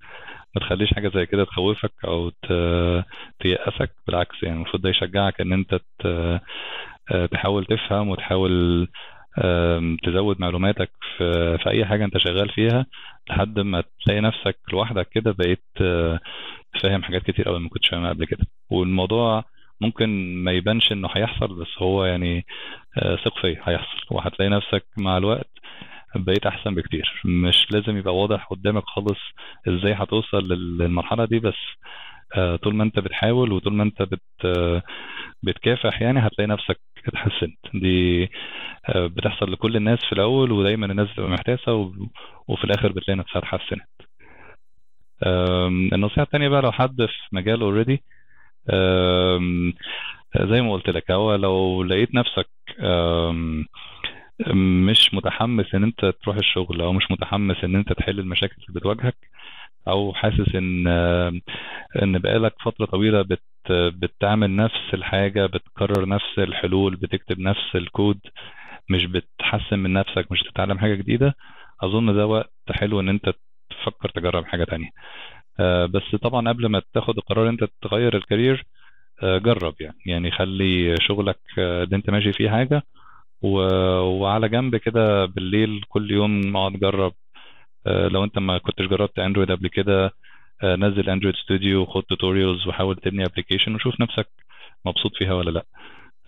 تخليش 0.62 0.94
حاجة 0.94 1.12
زي 1.16 1.26
كده 1.26 1.46
تخوفك 1.46 1.92
أو 2.06 2.30
ت- 2.30 3.06
ييأسك 3.46 3.92
بالعكس 4.08 4.44
يعني 4.44 4.56
المفروض 4.56 4.84
ده 4.84 4.90
يشجعك 4.90 5.42
إن 5.42 5.54
أنت 5.54 5.80
آه، 6.06 6.42
تحاول 7.32 7.66
تفهم 7.66 8.10
وتحاول 8.10 8.88
تزود 10.04 10.42
معلوماتك 10.42 10.92
في 11.18 11.58
في 11.64 11.70
أي 11.70 11.86
حاجة 11.86 12.06
أنت 12.06 12.18
شغال 12.18 12.50
فيها 12.50 12.86
لحد 13.30 13.60
ما 13.60 13.84
تلاقي 14.06 14.22
نفسك 14.22 14.58
لوحدك 14.74 15.10
كده 15.10 15.32
بقيت 15.32 15.64
آه، 15.82 16.20
فاهم 16.84 17.04
حاجات 17.04 17.24
كتير 17.24 17.46
قوي 17.46 17.60
ما 17.60 17.70
كنتش 17.70 17.90
فاهمها 17.90 18.10
قبل 18.10 18.26
كده. 18.26 18.46
والموضوع 18.70 19.44
ممكن 19.82 20.36
ما 20.44 20.52
يبانش 20.52 20.92
إنه 20.92 21.10
هيحصل 21.16 21.60
بس 21.62 21.68
هو 21.80 22.06
يعني 22.06 22.46
آه، 22.98 23.16
ثق 23.16 23.40
فيا 23.42 23.62
هيحصل. 23.64 24.06
وهتلاقي 24.12 24.50
نفسك 24.50 24.86
مع 24.98 25.18
الوقت 25.18 25.50
بقيت 26.16 26.46
أحسن 26.46 26.76
بكتير. 26.76 27.22
مش 27.26 27.68
لازم 27.72 27.98
يبقى 27.98 28.16
واضح 28.16 28.46
قدامك 28.46 28.84
خالص 28.86 29.20
إزاي 29.68 29.94
هتوصل 29.94 30.38
لل- 30.54 30.78
للمرحلة 30.78 31.26
دي 31.26 31.40
بس 31.40 31.56
طول 32.64 32.76
ما 32.76 32.84
انت 32.84 33.00
بتحاول 33.00 33.52
وطول 33.52 33.74
ما 33.74 33.84
انت 33.84 34.02
بت 34.02 34.22
آه، 34.46 34.84
بتكافح 35.44 36.02
يعني 36.02 36.20
هتلاقي 36.20 36.48
نفسك 36.48 36.80
اتحسنت. 37.08 37.58
دي 37.74 38.30
آه، 38.90 39.08
بتحصل 39.08 39.52
لكل 39.52 39.76
الناس 39.76 40.00
في 40.06 40.14
الأول 40.14 40.52
ودايما 40.52 40.86
الناس 40.86 41.12
بتبقى 41.12 41.30
محتاسة 41.30 41.74
وفي 42.48 42.64
الآخر 42.64 42.92
بتلاقي 42.92 43.18
نفسها 43.18 43.40
اتحسنت. 43.40 43.88
النصيحة 45.94 46.22
التانية 46.22 46.50
بقى 46.50 46.62
لو 46.62 46.72
حد 46.72 46.96
في 46.98 47.36
مجال 47.36 47.62
اوريدي 47.62 48.04
زي 50.42 50.62
ما 50.62 50.74
قلت 50.74 50.90
لك 50.90 51.12
هو 51.12 51.36
لو 51.36 51.84
لقيت 51.84 52.16
نفسك 52.16 52.50
مش 54.88 55.14
متحمس 55.14 55.76
إن 55.76 55.84
أنت 55.84 56.06
تروح 56.24 56.36
الشغل 56.38 56.82
أو 56.82 56.94
مش 56.94 57.12
متحمس 57.12 57.64
إن 57.64 57.76
أنت 57.76 57.94
تحل 57.94 58.20
المشاكل 58.20 58.56
اللي 58.70 58.80
بتواجهك 58.80 59.16
أو 59.90 60.14
حاسس 60.14 60.56
إن 60.56 60.88
إن 62.04 62.18
بقالك 62.20 62.54
فترة 62.66 62.86
طويلة 62.86 63.22
بت 63.22 63.42
بتعمل 63.72 64.56
نفس 64.56 64.94
الحاجة 64.94 65.46
بتكرر 65.46 66.08
نفس 66.10 66.40
الحلول 66.40 66.96
بتكتب 66.96 67.40
نفس 67.40 67.76
الكود 67.76 68.20
مش 68.90 69.06
بتحسن 69.06 69.80
من 69.80 69.94
نفسك 69.94 70.32
مش 70.32 70.44
بتتعلم 70.44 70.80
حاجة 70.80 70.96
جديدة 70.96 71.36
أظن 71.84 72.16
ده 72.16 72.28
وقت 72.28 72.54
حلو 72.72 73.00
إن 73.00 73.10
أنت 73.10 73.34
تفكر 73.70 74.10
تجرب 74.10 74.46
حاجة 74.46 74.64
تانية. 74.64 74.90
آه، 75.60 75.86
بس 75.86 76.16
طبعا 76.24 76.50
قبل 76.50 76.66
ما 76.68 76.82
تاخد 76.94 77.18
القرار 77.18 77.50
أنت 77.50 77.66
تغير 77.82 78.18
الكارير 78.18 78.66
آه، 79.24 79.38
جرب 79.38 79.76
يعني. 79.82 79.98
يعني 80.06 80.32
خلي 80.32 80.96
شغلك 81.02 81.40
آه، 81.60 81.84
اللي 81.84 81.96
أنت 81.96 82.10
ماشي 82.10 82.34
فيه 82.34 82.50
حاجة 82.50 82.84
و- 83.42 84.00
وعلى 84.00 84.50
جنب 84.50 84.76
كده 84.76 85.26
بالليل 85.26 85.82
كل 85.90 86.12
يوم 86.12 86.58
اقعد 86.58 86.74
جرب 86.74 87.14
لو 88.12 88.24
انت 88.24 88.40
ما 88.40 88.58
كنتش 88.58 88.86
جربت 88.86 89.20
Android 89.20 89.52
قبل 89.52 89.68
كده 89.68 90.12
آه، 90.64 90.76
نزل 90.76 91.10
Android 91.10 91.36
Studio 91.36 91.82
وخد 91.82 92.04
tutorials 92.04 92.68
وحاول 92.68 92.96
تبني 92.96 93.26
application 93.26 93.76
وشوف 93.76 94.02
نفسك 94.02 94.28
مبسوط 94.86 95.16
فيها 95.16 95.34
ولا 95.34 95.52
لأ. 95.52 95.66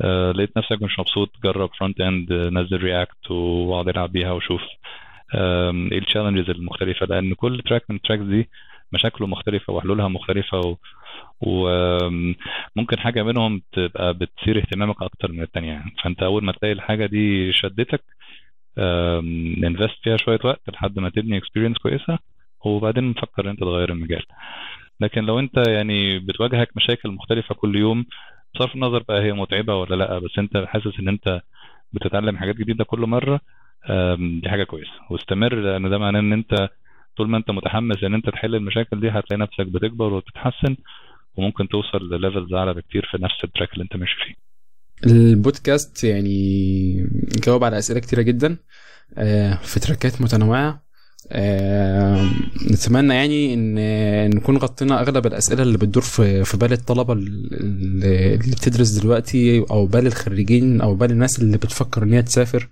آه، 0.02 0.32
لقيت 0.32 0.58
نفسك 0.58 0.82
مش 0.82 1.00
مبسوط 1.00 1.32
جرب 1.44 1.70
front 1.80 2.02
end 2.02 2.34
نزل 2.34 2.78
React 2.78 3.32
واقعد 3.32 3.90
العب 3.90 4.12
بيها 4.12 4.32
وشوف. 4.32 4.62
إيه 5.36 5.98
ال 6.00 6.04
challenges 6.04 6.50
المختلفة؟ 6.50 7.06
لأن 7.06 7.34
كل 7.34 7.62
track 7.66 7.84
من 7.90 7.96
ال 7.96 8.00
tracks 8.00 8.24
دي 8.24 8.50
مشاكله 8.94 9.28
مختلفة 9.28 9.74
وحلولها 9.74 10.08
مختلفة. 10.08 10.78
وممكن 11.42 13.00
حاجة 13.00 13.24
منهم 13.24 13.62
تبقى 13.72 14.14
بتثير 14.14 14.58
اهتمامك 14.60 15.02
أكتر 15.04 15.32
من 15.32 15.42
التانية 15.42 15.68
يعني. 15.72 15.92
فأنت 16.04 16.24
أول 16.24 16.44
ما 16.46 16.52
تلاقي 16.52 16.74
الحاجة 16.74 17.06
دي 17.06 17.54
شدتك 17.54 18.04
invest 18.78 19.98
فيها 20.04 20.18
شوية 20.18 20.40
وقت 20.44 20.70
لحد 20.70 21.00
ما 21.00 21.10
تبني 21.10 21.38
experience 21.38 21.78
كويسة 21.78 22.20
وبعدين 22.66 23.10
نفكر 23.10 23.46
إن 23.46 23.50
أنت 23.50 23.60
تغير 23.60 23.90
المجال. 23.92 24.24
لكن 25.02 25.24
لو 25.26 25.40
أنت 25.40 25.68
يعني 25.68 26.20
بتواجهك 26.20 26.70
مشاكل 26.78 27.10
مختلفة 27.12 27.56
كل 27.56 27.76
يوم 27.76 28.06
بصرف 28.56 28.76
النظر 28.76 29.04
بقى 29.10 29.22
هي 29.24 29.34
متعبة 29.34 29.76
ولا 29.76 29.96
لأ 29.96 30.20
بس 30.20 30.40
أنت 30.40 30.58
حاسس 30.68 31.00
إن 31.00 31.08
أنت 31.08 31.42
بتتعلم 31.94 32.38
حاجات 32.38 32.56
جديدة 32.56 32.84
كل 32.84 33.00
مرة 33.00 33.42
دي 34.42 34.50
حاجة 34.50 34.64
كويسة. 34.64 34.92
واستمر 35.10 35.56
لأن 35.56 35.90
ده 35.90 35.98
معناه 35.98 36.20
إن 36.20 36.34
أنت 36.34 36.70
طول 37.18 37.30
ما 37.30 37.38
أنت 37.38 37.52
متحمس 37.52 38.04
إن 38.04 38.14
أنت 38.14 38.30
تحل 38.30 38.56
المشاكل 38.56 39.00
دي 39.00 39.10
هتلاقي 39.10 39.42
نفسك 39.42 39.66
بتكبر 39.68 40.14
وبتتحسن 40.14 40.76
وممكن 41.36 41.68
توصل 41.68 42.10
ل 42.14 42.20
levels 42.20 42.54
أعلى 42.54 42.74
بكتير 42.74 43.06
في 43.12 43.18
نفس 43.24 43.44
ال 43.44 43.49
track 43.49 43.74
اللي 43.74 43.84
أنت 43.84 43.96
ماشي 43.96 44.16
فيه. 44.16 44.49
البودكاست 45.06 46.04
يعني 46.04 47.10
جاوب 47.44 47.64
على 47.64 47.78
أسئلة 47.80 48.00
كتيرة 48.00 48.22
جدا 48.22 48.58
آه، 49.18 49.60
في 49.64 49.80
تراكات 49.80 50.22
متنوعة 50.22 50.84
آه، 51.32 52.30
نتمنى 52.72 53.14
يعني 53.14 53.54
إن 53.54 54.36
نكون 54.36 54.58
غطينا 54.58 55.02
أغلب 55.02 55.28
الأسئلة 55.28 55.64
اللي 55.64 55.78
بتدور 55.78 56.04
في 56.04 56.44
في 56.44 56.58
بال 56.58 56.74
الطلبة 56.74 57.14
اللي 57.14 58.38
بتدرس 58.38 58.90
دلوقتي 58.90 59.60
أو 59.60 59.86
بال 59.86 60.08
الخريجين 60.08 60.82
أو 60.82 60.96
بال 60.96 61.12
الناس 61.12 61.40
اللي 61.40 61.58
بتفكر 61.58 62.04
إن 62.04 62.14
هي 62.14 62.22
تسافر. 62.22 62.70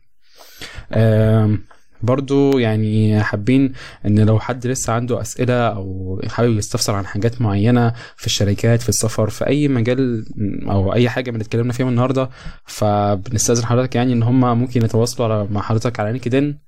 برضو 2.02 2.58
يعني 2.58 3.24
حابين 3.24 3.74
إن 4.06 4.20
لو 4.20 4.40
حد 4.40 4.68
لسه 4.68 4.94
عنده 4.94 5.22
أسئلة 5.22 5.68
أو 5.68 6.22
حابب 6.28 6.58
يستفسر 6.58 6.96
عن 6.96 7.06
حاجات 7.06 7.42
معينة 7.42 7.94
في 8.16 8.26
الشركات 8.26 8.82
في 8.82 8.90
السفر 8.90 9.30
في 9.30 9.48
أي 9.48 9.68
مجال 9.68 10.26
أو 10.70 10.94
أي 10.94 11.10
حاجة 11.10 11.32
من 11.32 11.36
اللي 11.36 11.46
اتكلمنا 11.46 11.74
فيها 11.74 11.90
النهارده 11.90 12.30
فبنستأذن 12.66 13.66
حضرتك 13.66 13.96
يعني 13.96 14.14
إن 14.14 14.24
هم 14.24 14.60
ممكن 14.60 14.86
يتواصلوا 14.86 15.28
على 15.28 15.48
مع 15.52 15.62
حضرتك 15.62 16.00
على 16.00 16.12
LinkedIn. 16.12 16.60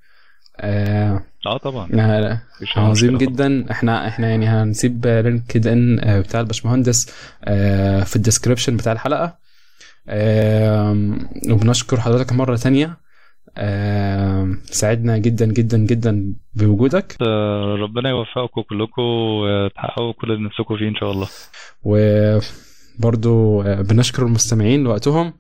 آه 0.61 1.24
آه 1.45 1.58
طبعا. 1.58 1.90
آه، 1.93 2.41
مفيش 2.56 2.77
أي 2.77 2.83
عظيم 2.83 3.17
جدا. 3.17 3.72
إحنا 3.72 4.08
إحنا 4.08 4.30
يعني 4.30 4.48
هنسيب 4.48 5.08
LinkedIn 5.08 5.99
آه، 5.99 6.19
بتاع 6.19 6.40
الباشمهندس 6.40 7.08
آه، 7.43 8.03
في 8.03 8.16
ال 8.16 8.21
description 8.21 8.77
بتاع 8.77 8.91
الحلقة. 8.93 9.38
آم، 10.09 11.30
وبنشكر 11.49 11.99
حضرتك 11.99 12.33
مرة 12.33 12.56
تانية. 12.56 12.98
سعدنا 14.66 15.18
جدا 15.18 15.45
جدا 15.45 15.78
جدا 15.78 16.34
بوجودك. 16.53 17.16
آه، 17.22 17.76
ربنا 17.76 18.10
يوفقكم 18.10 18.61
كلكم 18.61 19.02
وتحققوا 19.02 20.14
كل 20.14 20.32
اللي 20.32 20.45
نفسكم 20.45 20.78
فيه 20.78 20.88
إن 20.88 20.95
شاء 20.95 21.11
الله. 21.11 21.28
وبرضو 21.84 23.61
آه، 23.61 23.82
بنشكر 23.82 24.26
المستمعين 24.26 24.84
لوقتهم 24.84 25.34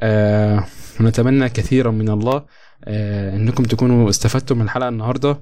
آه، 0.00 0.64
ونتمنى 1.00 1.48
كثيرا 1.48 1.90
من 1.90 2.08
الله 2.08 2.44
آه، 2.84 3.36
إنكم 3.36 3.62
تكونوا 3.62 4.10
استفدتم 4.10 4.56
من 4.58 4.64
الحلقة 4.64 4.88
النهارده. 4.88 5.38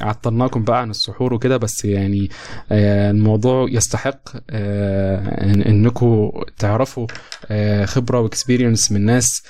عطلناكم 0.00 0.64
بقى 0.64 0.80
عن 0.80 0.90
السحور 0.90 1.34
وكده 1.34 1.56
بس 1.56 1.84
يعني 1.84 2.30
آه، 2.72 3.10
الموضوع 3.10 3.66
يستحق 3.70 4.20
آه، 4.50 5.52
انكم 5.68 6.30
تعرفوا 6.58 7.06
آه، 7.46 7.84
خبرة 7.84 8.20
واكسبيرينس 8.20 8.92
من 8.92 9.00
ناس 9.04 9.42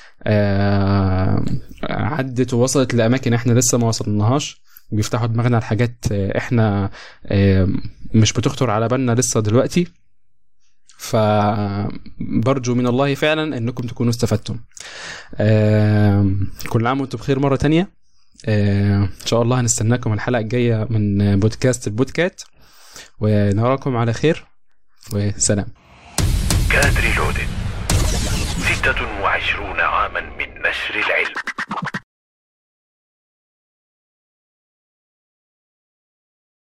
عدت 1.82 2.54
ووصلت 2.54 2.94
لأماكن 2.94 3.34
إحنا 3.34 3.52
لسه 3.52 3.78
ما 3.78 3.88
وصلناهاش 3.88 4.62
وبيفتحوا 4.90 5.26
دماغنا 5.26 5.56
على 5.56 5.64
حاجات 5.64 6.04
آه، 6.12 6.38
إحنا 6.38 6.90
مش 8.14 8.32
بتخطر 8.32 8.70
على 8.70 8.88
بالنا 8.88 9.12
لسه 9.12 9.40
دلوقتي. 9.40 9.86
فبرجو 10.98 12.74
من 12.74 12.86
الله 12.86 13.14
فعلا 13.14 13.56
إنكم 13.58 13.86
تكونوا 13.86 14.10
استفدتم. 14.10 14.58
كل 16.68 16.86
عام 16.86 17.00
وأنتم 17.00 17.18
بخير 17.18 17.38
مرة 17.38 17.56
تانية. 17.56 17.88
إن 18.48 19.08
شاء 19.24 19.42
الله 19.42 19.60
هنستناكم 19.60 20.12
الحلقة 20.12 20.40
الجاية 20.40 20.86
من 20.90 21.40
بودكاست 21.40 21.86
البودكات 21.86 22.42
ونراكم 23.20 23.96
على 23.96 24.12
خير 24.12 24.44
وسلام. 25.12 25.66
كادري 26.72 27.14
لودد 27.16 27.48
ستة 28.58 29.22
وعشرون 29.22 29.80
عاما 29.80 30.20
من 30.20 30.48
نشر 30.62 30.94
العلم. 30.94 31.34